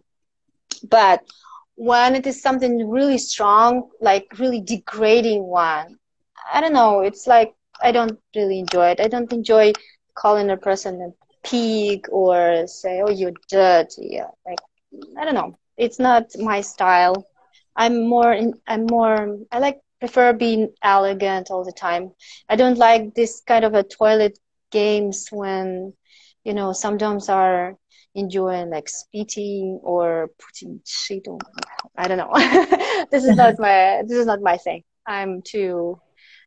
but 0.90 1.22
when 1.76 2.16
it 2.16 2.26
is 2.28 2.42
something 2.42 2.90
really 2.90 3.18
strong, 3.18 3.90
like 4.02 4.28
really 4.40 4.62
degrading 4.62 5.44
one, 5.46 5.98
I 6.54 6.62
don't 6.62 6.74
know. 6.74 7.02
It's 7.02 7.28
like 7.28 7.54
I 7.82 7.92
don't 7.92 8.20
really 8.36 8.60
enjoy 8.60 8.88
it. 8.90 9.00
I 9.00 9.08
don't 9.08 9.32
enjoy 9.32 9.74
calling 10.16 10.50
a 10.50 10.58
person 10.58 11.02
a 11.02 11.48
pig 11.48 12.08
or 12.12 12.66
say, 12.68 13.02
"Oh, 13.06 13.10
you're 13.10 13.34
dirty." 13.50 14.10
yeah, 14.14 14.30
Like 14.46 14.60
I 15.18 15.26
don't 15.26 15.36
know. 15.36 15.58
It's 15.78 16.00
not 16.00 16.26
my 16.38 16.62
style. 16.62 17.28
I'm 17.76 18.08
more. 18.08 18.32
In, 18.32 18.54
I'm 18.68 18.86
more. 18.86 19.38
I 19.52 19.60
like 19.60 19.80
prefer 20.00 20.34
being 20.34 20.74
elegant 20.82 21.52
all 21.52 21.64
the 21.64 21.74
time. 21.74 22.12
I 22.50 22.56
don't 22.56 22.78
like 22.78 23.14
this 23.14 23.42
kind 23.46 23.66
of 23.66 23.74
a 23.74 23.84
toilet 23.84 24.38
games 24.72 25.28
when 25.32 25.94
you 26.44 26.54
know 26.54 26.74
some 26.74 26.98
doms 26.98 27.30
are 27.30 27.78
enjoying 28.14 28.70
like 28.70 28.88
spitting 28.88 29.80
or 29.84 30.30
putting 30.40 30.82
shit 30.86 31.28
on. 31.28 31.40
I 31.98 32.08
don't 32.08 32.18
know. 32.18 32.32
this 33.12 33.26
is 33.26 33.36
not 33.36 33.56
my. 33.60 34.04
This 34.08 34.18
is 34.18 34.26
not 34.26 34.42
my 34.42 34.58
thing. 34.58 34.84
I'm 35.06 35.42
too 35.42 36.00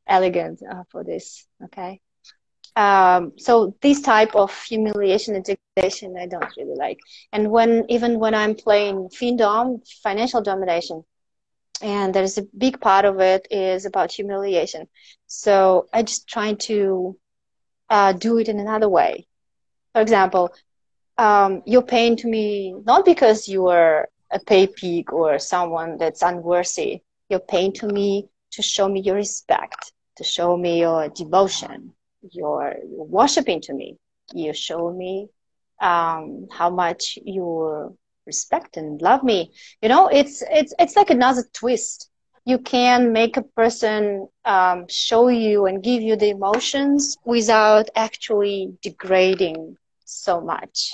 elegant 0.07 0.61
uh, 0.69 0.85
for 0.91 1.05
this. 1.05 1.47
Okay. 1.65 2.01
Um, 2.79 3.33
so 3.39 3.75
this 3.83 4.01
type 4.03 4.37
of 4.37 4.55
humiliation 4.65 5.35
and 5.37 5.45
degradation 5.45 6.17
I 6.19 6.27
don't 6.27 6.57
really 6.57 6.77
like. 6.77 6.99
And 7.33 7.51
when 7.51 7.85
even 7.89 8.19
when 8.21 8.35
I'm 8.35 8.55
playing 8.55 9.09
FinDom, 9.11 9.83
financial 10.03 10.43
domination, 10.43 11.05
and 11.83 12.15
there's 12.15 12.39
a 12.39 12.43
big 12.57 12.81
part 12.81 13.05
of 13.05 13.21
it 13.21 13.47
is 13.51 13.87
about 13.87 14.13
humiliation. 14.13 14.89
So 15.27 15.89
I 15.93 16.03
just 16.03 16.29
try 16.29 16.55
to 16.55 17.17
uh, 17.91 18.13
do 18.13 18.39
it 18.39 18.49
in 18.49 18.59
another 18.61 18.89
way. 18.89 19.27
For 19.95 20.01
example, 20.03 20.53
um, 21.19 21.63
you're 21.67 21.83
paying 21.83 22.17
to 22.19 22.29
me 22.29 22.75
not 22.87 23.05
because 23.05 23.49
you 23.49 23.69
are 23.69 24.09
a 24.33 24.39
pay 24.41 24.67
pig 24.67 25.13
or 25.13 25.39
someone 25.39 25.97
that's 25.99 26.23
unworthy. 26.23 27.03
You're 27.29 27.41
paying 27.41 27.73
to 27.75 27.89
me 27.89 28.29
to 28.53 28.63
show 28.63 28.89
me 28.89 29.01
your 29.01 29.17
respect, 29.17 29.93
to 30.17 30.25
show 30.25 30.57
me 30.57 30.81
your 30.81 31.09
devotion. 31.09 31.95
You're, 32.23 32.77
worshiping 32.83 33.61
to 33.63 33.73
me. 33.73 33.97
You 34.35 34.53
show 34.53 34.93
me 34.93 35.29
um, 35.81 36.47
how 36.51 36.71
much 36.71 37.19
you 37.25 37.97
respect 38.27 38.77
and 38.77 39.01
love 39.01 39.23
me. 39.23 39.53
You 39.83 39.89
know, 39.89 40.09
it's 40.09 40.43
it's 40.51 40.75
it's 40.79 40.97
like 40.97 41.11
another 41.11 41.45
twist. 41.53 42.11
You 42.45 42.59
can 42.59 43.13
make 43.13 43.37
a 43.37 43.43
person 43.43 44.29
um, 44.45 44.87
show 44.89 45.29
you 45.29 45.67
and 45.67 45.83
give 45.83 46.03
you 46.03 46.17
the 46.17 46.31
emotions 46.31 47.17
without 47.25 47.89
actually 47.95 48.77
degrading 48.83 49.77
so 50.05 50.41
much. 50.41 50.93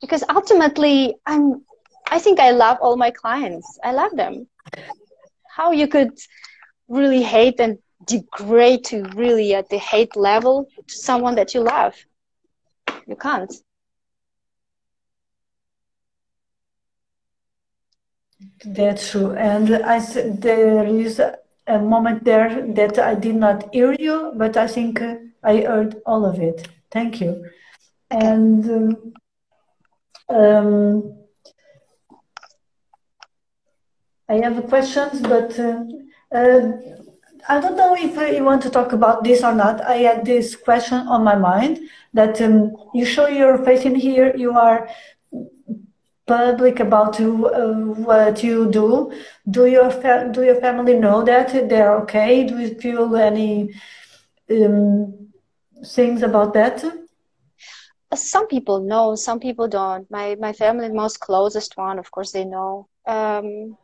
Because 0.00 0.24
ultimately, 0.28 1.14
I'm. 1.26 1.64
I 2.10 2.18
think 2.18 2.40
I 2.40 2.50
love 2.52 2.78
all 2.80 2.96
my 2.96 3.10
clients. 3.10 3.78
I 3.84 3.92
love 3.92 4.16
them. 4.16 4.48
How 5.56 5.72
you 5.72 5.88
could 5.88 6.12
really 6.88 7.22
hate 7.22 7.60
and 7.60 7.78
degrade 8.08 8.84
to 8.84 9.04
really 9.14 9.54
at 9.54 9.68
the 9.68 9.78
hate 9.78 10.16
level 10.16 10.68
to 10.86 10.94
someone 10.96 11.34
that 11.36 11.54
you 11.54 11.60
love. 11.60 11.94
You 13.06 13.16
can't. 13.16 13.52
That's 18.64 19.10
true. 19.10 19.32
And 19.32 19.76
I 19.76 19.98
there 20.00 20.84
is 20.84 21.20
a 21.20 21.78
moment 21.78 22.24
there 22.24 22.66
that 22.74 22.98
I 22.98 23.14
did 23.14 23.36
not 23.36 23.72
hear 23.74 23.92
you, 23.98 24.32
but 24.36 24.56
I 24.56 24.66
think 24.66 25.00
uh, 25.02 25.16
I 25.42 25.60
heard 25.60 25.96
all 26.06 26.24
of 26.24 26.40
it. 26.40 26.66
Thank 26.90 27.20
you. 27.20 27.30
Okay. 27.30 27.50
And 28.10 28.64
um, 28.70 29.12
um, 30.28 31.18
I 34.28 34.34
have 34.34 34.66
questions, 34.68 35.20
but 35.20 35.58
uh, 35.58 35.84
uh, 36.32 36.72
I 37.48 37.60
don't 37.60 37.76
know 37.76 37.96
if 37.96 38.14
you 38.36 38.44
want 38.44 38.62
to 38.62 38.70
talk 38.70 38.92
about 38.92 39.24
this 39.24 39.42
or 39.42 39.54
not. 39.54 39.80
I 39.80 39.96
had 39.96 40.24
this 40.26 40.54
question 40.54 40.98
on 41.08 41.24
my 41.24 41.34
mind 41.34 41.80
that 42.12 42.40
um, 42.42 42.76
you 42.94 43.06
show 43.06 43.26
your 43.26 43.64
face 43.64 43.86
in 43.86 43.94
here. 43.94 44.36
You 44.36 44.52
are 44.52 44.88
public 46.26 46.78
about 46.78 47.18
uh, 47.18 47.72
what 48.04 48.44
you 48.44 48.70
do. 48.70 49.10
Do 49.50 49.64
your 49.64 49.90
do 50.30 50.44
your 50.44 50.60
family 50.60 50.94
know 50.94 51.24
that 51.24 51.68
they're 51.70 51.96
okay? 52.02 52.44
Do 52.44 52.58
you 52.58 52.74
feel 52.74 53.16
any 53.16 53.74
um, 54.50 55.30
things 55.86 56.22
about 56.22 56.52
that? 56.52 56.84
Some 58.14 58.46
people 58.46 58.80
know, 58.80 59.14
some 59.14 59.40
people 59.40 59.68
don't. 59.68 60.10
My 60.10 60.36
my 60.38 60.52
family, 60.52 60.90
most 60.90 61.20
closest 61.20 61.76
one, 61.78 61.98
of 61.98 62.10
course, 62.10 62.32
they 62.32 62.44
know. 62.44 62.88
Um, 63.06 63.78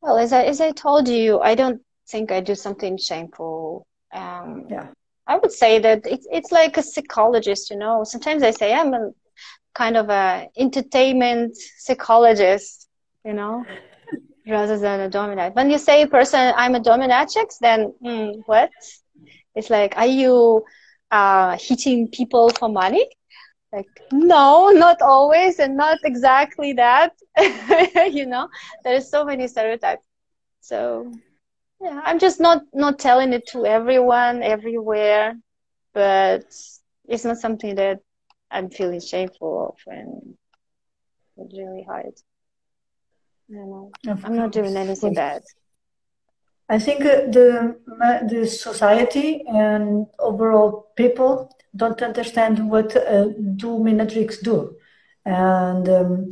well, 0.00 0.18
as 0.18 0.32
I 0.32 0.44
as 0.44 0.60
I 0.60 0.70
told 0.70 1.08
you, 1.08 1.40
I 1.40 1.56
don't 1.56 1.82
think 2.08 2.32
I 2.32 2.40
do 2.40 2.54
something 2.54 2.96
shameful. 2.98 3.86
Um, 4.12 4.66
yeah. 4.70 4.88
I 5.26 5.38
would 5.38 5.52
say 5.52 5.78
that 5.80 6.06
it's 6.06 6.26
it's 6.30 6.52
like 6.52 6.76
a 6.76 6.82
psychologist, 6.82 7.70
you 7.70 7.76
know. 7.76 8.04
Sometimes 8.04 8.42
I 8.42 8.52
say 8.52 8.72
I'm 8.72 8.94
a 8.94 9.10
kind 9.74 9.96
of 9.96 10.08
a 10.08 10.48
entertainment 10.56 11.56
psychologist, 11.78 12.88
you 13.24 13.34
know, 13.34 13.64
rather 14.48 14.78
than 14.78 15.00
a 15.00 15.10
dominant. 15.10 15.54
When 15.56 15.70
you 15.70 15.78
say 15.78 16.02
a 16.02 16.06
person, 16.06 16.52
I'm 16.56 16.74
a 16.74 16.80
dominatrix, 16.80 17.58
then 17.60 17.92
mm, 18.02 18.42
what? 18.46 18.70
It's 19.54 19.70
like, 19.70 19.96
are 19.96 20.06
you 20.06 20.64
uh, 21.10 21.58
hitting 21.60 22.08
people 22.08 22.50
for 22.50 22.68
money? 22.68 23.06
Like, 23.72 23.88
no, 24.12 24.70
not 24.70 25.02
always, 25.02 25.58
and 25.58 25.76
not 25.76 25.98
exactly 26.04 26.72
that. 26.74 27.12
you 28.12 28.26
know, 28.26 28.48
there's 28.84 29.10
so 29.10 29.24
many 29.24 29.48
stereotypes. 29.48 30.06
So, 30.60 31.12
yeah, 31.80 32.00
I'm 32.04 32.18
just 32.18 32.40
not 32.40 32.62
not 32.72 32.98
telling 32.98 33.32
it 33.32 33.46
to 33.48 33.66
everyone 33.66 34.42
everywhere, 34.42 35.34
but 35.92 36.46
it's 37.08 37.24
not 37.24 37.38
something 37.38 37.74
that 37.76 38.00
I'm 38.50 38.70
feeling 38.70 39.00
shameful 39.00 39.68
of 39.68 39.92
and 39.92 40.34
it's 41.36 41.56
really 41.56 41.82
hard. 41.82 42.14
I 43.50 43.54
know 43.54 43.92
I'm 44.04 44.36
not 44.36 44.52
doing 44.52 44.76
anything 44.76 45.14
bad. 45.14 45.42
I 46.68 46.78
think 46.80 47.02
uh, 47.02 47.26
the 47.30 47.76
the 48.28 48.46
society 48.46 49.44
and 49.46 50.06
overall 50.18 50.88
people 50.96 51.54
don't 51.76 52.02
understand 52.02 52.68
what 52.68 52.96
uh, 52.96 53.28
dominatrix 53.56 54.42
do, 54.42 54.76
and 55.24 55.88
um, 55.88 56.30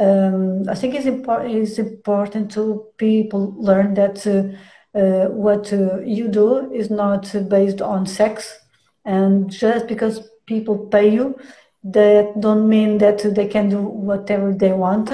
um, 0.00 0.68
I 0.68 0.74
think 0.74 0.94
it's, 0.94 1.06
important. 1.06 1.54
it's 1.54 1.78
important 1.78 2.50
to 2.52 2.86
people 2.96 3.54
learn 3.58 3.94
that 3.94 4.26
uh, 4.26 4.98
uh, 4.98 5.26
what 5.28 5.72
uh, 5.72 6.00
you 6.00 6.28
do 6.28 6.72
is 6.72 6.90
not 6.90 7.32
based 7.48 7.80
on 7.80 8.06
sex, 8.06 8.58
and 9.04 9.50
just 9.50 9.86
because 9.86 10.28
people 10.46 10.78
pay 10.78 11.08
you 11.08 11.38
that 11.84 12.38
don't 12.40 12.68
mean 12.68 12.98
that 12.98 13.18
they 13.34 13.46
can 13.46 13.68
do 13.68 13.80
whatever 13.82 14.52
they 14.52 14.72
want 14.72 15.10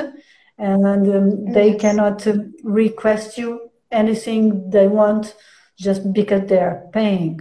and 0.59 1.09
um, 1.15 1.53
they 1.53 1.73
yes. 1.73 1.81
cannot 1.81 2.27
request 2.65 3.39
you 3.39 3.71
anything 3.93 4.69
they 4.71 4.89
want 4.89 5.37
just 5.79 6.13
because 6.13 6.49
they're 6.49 6.89
paying 6.93 7.39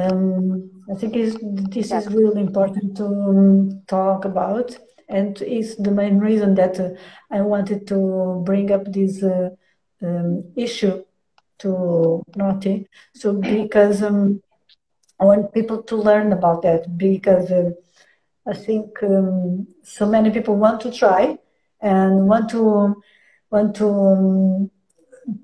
um, 0.00 0.70
i 0.90 0.94
think 0.94 1.12
this 1.12 1.92
is 1.92 2.06
really 2.08 2.40
important 2.40 2.96
to 2.96 3.04
um, 3.04 3.82
talk 3.86 4.24
about 4.24 4.76
and 5.08 5.40
it's 5.42 5.76
the 5.76 5.90
main 5.90 6.18
reason 6.18 6.54
that 6.54 6.78
uh, 6.80 6.90
i 7.30 7.40
wanted 7.40 7.86
to 7.86 8.42
bring 8.44 8.70
up 8.70 8.84
this 8.92 9.22
uh, 9.22 9.50
um, 10.02 10.44
issue 10.56 11.02
to 11.62 12.22
Noti. 12.36 12.88
So 13.14 13.32
because 13.34 14.02
um, 14.02 14.42
I 15.18 15.24
want 15.24 15.54
people 15.54 15.82
to 15.84 15.96
learn 15.96 16.32
about 16.32 16.62
that 16.62 16.98
because 16.98 17.50
uh, 17.50 17.70
I 18.46 18.54
think 18.54 19.02
um, 19.02 19.68
so 19.82 20.06
many 20.06 20.30
people 20.30 20.56
want 20.56 20.80
to 20.82 20.90
try 20.90 21.38
and 21.80 22.26
want 22.28 22.50
to 22.50 23.00
want 23.50 23.76
to 23.76 23.88
um, 23.88 24.70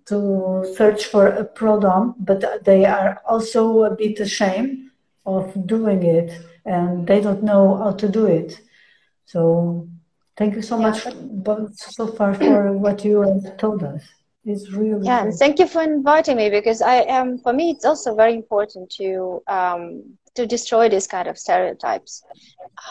to 0.06 0.74
search 0.76 1.04
for 1.06 1.28
a 1.28 1.44
prodom, 1.44 2.14
but 2.18 2.64
they 2.64 2.84
are 2.84 3.20
also 3.24 3.84
a 3.84 3.94
bit 3.94 4.18
ashamed 4.18 4.90
of 5.24 5.66
doing 5.66 6.02
it 6.02 6.32
and 6.64 7.06
they 7.06 7.20
don't 7.20 7.44
know 7.44 7.76
how 7.76 7.92
to 7.92 8.08
do 8.08 8.26
it. 8.26 8.60
So 9.28 9.86
thank 10.38 10.54
you 10.54 10.62
so 10.62 10.80
yeah, 10.80 10.88
much 10.88 11.04
but... 11.44 11.76
so 11.76 12.06
far 12.06 12.32
for 12.32 12.72
what 12.84 13.04
you 13.04 13.20
have 13.20 13.58
told 13.58 13.82
us. 13.84 14.02
Is 14.44 14.72
really 14.72 15.04
yeah 15.04 15.24
and 15.24 15.34
thank 15.34 15.58
you 15.58 15.66
for 15.66 15.82
inviting 15.82 16.36
me 16.38 16.48
because 16.48 16.80
i 16.80 17.02
am 17.18 17.38
for 17.38 17.52
me 17.52 17.70
it's 17.72 17.84
also 17.84 18.14
very 18.14 18.32
important 18.32 18.88
to 18.92 19.42
um, 19.46 20.16
to 20.36 20.46
destroy 20.46 20.88
this 20.88 21.06
kind 21.06 21.28
of 21.28 21.36
stereotypes. 21.36 22.22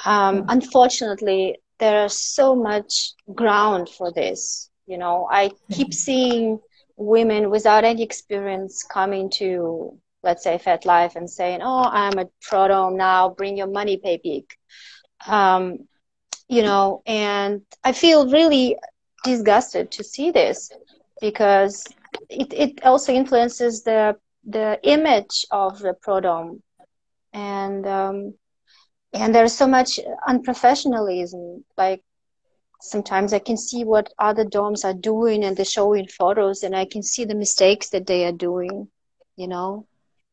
Um, 0.05 0.45
unfortunately 0.49 1.57
there 1.79 2.05
is 2.05 2.19
so 2.19 2.55
much 2.55 3.13
ground 3.33 3.89
for 3.89 4.11
this 4.11 4.69
you 4.85 4.97
know. 4.97 5.27
I 5.31 5.51
keep 5.71 5.93
seeing 5.93 6.59
women 6.97 7.49
without 7.49 7.83
any 7.83 8.03
experience 8.03 8.83
coming 8.83 9.31
to 9.39 9.97
let's 10.21 10.43
say 10.43 10.59
FetLife 10.63 11.15
and 11.15 11.29
saying 11.29 11.61
oh 11.63 11.85
i'm 12.01 12.17
a 12.19 12.27
prodom 12.45 12.97
now 12.97 13.29
bring 13.29 13.55
your 13.57 13.71
money 13.79 13.97
pay 13.97 14.17
pig 14.17 14.45
um, 15.27 15.87
you 16.47 16.61
know 16.61 17.01
and 17.05 17.61
i 17.83 17.91
feel 17.91 18.29
really 18.29 18.75
disgusted 19.23 19.91
to 19.91 20.03
see 20.03 20.31
this 20.31 20.71
because 21.21 21.87
it, 22.29 22.53
it 22.53 22.83
also 22.85 23.13
influences 23.13 23.83
the 23.83 24.15
the 24.45 24.79
image 24.83 25.45
of 25.51 25.79
the 25.79 25.93
prodom 26.05 26.59
and 27.33 27.85
um, 27.87 28.33
and 29.13 29.33
there's 29.35 29.53
so 29.53 29.67
much 29.67 29.99
unprofessionalism. 30.27 31.63
Like 31.77 32.01
sometimes 32.81 33.33
I 33.33 33.39
can 33.39 33.57
see 33.57 33.83
what 33.83 34.11
other 34.19 34.43
domes 34.45 34.83
are 34.85 34.93
doing, 34.93 35.43
and 35.43 35.55
they 35.57 35.63
show 35.63 35.93
in 35.93 36.07
photos, 36.07 36.63
and 36.63 36.75
I 36.75 36.85
can 36.85 37.03
see 37.03 37.25
the 37.25 37.35
mistakes 37.35 37.89
that 37.89 38.07
they 38.07 38.25
are 38.25 38.31
doing. 38.31 38.87
You 39.35 39.47
know, 39.47 39.85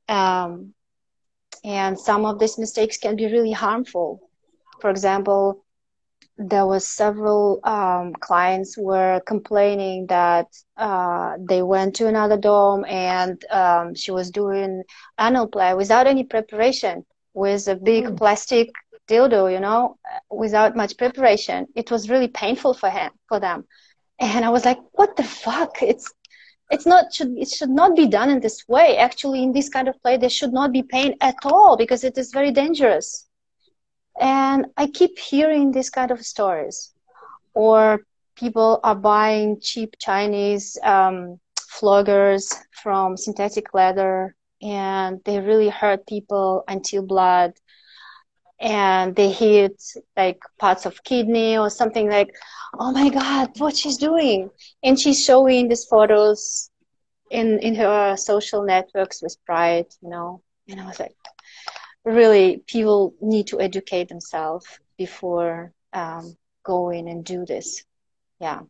um, 0.08 0.74
and 1.64 1.98
some 1.98 2.24
of 2.24 2.38
these 2.38 2.58
mistakes 2.58 2.96
can 2.98 3.16
be 3.16 3.26
really 3.26 3.52
harmful. 3.52 4.20
For 4.80 4.90
example, 4.90 5.63
there 6.36 6.66
was 6.66 6.86
several 6.86 7.60
um, 7.64 8.12
clients 8.14 8.76
were 8.76 9.20
complaining 9.26 10.06
that 10.08 10.48
uh, 10.76 11.36
they 11.38 11.62
went 11.62 11.94
to 11.94 12.08
another 12.08 12.36
dom 12.36 12.84
and 12.86 13.44
um, 13.50 13.94
she 13.94 14.10
was 14.10 14.30
doing 14.30 14.82
anal 15.18 15.46
play 15.46 15.74
without 15.74 16.06
any 16.06 16.24
preparation 16.24 17.04
with 17.34 17.68
a 17.68 17.76
big 17.76 18.04
mm. 18.04 18.16
plastic 18.16 18.70
dildo 19.06 19.52
you 19.52 19.60
know 19.60 19.96
without 20.30 20.74
much 20.76 20.96
preparation. 20.96 21.66
It 21.76 21.90
was 21.90 22.10
really 22.10 22.28
painful 22.28 22.74
for 22.74 22.90
him 22.90 23.12
for 23.28 23.38
them. 23.38 23.64
And 24.18 24.44
i 24.44 24.48
was 24.50 24.64
like 24.64 24.78
what 24.92 25.16
the 25.16 25.24
fuck? 25.24 25.82
It's 25.82 26.12
it's 26.70 26.86
not 26.86 27.12
should 27.14 27.36
it 27.36 27.48
should 27.48 27.70
not 27.70 27.94
be 27.94 28.06
done 28.06 28.30
in 28.30 28.40
this 28.40 28.64
way. 28.66 28.96
Actually 28.96 29.44
in 29.44 29.52
this 29.52 29.68
kind 29.68 29.86
of 29.86 30.00
play 30.02 30.16
there 30.16 30.30
should 30.30 30.52
not 30.52 30.72
be 30.72 30.82
pain 30.82 31.14
at 31.20 31.36
all 31.44 31.76
because 31.76 32.02
it 32.02 32.18
is 32.18 32.32
very 32.32 32.50
dangerous 32.50 33.28
and 34.20 34.66
I 34.76 34.86
keep 34.86 35.18
hearing 35.18 35.72
these 35.72 35.90
kind 35.90 36.10
of 36.10 36.24
stories. 36.24 36.92
Or 37.54 38.00
people 38.36 38.80
are 38.82 38.94
buying 38.94 39.60
cheap 39.60 39.94
Chinese 39.98 40.76
um, 40.82 41.38
floggers 41.58 42.52
from 42.82 43.16
synthetic 43.16 43.74
leather 43.74 44.34
and 44.62 45.20
they 45.24 45.40
really 45.40 45.68
hurt 45.68 46.06
people 46.06 46.64
until 46.68 47.02
blood 47.02 47.52
and 48.60 49.14
they 49.16 49.30
hit 49.30 49.82
like 50.16 50.40
parts 50.58 50.86
of 50.86 51.02
kidney 51.04 51.56
or 51.58 51.68
something 51.68 52.08
like 52.08 52.30
oh 52.78 52.92
my 52.92 53.08
god 53.10 53.48
what 53.58 53.76
she's 53.76 53.96
doing 53.98 54.50
and 54.82 54.98
she's 54.98 55.22
showing 55.24 55.68
these 55.68 55.84
photos 55.84 56.70
in 57.30 57.58
in 57.60 57.74
her 57.74 58.16
social 58.16 58.62
networks 58.64 59.22
with 59.22 59.36
pride 59.44 59.86
you 60.00 60.08
know 60.08 60.40
and 60.68 60.80
i 60.80 60.86
was 60.86 60.98
like 61.00 61.14
really 62.04 62.62
people 62.66 63.14
need 63.20 63.46
to 63.48 63.60
educate 63.60 64.08
themselves 64.08 64.66
before 64.98 65.72
um, 65.92 66.36
going 66.62 67.08
and 67.08 67.24
do 67.24 67.44
this. 67.46 67.84
Yeah, 68.40 68.60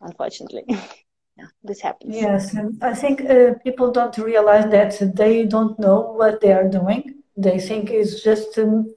unfortunately. 0.00 0.64
yeah, 0.68 1.46
this 1.62 1.80
happens. 1.80 2.16
Yes, 2.16 2.56
I 2.82 2.94
think 2.94 3.22
uh, 3.22 3.54
people 3.62 3.92
don't 3.92 4.16
realize 4.18 4.70
that 4.70 5.16
they 5.16 5.44
don't 5.44 5.78
know 5.78 6.12
what 6.12 6.40
they 6.40 6.52
are 6.52 6.68
doing. 6.68 7.22
They 7.36 7.58
think 7.58 7.90
it's 7.90 8.22
just 8.22 8.58
um, 8.58 8.94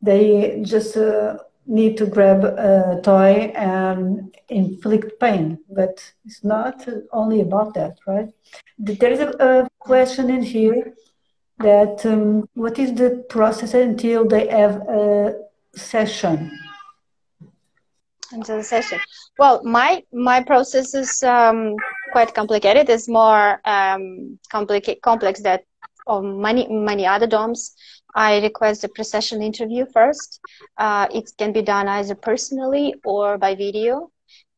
they 0.00 0.60
just 0.62 0.96
uh, 0.96 1.38
need 1.66 1.96
to 1.96 2.06
grab 2.06 2.44
a 2.44 3.00
toy 3.02 3.52
and 3.54 4.34
inflict 4.48 5.20
pain, 5.20 5.58
but 5.68 6.12
it's 6.24 6.42
not 6.44 6.86
only 7.12 7.40
about 7.40 7.74
that, 7.74 7.98
right? 8.06 8.28
There 8.78 9.10
is 9.10 9.20
a, 9.20 9.30
a 9.38 9.68
question 9.78 10.30
in 10.30 10.42
here 10.42 10.94
that 11.58 12.04
um, 12.04 12.48
what 12.54 12.78
is 12.78 12.94
the 12.94 13.24
process 13.28 13.74
until 13.74 14.26
they 14.26 14.48
have 14.48 14.76
a 14.88 15.34
session? 15.74 16.50
Until 18.32 18.58
the 18.58 18.64
session. 18.64 18.98
Well, 19.38 19.62
my 19.64 20.02
my 20.12 20.42
process 20.42 20.94
is 20.94 21.22
um, 21.22 21.76
quite 22.12 22.34
complicated. 22.34 22.88
It's 22.88 23.08
more 23.08 23.60
um, 23.64 24.38
complex 24.50 25.40
that 25.42 25.64
of 26.06 26.24
many 26.24 26.66
many 26.68 27.06
other 27.06 27.26
DOMs. 27.26 27.74
I 28.14 28.40
request 28.40 28.84
a 28.84 28.88
pre-session 28.88 29.42
interview 29.42 29.86
first. 29.92 30.40
Uh, 30.76 31.06
it 31.14 31.30
can 31.38 31.52
be 31.52 31.62
done 31.62 31.88
either 31.88 32.14
personally 32.14 32.94
or 33.04 33.38
by 33.38 33.54
video. 33.54 34.10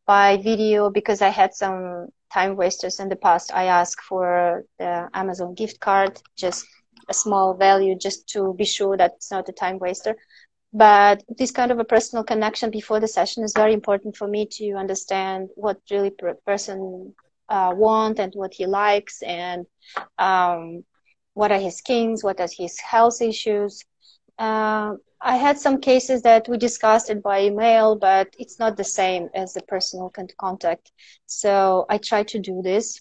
By 0.06 0.36
video, 0.36 0.90
because 0.90 1.22
I 1.22 1.28
had 1.28 1.54
some 1.54 2.08
time 2.32 2.56
wasters 2.56 3.00
in 3.00 3.08
the 3.08 3.16
past, 3.16 3.54
I 3.54 3.64
asked 3.66 4.02
for 4.02 4.64
the 4.78 5.08
Amazon 5.14 5.54
gift 5.54 5.80
card 5.80 6.20
just 6.36 6.66
a 7.08 7.14
small 7.14 7.54
value 7.54 7.96
just 7.96 8.28
to 8.30 8.54
be 8.54 8.64
sure 8.64 8.96
that 8.96 9.12
it's 9.16 9.30
not 9.30 9.48
a 9.48 9.52
time 9.52 9.78
waster. 9.78 10.16
But 10.72 11.22
this 11.38 11.50
kind 11.50 11.70
of 11.70 11.78
a 11.78 11.84
personal 11.84 12.24
connection 12.24 12.70
before 12.70 13.00
the 13.00 13.08
session 13.08 13.44
is 13.44 13.52
very 13.54 13.72
important 13.72 14.16
for 14.16 14.26
me 14.28 14.46
to 14.58 14.72
understand 14.74 15.48
what 15.54 15.78
really 15.90 16.10
per- 16.10 16.34
person 16.46 17.14
uh, 17.48 17.72
want 17.76 18.18
and 18.18 18.32
what 18.34 18.54
he 18.54 18.66
likes 18.66 19.22
and 19.22 19.66
um, 20.18 20.84
what 21.34 21.52
are 21.52 21.58
his 21.58 21.80
kinks, 21.80 22.22
what 22.24 22.40
are 22.40 22.48
his 22.56 22.78
health 22.80 23.20
issues. 23.22 23.84
Uh, 24.38 24.94
I 25.20 25.36
had 25.36 25.58
some 25.58 25.80
cases 25.80 26.22
that 26.22 26.48
we 26.48 26.56
discussed 26.58 27.10
it 27.10 27.22
by 27.22 27.42
email, 27.42 27.96
but 27.96 28.28
it's 28.38 28.58
not 28.58 28.76
the 28.76 28.84
same 28.84 29.28
as 29.34 29.54
the 29.54 29.62
personal 29.62 30.12
contact. 30.38 30.90
So 31.26 31.86
I 31.88 31.98
try 31.98 32.22
to 32.24 32.38
do 32.38 32.62
this 32.62 33.00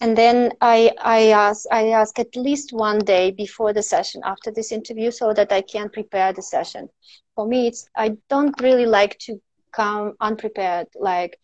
and 0.00 0.16
then 0.16 0.52
I 0.60 0.92
I 1.00 1.28
ask 1.30 1.64
I 1.70 1.88
ask 1.90 2.18
at 2.18 2.36
least 2.36 2.72
one 2.72 2.98
day 2.98 3.30
before 3.30 3.72
the 3.72 3.82
session 3.82 4.22
after 4.24 4.50
this 4.50 4.72
interview 4.72 5.10
so 5.10 5.32
that 5.34 5.52
I 5.52 5.62
can 5.62 5.88
prepare 5.88 6.32
the 6.32 6.42
session. 6.42 6.88
For 7.34 7.46
me, 7.46 7.68
it's 7.68 7.88
I 7.96 8.16
don't 8.28 8.60
really 8.60 8.86
like 8.86 9.18
to 9.20 9.40
come 9.72 10.14
unprepared. 10.20 10.88
Like, 10.94 11.38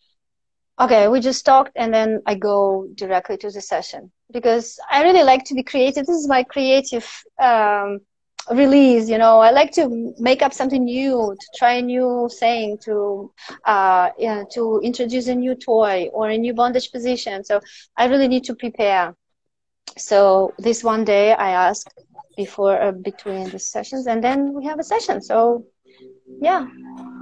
okay, 0.79 1.07
we 1.07 1.19
just 1.19 1.45
talked 1.45 1.71
and 1.75 1.93
then 1.93 2.21
I 2.25 2.35
go 2.35 2.87
directly 2.95 3.37
to 3.37 3.51
the 3.51 3.61
session 3.61 4.11
because 4.31 4.79
I 4.89 5.03
really 5.03 5.23
like 5.23 5.43
to 5.45 5.55
be 5.55 5.63
creative. 5.63 6.05
This 6.05 6.17
is 6.17 6.27
my 6.27 6.43
creative 6.43 7.07
um, 7.39 7.99
release 8.49 9.09
you 9.09 9.17
know. 9.17 9.39
I 9.39 9.51
like 9.51 9.71
to 9.73 10.13
make 10.19 10.41
up 10.41 10.53
something 10.53 10.83
new 10.83 11.35
to 11.39 11.47
try 11.55 11.73
a 11.73 11.81
new 11.81 12.29
thing 12.39 12.77
to 12.85 13.31
uh 13.65 14.09
yeah, 14.17 14.43
to 14.53 14.79
introduce 14.83 15.27
a 15.27 15.35
new 15.35 15.55
toy 15.55 16.07
or 16.13 16.29
a 16.29 16.37
new 16.37 16.53
bondage 16.53 16.91
position. 16.91 17.43
So 17.43 17.59
i 17.97 18.05
really 18.05 18.27
need 18.27 18.43
to 18.45 18.55
prepare. 18.55 19.15
So 19.97 20.53
this 20.57 20.83
one 20.83 21.03
day 21.05 21.33
i 21.33 21.51
ask 21.51 21.87
before 22.35 22.81
uh, 22.81 22.91
between 22.91 23.49
the 23.49 23.59
sessions 23.59 24.07
and 24.07 24.23
then 24.23 24.53
we 24.53 24.65
have 24.65 24.79
a 24.79 24.83
session. 24.83 25.21
So 25.21 25.65
yeah 26.41 26.65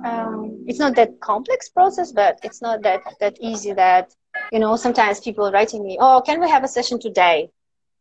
um, 0.06 0.64
it's 0.68 0.80
not 0.80 0.96
that 0.96 1.20
complex 1.22 1.70
process 1.70 2.12
but 2.12 2.40
it's 2.44 2.62
not 2.62 2.82
that 2.84 3.02
that 3.20 3.38
easy 3.42 3.74
that 3.74 4.10
you 4.52 4.60
know 4.60 4.76
sometimes 4.76 5.20
people 5.20 5.52
writing 5.52 5.84
me 5.84 5.98
oh 6.00 6.22
can 6.26 6.40
we 6.40 6.50
have 6.50 6.64
a 6.64 6.68
session 6.68 7.00
today? 7.00 7.50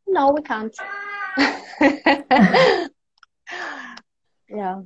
No 0.07 0.32
we 0.32 0.43
can't 0.43 0.74
yeah 4.49 4.81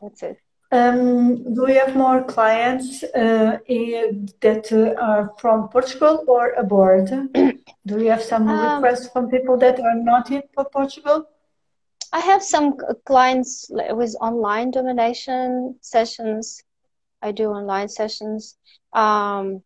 that's 0.00 0.22
it 0.22 0.38
um, 0.74 1.54
do 1.54 1.66
you 1.68 1.78
have 1.78 1.94
more 1.94 2.24
clients 2.24 3.04
uh, 3.04 3.58
in, 3.66 4.28
that 4.40 4.72
uh, 4.72 5.00
are 5.00 5.32
from 5.38 5.68
Portugal 5.68 6.24
or 6.26 6.50
abroad? 6.54 7.08
do 7.86 8.00
you 8.00 8.10
have 8.10 8.22
some 8.22 8.48
um, 8.48 8.58
requests 8.74 9.08
from 9.12 9.30
people 9.30 9.56
that 9.58 9.78
are 9.78 9.94
not 9.94 10.32
in 10.32 10.42
Portugal? 10.72 11.28
I 12.12 12.18
have 12.18 12.42
some 12.42 12.76
clients 13.06 13.66
with 13.70 14.16
online 14.20 14.72
domination 14.72 15.76
sessions. 15.80 16.62
I 17.22 17.30
do 17.30 17.50
online 17.50 17.88
sessions. 17.88 18.56
Um, 18.92 19.62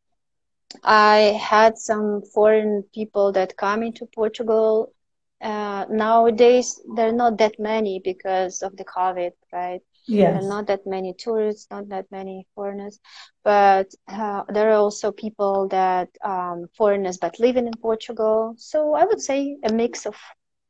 I 0.85 1.41
had 1.41 1.79
some 1.79 2.21
foreign 2.35 2.85
people 2.95 3.33
that 3.33 3.57
come 3.57 3.83
into 3.83 4.05
Portugal 4.05 4.93
uh, 5.41 5.85
nowadays 5.91 6.81
there 6.97 7.09
are 7.09 7.13
not 7.13 7.39
that 7.39 7.59
many 7.59 8.01
because 8.03 8.63
of 8.63 8.77
the 8.77 8.85
COVID, 8.85 9.33
right? 9.53 9.81
Yes. 10.07 10.43
Are 10.43 10.49
not 10.49 10.67
that 10.69 10.87
many 10.87 11.13
tourists, 11.13 11.67
not 11.71 11.89
that 11.91 12.07
many 12.11 12.47
foreigners, 12.55 12.99
but 13.45 13.89
uh, 14.09 14.43
there 14.49 14.71
are 14.71 14.79
also 14.79 15.13
people 15.13 15.69
that 15.69 16.09
um, 16.25 16.67
foreigners 16.77 17.19
but 17.19 17.39
living 17.39 17.67
in 17.67 17.75
Portugal. 17.75 18.55
So 18.57 18.95
I 18.95 19.05
would 19.05 19.21
say 19.21 19.59
a 19.63 19.73
mix 19.73 20.07
of 20.07 20.17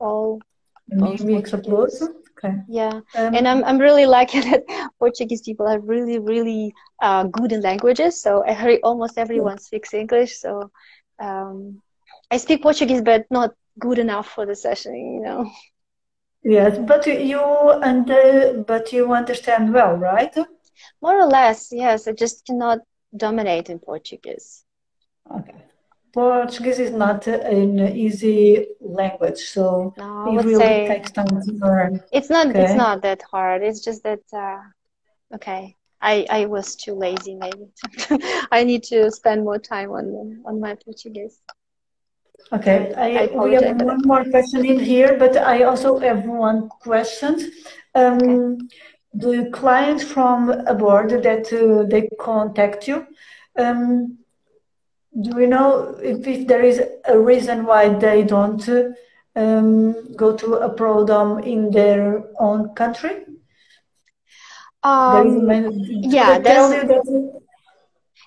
all. 0.01 0.40
A 0.90 0.97
mix 1.23 1.53
of 1.53 1.62
both. 1.62 2.03
Okay. 2.39 2.55
Yeah, 2.69 3.01
um, 3.15 3.35
and 3.35 3.47
I'm 3.47 3.65
I'm 3.65 3.78
really 3.78 4.07
lucky 4.07 4.40
that 4.49 4.62
Portuguese 4.99 5.43
people 5.43 5.66
are 5.66 5.78
really 5.81 6.19
really 6.19 6.73
uh, 7.01 7.24
good 7.24 7.53
in 7.53 7.61
languages. 7.61 8.20
So 8.20 8.43
I 8.45 8.51
every 8.51 8.82
almost 8.82 9.19
everyone 9.19 9.59
speaks 9.59 9.95
English. 9.95 10.39
So 10.39 10.70
um, 11.20 11.81
I 12.31 12.36
speak 12.39 12.62
Portuguese, 12.62 13.03
but 13.03 13.27
not 13.31 13.55
good 13.78 13.98
enough 13.98 14.28
for 14.28 14.46
the 14.46 14.55
session, 14.55 14.94
you 14.94 15.20
know. 15.20 15.50
Yes, 16.42 16.78
but 16.78 17.06
you 17.06 17.40
and 17.40 18.10
uh, 18.10 18.52
but 18.66 18.92
you 18.92 19.12
understand 19.12 19.74
well, 19.74 19.94
right? 19.96 20.34
More 21.02 21.20
or 21.20 21.26
less, 21.26 21.68
yes. 21.72 22.06
I 22.06 22.12
just 22.12 22.46
cannot 22.46 22.78
dominate 23.16 23.68
in 23.70 23.78
Portuguese. 23.78 24.64
Okay. 25.30 25.55
Portuguese 26.14 26.78
is 26.78 26.90
not 26.90 27.26
an 27.26 27.78
easy 27.96 28.66
language, 28.80 29.38
so 29.38 29.94
no, 29.98 30.38
it 30.38 30.44
really 30.44 30.88
takes 30.88 31.10
time 31.10 31.26
to 31.26 31.52
learn. 31.52 32.02
It's 32.12 32.30
not. 32.30 32.48
Okay. 32.48 32.64
It's 32.64 32.74
not 32.74 33.02
that 33.02 33.22
hard. 33.30 33.62
It's 33.62 33.80
just 33.84 34.02
that. 34.05 34.20
Uh, 34.32 34.60
okay, 35.34 35.76
I 36.00 36.26
I 36.30 36.46
was 36.46 36.76
too 36.76 36.94
lazy. 36.94 37.34
Maybe 37.34 37.68
I 38.52 38.64
need 38.64 38.84
to 38.84 39.10
spend 39.10 39.44
more 39.44 39.59
time 39.59 39.90
on 39.90 40.42
on 40.46 40.60
my 40.60 40.76
Portuguese. 40.76 41.40
Okay, 42.50 42.94
I, 42.96 43.24
I 43.24 43.44
we 43.44 43.54
have 43.54 43.82
one 43.82 44.00
more 44.04 44.24
question 44.24 44.64
in 44.64 44.78
here, 44.78 45.16
but 45.18 45.36
I 45.36 45.64
also 45.64 45.98
have 45.98 46.24
one 46.24 46.68
question. 46.68 47.52
Um, 47.94 48.18
okay. 48.18 48.64
The 49.14 49.50
clients 49.52 50.04
from 50.04 50.50
abroad 50.50 51.10
that 51.10 51.52
uh, 51.52 51.86
they 51.88 52.08
contact 52.20 52.86
you, 52.88 53.06
um, 53.58 54.18
do 55.20 55.40
you 55.40 55.46
know 55.46 55.98
if, 56.02 56.26
if, 56.26 56.46
there 56.46 56.62
is 56.62 56.80
a 57.06 57.18
reason 57.18 57.64
why 57.64 57.88
they 57.88 58.22
don't 58.22 58.66
uh, 58.68 58.90
um, 59.34 60.14
go 60.14 60.36
to 60.36 60.54
a 60.56 60.74
prodom 60.74 61.44
in 61.44 61.70
their 61.70 62.24
own 62.38 62.74
country? 62.74 63.24
Um, 64.82 65.50
yeah, 65.88 66.38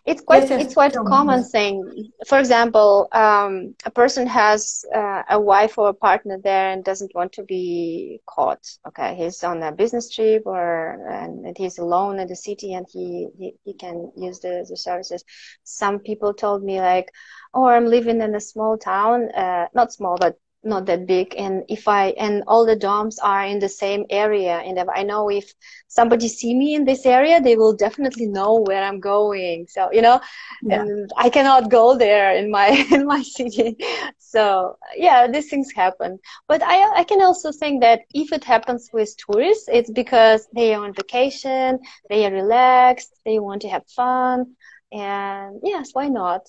it's 0.06 0.22
quite 0.22 0.44
yes, 0.44 0.49
yes. 0.49 0.61
it's 0.65 0.73
quite 0.73 0.95
a 0.95 1.03
common 1.03 1.44
thing. 1.44 2.11
For 2.28 2.40
example, 2.40 3.07
um, 3.11 3.76
a 3.86 3.91
person 3.91 4.26
has 4.28 4.84
uh, 4.95 5.23
a 5.30 5.40
wife 5.40 5.78
or 5.78 5.90
a 5.90 5.94
partner 5.94 6.40
there 6.44 6.72
and 6.72 6.84
doesn't 6.84 7.14
want 7.14 7.34
to 7.34 7.44
be 7.44 8.19
caught. 8.26 8.65
Okay, 8.88 9.15
he's 9.15 9.44
on 9.44 9.61
a 9.61 9.72
business 9.72 10.10
trip 10.10 10.44
or 10.45 10.99
and 11.10 11.56
he's 11.57 11.78
alone 11.78 12.19
in 12.19 12.28
the 12.28 12.36
city 12.36 12.73
and 12.73 12.86
he 12.91 13.28
he, 13.38 13.53
he 13.64 13.73
can 13.73 14.11
use 14.18 14.40
the, 14.40 14.65
the 14.68 14.78
services. 14.78 15.23
Some 15.64 15.99
people 15.99 16.34
told 16.34 16.64
me 16.64 16.80
like, 16.82 17.11
"Oh, 17.53 17.65
I'm 17.65 17.86
living 17.86 18.22
in 18.22 18.34
a 18.36 18.41
small 18.41 18.78
town, 18.78 19.30
uh, 19.32 19.68
not 19.73 19.94
small, 19.94 20.18
but 20.19 20.38
not 20.64 20.86
that 20.86 21.06
big. 21.08 21.36
And 21.38 21.64
if 21.70 21.88
i 21.88 22.10
and 22.12 22.44
all 22.48 22.66
the 22.66 22.76
doms 22.76 23.18
are 23.20 23.46
in 23.46 23.60
the 23.60 23.70
same 23.70 24.06
area. 24.10 24.58
And 24.58 24.78
if 24.78 24.88
i 24.90 25.04
know 25.04 25.30
if 25.30 25.54
somebody 25.88 26.28
see 26.28 26.54
me 26.56 26.76
in 26.76 26.86
this 26.86 27.06
area 27.06 27.42
they 27.42 27.56
will 27.56 27.74
definitely 27.74 28.28
know 28.28 28.64
where 28.66 28.84
i'm 28.84 29.00
going. 29.00 29.68
So 29.70 29.90
you 29.92 30.02
know 30.02 30.20
yeah. 30.64 30.82
and 30.82 31.10
i 31.18 31.30
cannot 31.30 31.70
go 31.70 31.98
there 31.98 32.36
in 32.36 32.52
my 32.52 32.68
in 32.92 33.06
my 33.06 33.22
city. 33.22 33.78
So 34.20 34.78
yeah 34.96 35.28
these 35.28 35.50
things 35.50 35.72
happen. 35.72 36.20
But 36.48 36.62
i 36.64 37.00
i 37.02 37.04
can 37.04 37.22
also 37.22 37.52
think 37.52 37.82
that 37.82 38.02
if 38.14 38.32
it 38.32 38.44
happens 38.44 38.90
with 38.94 39.16
tourists 39.18 39.68
it's 39.72 39.92
because 39.92 40.48
they 40.56 40.74
are 40.74 40.84
on 40.84 40.94
vacation 40.94 41.80
they 42.10 42.26
are 42.26 42.32
relaxed 42.32 43.14
they 43.26 43.40
want 43.40 43.62
to 43.64 43.70
have 43.70 43.88
fun. 43.88 44.56
And 44.92 45.60
yes 45.64 45.92
why 45.94 46.08
not? 46.10 46.42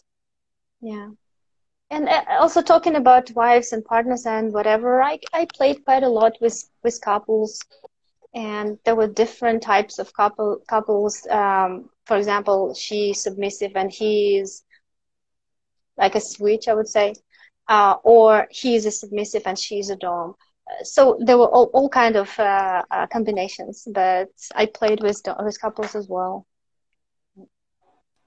Yeah 0.80 1.10
and 1.92 2.08
uh, 2.08 2.24
also 2.40 2.62
talking 2.62 2.96
about 2.96 3.30
wives 3.32 3.72
and 3.72 3.84
partners 3.84 4.26
and 4.26 4.52
whatever 4.52 5.02
i 5.02 5.18
i 5.32 5.46
played 5.54 5.84
quite 5.84 6.02
a 6.02 6.08
lot 6.08 6.32
with 6.40 6.58
with 6.82 7.00
couples. 7.00 7.60
And 8.34 8.78
there 8.84 8.96
were 8.96 9.08
different 9.08 9.62
types 9.62 9.98
of 9.98 10.14
couple 10.14 10.62
couples 10.66 11.26
um, 11.30 11.90
for 12.06 12.16
example 12.16 12.74
she's 12.74 13.22
submissive 13.22 13.72
and 13.76 13.90
he's 13.92 14.64
like 15.98 16.14
a 16.14 16.20
switch 16.20 16.66
i 16.68 16.74
would 16.74 16.88
say 16.88 17.14
uh, 17.68 17.94
or 18.04 18.48
he's 18.50 18.86
a 18.86 18.90
submissive 18.90 19.42
and 19.46 19.58
she's 19.58 19.90
a 19.90 19.96
dom. 19.96 20.34
So 20.82 21.18
there 21.26 21.38
were 21.38 21.48
all, 21.48 21.70
all 21.74 21.88
kind 21.88 22.16
of 22.16 22.28
uh, 22.38 22.82
uh, 22.90 23.06
combinations 23.08 23.86
but 24.00 24.30
i 24.54 24.64
played 24.66 25.02
with 25.02 25.20
with 25.44 25.60
couples 25.60 25.94
as 25.94 26.08
well. 26.08 26.46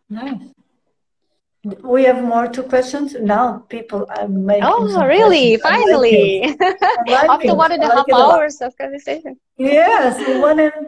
Nice 0.09 0.64
we 1.65 2.03
have 2.03 2.23
more 2.23 2.47
two 2.47 2.63
questions 2.63 3.15
now. 3.19 3.65
People 3.69 4.05
are 4.17 4.27
making. 4.27 4.63
Oh, 4.63 5.05
really? 5.05 5.57
Finally, 5.57 6.43
after 7.09 7.55
one 7.55 7.71
and 7.71 7.83
a 7.83 7.87
half 7.87 8.05
hours 8.13 8.61
of 8.61 8.77
conversation. 8.77 9.39
Yes, 9.57 10.15
one 10.41 10.59
and 10.59 10.87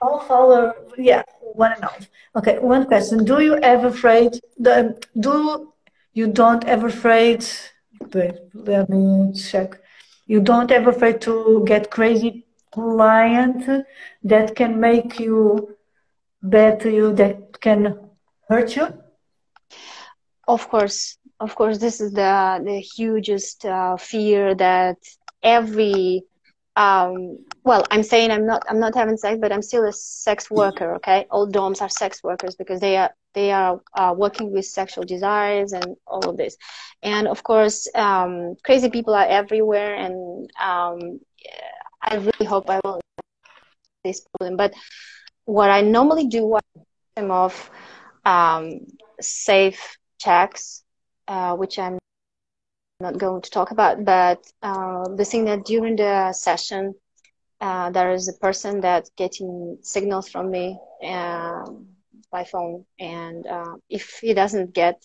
half 0.00 0.30
hour. 0.30 0.74
Yeah, 0.96 1.22
one 1.40 1.72
and 1.72 1.84
a 1.84 1.86
half. 1.88 2.08
Okay, 2.36 2.58
one 2.58 2.86
question. 2.86 3.24
Do 3.24 3.42
you 3.42 3.56
ever 3.56 3.88
afraid? 3.88 4.40
The, 4.58 4.98
do 5.20 5.72
you 6.14 6.28
don't 6.28 6.64
ever 6.64 6.86
afraid? 6.86 7.44
Wait, 8.14 8.34
let 8.54 8.88
me 8.88 9.32
check. 9.34 9.78
You 10.26 10.40
don't 10.40 10.70
ever 10.70 10.90
afraid 10.90 11.20
to 11.22 11.64
get 11.66 11.90
crazy 11.90 12.46
client 12.72 13.84
that 14.24 14.56
can 14.56 14.80
make 14.80 15.20
you 15.20 15.76
bad 16.42 16.80
to 16.80 16.90
you 16.90 17.12
that 17.14 17.60
can 17.60 17.98
hurt 18.48 18.74
you 18.74 19.01
of 20.52 20.68
course, 20.68 21.18
of 21.40 21.54
course, 21.54 21.78
this 21.78 22.00
is 22.00 22.12
the 22.12 22.60
the 22.64 22.78
hugest 22.80 23.64
uh, 23.64 23.96
fear 23.96 24.54
that 24.54 24.98
every 25.42 26.22
um, 26.76 27.38
well, 27.64 27.84
I'm 27.90 28.02
saying 28.02 28.30
I'm 28.30 28.46
not 28.46 28.62
I'm 28.68 28.80
not 28.80 28.94
having 28.94 29.16
sex, 29.16 29.38
but 29.40 29.52
I'm 29.52 29.62
still 29.62 29.84
a 29.86 29.92
sex 29.92 30.50
worker. 30.50 30.94
Okay, 30.96 31.26
all 31.30 31.46
DOMs 31.46 31.80
are 31.80 31.88
sex 31.88 32.22
workers 32.22 32.54
because 32.56 32.80
they 32.80 32.96
are 32.96 33.10
they 33.34 33.52
are 33.52 33.80
uh, 33.94 34.14
working 34.16 34.52
with 34.52 34.66
sexual 34.66 35.04
desires 35.04 35.72
and 35.72 35.96
all 36.06 36.28
of 36.28 36.36
this. 36.36 36.56
And 37.02 37.28
of 37.28 37.42
course, 37.42 37.88
um, 37.94 38.56
crazy 38.64 38.88
people 38.90 39.14
are 39.14 39.26
everywhere, 39.26 39.94
and 39.94 40.50
um, 40.60 41.20
I 42.00 42.16
really 42.16 42.46
hope 42.46 42.70
I 42.70 42.80
won't 42.84 43.02
this 44.04 44.20
problem. 44.20 44.56
But 44.56 44.74
what 45.44 45.70
I 45.70 45.80
normally 45.80 46.26
do, 46.26 46.46
what 46.46 46.64
I'm 47.16 47.30
of 47.30 47.70
um, 48.24 48.80
safe 49.20 49.98
checks, 50.22 50.84
uh, 51.28 51.54
which 51.56 51.78
I'm 51.78 51.98
not 53.00 53.18
going 53.18 53.42
to 53.42 53.50
talk 53.50 53.70
about, 53.70 54.04
but 54.04 54.38
uh, 54.62 55.04
the 55.16 55.24
thing 55.24 55.44
that 55.46 55.64
during 55.64 55.96
the 55.96 56.32
session, 56.32 56.94
uh, 57.60 57.90
there 57.90 58.12
is 58.12 58.28
a 58.28 58.34
person 58.46 58.80
that's 58.80 59.10
getting 59.16 59.78
signals 59.82 60.28
from 60.28 60.50
me 60.50 60.78
um, 61.06 61.86
by 62.30 62.44
phone, 62.44 62.84
and 62.98 63.46
uh, 63.46 63.74
if 63.88 64.18
he 64.22 64.34
doesn't 64.34 64.74
get 64.74 65.02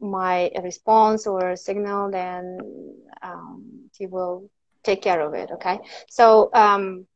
my 0.00 0.50
response 0.62 1.26
or 1.26 1.56
signal, 1.56 2.10
then 2.10 2.58
um, 3.22 3.90
he 3.96 4.06
will 4.06 4.48
take 4.84 5.02
care 5.02 5.20
of 5.20 5.34
it. 5.34 5.50
Okay, 5.54 5.78
so 6.08 6.50
um, 6.54 7.06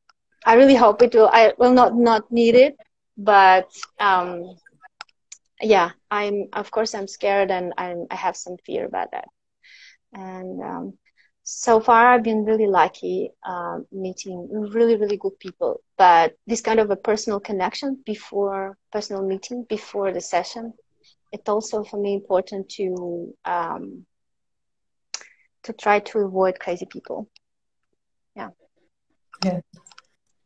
I 0.44 0.54
really 0.54 0.76
hope 0.76 1.02
it 1.02 1.14
will. 1.14 1.30
I 1.32 1.52
will 1.58 1.72
not 1.72 1.94
not 1.94 2.30
need 2.30 2.54
it, 2.54 2.76
but 3.16 3.68
um, 3.98 4.56
yeah, 5.60 5.90
I'm 6.10 6.48
of 6.52 6.70
course 6.70 6.94
I'm 6.94 7.08
scared 7.08 7.50
and 7.50 7.72
I'm, 7.76 8.06
I 8.10 8.16
have 8.16 8.36
some 8.36 8.56
fear 8.64 8.86
about 8.86 9.10
that. 9.12 9.28
And 10.12 10.60
um, 10.62 10.98
so 11.42 11.80
far, 11.80 12.12
I've 12.12 12.22
been 12.22 12.44
really 12.44 12.66
lucky 12.66 13.30
uh, 13.46 13.78
meeting 13.92 14.48
really 14.50 14.96
really 14.96 15.16
good 15.16 15.38
people. 15.38 15.80
But 15.96 16.36
this 16.46 16.60
kind 16.60 16.80
of 16.80 16.90
a 16.90 16.96
personal 16.96 17.40
connection 17.40 18.02
before 18.04 18.76
personal 18.92 19.26
meeting 19.26 19.66
before 19.68 20.12
the 20.12 20.20
session, 20.20 20.72
it's 21.32 21.48
also 21.48 21.84
for 21.84 22.00
me 22.00 22.14
important 22.14 22.68
to 22.70 23.34
um, 23.44 24.06
to 25.64 25.72
try 25.72 26.00
to 26.00 26.18
avoid 26.20 26.58
crazy 26.58 26.86
people. 26.86 27.28
Yeah. 28.34 28.50
Yeah, 29.44 29.60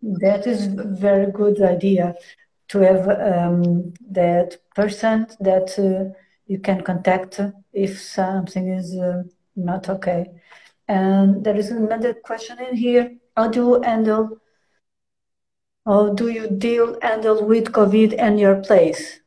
that 0.02 0.46
is 0.46 0.66
a 0.66 0.84
very 0.84 1.30
good 1.30 1.60
idea 1.62 2.14
to 2.68 2.78
have 2.78 3.08
um, 3.08 3.92
that 4.10 4.58
person 4.74 5.26
that 5.40 5.78
uh, 5.78 6.12
you 6.46 6.58
can 6.58 6.82
contact 6.82 7.40
if 7.72 8.00
something 8.00 8.68
is 8.68 8.96
uh, 8.96 9.22
not 9.56 9.88
okay. 9.88 10.26
And 10.88 11.44
there 11.44 11.56
is 11.56 11.70
another 11.70 12.14
question 12.14 12.58
in 12.58 12.76
here. 12.76 13.16
How 13.36 13.48
do 13.48 13.60
you 13.60 13.82
handle, 13.82 14.38
how 15.86 16.10
do 16.10 16.28
you 16.28 16.48
deal, 16.48 16.98
handle 17.00 17.44
with 17.46 17.72
COVID 17.72 18.12
in 18.14 18.38
your 18.38 18.56
place 18.62 19.20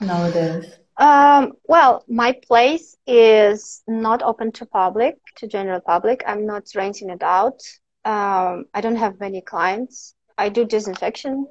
nowadays? 0.00 0.78
Um, 0.96 1.52
well, 1.64 2.04
my 2.08 2.32
place 2.46 2.96
is 3.06 3.82
not 3.86 4.22
open 4.22 4.50
to 4.52 4.66
public, 4.66 5.16
to 5.36 5.46
general 5.46 5.80
public. 5.80 6.24
I'm 6.26 6.44
not 6.44 6.64
renting 6.74 7.10
it 7.10 7.22
out. 7.22 7.60
Um, 8.04 8.64
I 8.74 8.80
don't 8.80 8.96
have 8.96 9.20
many 9.20 9.40
clients. 9.40 10.14
I 10.36 10.48
do 10.48 10.64
disinfection. 10.64 11.46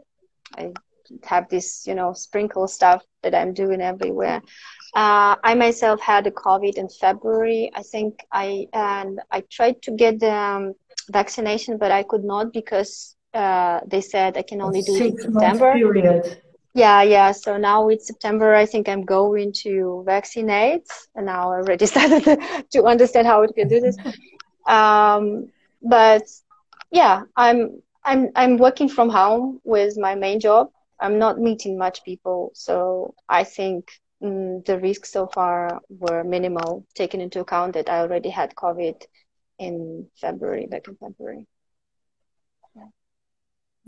I 0.58 0.74
have 1.24 1.50
this, 1.50 1.86
you 1.88 1.96
know, 1.96 2.14
sprinkle 2.14 2.68
stuff 2.68 3.04
that 3.24 3.34
I'm 3.36 3.54
doing 3.54 3.82
everywhere. 3.82 4.42
Uh, 4.96 5.36
I 5.44 5.56
myself 5.56 6.02
had 6.02 6.28
a 6.28 6.32
COVID 6.32 6.76
in 6.76 6.90
February. 6.90 7.72
I 7.74 7.84
think 7.84 8.20
I 8.32 8.68
and 8.74 9.20
I 9.32 9.42
tried 9.50 9.82
to 9.84 9.92
get 9.92 10.20
the 10.20 10.34
um, 10.34 10.74
vaccination, 11.10 11.78
but 11.78 11.92
I 11.92 12.04
could 12.04 12.24
not 12.24 12.54
because 12.54 13.16
uh, 13.34 13.82
they 13.86 14.02
said 14.02 14.38
I 14.38 14.42
can 14.42 14.62
only 14.62 14.82
do 14.82 14.96
it 14.96 15.02
in 15.02 15.18
September. 15.18 15.74
Period. 15.74 16.42
Yeah, 16.74 17.02
yeah. 17.02 17.32
So 17.32 17.58
now 17.58 17.90
it's 17.90 18.08
September. 18.08 18.54
I 18.54 18.66
think 18.66 18.88
I'm 18.88 19.04
going 19.04 19.52
to 19.64 20.04
vaccinate, 20.06 20.88
and 21.16 21.26
now 21.26 21.52
I 21.52 21.58
already 21.58 21.86
started 21.94 22.40
to 22.72 22.84
understand 22.84 23.28
how 23.28 23.42
we 23.42 23.48
can 23.52 23.68
do 23.68 23.80
this. 23.80 23.98
Um, 24.68 25.50
but 25.82 26.24
yeah, 26.92 27.24
I'm 27.36 27.82
I'm 28.04 28.30
I'm 28.36 28.58
working 28.58 28.90
from 28.90 29.10
home 29.10 29.60
with 29.64 29.98
my 29.98 30.16
main 30.16 30.40
job, 30.40 30.70
I'm 31.00 31.20
not 31.20 31.40
meeting 31.40 31.78
much 31.78 32.04
people, 32.04 32.52
so 32.54 33.14
I 33.30 33.44
think 33.44 33.92
mm, 34.22 34.66
the 34.66 34.80
risks 34.80 35.12
so 35.12 35.28
far 35.28 35.82
were 35.90 36.24
minimal, 36.24 36.86
taking 36.96 37.22
into 37.22 37.40
account 37.40 37.74
that 37.74 37.90
I 37.90 38.00
already 38.00 38.30
had 38.30 38.56
COVID 38.56 39.04
in 39.60 40.08
February, 40.16 40.68
back 40.68 40.88
in 40.88 40.96
February. 40.96 41.48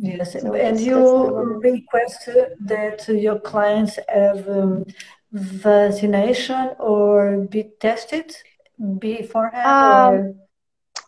Yes, 0.02 0.41
so 0.41 0.53
and 0.53 0.80
you 0.80 1.60
request 1.61 2.30
that 2.61 3.06
your 3.10 3.38
clients 3.40 3.99
have 4.07 4.48
um, 4.48 4.86
vaccination 5.31 6.72
or 6.80 7.38
be 7.49 7.72
tested 7.81 8.34
beforehand? 8.98 10.36
Um, 10.36 10.40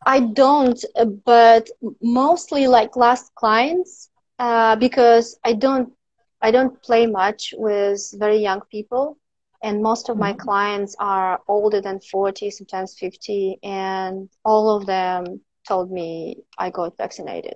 I 0.05 0.19
don't, 0.19 0.83
but 1.25 1.69
mostly 2.01 2.67
like 2.67 2.97
last 2.97 3.33
clients, 3.35 4.09
uh, 4.41 4.75
because 4.75 5.37
I 5.43 5.53
don't, 5.53 5.93
I 6.41 6.49
don't 6.51 6.81
play 6.81 7.05
much 7.05 7.53
with 7.57 8.01
very 8.17 8.39
young 8.39 8.61
people, 8.71 9.17
and 9.63 9.83
most 9.83 10.09
of 10.09 10.17
my 10.17 10.31
mm-hmm. 10.33 10.41
clients 10.41 10.95
are 10.99 11.39
older 11.47 11.81
than 11.81 11.99
40, 11.99 12.49
sometimes 12.49 12.97
50, 12.97 13.59
and 13.61 14.29
all 14.43 14.75
of 14.75 14.85
them 14.85 15.41
told 15.67 15.91
me 15.91 16.37
I 16.57 16.71
got 16.71 16.97
vaccinated, 16.97 17.55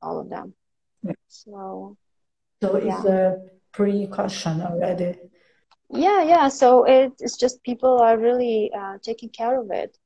all 0.00 0.18
of 0.18 0.30
them. 0.30 0.54
Yeah. 1.02 1.12
So, 1.28 1.96
so 2.62 2.78
yeah. 2.78 2.96
it's 2.96 3.04
a 3.04 3.36
precaution 3.72 4.62
already. 4.62 5.18
Yeah, 5.90 6.22
yeah. 6.22 6.48
So 6.48 6.84
it, 6.84 7.12
it's 7.20 7.36
just 7.36 7.62
people 7.62 7.98
are 7.98 8.18
really 8.18 8.72
uh, 8.76 8.96
taking 9.02 9.28
care 9.28 9.60
of 9.60 9.70
it 9.70 9.96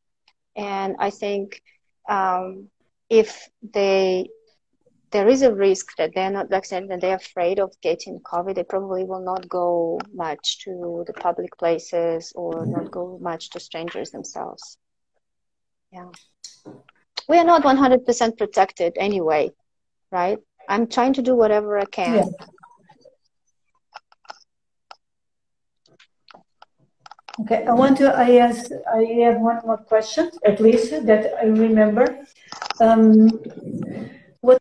and 0.58 0.96
I 0.98 1.10
think 1.10 1.62
um, 2.08 2.68
if 3.08 3.48
they 3.62 4.28
there 5.10 5.28
is 5.28 5.42
a 5.42 5.54
risk 5.54 5.96
that 5.96 6.14
they're 6.14 6.30
not 6.30 6.50
vaccinated 6.50 6.90
and 6.90 7.00
they're 7.00 7.16
afraid 7.16 7.58
of 7.58 7.72
getting 7.80 8.20
COVID, 8.20 8.54
they 8.54 8.64
probably 8.64 9.04
will 9.04 9.24
not 9.24 9.48
go 9.48 9.98
much 10.12 10.60
to 10.64 11.04
the 11.06 11.12
public 11.12 11.56
places 11.56 12.32
or 12.34 12.66
not 12.66 12.90
go 12.90 13.18
much 13.20 13.50
to 13.50 13.60
strangers 13.60 14.10
themselves. 14.10 14.78
Yeah. 15.92 16.08
We 17.28 17.38
are 17.38 17.44
not 17.44 17.62
100% 17.62 18.38
protected 18.38 18.94
anyway, 18.96 19.50
right? 20.10 20.38
I'm 20.68 20.86
trying 20.86 21.14
to 21.14 21.22
do 21.22 21.34
whatever 21.34 21.78
I 21.78 21.86
can. 21.86 22.16
Yeah. 22.16 22.46
Okay, 27.40 27.64
I 27.66 27.72
want 27.72 27.96
to, 27.98 28.12
I 28.14 28.36
ask, 28.38 28.68
I 28.92 29.04
have 29.22 29.40
one 29.40 29.60
more 29.64 29.76
question, 29.76 30.28
at 30.44 30.58
least, 30.60 30.90
that 31.06 31.34
I 31.40 31.46
remember. 31.46 32.26
Um, 32.80 33.28
what 34.40 34.60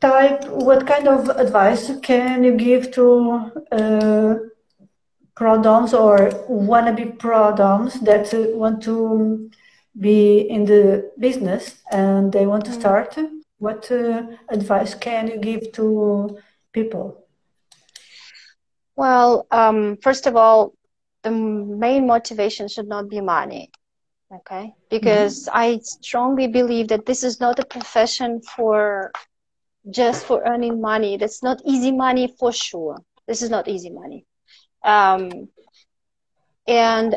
type, 0.00 0.44
what 0.46 0.86
kind 0.86 1.08
of 1.08 1.28
advice 1.28 1.90
can 2.02 2.42
you 2.42 2.56
give 2.56 2.90
to 2.92 3.50
uh, 3.70 4.34
prodoms 5.36 5.92
or 5.92 6.30
wannabe 6.48 7.16
prodoms 7.18 8.00
that 8.04 8.32
want 8.56 8.82
to 8.82 9.50
be 9.98 10.40
in 10.40 10.64
the 10.64 11.10
business 11.18 11.76
and 11.90 12.32
they 12.32 12.46
want 12.46 12.64
to 12.64 12.70
mm. 12.70 12.80
start? 12.80 13.18
What 13.58 13.90
uh, 13.90 14.22
advice 14.48 14.94
can 14.94 15.28
you 15.28 15.38
give 15.38 15.72
to 15.72 16.38
people? 16.72 17.26
Well, 18.96 19.46
um, 19.50 19.98
first 19.98 20.26
of 20.26 20.36
all, 20.36 20.74
the 21.22 21.30
main 21.30 22.06
motivation 22.06 22.68
should 22.68 22.88
not 22.88 23.08
be 23.08 23.20
money 23.20 23.70
okay 24.32 24.72
because 24.90 25.46
mm-hmm. 25.46 25.58
i 25.58 25.80
strongly 25.82 26.46
believe 26.46 26.88
that 26.88 27.04
this 27.04 27.24
is 27.24 27.40
not 27.40 27.58
a 27.58 27.64
profession 27.64 28.40
for 28.40 29.10
just 29.88 30.24
for 30.24 30.42
earning 30.46 30.80
money 30.80 31.16
that's 31.16 31.42
not 31.42 31.60
easy 31.64 31.92
money 31.92 32.34
for 32.38 32.52
sure 32.52 32.98
this 33.26 33.42
is 33.42 33.50
not 33.50 33.68
easy 33.68 33.90
money 33.90 34.24
um, 34.84 35.48
and 36.66 37.16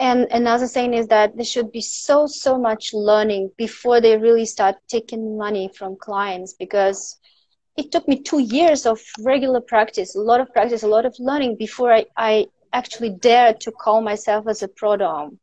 and 0.00 0.26
another 0.32 0.66
thing 0.66 0.92
is 0.92 1.06
that 1.06 1.36
there 1.36 1.44
should 1.44 1.70
be 1.70 1.80
so 1.80 2.26
so 2.26 2.58
much 2.58 2.92
learning 2.92 3.50
before 3.56 4.00
they 4.00 4.16
really 4.18 4.44
start 4.44 4.76
taking 4.88 5.38
money 5.38 5.70
from 5.76 5.96
clients 5.96 6.54
because 6.54 7.18
it 7.76 7.90
took 7.90 8.06
me 8.06 8.20
two 8.22 8.40
years 8.40 8.86
of 8.86 9.00
regular 9.20 9.60
practice 9.60 10.14
a 10.16 10.20
lot 10.20 10.40
of 10.40 10.52
practice 10.52 10.82
a 10.82 10.88
lot 10.88 11.06
of 11.06 11.14
learning 11.18 11.56
before 11.56 11.92
i, 11.92 12.04
I 12.16 12.46
actually 12.72 13.10
dared 13.10 13.60
to 13.60 13.70
call 13.70 14.02
myself 14.02 14.46
as 14.48 14.62
a 14.62 14.68
prodom 14.68 15.38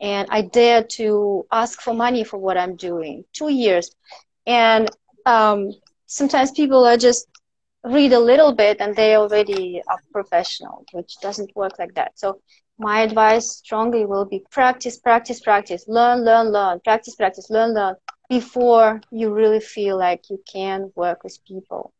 and 0.00 0.26
I 0.30 0.42
dared 0.42 0.88
to 0.90 1.46
ask 1.52 1.80
for 1.80 1.92
money 1.92 2.24
for 2.24 2.38
what 2.38 2.56
I'm 2.56 2.76
doing. 2.76 3.24
Two 3.34 3.50
years. 3.50 3.94
And 4.46 4.88
um, 5.26 5.70
sometimes 6.06 6.50
people 6.52 6.84
are 6.86 6.96
just 6.96 7.26
read 7.84 8.12
a 8.12 8.18
little 8.20 8.52
bit 8.54 8.78
and 8.80 8.94
they 8.96 9.16
already 9.16 9.82
are 9.88 10.00
professional, 10.12 10.84
which 10.92 11.16
doesn't 11.20 11.54
work 11.56 11.78
like 11.78 11.94
that. 11.94 12.12
So 12.18 12.40
my 12.78 13.00
advice 13.00 13.50
strongly 13.58 14.04
will 14.06 14.24
be 14.24 14.44
practice, 14.50 14.98
practice, 14.98 15.40
practice, 15.40 15.84
learn, 15.88 16.24
learn, 16.24 16.52
learn, 16.52 16.80
practice, 16.84 17.14
practice, 17.16 17.48
learn, 17.50 17.74
learn 17.74 17.94
before 18.28 19.00
you 19.10 19.32
really 19.32 19.60
feel 19.60 19.98
like 19.98 20.30
you 20.30 20.40
can 20.50 20.90
work 20.94 21.22
with 21.24 21.38
people. 21.46 21.92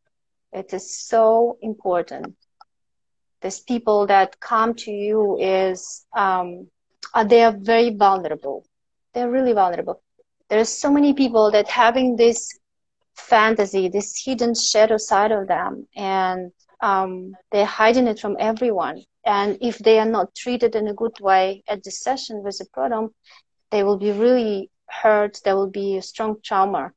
It 0.53 0.73
is 0.73 0.97
so 0.99 1.57
important 1.63 2.37
these 3.43 3.61
people 3.61 4.07
that 4.07 4.41
come 4.41 4.75
to 4.75 4.91
you 4.91 5.39
is 5.41 6.07
um, 6.17 6.67
uh, 7.15 7.25
they 7.25 7.43
are 7.43 7.57
very 7.59 7.91
vulnerable. 7.95 8.65
They're 9.15 9.31
really 9.31 9.53
vulnerable. 9.53 10.03
There's 10.49 10.69
so 10.69 10.91
many 10.91 11.15
people 11.15 11.51
that 11.53 11.69
having 11.69 12.17
this 12.17 12.59
fantasy, 13.17 13.89
this 13.89 14.23
hidden 14.25 14.55
shadow 14.55 14.97
side 14.97 15.33
of 15.33 15.49
them, 15.49 15.87
and 15.97 16.53
um, 16.81 17.37
they're 17.53 17.65
hiding 17.67 18.07
it 18.07 18.19
from 18.21 18.37
everyone. 18.39 19.03
And 19.25 19.59
if 19.61 19.79
they 19.79 19.99
are 19.99 20.07
not 20.09 20.35
treated 20.35 20.75
in 20.75 20.89
a 20.89 20.95
good 20.95 21.19
way 21.21 21.63
at 21.69 21.83
the 21.85 21.91
session 21.91 22.43
with 22.43 22.59
the 22.59 22.67
prodom, 22.67 23.11
they 23.71 23.83
will 23.85 23.99
be 23.99 24.13
really 24.13 24.71
hurt. 24.89 25.41
There 25.45 25.57
will 25.57 25.71
be 25.71 25.97
a 25.97 26.03
strong 26.03 26.37
trauma. 26.45 26.93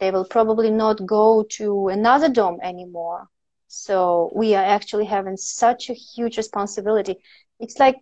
They 0.00 0.10
will 0.10 0.24
probably 0.24 0.70
not 0.70 1.06
go 1.06 1.44
to 1.58 1.88
another 1.88 2.28
dom 2.28 2.58
anymore 2.62 3.28
so 3.68 4.30
we 4.34 4.54
are 4.54 4.64
actually 4.64 5.06
having 5.06 5.36
such 5.36 5.88
a 5.90 5.94
huge 5.94 6.36
responsibility. 6.36 7.16
It's 7.60 7.78
like 7.78 7.96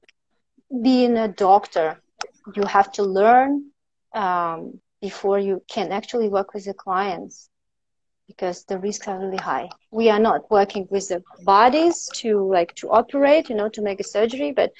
being 0.82 1.16
a 1.19 1.28
doctor. 1.28 2.03
You 2.57 2.65
have 2.65 2.91
to 2.93 3.03
learn 3.05 3.70
um, 4.15 4.81
before 5.03 5.39
you 5.39 5.62
can 5.70 5.93
actually 5.93 6.28
work 6.28 6.55
with 6.55 6.65
the 6.66 6.74
clients 6.74 7.49
because 8.31 8.65
the 8.69 8.78
risks 8.78 9.09
are 9.09 9.19
really 9.24 9.39
high. 9.52 9.69
We 9.90 10.11
are 10.11 10.20
not 10.28 10.51
working 10.51 10.86
with 10.90 11.09
the 11.09 11.23
bodies 11.55 12.09
to 12.20 12.31
like 12.57 12.73
to 12.81 12.90
operate, 12.90 13.48
you 13.51 13.57
know, 13.57 13.69
to 13.70 13.82
make 13.82 14.01
a 14.01 14.05
surgery, 14.16 14.52
but 14.61 14.70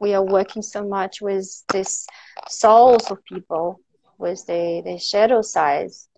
we 0.00 0.14
are 0.14 0.24
working 0.36 0.62
so 0.62 0.80
much 0.86 1.20
with 1.20 1.46
this 1.72 2.06
souls 2.48 3.10
of 3.10 3.18
people, 3.32 3.80
with 4.18 4.40
the 4.46 4.82
the 4.86 4.98
shadow 4.98 5.40
sides. 5.42 6.08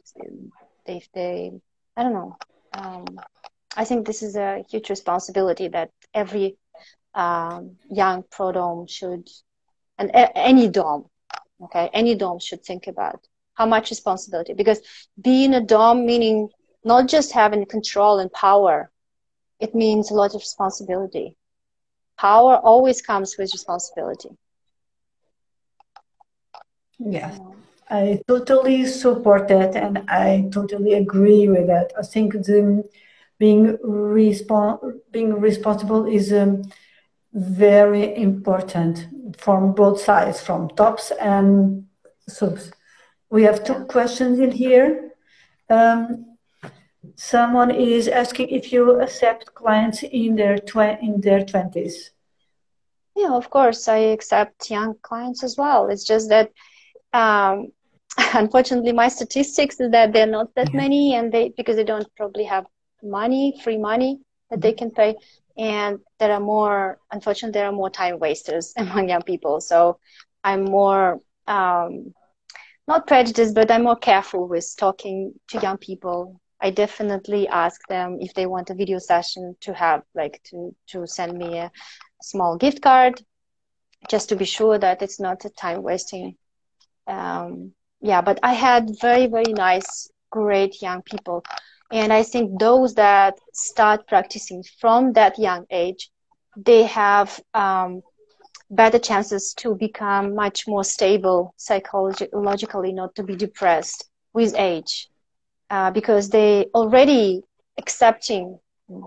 They 0.87 1.03
they 1.15 1.53
I 1.97 2.03
don't 2.03 2.15
know. 2.15 2.37
Um, 2.73 3.05
I 3.77 3.85
think 3.85 4.07
this 4.07 4.23
is 4.23 4.37
a 4.37 4.65
huge 4.71 4.89
responsibility 4.91 5.69
that 5.69 5.91
every 6.15 6.57
um, 7.15 7.77
young 7.91 8.25
pro 8.31 8.53
dom 8.53 8.87
should, 8.87 9.29
and 9.99 10.11
a- 10.11 10.37
any 10.37 10.69
dom, 10.69 11.07
okay, 11.65 11.91
any 11.93 12.15
dom 12.15 12.39
should 12.39 12.63
think 12.65 12.87
about 12.87 13.21
how 13.55 13.67
much 13.67 13.91
responsibility. 13.91 14.55
Because 14.55 14.81
being 15.21 15.55
a 15.55 15.61
dom 15.61 16.07
meaning 16.07 16.49
not 16.85 17.09
just 17.09 17.33
having 17.33 17.65
control 17.67 18.19
and 18.19 18.33
power, 18.33 18.91
it 19.61 19.75
means 19.75 20.11
a 20.11 20.15
lot 20.15 20.35
of 20.35 20.41
responsibility. 20.41 21.37
Power 22.19 22.57
always 22.57 23.01
comes 23.03 23.37
with 23.39 23.53
responsibility. 23.53 24.31
Yeah. 26.99 27.37
I 27.91 28.23
totally 28.27 28.87
support 28.87 29.49
that 29.49 29.77
and 29.77 29.99
I 30.09 30.49
totally 30.53 30.95
agree 30.95 31.49
with 31.49 31.67
that. 31.67 31.93
I 31.99 32.03
think 32.03 32.33
the 32.33 32.85
being 33.39 33.77
respon- 33.85 35.01
being 35.11 35.35
responsible 35.41 36.07
is 36.07 36.33
um, 36.33 36.63
very 37.35 38.17
important 38.17 39.07
from 39.37 39.75
both 39.75 40.01
sides, 40.01 40.41
from 40.41 40.71
tops 40.71 41.13
and 41.21 41.87
subs. 42.29 42.73
We 43.31 43.43
have 43.45 43.65
two 43.65 43.85
questions 43.87 44.39
in 44.39 44.53
here. 44.53 45.13
Um, 45.69 46.32
someone 47.17 47.71
is 47.71 48.09
asking 48.09 48.49
if 48.49 48.73
you 48.73 49.01
accept 49.01 49.55
clients 49.55 50.03
in 50.03 50.37
their 50.37 50.59
tw- 50.59 51.01
in 51.01 51.21
their 51.21 51.45
twenties. 51.45 52.11
Yeah, 53.15 53.33
of 53.33 53.51
course, 53.51 53.89
I 53.89 53.99
accept 53.99 54.71
young 54.71 54.95
clients 55.03 55.43
as 55.45 55.57
well. 55.57 55.89
It's 55.89 56.05
just 56.05 56.29
that 56.31 56.51
um, 57.13 57.73
unfortunately 58.35 58.93
my 58.93 59.09
statistics 59.09 59.81
is 59.81 59.91
that 59.91 60.13
there 60.13 60.27
are 60.27 60.31
not 60.31 60.55
that 60.55 60.73
many 60.75 61.15
and 61.15 61.33
they 61.33 61.51
because 61.57 61.77
they 61.77 61.85
don't 61.85 62.09
probably 62.17 62.45
have 62.45 62.67
money, 63.03 63.61
free 63.63 63.79
money 63.79 64.21
that 64.51 64.61
they 64.61 64.73
can 64.73 64.91
pay. 64.91 65.17
And 65.57 65.99
there 66.19 66.33
are 66.33 66.41
more, 66.41 66.99
unfortunately, 67.11 67.59
there 67.59 67.69
are 67.69 67.73
more 67.73 67.91
time 67.91 68.19
wasters 68.19 68.73
among 68.77 69.09
young 69.09 69.23
people. 69.23 69.61
So 69.61 69.99
I'm 70.45 70.65
more, 70.65 71.21
um, 71.47 72.15
not 72.89 73.07
prejudiced, 73.07 73.55
but 73.55 73.71
I'm 73.71 73.85
more 73.85 73.97
careful 73.97 74.49
with 74.49 74.75
talking 74.77 75.35
to 75.49 75.61
young 75.61 75.79
people. 75.79 76.41
I 76.63 76.71
definitely 76.71 77.49
ask 77.49 77.81
them 77.89 78.19
if 78.21 78.35
they 78.35 78.47
want 78.47 78.71
a 78.71 78.75
video 78.75 78.99
session 78.99 79.57
to 79.61 79.75
have, 79.75 80.03
like, 80.15 80.41
to, 80.51 80.75
to 80.89 81.07
send 81.07 81.37
me 81.37 81.59
a 81.59 81.71
small 82.23 82.57
gift 82.57 82.83
card 82.83 83.21
just 84.09 84.29
to 84.29 84.37
be 84.37 84.45
sure 84.45 84.79
that 84.79 85.03
it's 85.03 85.21
not 85.21 85.45
a 85.45 85.51
time 85.51 85.83
wasting. 85.83 86.37
Um, 87.07 87.73
yeah, 88.01 88.21
but 88.23 88.39
I 88.43 88.55
had 88.55 88.91
very, 89.01 89.27
very 89.27 89.53
nice, 89.53 90.11
great 90.31 90.81
young 90.81 91.03
people 91.03 91.43
and 91.93 92.11
I 92.11 92.23
think 92.23 92.59
those 92.59 92.95
that 92.95 93.39
start 93.53 94.07
practicing 94.09 94.65
from 94.81 95.13
that 95.13 95.39
young 95.39 95.67
age, 95.71 96.11
they 96.57 96.85
have 96.85 97.39
um, 97.53 98.01
better 98.71 98.99
chances 98.99 99.53
to 99.59 99.75
become 99.75 100.35
much 100.35 100.67
more 100.67 100.85
stable 100.85 101.53
psychologically, 101.59 102.95
not 102.95 103.15
to 103.17 103.23
be 103.23 103.37
depressed 103.37 104.09
with 104.33 104.55
age, 104.57 105.11
uh, 105.73 105.91
because 105.91 106.31
they 106.31 106.67
already 106.75 107.43
accepting 107.79 108.61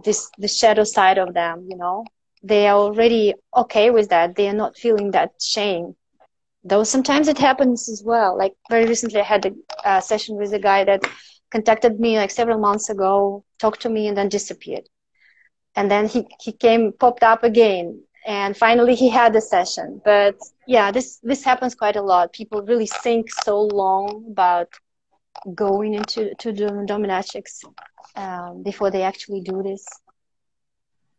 this 0.05 0.31
the 0.39 0.49
shadow 0.49 0.83
side 0.83 1.19
of 1.19 1.33
them. 1.35 1.67
You 1.69 1.77
know, 1.77 2.05
they 2.43 2.67
are 2.67 2.77
already 2.77 3.35
okay 3.55 3.91
with 3.91 4.09
that. 4.09 4.35
They 4.35 4.49
are 4.49 4.53
not 4.65 4.77
feeling 4.77 5.11
that 5.11 5.31
shame. 5.41 5.95
Though 6.63 6.83
sometimes 6.83 7.27
it 7.29 7.39
happens 7.39 7.89
as 7.89 8.03
well. 8.05 8.37
Like 8.37 8.55
very 8.69 8.85
recently, 8.87 9.21
I 9.21 9.23
had 9.23 9.45
a, 9.45 9.53
a 9.97 10.01
session 10.01 10.37
with 10.37 10.53
a 10.53 10.59
guy 10.59 10.83
that 10.85 11.03
contacted 11.51 11.99
me 11.99 12.17
like 12.17 12.31
several 12.31 12.59
months 12.59 12.89
ago, 12.89 13.45
talked 13.59 13.81
to 13.83 13.89
me, 13.89 14.07
and 14.07 14.17
then 14.17 14.29
disappeared. 14.29 14.89
And 15.75 15.91
then 15.91 16.07
he 16.07 16.27
he 16.41 16.51
came 16.53 16.93
popped 16.93 17.23
up 17.23 17.43
again 17.43 18.03
and 18.25 18.57
finally 18.57 18.95
he 18.95 19.09
had 19.09 19.35
a 19.35 19.41
session 19.41 20.01
but 20.05 20.35
yeah 20.67 20.91
this 20.91 21.19
this 21.23 21.43
happens 21.43 21.75
quite 21.75 21.95
a 21.95 22.01
lot 22.01 22.33
people 22.33 22.61
really 22.63 22.87
think 22.87 23.31
so 23.31 23.61
long 23.61 24.25
about 24.31 24.69
going 25.53 25.93
into 25.93 26.33
to 26.35 26.51
the 26.51 26.65
dominatrix 26.87 27.63
um, 28.15 28.63
before 28.63 28.89
they 28.91 29.03
actually 29.03 29.41
do 29.41 29.61
this 29.63 29.85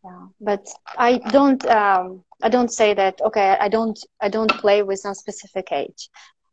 yeah 0.04 0.26
but 0.40 0.66
i 0.96 1.18
don't 1.30 1.64
um, 1.66 2.24
i 2.42 2.48
don't 2.48 2.72
say 2.72 2.94
that 2.94 3.20
okay 3.20 3.56
i 3.60 3.68
don't 3.68 3.98
i 4.20 4.28
don't 4.28 4.52
play 4.58 4.82
with 4.82 4.98
some 4.98 5.14
specific 5.14 5.72
age 5.72 6.08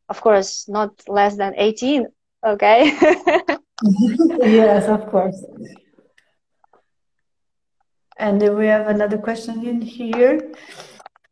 of 0.09 0.21
course 0.21 0.67
not 0.67 0.91
less 1.07 1.35
than 1.37 1.53
18 1.57 2.05
okay 2.45 2.79
yes 4.41 4.87
of 4.87 5.05
course 5.07 5.43
and 8.17 8.41
we 8.57 8.67
have 8.67 8.87
another 8.87 9.17
question 9.17 9.65
in 9.65 9.81
here. 9.81 10.51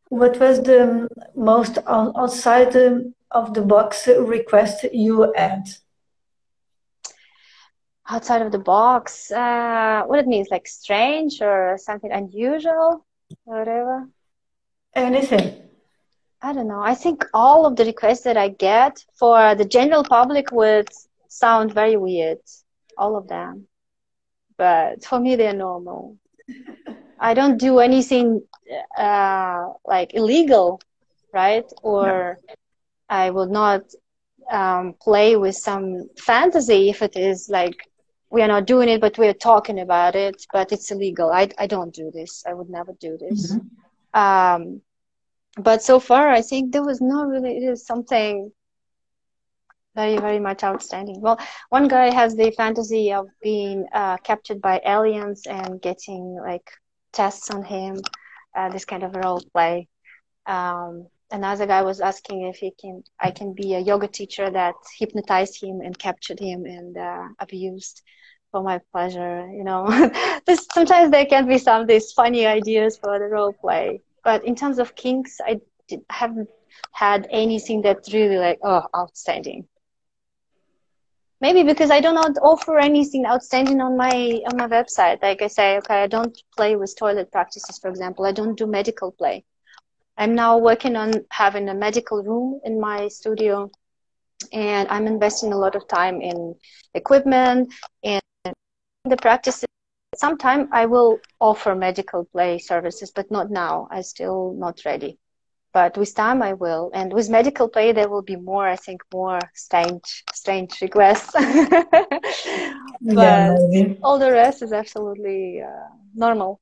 What 0.09 0.39
was 0.39 0.61
the 0.61 1.07
most 1.35 1.77
outside 1.87 2.75
of 3.31 3.53
the 3.53 3.61
box 3.61 4.07
request 4.07 4.85
you 4.91 5.31
had? 5.35 5.69
Outside 8.11 8.41
of 8.41 8.51
the 8.51 8.59
box, 8.59 9.31
uh, 9.31 10.03
what 10.05 10.19
it 10.19 10.27
means, 10.27 10.49
like 10.51 10.67
strange 10.67 11.41
or 11.41 11.77
something 11.77 12.11
unusual, 12.11 13.05
whatever. 13.45 14.09
Anything. 14.93 15.61
I 16.41 16.51
don't 16.51 16.67
know. 16.67 16.81
I 16.81 16.93
think 16.93 17.23
all 17.33 17.65
of 17.65 17.77
the 17.77 17.85
requests 17.85 18.23
that 18.23 18.35
I 18.35 18.49
get 18.49 19.05
for 19.17 19.55
the 19.55 19.63
general 19.63 20.03
public 20.03 20.51
would 20.51 20.89
sound 21.29 21.73
very 21.73 21.95
weird. 21.95 22.39
All 22.97 23.15
of 23.15 23.29
them. 23.29 23.67
But 24.57 25.05
for 25.05 25.17
me, 25.17 25.37
they're 25.37 25.53
normal. 25.53 26.17
I 27.19 27.33
don't 27.33 27.57
do 27.57 27.79
anything 27.79 28.41
uh, 28.97 29.69
like 29.85 30.15
illegal, 30.15 30.81
right? 31.33 31.71
Or 31.81 32.39
no. 32.45 32.55
I 33.07 33.29
will 33.29 33.47
not 33.47 33.83
um, 34.51 34.95
play 35.01 35.37
with 35.37 35.55
some 35.55 36.09
fantasy 36.17 36.89
if 36.89 37.01
it 37.01 37.15
is 37.15 37.47
like 37.49 37.77
we 38.31 38.41
are 38.41 38.47
not 38.47 38.65
doing 38.65 38.89
it, 38.89 39.01
but 39.01 39.17
we 39.17 39.27
are 39.27 39.33
talking 39.33 39.79
about 39.79 40.15
it, 40.15 40.45
but 40.53 40.71
it's 40.71 40.89
illegal. 40.89 41.29
I, 41.31 41.49
I 41.57 41.67
don't 41.67 41.93
do 41.93 42.09
this. 42.11 42.43
I 42.47 42.53
would 42.53 42.69
never 42.69 42.93
do 42.93 43.17
this. 43.17 43.53
Mm-hmm. 43.53 44.19
Um, 44.19 44.81
but 45.57 45.83
so 45.83 45.99
far, 45.99 46.29
I 46.29 46.41
think 46.41 46.71
there 46.71 46.83
was 46.83 47.01
not 47.01 47.27
really, 47.27 47.57
it 47.57 47.63
is 47.63 47.85
something 47.85 48.51
very, 49.95 50.17
very 50.17 50.39
much 50.39 50.63
outstanding. 50.63 51.19
Well, 51.19 51.37
one 51.69 51.89
guy 51.89 52.13
has 52.13 52.35
the 52.35 52.51
fantasy 52.51 53.11
of 53.11 53.27
being 53.43 53.85
uh, 53.93 54.15
captured 54.17 54.61
by 54.61 54.81
aliens 54.85 55.45
and 55.45 55.81
getting 55.81 56.37
like 56.39 56.71
tests 57.11 57.49
on 57.49 57.63
him, 57.63 57.99
uh, 58.55 58.69
this 58.69 58.85
kind 58.85 59.03
of 59.03 59.13
role 59.13 59.43
play. 59.51 59.89
Um, 60.45 61.07
another 61.31 61.65
guy 61.65 61.81
was 61.81 62.01
asking 62.01 62.43
if 62.47 62.57
he 62.57 62.71
can, 62.71 63.03
I 63.19 63.31
can 63.31 63.53
be 63.53 63.73
a 63.73 63.79
yoga 63.79 64.07
teacher 64.07 64.49
that 64.49 64.75
hypnotized 64.99 65.61
him 65.61 65.81
and 65.81 65.97
captured 65.97 66.39
him 66.39 66.65
and 66.65 66.97
uh, 66.97 67.27
abused 67.39 68.01
for 68.51 68.63
my 68.63 68.79
pleasure. 68.91 69.47
You 69.51 69.63
know, 69.63 69.87
sometimes 70.73 71.11
there 71.11 71.25
can 71.25 71.47
be 71.47 71.57
some 71.57 71.85
these 71.87 72.11
funny 72.13 72.45
ideas 72.45 72.97
for 72.97 73.19
the 73.19 73.25
role 73.25 73.53
play, 73.53 74.01
but 74.23 74.43
in 74.45 74.55
terms 74.55 74.79
of 74.79 74.95
kinks, 74.95 75.37
I 75.45 75.59
did, 75.87 76.01
haven't 76.09 76.49
had 76.93 77.27
anything 77.31 77.81
that's 77.81 78.13
really 78.13 78.37
like 78.37 78.59
oh 78.63 78.83
outstanding 78.95 79.67
maybe 81.41 81.63
because 81.63 81.91
I 81.91 81.99
do 81.99 82.13
not 82.13 82.37
offer 82.41 82.77
anything 82.79 83.25
outstanding 83.25 83.81
on 83.81 83.97
my 83.97 84.41
on 84.49 84.57
my 84.57 84.67
website. 84.67 85.21
Like 85.21 85.41
I 85.41 85.47
say, 85.47 85.77
okay, 85.77 86.03
I 86.03 86.07
don't 86.07 86.37
play 86.55 86.75
with 86.75 86.95
toilet 86.97 87.31
practices, 87.31 87.79
for 87.79 87.89
example. 87.89 88.25
I 88.25 88.31
don't 88.31 88.57
do 88.57 88.67
medical 88.67 89.11
play. 89.11 89.43
I'm 90.17 90.35
now 90.35 90.57
working 90.57 90.95
on 90.95 91.11
having 91.31 91.69
a 91.69 91.73
medical 91.73 92.23
room 92.23 92.61
in 92.63 92.79
my 92.79 93.07
studio, 93.07 93.71
and 94.53 94.87
I'm 94.89 95.07
investing 95.07 95.53
a 95.53 95.57
lot 95.57 95.75
of 95.75 95.87
time 95.87 96.21
in 96.21 96.55
equipment 96.93 97.73
and 98.03 98.21
the 99.05 99.17
practices. 99.17 99.65
Sometime 100.15 100.67
I 100.71 100.85
will 100.85 101.19
offer 101.39 101.73
medical 101.73 102.25
play 102.25 102.59
services, 102.59 103.11
but 103.11 103.31
not 103.31 103.49
now. 103.49 103.87
I'm 103.91 104.03
still 104.03 104.53
not 104.53 104.83
ready 104.85 105.17
but 105.73 105.97
with 105.97 106.13
time 106.15 106.41
I 106.41 106.53
will. 106.53 106.91
And 106.93 107.13
with 107.13 107.29
medical 107.29 107.69
play, 107.69 107.91
there 107.91 108.09
will 108.09 108.21
be 108.21 108.35
more, 108.35 108.67
I 108.67 108.75
think, 108.75 109.01
more 109.13 109.39
strange, 109.53 110.23
strange 110.33 110.81
requests. 110.81 111.31
but 111.33 112.37
yeah, 113.01 113.55
all 114.03 114.19
the 114.19 114.31
rest 114.31 114.61
is 114.61 114.73
absolutely 114.73 115.61
uh, 115.61 115.89
normal. 116.13 116.59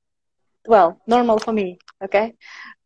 Well, 0.67 1.01
normal 1.07 1.39
for 1.39 1.53
me. 1.53 1.79
Okay. 2.03 2.35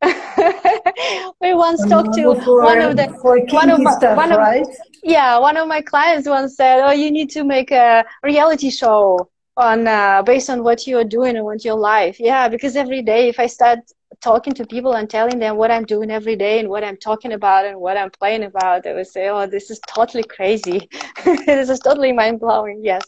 we 1.41 1.53
once 1.53 1.85
talked 1.87 2.13
to 2.15 2.35
for, 2.41 2.61
one 2.63 2.81
of 2.81 2.95
the 2.95 3.07
one 3.51 3.69
of, 3.69 3.79
my, 3.79 3.91
stuff, 3.91 4.17
one 4.17 4.31
of 4.31 4.37
right? 4.37 4.65
yeah 5.03 5.37
one 5.37 5.57
of 5.57 5.67
my 5.67 5.81
clients 5.81 6.27
once 6.27 6.55
said, 6.55 6.81
"Oh, 6.83 6.91
you 6.91 7.11
need 7.11 7.29
to 7.31 7.43
make 7.43 7.71
a 7.71 8.05
reality 8.23 8.69
show." 8.69 9.29
on 9.55 9.87
uh, 9.87 10.23
based 10.23 10.49
on 10.49 10.63
what 10.63 10.87
you're 10.87 11.03
doing 11.03 11.35
and 11.35 11.45
what 11.45 11.63
your 11.63 11.75
life 11.75 12.19
yeah 12.19 12.49
because 12.49 12.75
every 12.75 13.03
day 13.03 13.29
if 13.29 13.39
i 13.39 13.45
start 13.45 13.77
talking 14.23 14.53
to 14.53 14.65
people 14.65 14.93
and 14.93 15.09
telling 15.09 15.37
them 15.37 15.57
what 15.57 15.69
I'm 15.69 15.85
doing 15.85 16.09
every 16.09 16.35
day 16.35 16.59
and 16.59 16.69
what 16.69 16.83
I'm 16.83 16.97
talking 16.97 17.33
about 17.33 17.65
and 17.65 17.79
what 17.79 17.97
I'm 17.97 18.09
playing 18.09 18.43
about, 18.43 18.83
they 18.83 18.93
would 18.93 19.07
say, 19.07 19.29
"Oh, 19.29 19.45
this 19.45 19.69
is 19.69 19.79
totally 19.87 20.23
crazy. 20.23 20.89
this 21.25 21.69
is 21.69 21.79
totally 21.79 22.13
mind 22.13 22.39
blowing." 22.39 22.81
Yes, 22.83 23.03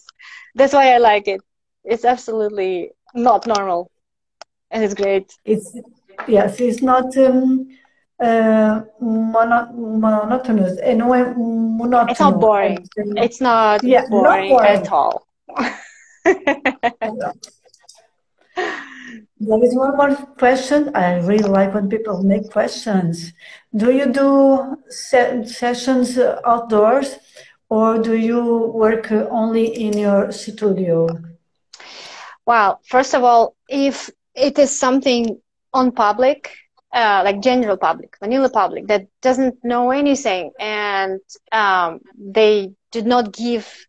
that's 0.56 0.74
why 0.74 0.94
I 0.94 0.98
like 0.98 1.28
it. 1.28 1.42
It's 1.84 2.06
absolutely 2.06 2.92
not 3.14 3.48
normal, 3.48 3.92
and 4.72 4.84
it's 4.84 4.94
great. 4.94 5.34
It's 5.46 5.78
yes, 6.28 6.60
it's 6.60 6.82
not 6.82 7.16
um, 7.18 7.68
uh, 8.20 8.82
mono- 9.02 9.72
monotonous. 9.74 10.80
Anyway, 10.82 11.34
monotonous. 11.36 12.12
It's 12.12 12.20
not 12.20 12.40
boring. 12.40 12.88
It's 12.96 13.42
not 13.42 13.84
yeah, 13.84 14.06
boring, 14.10 14.50
not 14.50 14.60
boring. 14.60 14.82
at 14.82 14.92
all. 14.92 15.28
There 19.38 19.64
is 19.64 19.76
one 19.76 19.98
more 19.98 20.16
question. 20.40 20.96
I 20.96 21.18
really 21.18 21.50
like 21.50 21.74
when 21.74 21.90
people 21.90 22.24
make 22.24 22.50
questions. 22.50 23.34
Do 23.76 23.92
you 23.92 24.12
do 24.12 24.78
se- 24.90 25.46
sessions 25.46 26.18
outdoors 26.46 27.18
or 27.70 28.00
do 28.02 28.16
you 28.16 28.72
work 28.74 29.12
only 29.12 29.68
in 29.68 29.98
your 29.98 30.32
studio? 30.32 31.08
Well, 32.46 32.80
first 32.86 33.14
of 33.14 33.24
all, 33.24 33.56
if 33.68 34.10
it 34.36 34.58
is 34.58 34.78
something 34.78 35.42
on 35.76 35.92
public, 35.92 36.52
uh, 36.94 37.22
like 37.24 37.42
general 37.42 37.78
public, 37.78 38.16
vanilla 38.20 38.50
public, 38.50 38.88
that 38.88 39.06
doesn't 39.22 39.64
know 39.64 39.92
anything 39.92 40.52
and 40.60 41.20
um, 41.52 42.00
they 42.18 42.72
did 42.92 43.06
not 43.06 43.32
give 43.32 43.88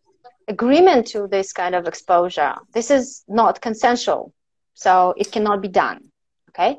agreement 0.49 1.07
to 1.09 1.27
this 1.27 1.53
kind 1.53 1.75
of 1.75 1.87
exposure, 1.87 2.55
this 2.73 2.91
is 2.91 3.25
not 3.27 3.61
consensual 3.61 4.33
so 4.77 5.15
it 5.17 5.33
cannot 5.33 5.63
be 5.63 5.69
done. 5.69 6.13
Okay. 6.51 6.79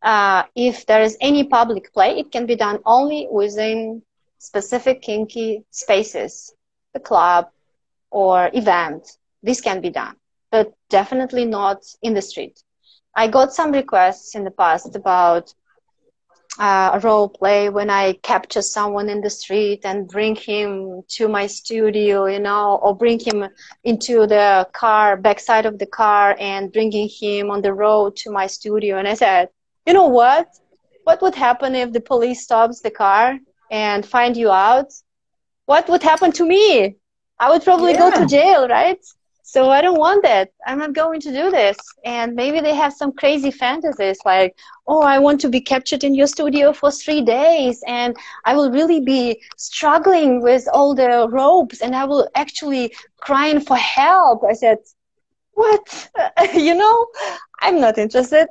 Uh, 0.00 0.44
if 0.54 0.86
there 0.86 1.02
is 1.02 1.16
any 1.20 1.44
public 1.44 1.92
play, 1.92 2.18
it 2.18 2.32
can 2.32 2.46
be 2.46 2.56
done 2.56 2.78
only 2.86 3.28
within 3.30 4.02
specific 4.38 5.02
kinky 5.02 5.64
spaces, 5.70 6.54
the 6.94 7.00
club 7.00 7.48
or 8.10 8.50
event. 8.52 9.08
This 9.42 9.60
can 9.60 9.80
be 9.80 9.90
done, 9.90 10.16
but 10.50 10.72
definitely 10.88 11.44
not 11.44 11.82
in 12.00 12.14
the 12.14 12.22
street. 12.22 12.62
I 13.14 13.28
got 13.28 13.52
some 13.52 13.72
requests 13.72 14.34
in 14.34 14.44
the 14.44 14.50
past 14.50 14.96
about 14.96 15.52
uh, 16.58 16.90
a 16.94 17.00
role 17.00 17.28
play 17.28 17.68
when 17.68 17.88
I 17.88 18.14
capture 18.22 18.62
someone 18.62 19.08
in 19.08 19.20
the 19.20 19.30
street 19.30 19.80
and 19.84 20.08
bring 20.08 20.36
him 20.36 21.02
to 21.08 21.28
my 21.28 21.46
studio, 21.46 22.26
you 22.26 22.40
know, 22.40 22.78
or 22.82 22.94
bring 22.94 23.18
him 23.18 23.48
into 23.84 24.26
the 24.26 24.68
car, 24.72 25.16
backside 25.16 25.66
of 25.66 25.78
the 25.78 25.86
car 25.86 26.36
and 26.38 26.72
bringing 26.72 27.08
him 27.08 27.50
on 27.50 27.62
the 27.62 27.72
road 27.72 28.16
to 28.16 28.30
my 28.30 28.46
studio. 28.46 28.98
And 28.98 29.08
I 29.08 29.14
said, 29.14 29.48
you 29.86 29.94
know 29.94 30.08
what? 30.08 30.48
What 31.04 31.22
would 31.22 31.34
happen 31.34 31.74
if 31.74 31.92
the 31.92 32.00
police 32.00 32.42
stops 32.42 32.80
the 32.80 32.90
car 32.90 33.38
and 33.70 34.04
find 34.04 34.36
you 34.36 34.50
out? 34.50 34.92
What 35.66 35.88
would 35.88 36.02
happen 36.02 36.32
to 36.32 36.46
me? 36.46 36.96
I 37.38 37.50
would 37.50 37.64
probably 37.64 37.92
yeah. 37.92 38.10
go 38.10 38.20
to 38.20 38.26
jail, 38.26 38.68
right? 38.68 39.00
So 39.52 39.68
I 39.68 39.82
don't 39.82 39.98
want 39.98 40.22
that. 40.22 40.48
I'm 40.66 40.78
not 40.78 40.94
going 40.94 41.20
to 41.20 41.30
do 41.30 41.50
this. 41.50 41.76
And 42.06 42.34
maybe 42.34 42.60
they 42.60 42.74
have 42.74 42.94
some 42.94 43.12
crazy 43.12 43.50
fantasies 43.50 44.18
like, 44.24 44.56
oh, 44.86 45.02
I 45.02 45.18
want 45.18 45.42
to 45.42 45.50
be 45.50 45.60
captured 45.60 46.04
in 46.04 46.14
your 46.14 46.26
studio 46.26 46.72
for 46.72 46.90
three 46.90 47.20
days 47.20 47.84
and 47.86 48.16
I 48.46 48.56
will 48.56 48.70
really 48.70 49.00
be 49.00 49.42
struggling 49.58 50.40
with 50.40 50.66
all 50.72 50.94
the 50.94 51.28
ropes 51.30 51.82
and 51.82 51.94
I 51.94 52.06
will 52.06 52.30
actually 52.34 52.94
crying 53.18 53.60
for 53.60 53.76
help. 53.76 54.42
I 54.42 54.54
said, 54.54 54.78
what? 55.52 56.08
you 56.54 56.74
know, 56.74 57.06
I'm 57.60 57.78
not 57.78 57.98
interested. 57.98 58.48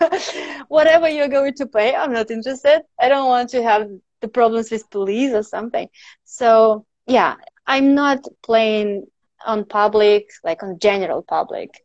Whatever 0.66 1.08
you're 1.08 1.28
going 1.28 1.54
to 1.58 1.66
pay, 1.66 1.94
I'm 1.94 2.12
not 2.12 2.28
interested. 2.28 2.82
I 2.98 3.08
don't 3.08 3.28
want 3.28 3.50
to 3.50 3.62
have 3.62 3.88
the 4.20 4.26
problems 4.26 4.72
with 4.72 4.90
police 4.90 5.32
or 5.32 5.44
something. 5.44 5.88
So 6.24 6.86
yeah, 7.06 7.36
I'm 7.68 7.94
not 7.94 8.26
playing 8.42 9.06
on 9.46 9.64
public, 9.64 10.30
like 10.44 10.62
on 10.62 10.78
general 10.78 11.22
public. 11.22 11.82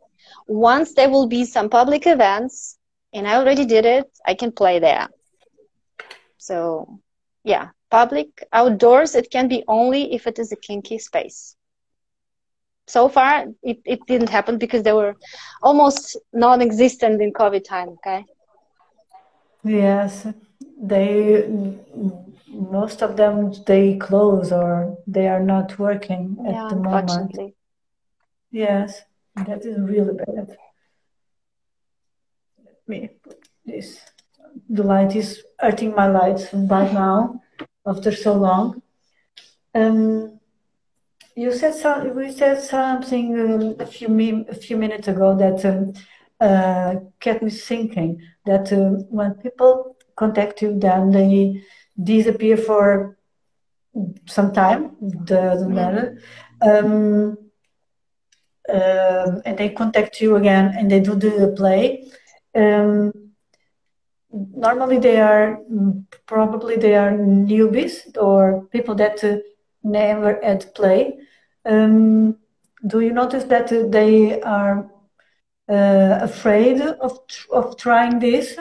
Once 0.47 0.93
there 0.93 1.09
will 1.09 1.27
be 1.27 1.45
some 1.45 1.69
public 1.69 2.07
events, 2.07 2.77
and 3.13 3.27
I 3.27 3.35
already 3.35 3.65
did 3.65 3.85
it, 3.85 4.05
I 4.25 4.33
can 4.33 4.51
play 4.51 4.79
there. 4.79 5.07
So 6.37 6.99
yeah, 7.43 7.69
public 7.89 8.43
outdoors, 8.51 9.15
it 9.15 9.31
can 9.31 9.47
be 9.47 9.63
only 9.67 10.13
if 10.13 10.27
it 10.27 10.39
is 10.39 10.51
a 10.51 10.55
kinky 10.55 10.99
space 10.99 11.55
so 12.87 13.09
far 13.09 13.45
it, 13.63 13.79
it 13.85 14.05
didn't 14.05 14.29
happen 14.29 14.57
because 14.57 14.83
they 14.83 14.93
were 14.93 15.15
almost 15.61 16.17
non-existent 16.33 17.21
in 17.21 17.33
covid 17.33 17.63
time 17.63 17.89
okay 17.89 18.25
yes 19.63 20.27
they 20.81 21.47
most 22.47 23.01
of 23.01 23.17
them 23.17 23.53
they 23.65 23.97
close 23.97 24.51
or 24.51 24.97
they 25.07 25.27
are 25.27 25.41
not 25.41 25.77
working 25.79 26.37
at 26.47 26.53
yeah, 26.53 26.67
the 26.69 26.75
moment. 26.75 27.55
yes 28.51 29.01
that 29.35 29.65
is 29.65 29.77
really 29.79 30.13
bad. 30.13 30.57
Let 32.63 32.87
me 32.87 33.09
put 33.23 33.47
this 33.65 33.99
the 34.69 34.83
light 34.83 35.15
is 35.15 35.43
hurting 35.59 35.93
my 35.93 36.07
lights 36.07 36.53
right 36.53 36.93
now 36.93 37.41
after 37.85 38.11
so 38.11 38.33
long. 38.33 38.81
Um 39.73 40.39
you 41.35 41.51
said 41.51 41.75
some, 41.75 42.15
we 42.15 42.31
said 42.31 42.61
something 42.61 43.37
um, 43.37 43.75
a 43.79 43.85
few 43.85 44.45
a 44.47 44.55
few 44.55 44.77
minutes 44.77 45.07
ago 45.09 45.35
that 45.35 45.65
um, 45.65 45.93
uh, 46.39 46.95
kept 47.19 47.43
me 47.43 47.51
thinking 47.51 48.21
that 48.45 48.71
um, 48.71 49.05
when 49.09 49.33
people 49.35 49.94
contact 50.15 50.61
you, 50.61 50.77
then 50.79 51.11
they 51.11 51.63
disappear 52.01 52.57
for 52.57 53.17
some 54.25 54.53
time. 54.53 54.95
Doesn't 55.23 55.73
matter. 55.73 56.21
Um, 56.61 57.37
um, 58.67 59.41
and 59.45 59.57
they 59.57 59.69
contact 59.69 60.21
you 60.21 60.35
again, 60.35 60.73
and 60.77 60.89
they 60.89 60.99
do 60.99 61.15
the 61.15 61.53
play. 61.55 62.07
Um, 62.55 63.13
normally, 64.31 64.97
they 64.97 65.19
are 65.19 65.59
probably 66.25 66.75
they 66.77 66.95
are 66.95 67.11
newbies 67.11 68.17
or 68.17 68.67
people 68.71 68.95
that. 68.95 69.23
Uh, 69.23 69.37
never 69.85 70.39
had 70.43 70.73
play. 70.73 71.17
Um, 71.63 72.37
do 72.85 72.99
you 72.99 73.13
notice 73.13 73.45
that 73.45 73.69
they 73.91 74.41
are 74.41 74.89
uh, 75.69 76.19
afraid 76.21 76.81
of 76.81 77.19
of 77.51 77.77
trying 77.77 78.19
this, 78.19 78.57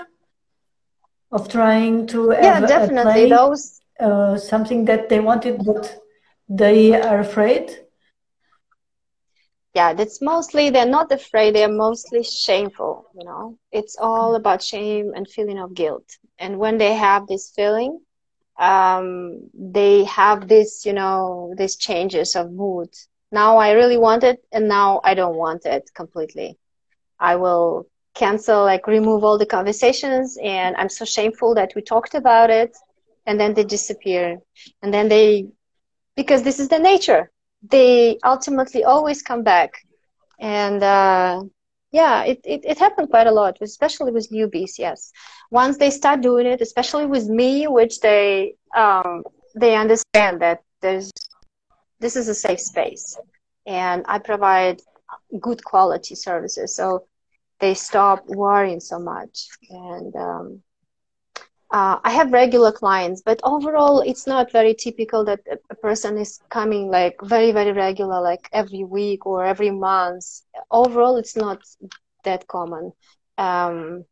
of 1.34 1.48
trying 1.50 2.06
to 2.08 2.32
yeah, 2.38 2.60
definitely 2.60 3.26
play, 3.26 3.26
those 3.26 3.82
uh, 4.00 4.36
something 4.38 4.86
that 4.86 5.08
they 5.10 5.20
wanted, 5.20 5.64
but 5.64 6.00
they 6.48 6.94
are 6.94 7.20
afraid. 7.20 7.78
Yeah, 9.74 9.92
that's 9.94 10.20
mostly 10.22 10.70
they're 10.70 10.86
not 10.86 11.10
afraid. 11.12 11.54
They're 11.54 11.68
mostly 11.72 12.22
shameful. 12.22 13.06
You 13.14 13.24
know, 13.24 13.58
it's 13.72 13.96
all 13.98 14.34
about 14.36 14.62
shame 14.62 15.12
and 15.14 15.28
feeling 15.28 15.58
of 15.58 15.74
guilt. 15.74 16.04
And 16.38 16.58
when 16.58 16.78
they 16.78 16.94
have 16.94 17.26
this 17.26 17.50
feeling, 17.54 18.00
um, 18.58 19.50
they 19.54 20.04
have 20.04 20.48
this, 20.48 20.84
you 20.86 20.92
know, 20.92 21.54
these 21.56 21.76
changes 21.76 22.36
of 22.36 22.52
mood. 22.52 22.90
Now 23.32 23.58
I 23.58 23.72
really 23.72 23.98
want 23.98 24.24
it, 24.24 24.44
and 24.52 24.68
now 24.68 25.00
I 25.04 25.14
don't 25.14 25.36
want 25.36 25.66
it 25.66 25.90
completely. 25.94 26.58
I 27.18 27.36
will 27.36 27.86
cancel, 28.14 28.64
like 28.64 28.86
remove 28.86 29.24
all 29.24 29.38
the 29.38 29.46
conversations, 29.46 30.38
and 30.42 30.76
I'm 30.76 30.88
so 30.88 31.04
shameful 31.04 31.54
that 31.54 31.72
we 31.74 31.82
talked 31.82 32.14
about 32.14 32.50
it, 32.50 32.76
and 33.26 33.38
then 33.38 33.54
they 33.54 33.64
disappear, 33.64 34.38
and 34.82 34.92
then 34.94 35.08
they, 35.08 35.48
because 36.16 36.42
this 36.42 36.60
is 36.60 36.68
the 36.68 36.78
nature, 36.78 37.30
they 37.70 38.18
ultimately 38.24 38.84
always 38.84 39.22
come 39.22 39.42
back, 39.42 39.72
and 40.40 40.82
uh, 40.82 41.42
yeah, 41.90 42.24
it, 42.24 42.40
it, 42.44 42.64
it 42.64 42.78
happened 42.78 43.10
quite 43.10 43.26
a 43.26 43.32
lot, 43.32 43.58
especially 43.60 44.12
with 44.12 44.30
newbies. 44.30 44.78
Yes, 44.78 45.12
once 45.50 45.76
they 45.78 45.90
start 45.90 46.20
doing 46.20 46.46
it, 46.46 46.60
especially 46.60 47.06
with 47.06 47.28
me, 47.28 47.66
which 47.66 48.00
they 48.00 48.54
um, 48.76 49.22
they 49.54 49.76
understand 49.76 50.40
that 50.40 50.62
there's 50.80 51.10
this 52.00 52.16
is 52.16 52.28
a 52.28 52.34
safe 52.34 52.60
space, 52.60 53.18
and 53.66 54.04
I 54.06 54.18
provide 54.18 54.82
good 55.40 55.64
quality 55.64 56.14
services, 56.14 56.74
so 56.76 57.06
they 57.60 57.74
stop 57.74 58.24
worrying 58.28 58.80
so 58.80 58.98
much. 58.98 59.48
And 59.70 60.14
um, 60.16 60.62
uh, 61.70 61.98
I 62.04 62.10
have 62.10 62.32
regular 62.32 62.72
clients, 62.72 63.22
but 63.24 63.40
overall, 63.42 64.00
it's 64.00 64.26
not 64.26 64.52
very 64.52 64.74
typical 64.74 65.24
that 65.24 65.40
a 65.70 65.74
person 65.74 66.18
is 66.18 66.40
coming 66.50 66.90
like 66.90 67.16
very, 67.22 67.52
very 67.52 67.72
regular, 67.72 68.20
like 68.20 68.48
every 68.52 68.84
week 68.84 69.26
or 69.26 69.44
every 69.44 69.70
month. 69.70 70.24
Overall, 70.70 71.16
it's 71.16 71.36
not 71.36 71.58
that 72.24 72.46
common. 72.46 72.92
Um, 73.38 74.04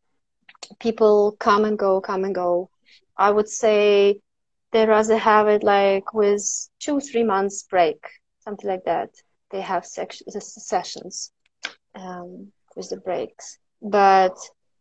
people 0.81 1.37
come 1.39 1.65
and 1.65 1.79
go, 1.79 2.01
come 2.01 2.25
and 2.25 2.35
go. 2.35 2.71
I 3.17 3.31
would 3.31 3.49
say 3.49 4.21
they 4.73 4.87
rather 4.87 5.17
have 5.19 5.49
it 5.49 5.63
like 5.63 6.13
with 6.15 6.43
two, 6.81 7.01
three 7.01 7.25
months 7.25 7.63
break, 7.63 7.99
something 8.41 8.69
like 8.69 8.85
that. 8.85 9.11
They 9.51 9.61
have 9.61 9.85
sessions 9.87 11.31
um, 11.95 12.53
with 12.77 12.91
the 12.91 12.97
breaks. 12.97 13.59
But 13.81 14.37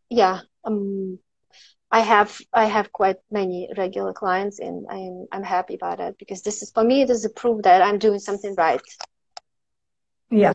yeah, 0.10 0.42
um, 0.64 1.20
I 1.92 2.00
have 2.00 2.38
I 2.54 2.66
have 2.66 2.92
quite 2.92 3.18
many 3.32 3.70
regular 3.78 4.14
clients, 4.14 4.60
and 4.60 4.86
I'm 4.90 5.28
I'm 5.32 5.44
happy 5.44 5.76
about 5.76 6.00
it 6.00 6.18
because 6.18 6.42
this 6.42 6.62
is 6.62 6.72
for 6.72 6.84
me. 6.84 7.02
It 7.02 7.10
is 7.10 7.26
a 7.26 7.30
proof 7.30 7.64
that 7.64 7.82
I'm 7.82 8.00
doing 8.00 8.20
something 8.20 8.56
right. 8.56 8.82
Yeah, 10.30 10.54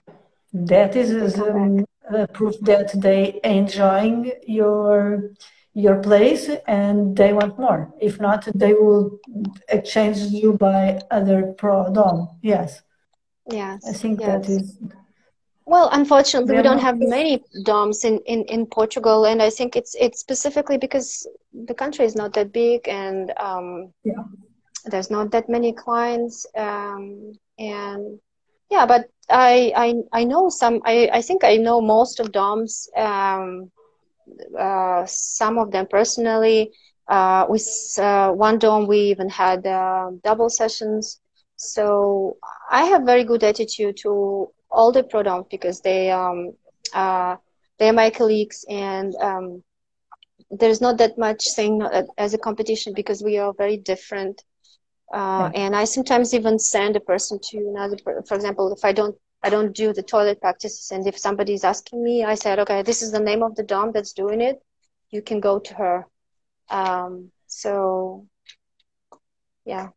that 0.53 0.97
is 0.97 1.39
um, 1.39 1.85
a 2.11 2.27
proof 2.27 2.59
that 2.63 2.99
they 3.01 3.41
enjoying 3.45 4.33
your 4.47 5.31
your 5.75 5.97
place 6.03 6.49
and 6.67 7.15
they 7.15 7.35
want 7.35 7.59
more. 7.59 7.93
If 8.01 8.19
not, 8.19 8.49
they 8.55 8.73
will 8.73 9.19
exchange 9.69 10.19
you 10.19 10.55
by 10.55 11.01
other 11.11 11.53
pro 11.59 11.93
dom. 11.93 12.39
Yes. 12.41 12.81
Yes. 13.51 13.87
I 13.87 13.93
think 13.93 14.21
yes. 14.21 14.29
that 14.47 14.51
is 14.51 14.79
well, 15.67 15.89
unfortunately, 15.91 16.57
we 16.57 16.63
don't 16.63 16.79
have 16.79 16.97
many 16.99 17.43
DOMs 17.65 18.05
in, 18.05 18.19
in, 18.21 18.45
in 18.45 18.67
Portugal, 18.67 19.27
and 19.27 19.43
I 19.43 19.51
think 19.51 19.75
it's 19.75 19.97
it's 19.99 20.21
specifically 20.21 20.79
because 20.79 21.27
the 21.53 21.75
country 21.75 22.05
is 22.05 22.15
not 22.15 22.33
that 22.35 22.53
big, 22.53 22.89
and 22.89 23.33
um, 23.37 23.93
yeah. 24.05 24.23
there's 24.85 25.11
not 25.11 25.33
that 25.33 25.49
many 25.49 25.73
clients, 25.73 26.47
um, 26.57 27.33
and 27.59 28.21
yeah. 28.71 28.87
But 28.87 29.11
I 29.29 29.73
I 29.77 30.21
I 30.21 30.25
know 30.25 30.49
some. 30.51 30.83
I 30.85 31.11
I 31.13 31.21
think 31.21 31.43
I 31.43 31.57
know 31.57 31.81
most 31.81 32.21
of 32.21 32.31
DOMs. 32.31 32.89
Um, 32.97 33.73
uh, 34.59 35.05
some 35.07 35.59
of 35.59 35.73
them 35.73 35.87
personally. 35.87 36.73
Uh, 37.09 37.47
with 37.49 37.69
uh, 37.99 38.33
one 38.33 38.59
DOM, 38.59 38.87
we 38.87 38.99
even 38.99 39.29
had 39.29 39.65
uh, 39.67 40.11
double 40.25 40.49
sessions. 40.49 41.21
So 41.57 42.37
I 42.71 42.85
have 42.85 43.03
very 43.03 43.23
good 43.23 43.45
attitude 43.45 43.97
to 43.99 44.51
all 44.77 44.93
the 44.93 45.03
prodoms 45.03 45.47
because 45.51 45.81
they 45.81 46.11
um 46.11 46.53
uh 46.95 47.37
they're 47.79 47.93
my 48.03 48.11
colleagues 48.11 48.65
and 48.69 49.15
um 49.29 49.63
there's 50.51 50.81
not 50.81 50.99
that 50.99 51.19
much 51.19 51.55
thing 51.55 51.83
as 52.19 52.35
a 52.35 52.39
competition 52.39 52.93
because 52.95 53.23
we 53.23 53.39
are 53.39 53.53
very 53.59 53.77
different 53.79 54.43
uh, 55.15 55.49
yeah. 55.49 55.53
and 55.55 55.77
I 55.77 55.85
sometimes 55.85 56.35
even 56.35 56.59
send 56.59 56.97
a 56.97 57.01
person 57.01 57.39
to 57.51 57.59
another. 57.59 57.97
For 58.27 58.35
example, 58.35 58.73
if 58.73 58.85
I 58.85 58.93
don't, 58.93 59.17
I 59.43 59.51
don't 59.51 59.75
do 59.75 59.93
the 59.93 60.03
toilet 60.03 60.41
practices, 60.41 60.91
and 60.91 61.07
if 61.07 61.19
somebody 61.19 61.55
is 61.55 61.65
asking 61.65 62.03
me, 62.03 62.25
I 62.25 62.35
said, 62.35 62.59
okay, 62.61 62.83
this 62.83 63.03
is 63.03 63.13
the 63.13 63.21
name 63.21 63.43
of 63.43 63.55
the 63.57 63.63
dom 63.63 63.93
that's 63.93 64.13
doing 64.13 64.41
it. 64.41 64.63
You 65.11 65.23
can 65.23 65.41
go 65.41 65.59
to 65.61 65.75
her. 65.75 66.07
Um, 66.71 67.31
so, 67.47 68.27
yeah 69.65 69.89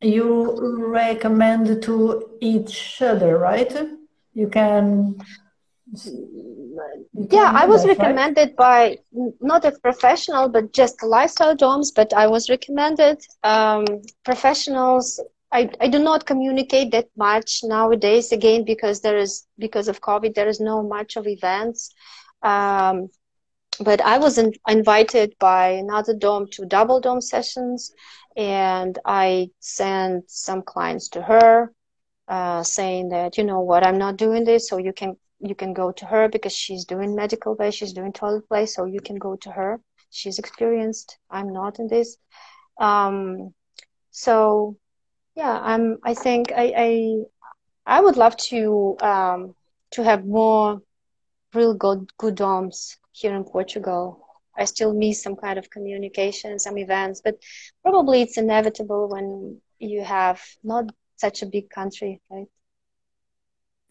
you 0.00 0.86
recommend 0.86 1.82
to 1.82 2.30
each 2.40 3.02
other, 3.02 3.38
right? 3.38 3.72
You 4.34 4.48
can. 4.48 5.16
You 6.04 7.28
yeah, 7.30 7.52
I 7.54 7.66
was 7.66 7.82
that, 7.82 7.98
recommended 7.98 8.54
right? 8.58 8.98
by 9.12 9.30
not 9.40 9.64
a 9.64 9.72
professional, 9.72 10.48
but 10.48 10.72
just 10.72 11.02
lifestyle 11.02 11.54
DOMs. 11.56 11.90
But 11.90 12.12
I 12.12 12.26
was 12.28 12.48
recommended 12.48 13.20
um, 13.42 13.84
professionals 14.24 15.20
I, 15.52 15.68
I 15.80 15.88
do 15.88 15.98
not 15.98 16.26
communicate 16.26 16.92
that 16.92 17.08
much 17.16 17.60
nowadays 17.64 18.30
again 18.30 18.64
because 18.64 19.00
there 19.00 19.16
is 19.16 19.46
because 19.58 19.88
of 19.88 20.00
COVID 20.00 20.34
there 20.34 20.48
is 20.48 20.60
no 20.60 20.82
much 20.82 21.16
of 21.16 21.26
events. 21.26 21.92
Um, 22.42 23.08
but 23.78 24.00
I 24.00 24.18
was 24.18 24.38
in, 24.38 24.52
invited 24.68 25.34
by 25.38 25.68
another 25.70 26.14
dom 26.14 26.48
to 26.52 26.66
double 26.66 27.00
dom 27.00 27.20
sessions, 27.20 27.92
and 28.36 28.98
I 29.04 29.50
sent 29.60 30.30
some 30.30 30.62
clients 30.62 31.08
to 31.10 31.22
her, 31.22 31.72
uh, 32.28 32.62
saying 32.62 33.10
that 33.10 33.38
you 33.38 33.44
know 33.44 33.60
what 33.60 33.86
I'm 33.86 33.98
not 33.98 34.16
doing 34.16 34.44
this, 34.44 34.68
so 34.68 34.78
you 34.78 34.92
can 34.92 35.16
you 35.40 35.54
can 35.54 35.72
go 35.72 35.92
to 35.92 36.06
her 36.06 36.28
because 36.28 36.52
she's 36.54 36.84
doing 36.84 37.14
medical 37.14 37.56
play, 37.56 37.70
she's 37.70 37.92
doing 37.92 38.12
toilet 38.12 38.48
play, 38.48 38.66
so 38.66 38.84
you 38.84 39.00
can 39.00 39.16
go 39.16 39.36
to 39.36 39.50
her. 39.50 39.80
She's 40.10 40.38
experienced. 40.38 41.18
I'm 41.30 41.52
not 41.52 41.78
in 41.78 41.86
this. 41.88 42.16
Um, 42.78 43.54
so 44.10 44.76
yeah, 45.34 45.58
I'm. 45.62 45.98
I 46.04 46.14
think 46.14 46.52
I 46.52 46.72
I, 46.76 47.16
I 47.86 48.00
would 48.00 48.16
love 48.16 48.36
to 48.48 48.96
um, 49.00 49.54
to 49.92 50.04
have 50.04 50.24
more 50.26 50.82
real 51.54 51.74
good 51.74 52.16
good 52.16 52.34
doms 52.36 52.98
here 53.12 53.34
in 53.34 53.44
Portugal. 53.44 54.26
I 54.56 54.64
still 54.64 54.92
miss 54.92 55.22
some 55.22 55.36
kind 55.36 55.58
of 55.58 55.70
communication, 55.70 56.58
some 56.58 56.76
events, 56.78 57.20
but 57.24 57.36
probably 57.82 58.22
it's 58.22 58.36
inevitable 58.36 59.08
when 59.08 59.60
you 59.78 60.02
have 60.04 60.42
not 60.62 60.92
such 61.16 61.42
a 61.42 61.46
big 61.46 61.70
country, 61.70 62.20
right? 62.30 62.48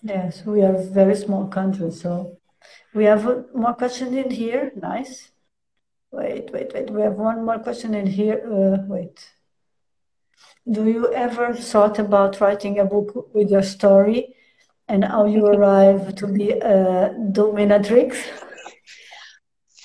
Yes, 0.02 0.46
we 0.46 0.62
are 0.62 0.76
a 0.76 0.84
very 0.84 1.16
small 1.16 1.48
country, 1.48 1.92
so 1.92 2.38
we 2.94 3.06
have 3.06 3.24
more 3.54 3.74
question 3.74 4.18
in 4.18 4.32
here. 4.32 4.72
Nice. 4.76 5.32
Wait, 6.12 6.50
wait, 6.52 6.72
wait. 6.74 6.90
We 6.90 7.02
have 7.02 7.14
one 7.14 7.46
more 7.46 7.60
question 7.60 7.94
in 7.94 8.08
here. 8.08 8.42
Uh, 8.46 8.84
wait. 8.88 9.30
Do 10.70 10.88
you 10.88 11.14
ever 11.14 11.54
thought 11.54 12.00
about 12.00 12.40
writing 12.42 12.80
a 12.80 12.86
book 12.86 13.34
with 13.34 13.50
your 13.50 13.64
story 13.64 14.36
and 14.90 15.06
how 15.06 15.26
you 15.26 15.46
arrive 15.46 16.16
to 16.16 16.28
be 16.28 16.52
a 16.52 17.14
dominatrix? 17.32 18.18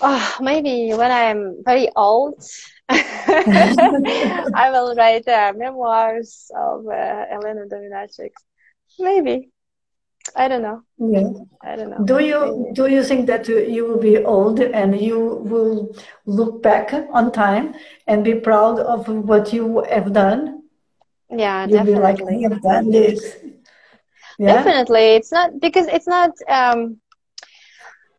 Oh, 0.00 0.36
maybe 0.40 0.92
when 0.94 1.10
I'm 1.10 1.62
very 1.64 1.88
old, 1.94 2.42
I 2.88 4.70
will 4.72 4.94
write 4.96 5.28
uh, 5.28 5.52
memoirs 5.56 6.50
of 6.56 6.86
uh, 6.86 7.24
Elena 7.30 7.66
Dominatrix. 7.70 8.32
Maybe. 8.98 9.50
I 10.34 10.48
don't 10.48 10.62
know. 10.62 10.82
Yeah. 10.98 11.28
I 11.62 11.76
don't 11.76 11.90
know. 11.90 12.04
Do 12.04 12.18
you 12.24 12.40
Maybe. 12.40 12.74
do 12.74 12.86
you 12.86 13.04
think 13.04 13.26
that 13.26 13.46
you 13.48 13.86
will 13.86 13.98
be 14.00 14.24
old 14.24 14.58
and 14.60 14.98
you 14.98 15.18
will 15.44 15.94
look 16.24 16.62
back 16.62 16.92
on 17.12 17.30
time 17.30 17.74
and 18.06 18.24
be 18.24 18.34
proud 18.34 18.80
of 18.80 19.06
what 19.06 19.52
you 19.52 19.84
have 19.90 20.12
done? 20.12 20.62
Yeah, 21.30 21.66
You'll 21.66 21.84
definitely. 21.84 21.94
Be 21.94 22.00
like, 22.00 22.22
I 22.22 22.54
have 22.54 22.62
done 22.62 22.90
this. 22.90 23.36
Yeah? 24.38 24.72
Definitely. 24.72 25.14
It's 25.16 25.32
not 25.32 25.60
because 25.60 25.86
it's 25.86 26.06
not 26.06 26.30
um 26.48 27.00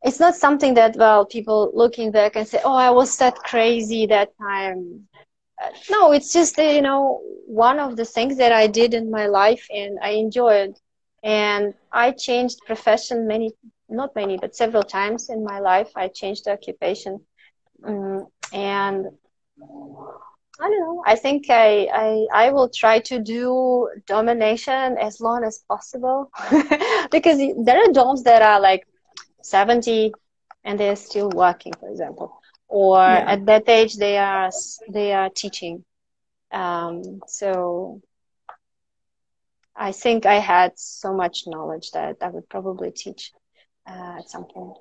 it's 0.03 0.19
not 0.19 0.35
something 0.35 0.73
that 0.75 0.95
well 0.97 1.25
people 1.25 1.71
looking 1.73 2.11
back 2.11 2.35
and 2.35 2.47
say 2.47 2.59
oh 2.63 2.75
i 2.75 2.89
was 2.89 3.17
that 3.17 3.35
crazy 3.37 4.05
that 4.07 4.29
time 4.37 5.07
uh, 5.63 5.69
no 5.89 6.11
it's 6.11 6.31
just 6.33 6.57
you 6.57 6.81
know 6.81 7.19
one 7.47 7.79
of 7.79 7.95
the 7.95 8.05
things 8.05 8.37
that 8.37 8.51
i 8.51 8.67
did 8.67 8.93
in 8.93 9.09
my 9.11 9.25
life 9.27 9.65
and 9.73 9.97
i 10.01 10.09
enjoyed 10.09 10.75
and 11.23 11.73
i 11.91 12.11
changed 12.11 12.59
profession 12.65 13.27
many 13.27 13.51
not 13.89 14.15
many 14.15 14.37
but 14.37 14.55
several 14.55 14.83
times 14.83 15.29
in 15.29 15.43
my 15.43 15.59
life 15.59 15.89
i 15.95 16.07
changed 16.07 16.47
occupation 16.47 17.19
um, 17.87 18.25
and 18.53 19.05
I 20.59 20.69
don't 20.69 20.79
know. 20.79 21.03
I 21.05 21.15
think 21.15 21.49
I, 21.49 21.87
I 21.93 22.27
I 22.33 22.51
will 22.51 22.69
try 22.69 22.99
to 22.99 23.19
do 23.19 23.89
domination 24.07 24.97
as 24.97 25.19
long 25.19 25.43
as 25.43 25.63
possible 25.67 26.31
because 27.11 27.37
there 27.65 27.77
are 27.77 27.91
doms 27.91 28.23
that 28.23 28.41
are 28.41 28.61
like 28.61 28.87
70 29.41 30.13
and 30.63 30.79
they're 30.79 30.95
still 30.95 31.29
working, 31.29 31.73
for 31.79 31.89
example, 31.89 32.41
or 32.67 32.97
yeah. 32.97 33.33
at 33.33 33.45
that 33.45 33.67
age 33.67 33.97
they 33.97 34.17
are 34.17 34.49
they 34.89 35.13
are 35.13 35.29
teaching. 35.29 35.83
Um, 36.51 37.19
so 37.27 38.01
I 39.75 39.91
think 39.91 40.25
I 40.25 40.35
had 40.35 40.79
so 40.79 41.13
much 41.13 41.43
knowledge 41.47 41.91
that 41.91 42.17
I 42.21 42.29
would 42.29 42.47
probably 42.47 42.91
teach 42.91 43.33
uh, 43.85 44.19
at 44.19 44.29
some 44.29 44.45
point. 44.45 44.77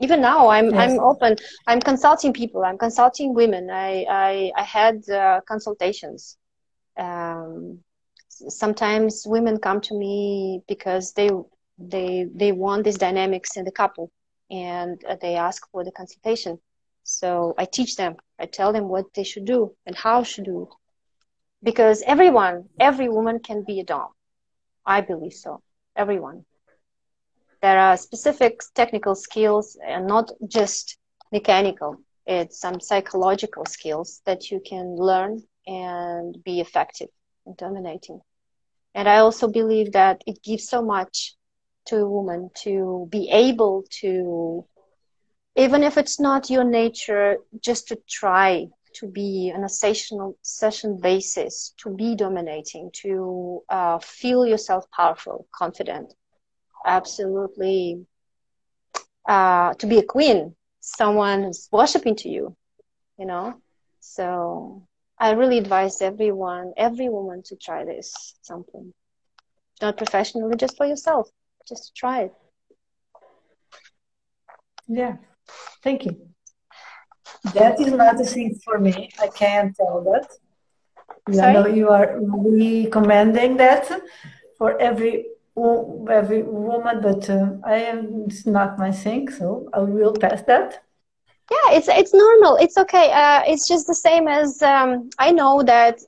Even 0.00 0.20
now, 0.20 0.48
I'm 0.48 0.72
yes. 0.72 0.92
I'm 0.92 0.98
open. 1.00 1.36
I'm 1.66 1.80
consulting 1.80 2.32
people. 2.32 2.64
I'm 2.64 2.78
consulting 2.78 3.34
women. 3.34 3.70
I 3.70 4.04
I, 4.08 4.52
I 4.56 4.62
had 4.62 5.08
uh, 5.08 5.40
consultations. 5.46 6.36
Um, 6.98 7.80
sometimes 8.48 9.24
women 9.26 9.58
come 9.58 9.80
to 9.80 9.94
me 9.94 10.62
because 10.66 11.12
they 11.12 11.30
they 11.78 12.26
they 12.34 12.52
want 12.52 12.84
these 12.84 12.98
dynamics 12.98 13.56
in 13.56 13.64
the 13.64 13.70
couple 13.70 14.10
and 14.50 15.02
uh, 15.08 15.16
they 15.20 15.34
ask 15.36 15.68
for 15.70 15.84
the 15.84 15.92
consultation 15.92 16.58
so 17.04 17.54
i 17.58 17.64
teach 17.64 17.96
them 17.96 18.16
i 18.38 18.46
tell 18.46 18.72
them 18.72 18.88
what 18.88 19.06
they 19.14 19.24
should 19.24 19.44
do 19.44 19.74
and 19.86 19.96
how 19.96 20.22
should 20.22 20.44
do 20.44 20.68
because 21.62 22.02
everyone 22.06 22.64
every 22.78 23.08
woman 23.08 23.38
can 23.38 23.62
be 23.64 23.80
a 23.80 23.84
dom 23.84 24.08
i 24.84 25.00
believe 25.00 25.32
so 25.32 25.62
everyone 25.96 26.44
there 27.62 27.78
are 27.78 27.96
specific 27.96 28.60
technical 28.74 29.14
skills 29.14 29.76
and 29.86 30.06
not 30.06 30.30
just 30.48 30.98
mechanical. 31.32 31.96
It's 32.26 32.60
some 32.60 32.80
psychological 32.80 33.64
skills 33.66 34.20
that 34.26 34.50
you 34.50 34.60
can 34.64 34.96
learn 34.96 35.42
and 35.66 36.42
be 36.44 36.60
effective 36.60 37.08
in 37.46 37.54
dominating. 37.58 38.20
And 38.94 39.08
i 39.08 39.18
also 39.18 39.48
believe 39.48 39.92
that 39.92 40.22
it 40.26 40.42
gives 40.42 40.68
so 40.68 40.82
much 40.82 41.34
to 41.86 41.96
a 41.98 42.08
woman 42.08 42.50
to 42.64 43.08
be 43.10 43.28
able 43.30 43.84
to, 44.00 44.64
even 45.56 45.82
if 45.82 45.96
it's 45.98 46.20
not 46.20 46.50
your 46.50 46.64
nature, 46.64 47.38
just 47.62 47.88
to 47.88 47.96
try 48.08 48.68
to 48.94 49.06
be 49.06 49.52
on 49.54 49.64
a 49.64 49.68
session, 49.68 50.34
session 50.42 50.98
basis, 51.00 51.74
to 51.78 51.90
be 51.94 52.14
dominating, 52.14 52.90
to 53.02 53.62
uh, 53.68 53.98
feel 53.98 54.46
yourself 54.46 54.84
powerful, 54.90 55.46
confident, 55.54 56.14
absolutely, 56.86 58.06
uh, 59.28 59.74
to 59.74 59.86
be 59.86 59.98
a 59.98 60.02
queen, 60.02 60.54
someone 60.80 61.44
who's 61.44 61.68
worshiping 61.72 62.16
to 62.16 62.28
you, 62.28 62.56
you 63.18 63.26
know. 63.26 63.54
So 64.00 64.86
I 65.18 65.32
really 65.32 65.58
advise 65.58 66.00
everyone, 66.02 66.72
every 66.76 67.08
woman, 67.08 67.42
to 67.46 67.56
try 67.56 67.84
this 67.84 68.34
something, 68.42 68.92
not 69.82 69.96
professionally, 69.96 70.56
just 70.56 70.76
for 70.76 70.86
yourself 70.86 71.30
just 71.68 71.86
to 71.86 71.92
try 71.94 72.22
it. 72.22 72.32
Yeah, 74.88 75.16
thank 75.82 76.04
you. 76.04 76.16
That 77.54 77.80
is 77.80 77.92
not 77.92 78.20
a 78.20 78.24
thing 78.24 78.58
for 78.64 78.78
me. 78.78 79.10
I 79.20 79.28
can't 79.28 79.74
tell 79.76 80.02
that. 80.10 80.26
I 81.40 81.46
know 81.46 81.66
you 81.66 81.88
are 81.88 82.18
recommending 82.20 83.56
that 83.58 83.84
for 84.58 84.78
every 84.80 85.26
every 85.56 86.42
woman, 86.42 87.00
but 87.00 87.28
uh, 87.28 87.52
I 87.64 87.76
am 87.76 88.24
it's 88.26 88.46
not 88.46 88.78
my 88.78 88.92
thing, 88.92 89.30
so 89.30 89.68
I 89.72 89.80
will 89.80 90.14
pass 90.14 90.42
that. 90.42 90.82
Yeah, 91.50 91.76
it's 91.76 91.88
it's 91.88 92.14
normal. 92.14 92.56
It's 92.56 92.78
okay. 92.78 93.10
Uh, 93.12 93.42
it's 93.46 93.66
just 93.66 93.86
the 93.86 93.94
same 93.94 94.28
as 94.28 94.62
um, 94.62 95.10
I 95.18 95.32
know 95.32 95.62
that 95.62 95.98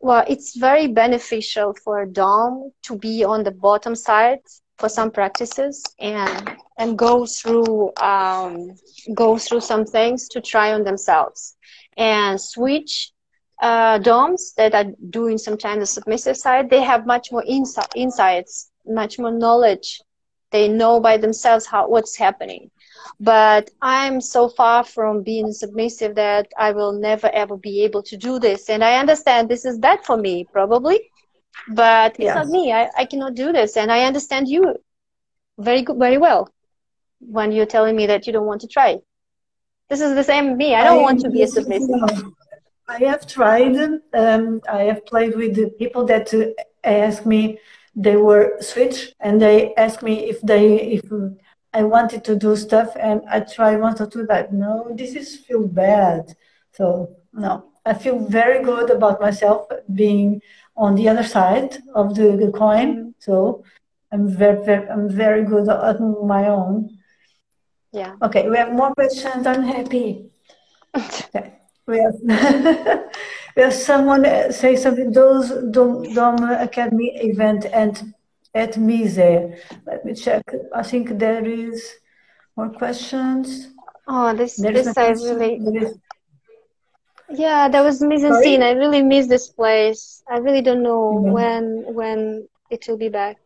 well, 0.00 0.24
it's 0.28 0.56
very 0.56 0.86
beneficial 0.86 1.74
for 1.82 2.02
a 2.02 2.08
dom 2.08 2.70
to 2.82 2.96
be 2.96 3.24
on 3.24 3.42
the 3.42 3.50
bottom 3.50 3.94
side 3.94 4.38
for 4.78 4.88
some 4.88 5.10
practices 5.10 5.82
and 5.98 6.56
and 6.78 6.98
go 6.98 7.26
through 7.26 7.92
um, 7.96 8.74
go 9.14 9.38
through 9.38 9.60
some 9.60 9.84
things 9.84 10.28
to 10.28 10.40
try 10.40 10.72
on 10.72 10.84
themselves 10.84 11.56
and 11.96 12.40
switch 12.40 13.10
uh, 13.62 13.98
doms 13.98 14.52
that 14.56 14.74
are 14.74 14.86
doing 15.10 15.38
sometimes 15.38 15.80
the 15.80 15.86
submissive 15.86 16.36
side 16.36 16.68
they 16.68 16.82
have 16.82 17.06
much 17.06 17.32
more 17.32 17.44
insi- 17.48 17.88
insights 17.94 18.70
much 18.86 19.18
more 19.18 19.32
knowledge 19.32 20.00
they 20.50 20.68
know 20.68 21.00
by 21.00 21.16
themselves 21.16 21.66
how 21.66 21.88
what's 21.88 22.16
happening 22.16 22.70
but 23.20 23.70
I'm 23.80 24.20
so 24.20 24.48
far 24.48 24.84
from 24.84 25.22
being 25.22 25.52
submissive 25.52 26.14
that 26.16 26.48
I 26.58 26.72
will 26.72 26.92
never 26.92 27.28
ever 27.28 27.56
be 27.56 27.82
able 27.84 28.02
to 28.04 28.16
do 28.16 28.38
this. 28.38 28.68
And 28.68 28.84
I 28.84 28.96
understand 28.96 29.48
this 29.48 29.64
is 29.64 29.78
bad 29.78 30.04
for 30.04 30.16
me, 30.16 30.44
probably, 30.52 31.10
but 31.68 32.12
it's 32.12 32.20
yes. 32.20 32.34
not 32.34 32.48
me. 32.48 32.72
I, 32.72 32.90
I 32.96 33.04
cannot 33.06 33.34
do 33.34 33.52
this. 33.52 33.76
And 33.76 33.90
I 33.90 34.04
understand 34.04 34.48
you 34.48 34.76
very 35.58 35.82
good, 35.82 35.98
very 35.98 36.18
well 36.18 36.50
when 37.20 37.52
you're 37.52 37.66
telling 37.66 37.96
me 37.96 38.06
that 38.06 38.26
you 38.26 38.32
don't 38.32 38.46
want 38.46 38.60
to 38.62 38.68
try. 38.68 38.98
This 39.88 40.00
is 40.00 40.14
the 40.14 40.24
same 40.24 40.56
me. 40.56 40.74
I 40.74 40.84
don't 40.84 40.98
I, 40.98 41.02
want 41.02 41.20
to 41.20 41.30
be 41.30 41.42
a 41.42 41.46
submissive. 41.46 41.88
I 42.88 42.98
have 43.04 43.26
tried. 43.26 43.76
Um, 44.14 44.60
I 44.68 44.82
have 44.82 45.04
played 45.06 45.34
with 45.34 45.54
the 45.56 45.70
people 45.78 46.04
that 46.06 46.32
uh, 46.32 46.46
ask 46.84 47.26
me. 47.26 47.58
They 47.94 48.16
were 48.16 48.58
switch, 48.60 49.12
and 49.20 49.40
they 49.40 49.74
ask 49.76 50.02
me 50.02 50.28
if 50.28 50.40
they 50.42 50.76
if 50.98 51.02
I 51.76 51.82
wanted 51.82 52.24
to 52.24 52.36
do 52.36 52.56
stuff 52.56 52.96
and 52.98 53.20
I 53.28 53.40
try 53.40 53.76
want 53.76 53.98
to 53.98 54.06
do 54.06 54.26
that. 54.26 54.50
No, 54.50 54.92
this 54.94 55.14
is 55.14 55.36
feel 55.36 55.68
bad. 55.68 56.34
So 56.72 57.16
no, 57.34 57.72
I 57.84 57.92
feel 57.92 58.18
very 58.18 58.64
good 58.64 58.90
about 58.90 59.20
myself 59.20 59.66
being 59.92 60.40
on 60.74 60.94
the 60.94 61.08
other 61.10 61.22
side 61.22 61.76
of 61.94 62.14
the, 62.14 62.36
the 62.36 62.50
coin. 62.50 63.14
So 63.18 63.62
I'm 64.10 64.26
very, 64.26 64.64
very, 64.64 64.88
I'm 64.88 65.10
very 65.10 65.44
good 65.44 65.68
at 65.68 66.00
my 66.00 66.48
own. 66.48 66.98
Yeah. 67.92 68.16
Okay, 68.22 68.48
we 68.48 68.56
have 68.56 68.72
more 68.72 68.94
questions. 68.94 69.46
I'm 69.46 69.62
happy. 69.62 70.30
okay. 70.96 71.58
We 73.56 73.62
have 73.62 73.72
someone 73.72 74.52
say 74.52 74.76
something. 74.76 75.12
Those 75.12 75.50
Dom, 75.70 76.02
Dom 76.12 76.42
Academy 76.42 77.12
event 77.16 77.64
and 77.72 78.12
at 78.54 78.76
Mise. 78.76 79.16
Let 79.86 80.04
me 80.04 80.14
check. 80.14 80.42
I 80.74 80.82
think 80.82 81.18
there 81.18 81.44
is 81.46 81.94
more 82.56 82.68
questions. 82.68 83.68
Oh, 84.06 84.34
this 84.34 84.56
this 84.56 84.96
I 84.96 85.10
really. 85.10 85.60
Yeah, 87.28 87.68
that 87.68 87.82
was 87.82 88.00
mise 88.02 88.24
en 88.24 88.40
scene. 88.42 88.62
I 88.62 88.72
really 88.72 89.02
miss 89.02 89.26
this 89.26 89.48
place. 89.48 90.22
I 90.28 90.38
really 90.38 90.62
don't 90.62 90.82
know 90.82 91.14
mm-hmm. 91.14 91.32
when 91.32 91.94
when 91.94 92.48
it 92.70 92.86
will 92.86 92.98
be 92.98 93.08
back. 93.08 93.38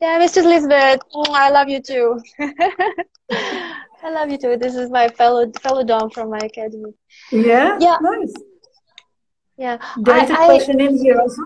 Yeah, 0.00 0.20
Mrs. 0.20 0.44
Lisbeth, 0.44 1.00
oh, 1.14 1.32
I 1.32 1.50
love 1.50 1.68
you 1.68 1.80
too. 1.80 2.20
I 4.04 4.10
love 4.10 4.30
you 4.30 4.38
too. 4.38 4.56
This 4.58 4.74
is 4.76 4.90
my 4.90 5.08
fellow 5.08 5.50
fellow 5.62 5.82
dom 5.82 6.10
from 6.10 6.30
my 6.30 6.38
academy. 6.38 6.92
Yeah. 7.32 7.78
Yeah. 7.80 7.96
Nice. 8.02 8.34
Yeah. 9.56 9.78
There's 9.96 10.30
I, 10.30 10.42
a 10.42 10.46
question 10.46 10.80
I, 10.80 10.84
in 10.84 10.98
here 10.98 11.18
also. 11.18 11.42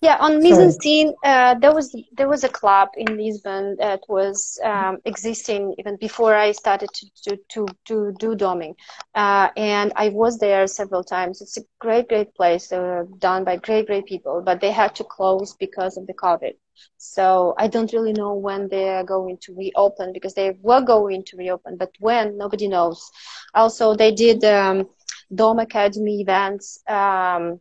Yeah, 0.00 0.16
on 0.20 0.40
scene, 0.80 1.14
uh, 1.22 1.54
there 1.54 1.74
was 1.74 1.94
there 2.16 2.28
was 2.28 2.44
a 2.44 2.48
club 2.48 2.88
in 2.96 3.16
Lisbon 3.16 3.76
that 3.78 4.00
was 4.08 4.58
um, 4.64 4.98
existing 5.04 5.74
even 5.78 5.96
before 5.96 6.34
I 6.34 6.52
started 6.52 6.90
to 6.94 7.06
to 7.24 7.36
to, 7.50 7.66
to 7.84 8.12
do 8.18 8.34
doming, 8.34 8.74
uh, 9.14 9.48
and 9.56 9.92
I 9.96 10.08
was 10.08 10.38
there 10.38 10.66
several 10.66 11.04
times. 11.04 11.42
It's 11.42 11.58
a 11.58 11.64
great 11.78 12.08
great 12.08 12.34
place. 12.34 12.70
Were 12.70 13.06
done 13.18 13.44
by 13.44 13.56
great 13.56 13.86
great 13.86 14.06
people, 14.06 14.42
but 14.42 14.60
they 14.60 14.72
had 14.72 14.94
to 14.96 15.04
close 15.04 15.54
because 15.54 15.96
of 15.98 16.06
the 16.06 16.14
COVID. 16.14 16.54
So 16.98 17.54
I 17.58 17.68
don't 17.68 17.92
really 17.92 18.12
know 18.12 18.34
when 18.34 18.68
they 18.68 18.88
are 18.88 19.04
going 19.04 19.38
to 19.42 19.54
reopen 19.54 20.12
because 20.12 20.34
they 20.34 20.56
were 20.62 20.80
going 20.80 21.24
to 21.24 21.36
reopen, 21.36 21.76
but 21.76 21.90
when 21.98 22.36
nobody 22.36 22.68
knows. 22.68 23.10
Also, 23.54 23.94
they 23.94 24.12
did 24.12 24.44
um, 24.44 24.88
Dom 25.34 25.58
Academy 25.58 26.20
events. 26.20 26.80
Um, 26.88 27.60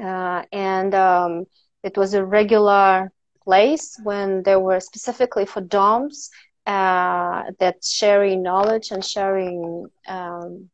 uh, 0.00 0.42
and 0.52 0.94
um, 0.94 1.44
it 1.82 1.96
was 1.96 2.14
a 2.14 2.24
regular 2.24 3.10
place 3.44 3.98
when 4.02 4.42
there 4.42 4.60
were 4.60 4.80
specifically 4.80 5.44
for 5.46 5.60
DOMs 5.60 6.30
uh, 6.66 7.42
that 7.58 7.84
sharing 7.84 8.42
knowledge 8.42 8.90
and 8.90 9.04
sharing 9.04 9.86
um. 10.08 10.68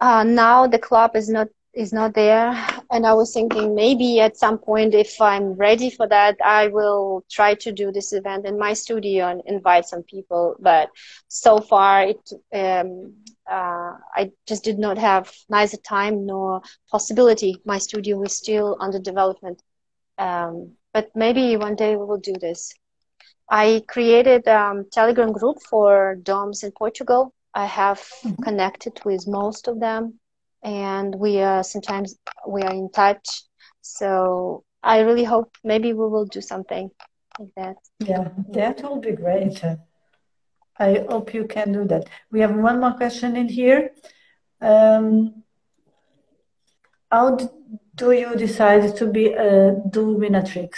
Uh, 0.00 0.24
now 0.24 0.66
the 0.66 0.78
club 0.78 1.16
is 1.16 1.28
not 1.28 1.48
is 1.78 1.92
not 1.92 2.12
there 2.12 2.52
and 2.90 3.06
i 3.06 3.12
was 3.14 3.32
thinking 3.32 3.74
maybe 3.74 4.20
at 4.20 4.36
some 4.36 4.58
point 4.58 4.94
if 4.94 5.20
i'm 5.20 5.52
ready 5.52 5.90
for 5.90 6.08
that 6.08 6.36
i 6.44 6.66
will 6.66 7.24
try 7.30 7.54
to 7.54 7.70
do 7.70 7.92
this 7.92 8.12
event 8.12 8.44
in 8.44 8.58
my 8.58 8.72
studio 8.72 9.28
and 9.28 9.40
invite 9.46 9.86
some 9.86 10.02
people 10.02 10.56
but 10.58 10.88
so 11.28 11.60
far 11.60 12.02
it 12.02 12.30
um, 12.52 13.14
uh, 13.48 13.96
I 14.14 14.30
just 14.46 14.62
did 14.62 14.78
not 14.78 14.98
have 14.98 15.32
neither 15.48 15.78
time 15.78 16.26
nor 16.26 16.60
possibility. 16.90 17.56
My 17.64 17.78
studio 17.78 18.22
is 18.22 18.34
still 18.34 18.76
under 18.78 18.98
development. 18.98 19.62
Um, 20.18 20.72
but 20.92 21.10
maybe 21.14 21.56
one 21.56 21.74
day 21.74 21.96
we 21.96 22.04
will 22.04 22.18
do 22.18 22.34
this. 22.34 22.74
I 23.50 23.82
created 23.88 24.46
a 24.46 24.60
um, 24.60 24.86
Telegram 24.92 25.32
group 25.32 25.62
for 25.62 26.16
DOMs 26.22 26.62
in 26.62 26.72
Portugal. 26.72 27.32
I 27.54 27.64
have 27.64 28.00
mm-hmm. 28.00 28.42
connected 28.42 29.00
with 29.04 29.26
most 29.26 29.68
of 29.68 29.80
them 29.80 30.20
and 30.62 31.14
we 31.14 31.40
are 31.40 31.62
sometimes 31.62 32.16
we 32.46 32.62
are 32.62 32.72
in 32.72 32.90
touch. 32.90 33.42
So 33.80 34.64
I 34.82 35.00
really 35.00 35.24
hope 35.24 35.56
maybe 35.64 35.92
we 35.92 36.08
will 36.08 36.26
do 36.26 36.40
something 36.40 36.90
like 37.38 37.54
that. 37.56 37.76
Yeah, 38.00 38.28
that 38.50 38.82
will 38.82 39.00
be 39.00 39.12
great. 39.12 39.62
I 40.78 41.04
hope 41.08 41.34
you 41.34 41.46
can 41.46 41.72
do 41.72 41.84
that. 41.86 42.08
We 42.30 42.40
have 42.40 42.54
one 42.54 42.80
more 42.80 42.92
question 42.92 43.36
in 43.36 43.48
here. 43.48 43.90
Um, 44.60 45.42
how 47.10 47.36
do 47.94 48.12
you 48.12 48.36
decide 48.36 48.96
to 48.96 49.06
be 49.06 49.32
a 49.32 49.74
dominatrix? 49.88 50.74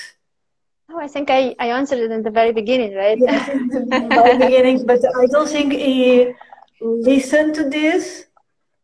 Oh, 0.90 0.98
I 0.98 1.06
think 1.06 1.30
I, 1.30 1.54
I 1.58 1.68
answered 1.68 1.98
it 1.98 2.10
in 2.10 2.22
the 2.22 2.30
very 2.30 2.52
beginning, 2.52 2.94
right? 2.94 3.18
Yes, 3.20 3.48
in 3.48 3.68
the 3.68 4.08
very 4.08 4.38
beginning, 4.38 4.86
but 4.86 5.00
I 5.16 5.26
don't 5.26 5.48
think 5.48 5.72
he 5.72 6.32
listened 6.80 7.54
to 7.56 7.68
this. 7.68 8.26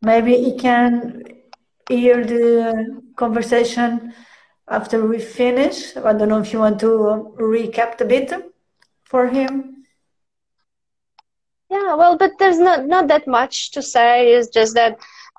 Maybe 0.07 0.37
he 0.37 0.57
can 0.57 1.23
hear 1.89 2.25
the 2.25 3.03
conversation 3.17 4.15
after 4.69 5.05
we 5.05 5.19
finish. 5.19 5.97
I 5.97 6.13
don't 6.13 6.29
know 6.29 6.41
if 6.41 6.53
you 6.53 6.61
want 6.61 6.79
to 6.81 7.35
recap 7.55 8.01
a 8.01 8.05
bit 8.05 8.33
for 9.03 9.27
him. 9.27 9.85
Yeah, 11.69 11.97
well, 11.97 12.17
but 12.17 12.33
there's 12.39 12.61
not 12.69 12.87
not 12.87 13.09
that 13.09 13.27
much 13.27 13.73
to 13.73 13.83
say. 13.83 14.35
It's 14.35 14.49
just 14.59 14.75
that 14.75 14.93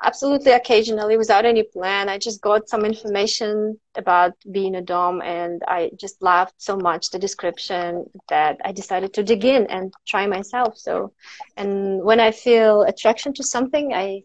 absolutely 0.04 0.52
occasionally, 0.52 1.16
without 1.18 1.46
any 1.46 1.64
plan, 1.64 2.10
I 2.10 2.18
just 2.18 2.42
got 2.42 2.68
some 2.68 2.84
information 2.84 3.80
about 3.96 4.34
being 4.52 4.76
a 4.76 4.82
dom, 4.82 5.22
and 5.22 5.64
I 5.66 5.92
just 6.04 6.22
loved 6.22 6.56
so 6.58 6.76
much 6.76 7.10
the 7.10 7.20
description 7.28 8.10
that 8.28 8.58
I 8.66 8.74
decided 8.74 9.14
to 9.14 9.24
dig 9.24 9.46
in 9.46 9.66
and 9.68 9.94
try 10.12 10.28
myself. 10.28 10.78
So, 10.78 11.14
and 11.56 12.04
when 12.04 12.20
I 12.20 12.32
feel 12.32 12.82
attraction 12.82 13.32
to 13.36 13.44
something, 13.44 13.94
I 13.94 14.22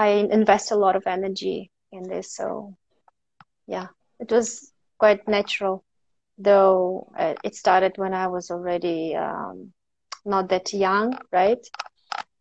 I 0.00 0.08
invest 0.40 0.70
a 0.72 0.76
lot 0.76 0.96
of 0.96 1.06
energy 1.06 1.70
in 1.92 2.04
this. 2.04 2.34
So, 2.34 2.74
yeah, 3.66 3.88
it 4.18 4.30
was 4.30 4.72
quite 4.98 5.28
natural, 5.28 5.84
though 6.38 7.06
uh, 7.18 7.34
it 7.44 7.54
started 7.54 7.92
when 7.96 8.14
I 8.14 8.28
was 8.28 8.50
already. 8.50 9.14
Um, 9.14 9.72
not 10.24 10.48
that 10.50 10.72
young, 10.72 11.18
right? 11.32 11.62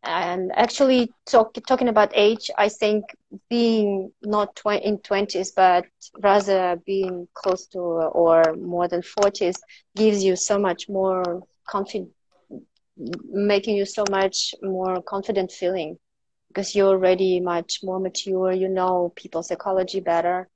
And 0.03 0.51
actually, 0.55 1.11
talk, 1.25 1.53
talking 1.67 1.89
about 1.89 2.11
age, 2.15 2.49
I 2.57 2.69
think 2.69 3.05
being 3.49 4.11
not 4.21 4.55
tw- 4.55 4.83
in 4.89 4.99
20s, 4.99 5.51
but 5.55 5.85
rather 6.19 6.77
being 6.85 7.27
close 7.33 7.67
to 7.67 7.79
or 7.79 8.43
more 8.55 8.87
than 8.87 9.01
40s 9.01 9.57
gives 9.95 10.23
you 10.23 10.35
so 10.35 10.59
much 10.59 10.89
more 10.89 11.23
confident, 11.67 12.11
making 13.29 13.75
you 13.75 13.85
so 13.85 14.03
much 14.09 14.53
more 14.61 15.01
confident 15.01 15.51
feeling 15.51 15.97
because 16.49 16.75
you're 16.75 16.89
already 16.89 17.39
much 17.39 17.79
more 17.83 17.99
mature. 17.99 18.51
You 18.51 18.67
know 18.69 19.13
people's 19.15 19.47
psychology 19.47 20.01
better. 20.01 20.49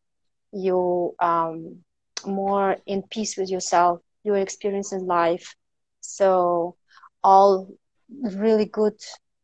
You 0.51 1.15
um, 1.19 1.83
more 2.25 2.77
in 2.85 3.03
peace 3.03 3.37
with 3.37 3.49
yourself. 3.49 4.01
Your 4.23 4.37
experience 4.37 4.91
in 4.91 5.05
life. 5.05 5.55
So 6.01 6.75
all 7.23 7.69
really 8.09 8.65
good 8.65 8.99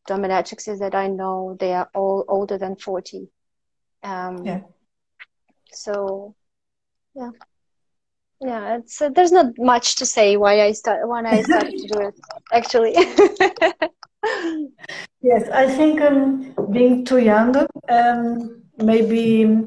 dominatrixes 0.08 0.78
that 0.80 0.94
I 0.94 1.08
know, 1.08 1.56
they 1.58 1.72
are 1.72 1.88
all 1.94 2.24
older 2.28 2.58
than 2.58 2.76
40. 2.76 3.28
Um, 4.02 4.44
yeah. 4.44 4.60
So, 5.72 6.34
yeah. 7.14 7.30
Yeah, 8.40 8.78
it's 8.78 9.02
uh, 9.02 9.10
there's 9.10 9.32
not 9.32 9.52
much 9.58 9.96
to 9.96 10.06
say 10.06 10.38
why 10.38 10.62
I 10.62 10.72
start 10.72 11.06
when 11.06 11.26
I 11.26 11.42
started 11.42 11.76
to 11.76 11.86
do 11.86 12.00
it. 12.00 12.14
Actually, 12.50 12.94
yes, 15.22 15.48
I 15.50 15.66
think 15.66 16.00
um, 16.00 16.54
being 16.70 17.04
too 17.04 17.18
young 17.18 17.56
um, 17.88 18.62
maybe 18.78 19.64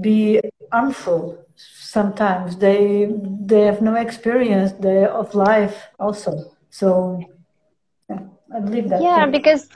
be 0.00 0.40
harmful. 0.72 1.44
Sometimes 1.56 2.56
they 2.58 3.08
they 3.40 3.62
have 3.62 3.80
no 3.80 3.94
experience 3.94 4.72
they, 4.72 5.04
of 5.06 5.34
life 5.34 5.88
also. 5.98 6.52
So 6.70 7.20
yeah, 8.10 8.20
I 8.54 8.60
believe 8.60 8.88
that. 8.90 9.00
Yeah, 9.02 9.26
because 9.26 9.68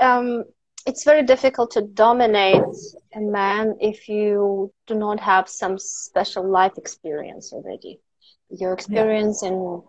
um, 0.00 0.44
it's 0.86 1.04
very 1.04 1.22
difficult 1.22 1.70
to 1.72 1.82
dominate 1.82 2.62
a 3.14 3.20
man 3.20 3.76
if 3.80 4.08
you 4.08 4.72
do 4.86 4.94
not 4.94 5.18
have 5.20 5.48
some 5.48 5.78
special 5.78 6.46
life 6.46 6.76
experience 6.76 7.52
already. 7.52 8.00
Your 8.50 8.74
experience 8.74 9.42
yeah. 9.42 9.48
in 9.48 9.82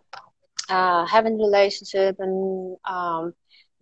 uh, 0.69 1.05
having 1.05 1.37
relationship 1.37 2.15
and 2.19 2.77
um, 2.85 3.33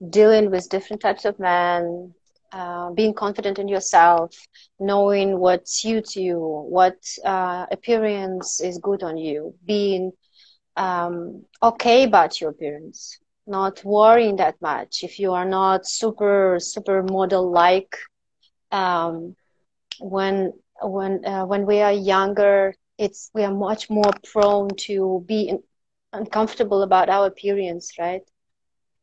dealing 0.09 0.49
with 0.51 0.69
different 0.69 1.01
types 1.01 1.25
of 1.25 1.39
men, 1.39 2.13
uh, 2.51 2.91
being 2.91 3.13
confident 3.13 3.59
in 3.59 3.67
yourself, 3.67 4.35
knowing 4.79 5.39
what 5.39 5.67
suits 5.67 6.15
you, 6.15 6.37
what 6.39 6.95
uh, 7.25 7.65
appearance 7.71 8.61
is 8.61 8.77
good 8.79 9.03
on 9.03 9.17
you, 9.17 9.53
being 9.65 10.11
um, 10.77 11.43
okay 11.61 12.03
about 12.03 12.39
your 12.41 12.51
appearance, 12.51 13.19
not 13.47 13.83
worrying 13.83 14.37
that 14.37 14.55
much. 14.61 15.03
If 15.03 15.19
you 15.19 15.33
are 15.33 15.45
not 15.45 15.87
super 15.87 16.57
super 16.59 17.03
model 17.03 17.51
like, 17.51 17.95
um, 18.71 19.35
when 19.99 20.53
when 20.81 21.25
uh, 21.25 21.45
when 21.45 21.65
we 21.65 21.81
are 21.81 21.91
younger, 21.93 22.73
it's 22.97 23.29
we 23.33 23.43
are 23.43 23.53
much 23.53 23.89
more 23.89 24.11
prone 24.31 24.69
to 24.87 25.23
be 25.27 25.53
uncomfortable 26.13 26.83
about 26.83 27.09
our 27.09 27.27
appearance, 27.27 27.91
right? 27.99 28.21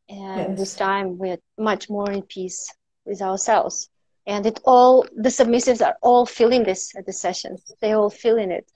And 0.09 0.51
yes. 0.51 0.59
this 0.59 0.75
time 0.75 1.19
we're 1.19 1.39
much 1.59 1.91
more 1.91 2.11
in 2.11 2.23
peace 2.23 2.73
with 3.05 3.23
ourselves. 3.23 3.91
and 4.27 4.47
it 4.47 4.61
all 4.65 5.07
the 5.17 5.31
submissives 5.31 5.85
are 5.85 5.97
all 6.03 6.27
feeling 6.27 6.63
this 6.65 6.95
at 6.97 7.07
the 7.07 7.13
sessions. 7.13 7.73
They 7.81 7.93
all 7.93 8.11
feeling 8.11 8.51
it. 8.51 8.71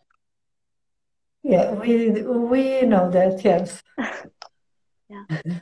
Yeah, 1.43 1.73
we 1.73 2.23
we 2.53 2.83
know 2.83 3.11
that. 3.11 3.45
Yes. 3.45 3.83
yeah. 5.09 5.25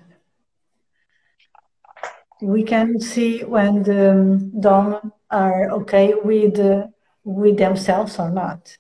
We 2.42 2.64
can 2.64 2.98
see 2.98 3.44
when 3.44 3.84
the 3.84 4.50
dom 4.58 5.12
are 5.30 5.70
okay 5.78 6.14
with 6.14 6.58
uh, 6.58 6.88
with 7.22 7.56
themselves 7.58 8.18
or 8.18 8.30
not. 8.30 8.76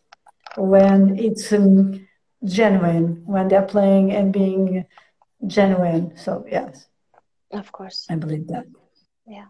When 0.56 1.16
it's 1.16 1.52
um, 1.52 2.08
genuine, 2.44 3.22
when 3.26 3.48
they're 3.48 3.62
playing 3.62 4.12
and 4.12 4.32
being 4.32 4.84
genuine. 5.46 6.16
So 6.16 6.44
yes. 6.48 6.86
Of 7.52 7.70
course. 7.72 8.06
I 8.08 8.16
believe 8.16 8.48
that. 8.48 8.66
Yeah. 9.26 9.46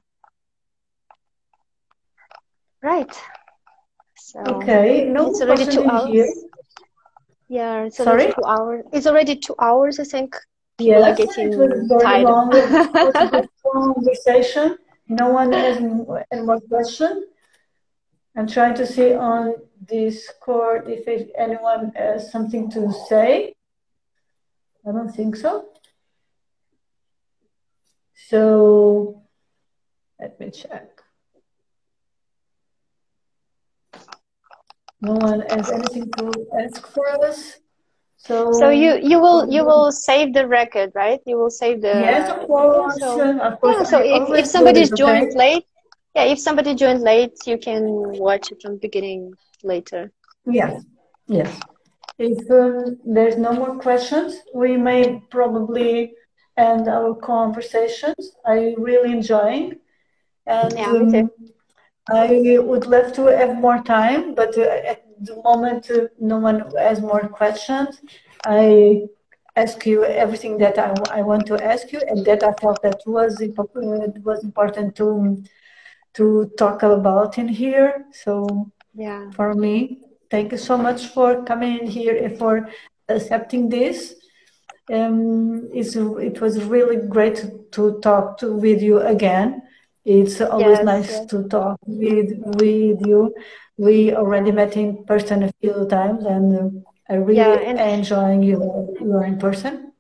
Right. 2.83 3.15
So 4.17 4.41
okay, 4.41 5.05
no 5.05 5.31
it's 5.31 5.41
already 5.41 5.67
two 5.67 5.85
hours. 5.85 6.09
Here. 6.09 6.33
Yeah, 7.49 7.85
it's 7.85 8.01
already 8.01 8.33
Sorry? 8.33 8.35
two 8.35 8.45
hours. 8.47 8.85
It's 8.93 9.07
already 9.07 9.37
two 9.37 9.55
hours, 9.61 10.01
I 10.01 10.05
think. 10.05 10.37
People 10.79 11.03
yes, 11.03 11.21
are 11.21 11.27
getting 11.27 11.53
it 11.53 11.59
was 11.59 11.87
very 11.87 12.01
tired. 12.01 13.49
long. 13.75 13.95
conversation. 13.95 14.79
No 15.09 15.29
one 15.29 15.53
has 15.53 15.77
any 15.77 16.43
more 16.43 16.61
questions. 16.61 17.25
I'm 18.37 18.47
trying 18.47 18.75
to 18.77 18.87
see 18.87 19.15
on 19.15 19.55
Discord 19.85 20.89
if 20.89 21.07
anyone 21.37 21.93
has 21.95 22.33
something 22.33 22.71
to 22.71 22.93
say. 23.09 23.55
I 24.87 24.93
don't 24.93 25.11
think 25.11 25.37
so. 25.37 25.67
So 28.15 29.23
let 30.19 30.41
me 30.41 30.51
check. 30.51 30.89
No 35.01 35.15
one 35.15 35.41
has 35.51 35.71
anything 35.71 36.11
to 36.13 36.47
ask 36.59 36.87
for 36.87 37.25
us. 37.25 37.59
So, 38.17 38.53
so 38.53 38.71
you 38.71 39.01
you 39.03 39.19
will 39.19 39.51
you 39.51 39.65
will 39.65 39.91
save 39.91 40.33
the 40.33 40.47
record, 40.47 40.93
right? 40.95 41.19
You 41.27 41.37
will 41.39 41.51
save 41.51 41.83
the 41.83 41.89
yes, 41.89 42.31
of 42.31 42.47
course. 42.47 42.97
So, 43.01 43.39
of 43.41 43.61
course, 43.61 43.79
yeah, 43.79 43.83
so 43.83 43.99
if, 43.99 44.39
if 44.39 44.47
somebody's 44.47 44.91
joined 44.93 45.35
okay. 45.35 45.37
late, 45.37 45.67
yeah, 46.15 46.25
if 46.25 46.39
somebody 46.39 46.75
joined 46.75 47.01
late, 47.01 47.35
you 47.47 47.59
can 47.59 47.85
watch 47.87 48.53
it 48.53 48.61
from 48.63 48.79
beginning 48.79 49.33
later. 49.63 50.13
Yes, 50.45 50.85
yes. 51.27 51.61
If 52.19 52.51
um, 52.51 52.99
there's 53.05 53.37
no 53.37 53.53
more 53.53 53.79
questions, 53.79 54.37
we 54.55 54.77
may 54.77 55.23
probably 55.31 56.13
end 56.57 56.89
our 56.89 57.15
conversations. 57.15 58.33
I 58.45 58.75
really 58.77 59.13
enjoying, 59.13 59.79
and 60.47 60.73
yeah, 60.75 60.91
um, 60.91 61.31
I 62.11 62.59
would 62.59 62.87
love 62.87 63.13
to 63.15 63.27
have 63.27 63.57
more 63.57 63.83
time, 63.83 64.35
but 64.35 64.57
uh, 64.59 64.63
at 64.63 65.05
the 65.21 65.41
moment, 65.43 65.91
uh, 65.91 66.09
no 66.19 66.39
one 66.39 66.71
has 66.77 67.01
more 67.01 67.27
questions. 67.29 68.01
I 68.45 69.03
ask 69.57 69.87
you 69.87 70.05
everything 70.05 70.59
that 70.59 70.79
I, 70.79 70.93
I 71.11 71.23
want 71.23 71.47
to 71.47 71.65
ask 71.65 71.93
you, 71.93 72.01
and 72.07 72.25
that 72.27 72.43
I 72.43 72.53
felt 72.61 72.83
that 72.83 73.01
was 73.07 73.41
uh, 73.41 73.47
was 74.23 74.45
important 74.45 74.97
to 74.97 75.43
to 76.15 76.51
talk 76.59 76.83
about 76.83 77.39
in 77.39 77.49
here. 77.49 78.07
So 78.13 78.71
yeah, 78.95 79.31
for 79.31 79.55
me, 79.55 80.01
thank 80.31 80.53
you 80.53 80.59
so 80.59 80.77
much 80.77 81.07
for 81.07 81.45
coming 81.45 81.79
in 81.81 81.87
here 81.87 82.17
and 82.17 82.39
for 82.39 82.69
accepting 83.09 83.69
this. 83.69 84.15
Um, 84.93 85.71
it's, 85.73 85.95
it 85.97 86.41
was 86.41 86.65
really 86.65 86.97
great 86.97 87.71
to 87.73 88.01
talk 88.01 88.39
to, 88.39 88.53
with 88.53 88.83
you 88.83 89.01
again. 89.01 89.63
It's 90.05 90.41
always 90.41 90.79
yes, 90.79 90.85
nice 90.85 91.11
yes. 91.11 91.27
to 91.27 91.45
talk 91.49 91.79
with 91.87 92.33
with 92.59 93.07
you. 93.07 93.33
We 93.77 94.15
already 94.15 94.51
met 94.51 94.77
in 94.77 95.05
person 95.05 95.45
a 95.45 95.53
few 95.61 95.87
times, 95.87 96.25
and 96.25 96.85
I 97.09 97.15
really 97.15 97.39
yeah, 97.39 97.55
and 97.55 97.79
enjoying 97.79 98.43
you 98.43 98.59
you 99.01 99.13
are 99.13 99.25
in 99.25 99.39
person. 99.39 99.93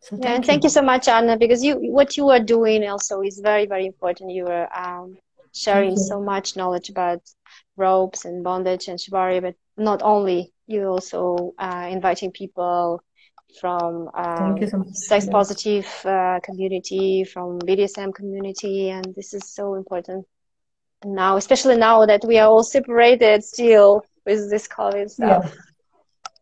So 0.00 0.16
yeah, 0.18 0.32
and 0.34 0.44
thank 0.44 0.62
you. 0.62 0.68
you 0.68 0.70
so 0.70 0.80
much, 0.80 1.08
Anna, 1.08 1.36
because 1.36 1.62
you 1.62 1.76
what 1.76 2.16
you 2.16 2.30
are 2.30 2.40
doing 2.40 2.88
also 2.88 3.20
is 3.20 3.38
very 3.38 3.66
very 3.66 3.84
important. 3.84 4.30
You 4.30 4.46
are 4.46 4.68
um, 4.72 5.18
sharing 5.52 5.96
so 5.96 6.20
much 6.20 6.56
knowledge 6.56 6.90
about 6.90 7.20
ropes 7.76 8.24
and 8.24 8.44
bondage 8.44 8.88
and 8.88 8.98
shibari, 8.98 9.40
but 9.40 9.54
not 9.76 10.02
only 10.02 10.52
you 10.66 10.86
also 10.86 11.52
uh, 11.58 11.88
inviting 11.90 12.30
people 12.30 13.02
from 13.60 14.08
um, 14.14 14.56
so 14.68 14.84
sex 14.92 15.26
positive 15.26 15.86
uh, 16.04 16.38
community, 16.44 17.24
from 17.24 17.58
BDSM 17.60 18.14
community, 18.14 18.90
and 18.90 19.04
this 19.16 19.34
is 19.34 19.52
so 19.52 19.74
important 19.74 20.24
now, 21.04 21.36
especially 21.36 21.76
now 21.76 22.06
that 22.06 22.24
we 22.24 22.38
are 22.38 22.48
all 22.48 22.62
separated 22.62 23.42
still 23.42 24.04
with 24.26 24.50
this 24.50 24.68
COVID 24.68 25.10
stuff. 25.10 25.56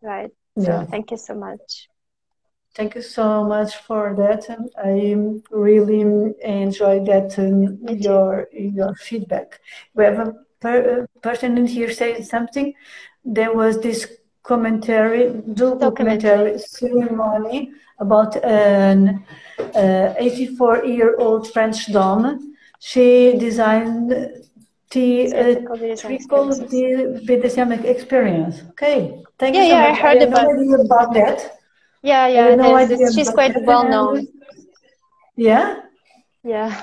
Yeah. 0.02 0.08
Right. 0.10 0.30
So 0.58 0.70
yeah. 0.70 0.84
thank 0.84 1.10
you 1.10 1.16
so 1.16 1.34
much. 1.34 1.88
Thank 2.78 2.94
you 2.94 3.02
so 3.02 3.42
much 3.42 3.74
for 3.74 4.14
that. 4.14 4.42
I 4.78 5.16
really 5.50 6.02
enjoyed 6.44 7.06
that 7.06 7.36
um, 7.36 7.76
your 8.06 8.46
your 8.52 8.94
feedback. 8.94 9.58
We 9.94 10.04
have 10.04 10.20
a 10.20 10.34
per, 10.60 11.08
person 11.20 11.58
in 11.58 11.66
here 11.66 11.90
saying 11.90 12.22
something. 12.22 12.72
There 13.24 13.52
was 13.52 13.80
this 13.80 14.06
commentary, 14.44 15.42
do 15.54 15.76
documentary 15.76 16.60
ceremony 16.60 17.72
about 17.98 18.36
an 18.44 19.24
84-year-old 19.58 21.46
uh, 21.46 21.50
French 21.50 21.92
dom. 21.92 22.54
She 22.78 23.36
designed 23.38 24.10
the 24.92 25.08
uh, 25.34 25.54
the 25.74 27.24
BDSM 27.26 27.84
experience. 27.84 28.62
Okay, 28.70 29.20
thank 29.36 29.56
yeah, 29.56 29.62
you 29.62 29.68
so 29.68 29.74
yeah, 29.74 29.90
much. 29.90 29.98
I 29.98 30.02
heard 30.02 30.18
I 30.18 30.26
about, 30.26 30.80
about 30.86 31.14
that. 31.14 31.57
Yeah, 32.02 32.28
yeah, 32.28 32.54
no 32.54 32.86
she's 33.12 33.30
quite 33.30 33.54
well 33.64 33.88
known. 33.88 34.28
Yeah. 35.36 35.80
Yeah, 36.44 36.82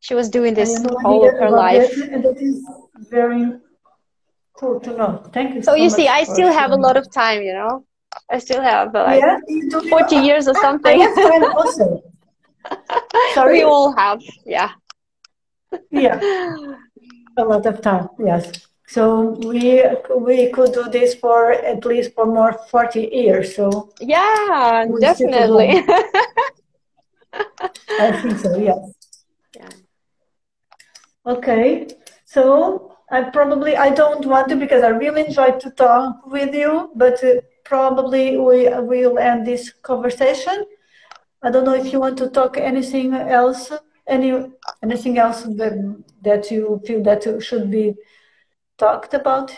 she 0.00 0.14
was 0.14 0.28
doing 0.28 0.54
this 0.54 0.84
all 1.04 1.28
of 1.28 1.34
her 1.34 1.50
life. 1.50 1.94
That, 1.96 2.08
and 2.10 2.24
that 2.24 2.40
is 2.40 2.64
very 3.08 3.60
Cool 4.56 4.80
to 4.80 4.96
know. 4.96 5.22
Thank 5.32 5.54
you. 5.54 5.62
So, 5.62 5.72
so 5.72 5.74
you 5.74 5.90
see, 5.90 6.08
I 6.08 6.24
still 6.24 6.50
have 6.50 6.70
a 6.70 6.76
lot 6.76 6.96
of 6.96 7.10
time. 7.10 7.42
You 7.42 7.52
know, 7.52 7.84
I 8.30 8.38
still 8.38 8.62
have 8.62 8.94
uh, 8.94 9.04
like 9.04 9.22
yeah, 9.22 9.80
forty 9.90 10.16
years 10.16 10.48
or 10.48 10.54
something. 10.54 10.98
I 10.98 11.04
have 11.04 11.14
time 11.14 11.44
also. 11.44 12.02
Sorry, 13.34 13.58
we 13.58 13.62
all 13.64 13.94
have. 13.94 14.22
Yeah. 14.46 14.72
Yeah, 15.90 16.20
a 17.36 17.44
lot 17.44 17.66
of 17.66 17.82
time. 17.82 18.08
Yes. 18.18 18.66
So 18.86 19.30
we 19.44 19.82
we 20.16 20.50
could 20.52 20.72
do 20.72 20.88
this 20.88 21.14
for 21.14 21.52
at 21.52 21.84
least 21.84 22.14
for 22.14 22.24
more 22.24 22.52
forty 22.70 23.08
years. 23.12 23.56
So 23.56 23.90
yeah, 24.00 24.86
definitely. 25.00 25.82
I 27.98 28.12
think 28.22 28.38
so. 28.38 28.56
Yes. 28.56 28.78
Yeah. 29.56 29.68
Okay. 31.26 31.88
So 32.24 32.96
I 33.10 33.22
probably 33.22 33.76
I 33.76 33.90
don't 33.90 34.24
want 34.24 34.48
to 34.50 34.56
because 34.56 34.84
I 34.84 34.88
really 34.88 35.26
enjoyed 35.26 35.58
to 35.60 35.70
talk 35.70 36.26
with 36.26 36.54
you, 36.54 36.90
but 36.94 37.22
uh, 37.24 37.40
probably 37.64 38.38
we 38.38 38.68
will 38.68 39.18
end 39.18 39.46
this 39.46 39.72
conversation. 39.82 40.64
I 41.42 41.50
don't 41.50 41.64
know 41.64 41.74
if 41.74 41.92
you 41.92 41.98
want 42.00 42.18
to 42.18 42.30
talk 42.30 42.56
anything 42.56 43.14
else, 43.14 43.72
any 44.06 44.32
anything 44.82 45.18
else 45.18 45.42
that 45.42 45.74
that 46.22 46.50
you 46.52 46.80
feel 46.86 47.02
that 47.02 47.42
should 47.42 47.70
be 47.70 47.94
talked 48.78 49.14
about. 49.14 49.56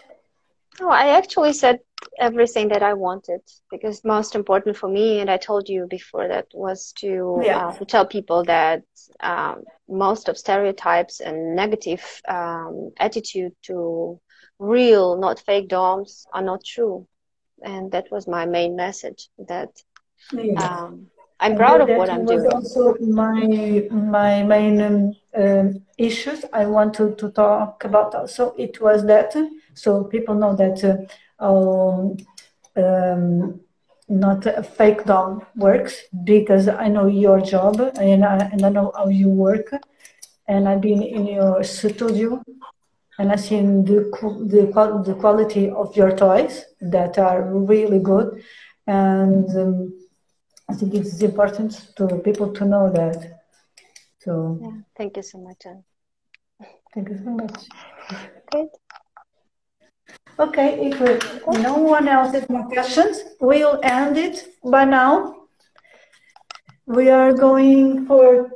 No, 0.81 0.91
I 0.91 1.17
actually 1.17 1.53
said 1.53 1.81
everything 2.19 2.69
that 2.69 2.83
I 2.83 2.95
wanted 2.95 3.41
because 3.71 4.05
most 4.05 4.35
important 4.35 4.77
for 4.77 4.89
me, 4.89 5.21
and 5.21 5.31
I 5.31 5.37
told 5.37 5.69
you 5.69 5.87
before 5.89 6.29
that 6.29 6.47
was 6.55 6.93
to 6.99 7.41
yeah. 7.43 7.69
uh, 7.69 7.73
to 7.79 7.85
tell 7.85 8.07
people 8.07 8.45
that 8.45 8.85
um, 9.21 9.65
most 9.89 10.29
of 10.29 10.39
stereotypes 10.39 11.21
and 11.21 11.57
negative 11.57 12.05
um, 12.29 12.93
attitude 12.99 13.55
to 13.63 14.21
real, 14.59 15.17
not 15.17 15.41
fake 15.41 15.69
DOMs 15.69 16.27
are 16.33 16.43
not 16.43 16.65
true, 16.65 17.07
and 17.63 17.91
that 17.93 18.11
was 18.11 18.29
my 18.29 18.47
main 18.47 18.77
message. 18.77 19.29
That 19.49 19.71
yeah. 20.33 20.63
um, 20.63 21.09
I'm 21.41 21.57
proud 21.57 21.81
of 21.81 21.89
what 21.97 22.11
I'm 22.11 22.25
doing. 22.25 22.47
Also, 22.47 22.97
my 23.01 23.87
my 23.91 24.43
main 24.43 24.81
um, 24.81 25.15
um, 25.37 25.83
issues 25.97 26.45
I 26.53 26.67
wanted 26.67 27.19
to, 27.19 27.31
talk 27.31 27.85
about. 27.85 28.15
Also, 28.15 28.55
it 28.59 28.81
was 28.81 29.07
that 29.07 29.37
so 29.75 30.05
people 30.05 30.35
know 30.35 30.55
that. 30.57 30.83
Uh, 30.85 30.97
um, 31.41 32.17
um, 32.77 33.61
not 34.09 34.47
a 34.47 34.63
fake 34.63 35.05
dom 35.05 35.45
works 35.57 36.05
because 36.25 36.67
I 36.67 36.89
know 36.89 37.07
your 37.07 37.41
job 37.41 37.79
and 37.81 38.25
I, 38.25 38.39
and 38.39 38.65
I 38.65 38.71
know 38.71 38.93
how 38.97 39.09
you 39.09 39.29
work 39.29 39.71
and 40.47 40.69
I've 40.69 40.81
been 40.81 41.03
in 41.03 41.27
your 41.27 41.63
studio 41.63 42.43
and 43.19 43.31
I've 43.31 43.41
seen 43.41 43.85
the, 43.85 44.11
the, 44.47 45.03
the 45.05 45.15
quality 45.15 45.69
of 45.69 45.95
your 45.95 46.17
toys 46.17 46.65
that 46.81 47.19
are 47.19 47.43
really 47.43 47.99
good 47.99 48.43
and 48.87 49.49
um, 49.57 49.98
I 50.71 50.75
think 50.75 50.95
it's 50.95 51.21
important 51.23 51.95
to 51.97 52.19
people 52.19 52.53
to 52.53 52.65
know 52.65 52.91
that. 52.91 53.41
So 54.21 54.59
yeah, 54.61 54.71
thank 54.97 55.17
you 55.17 55.23
so 55.23 55.39
much. 55.39 55.63
Anne. 55.65 55.85
Thank 56.95 57.09
you 57.11 57.19
so 57.25 57.31
much. 57.31 57.65
Good. 58.53 58.69
Okay, 60.39 60.89
if 60.89 61.01
we, 61.01 61.59
no 61.61 61.75
one 61.79 62.07
else 62.07 62.33
has 62.33 62.49
more 62.49 62.67
questions, 62.69 63.23
we'll 63.41 63.81
end 63.83 64.17
it 64.17 64.47
by 64.65 64.85
now. 64.85 65.35
We 66.87 67.11
are 67.11 67.33
going 67.33 68.07
for 68.07 68.51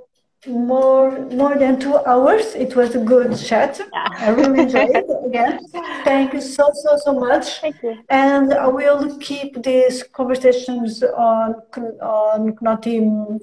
more 0.47 1.11
more 1.31 1.57
than 1.57 1.79
two 1.79 1.97
hours. 1.99 2.55
It 2.55 2.75
was 2.75 2.95
a 2.95 2.99
good 2.99 3.37
chat. 3.39 3.81
I 3.95 4.31
really 4.31 4.61
enjoyed 4.63 4.91
it 4.91 5.11
again. 5.25 5.61
Thank 6.05 6.33
you 6.33 6.41
so 6.41 6.71
so 6.75 6.97
so 6.97 7.13
much. 7.13 7.61
Thank 7.61 7.83
you. 7.83 7.99
And 8.09 8.53
I 8.53 8.67
will 8.67 9.19
keep 9.19 9.63
these 9.63 10.03
conversations 10.03 11.03
on 11.03 11.55
on 12.01 12.53
Knotim 12.57 13.41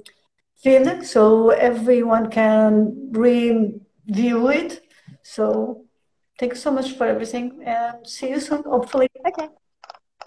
feed 0.62 1.04
so 1.04 1.50
everyone 1.50 2.30
can 2.30 3.10
review 3.12 4.48
it. 4.48 4.82
So 5.22 5.84
thank 6.38 6.52
you 6.52 6.58
so 6.58 6.70
much 6.70 6.92
for 6.92 7.06
everything 7.06 7.62
and 7.64 8.06
see 8.06 8.30
you 8.30 8.40
soon, 8.40 8.62
hopefully. 8.64 9.08
Okay. 9.26 9.48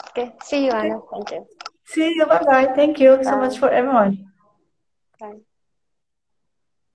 Okay. 0.09 0.33
See 0.43 0.65
you, 0.65 0.71
Anna. 0.71 0.99
Thank 1.11 1.31
you. 1.31 1.47
See 1.85 2.13
you. 2.15 2.25
Bye 2.25 2.43
bye. 2.43 2.73
Thank 2.75 2.99
you 2.99 3.17
bye. 3.17 3.23
so 3.23 3.37
much 3.37 3.57
for 3.57 3.69
everyone. 3.69 4.25
Bye. 5.19 5.52